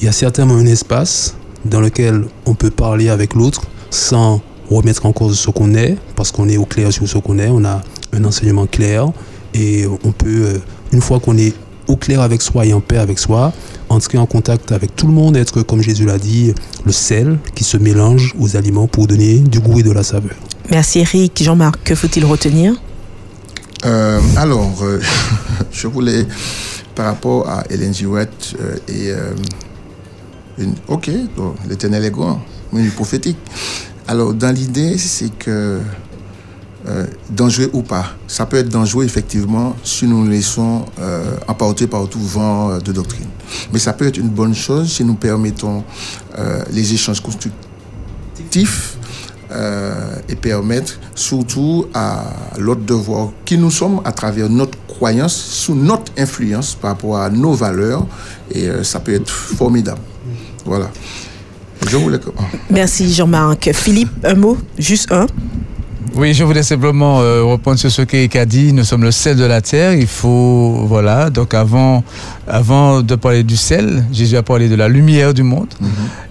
il 0.00 0.06
y 0.06 0.08
a 0.08 0.12
certainement 0.12 0.54
un 0.54 0.66
espace 0.66 1.34
dans 1.64 1.80
lequel 1.80 2.24
on 2.46 2.54
peut 2.54 2.70
parler 2.70 3.08
avec 3.10 3.34
l'autre 3.34 3.62
sans 3.90 4.40
remettre 4.70 5.04
en 5.04 5.12
cause 5.12 5.38
ce 5.38 5.50
qu'on 5.50 5.74
est, 5.74 5.96
parce 6.16 6.32
qu'on 6.32 6.48
est 6.48 6.56
au 6.56 6.64
clair 6.64 6.92
sur 6.92 7.06
ce 7.08 7.18
qu'on 7.18 7.38
est, 7.38 7.48
on 7.48 7.64
a 7.64 7.82
un 8.12 8.24
enseignement 8.24 8.66
clair, 8.66 9.10
et 9.52 9.86
on 10.04 10.12
peut, 10.12 10.44
euh, 10.44 10.58
une 10.92 11.00
fois 11.00 11.18
qu'on 11.18 11.36
est 11.36 11.54
au 11.88 11.96
clair 11.96 12.20
avec 12.20 12.40
soi 12.40 12.64
et 12.66 12.72
en 12.72 12.80
paix 12.80 12.98
avec 12.98 13.18
soi, 13.18 13.52
entrer 13.88 14.16
en 14.16 14.26
contact 14.26 14.70
avec 14.70 14.94
tout 14.94 15.08
le 15.08 15.12
monde, 15.12 15.36
être, 15.36 15.62
comme 15.62 15.82
Jésus 15.82 16.04
l'a 16.04 16.18
dit, 16.18 16.54
le 16.84 16.92
sel 16.92 17.38
qui 17.54 17.64
se 17.64 17.76
mélange 17.76 18.34
aux 18.38 18.56
aliments 18.56 18.86
pour 18.86 19.08
donner 19.08 19.38
du 19.38 19.58
goût 19.58 19.80
et 19.80 19.82
de 19.82 19.90
la 19.90 20.04
saveur. 20.04 20.36
Merci 20.70 21.00
Eric. 21.00 21.42
Jean-Marc, 21.42 21.82
que 21.82 21.96
faut-il 21.96 22.24
retenir? 22.24 22.74
Euh, 23.84 24.20
alors, 24.36 24.82
euh, 24.82 25.00
je 25.72 25.88
voulais, 25.88 26.26
par 26.94 27.06
rapport 27.06 27.48
à 27.48 27.64
Hélène 27.70 27.92
Girouette 27.92 28.54
euh, 28.60 28.76
et 28.86 29.10
euh, 29.10 29.32
ok, 30.88 31.10
l'éternel 31.68 32.04
est 32.04 32.10
grand, 32.10 32.40
mais 32.72 32.82
il 32.82 32.90
prophétique. 32.90 33.38
Alors, 34.06 34.34
dans 34.34 34.54
l'idée, 34.54 34.98
c'est 34.98 35.30
que 35.36 35.80
euh, 36.88 37.06
dangereux 37.28 37.68
ou 37.74 37.82
pas, 37.82 38.06
ça 38.26 38.46
peut 38.46 38.56
être 38.56 38.70
dangereux 38.70 39.04
effectivement 39.04 39.76
si 39.84 40.06
nous 40.06 40.26
laissons 40.26 40.86
euh, 40.98 41.36
emporter 41.46 41.86
par 41.86 42.08
tout 42.08 42.18
vent 42.18 42.70
euh, 42.70 42.78
de 42.78 42.90
doctrine. 42.90 43.26
Mais 43.72 43.78
ça 43.78 43.92
peut 43.92 44.06
être 44.06 44.16
une 44.16 44.30
bonne 44.30 44.54
chose 44.54 44.90
si 44.90 45.04
nous 45.04 45.14
permettons 45.14 45.84
les 46.72 46.94
échanges 46.94 47.20
constructifs 47.20 48.96
et 50.28 50.36
permettre 50.36 50.98
surtout 51.14 51.86
à 51.92 52.24
l'autre 52.56 52.82
de 52.82 52.94
voir 52.94 53.30
qui 53.44 53.58
nous 53.58 53.70
sommes 53.70 54.00
à 54.04 54.12
travers 54.12 54.48
notre 54.48 54.78
croyance, 54.86 55.34
sous 55.34 55.74
notre 55.74 56.12
influence 56.16 56.76
par 56.76 56.92
rapport 56.92 57.18
à 57.18 57.28
nos 57.28 57.52
valeurs. 57.52 58.06
Et 58.52 58.68
ça 58.84 59.00
peut 59.00 59.12
être 59.12 59.28
formidable. 59.28 60.00
Voilà. 60.70 60.88
Je 61.84 61.96
voulais 61.96 62.20
que... 62.20 62.30
Merci 62.70 63.12
Jean-Marc. 63.12 63.72
Philippe, 63.72 64.12
un 64.22 64.34
mot 64.34 64.56
Juste 64.78 65.10
un 65.10 65.26
Oui, 66.14 66.32
je 66.32 66.44
voulais 66.44 66.62
simplement 66.62 67.20
euh, 67.20 67.42
reprendre 67.42 67.76
sur 67.76 67.90
ce 67.90 68.02
qu'Eric 68.02 68.36
a 68.36 68.46
dit. 68.46 68.72
Nous 68.72 68.84
sommes 68.84 69.02
le 69.02 69.10
sel 69.10 69.36
de 69.36 69.42
la 69.42 69.62
terre. 69.62 69.94
Il 69.94 70.06
faut, 70.06 70.84
voilà. 70.86 71.28
Donc 71.28 71.54
avant, 71.54 72.04
avant 72.46 73.02
de 73.02 73.16
parler 73.16 73.42
du 73.42 73.56
sel, 73.56 74.04
Jésus 74.12 74.36
a 74.36 74.44
parlé 74.44 74.68
de 74.68 74.76
la 74.76 74.86
lumière 74.86 75.34
du 75.34 75.42
monde. 75.42 75.74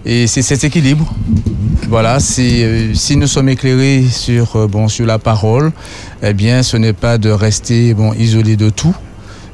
Et 0.06 0.26
c'est 0.26 0.40
cet 0.40 0.64
équilibre. 0.64 1.12
Voilà, 1.90 2.18
c'est, 2.18 2.64
euh, 2.64 2.94
si 2.94 3.16
nous 3.16 3.26
sommes 3.26 3.50
éclairés 3.50 4.06
sur, 4.10 4.56
euh, 4.56 4.66
bon, 4.66 4.88
sur 4.88 5.04
la 5.04 5.18
parole, 5.18 5.70
eh 6.22 6.32
bien, 6.32 6.62
ce 6.62 6.78
n'est 6.78 6.94
pas 6.94 7.18
de 7.18 7.28
rester 7.28 7.92
bon, 7.92 8.14
isolé 8.14 8.56
de 8.56 8.70
tout. 8.70 8.96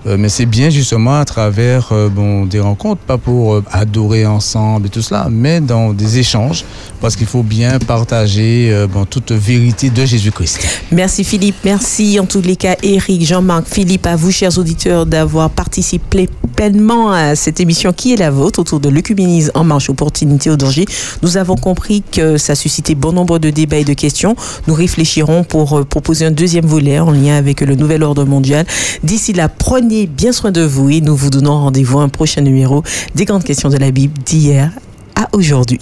Euh, 0.06 0.16
mais 0.18 0.28
c'est 0.28 0.46
bien 0.46 0.70
justement 0.70 1.18
à 1.18 1.24
travers 1.24 1.88
euh, 1.92 2.44
des 2.46 2.60
rencontres, 2.60 3.00
pas 3.00 3.18
pour 3.18 3.54
euh, 3.54 3.64
adorer 3.72 4.24
ensemble 4.24 4.86
et 4.86 4.90
tout 4.90 5.02
cela, 5.02 5.26
mais 5.30 5.60
dans 5.60 5.92
des 5.92 6.18
échanges, 6.18 6.64
parce 7.06 7.14
qu'il 7.14 7.28
faut 7.28 7.44
bien 7.44 7.78
partager 7.78 8.68
euh, 8.72 8.88
toute 9.08 9.30
vérité 9.30 9.90
de 9.90 10.04
Jésus-Christ. 10.04 10.58
Merci 10.90 11.22
Philippe, 11.22 11.54
merci 11.64 12.18
en 12.18 12.26
tous 12.26 12.40
les 12.40 12.56
cas 12.56 12.74
Eric, 12.82 13.24
Jean-Marc, 13.24 13.68
Philippe, 13.68 14.08
à 14.08 14.16
vous 14.16 14.32
chers 14.32 14.58
auditeurs 14.58 15.06
d'avoir 15.06 15.50
participé 15.50 16.28
pleinement 16.56 17.12
à 17.12 17.36
cette 17.36 17.60
émission 17.60 17.92
qui 17.92 18.12
est 18.12 18.16
la 18.16 18.32
vôtre 18.32 18.58
autour 18.58 18.80
de 18.80 18.88
l'œcuménisme 18.88 19.52
en 19.54 19.62
marche, 19.62 19.88
opportunité 19.88 20.50
au 20.50 20.56
danger. 20.56 20.84
Nous 21.22 21.36
avons 21.36 21.54
compris 21.54 22.02
que 22.02 22.38
ça 22.38 22.56
suscitait 22.56 22.96
bon 22.96 23.12
nombre 23.12 23.38
de 23.38 23.50
débats 23.50 23.76
et 23.76 23.84
de 23.84 23.94
questions. 23.94 24.34
Nous 24.66 24.74
réfléchirons 24.74 25.44
pour 25.44 25.78
euh, 25.78 25.84
proposer 25.84 26.26
un 26.26 26.32
deuxième 26.32 26.66
volet 26.66 26.98
en 26.98 27.12
lien 27.12 27.36
avec 27.36 27.60
le 27.60 27.76
nouvel 27.76 28.02
ordre 28.02 28.24
mondial. 28.24 28.66
D'ici 29.04 29.32
là, 29.32 29.48
prenez 29.48 30.08
bien 30.08 30.32
soin 30.32 30.50
de 30.50 30.62
vous 30.62 30.90
et 30.90 31.00
nous 31.00 31.14
vous 31.14 31.30
donnons 31.30 31.56
rendez-vous 31.60 32.00
à 32.00 32.02
un 32.02 32.08
prochain 32.08 32.40
numéro 32.40 32.82
des 33.14 33.26
grandes 33.26 33.44
questions 33.44 33.68
de 33.68 33.76
la 33.76 33.92
Bible 33.92 34.14
d'hier 34.24 34.72
à 35.14 35.28
aujourd'hui. 35.32 35.78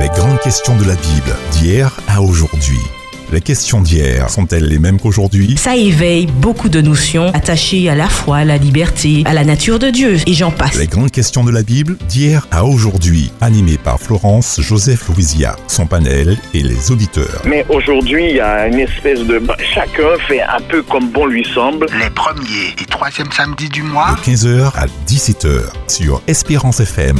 Les 0.00 0.08
grandes 0.10 0.38
questions 0.38 0.76
de 0.76 0.84
la 0.84 0.94
Bible 0.94 1.34
d'hier 1.50 1.98
à 2.06 2.22
aujourd'hui. 2.22 2.78
Les 3.32 3.40
questions 3.40 3.80
d'hier 3.80 4.30
sont-elles 4.30 4.66
les 4.66 4.78
mêmes 4.78 5.00
qu'aujourd'hui? 5.00 5.56
Ça 5.58 5.76
éveille 5.76 6.26
beaucoup 6.26 6.68
de 6.68 6.80
notions 6.80 7.32
attachées 7.34 7.90
à 7.90 7.96
la 7.96 8.08
foi, 8.08 8.38
à 8.38 8.44
la 8.44 8.58
liberté, 8.58 9.22
à 9.26 9.34
la 9.34 9.44
nature 9.44 9.80
de 9.80 9.90
Dieu, 9.90 10.16
et 10.24 10.34
j'en 10.34 10.52
passe. 10.52 10.78
Les 10.78 10.86
grandes 10.86 11.10
questions 11.10 11.42
de 11.42 11.50
la 11.50 11.64
Bible 11.64 11.96
d'hier 12.08 12.46
à 12.52 12.64
aujourd'hui, 12.64 13.32
animées 13.40 13.76
par 13.76 13.98
Florence 13.98 14.60
Joseph 14.60 15.08
Louisia, 15.08 15.56
son 15.66 15.86
panel 15.86 16.38
et 16.54 16.62
les 16.62 16.92
auditeurs. 16.92 17.42
Mais 17.44 17.66
aujourd'hui, 17.68 18.30
il 18.30 18.36
y 18.36 18.40
a 18.40 18.68
une 18.68 18.78
espèce 18.78 19.26
de... 19.26 19.42
Chacun 19.74 20.16
fait 20.28 20.42
un 20.42 20.60
peu 20.68 20.82
comme 20.82 21.10
bon 21.10 21.26
lui 21.26 21.44
semble. 21.52 21.86
Les 21.98 22.10
premiers 22.10 22.74
et 22.80 22.86
troisièmes 22.86 23.32
samedis 23.32 23.68
du 23.68 23.82
mois. 23.82 24.16
De 24.24 24.30
15h 24.30 24.72
à 24.76 24.86
17h 25.08 25.60
sur 25.88 26.22
Espérance 26.28 26.78
FM. 26.80 27.18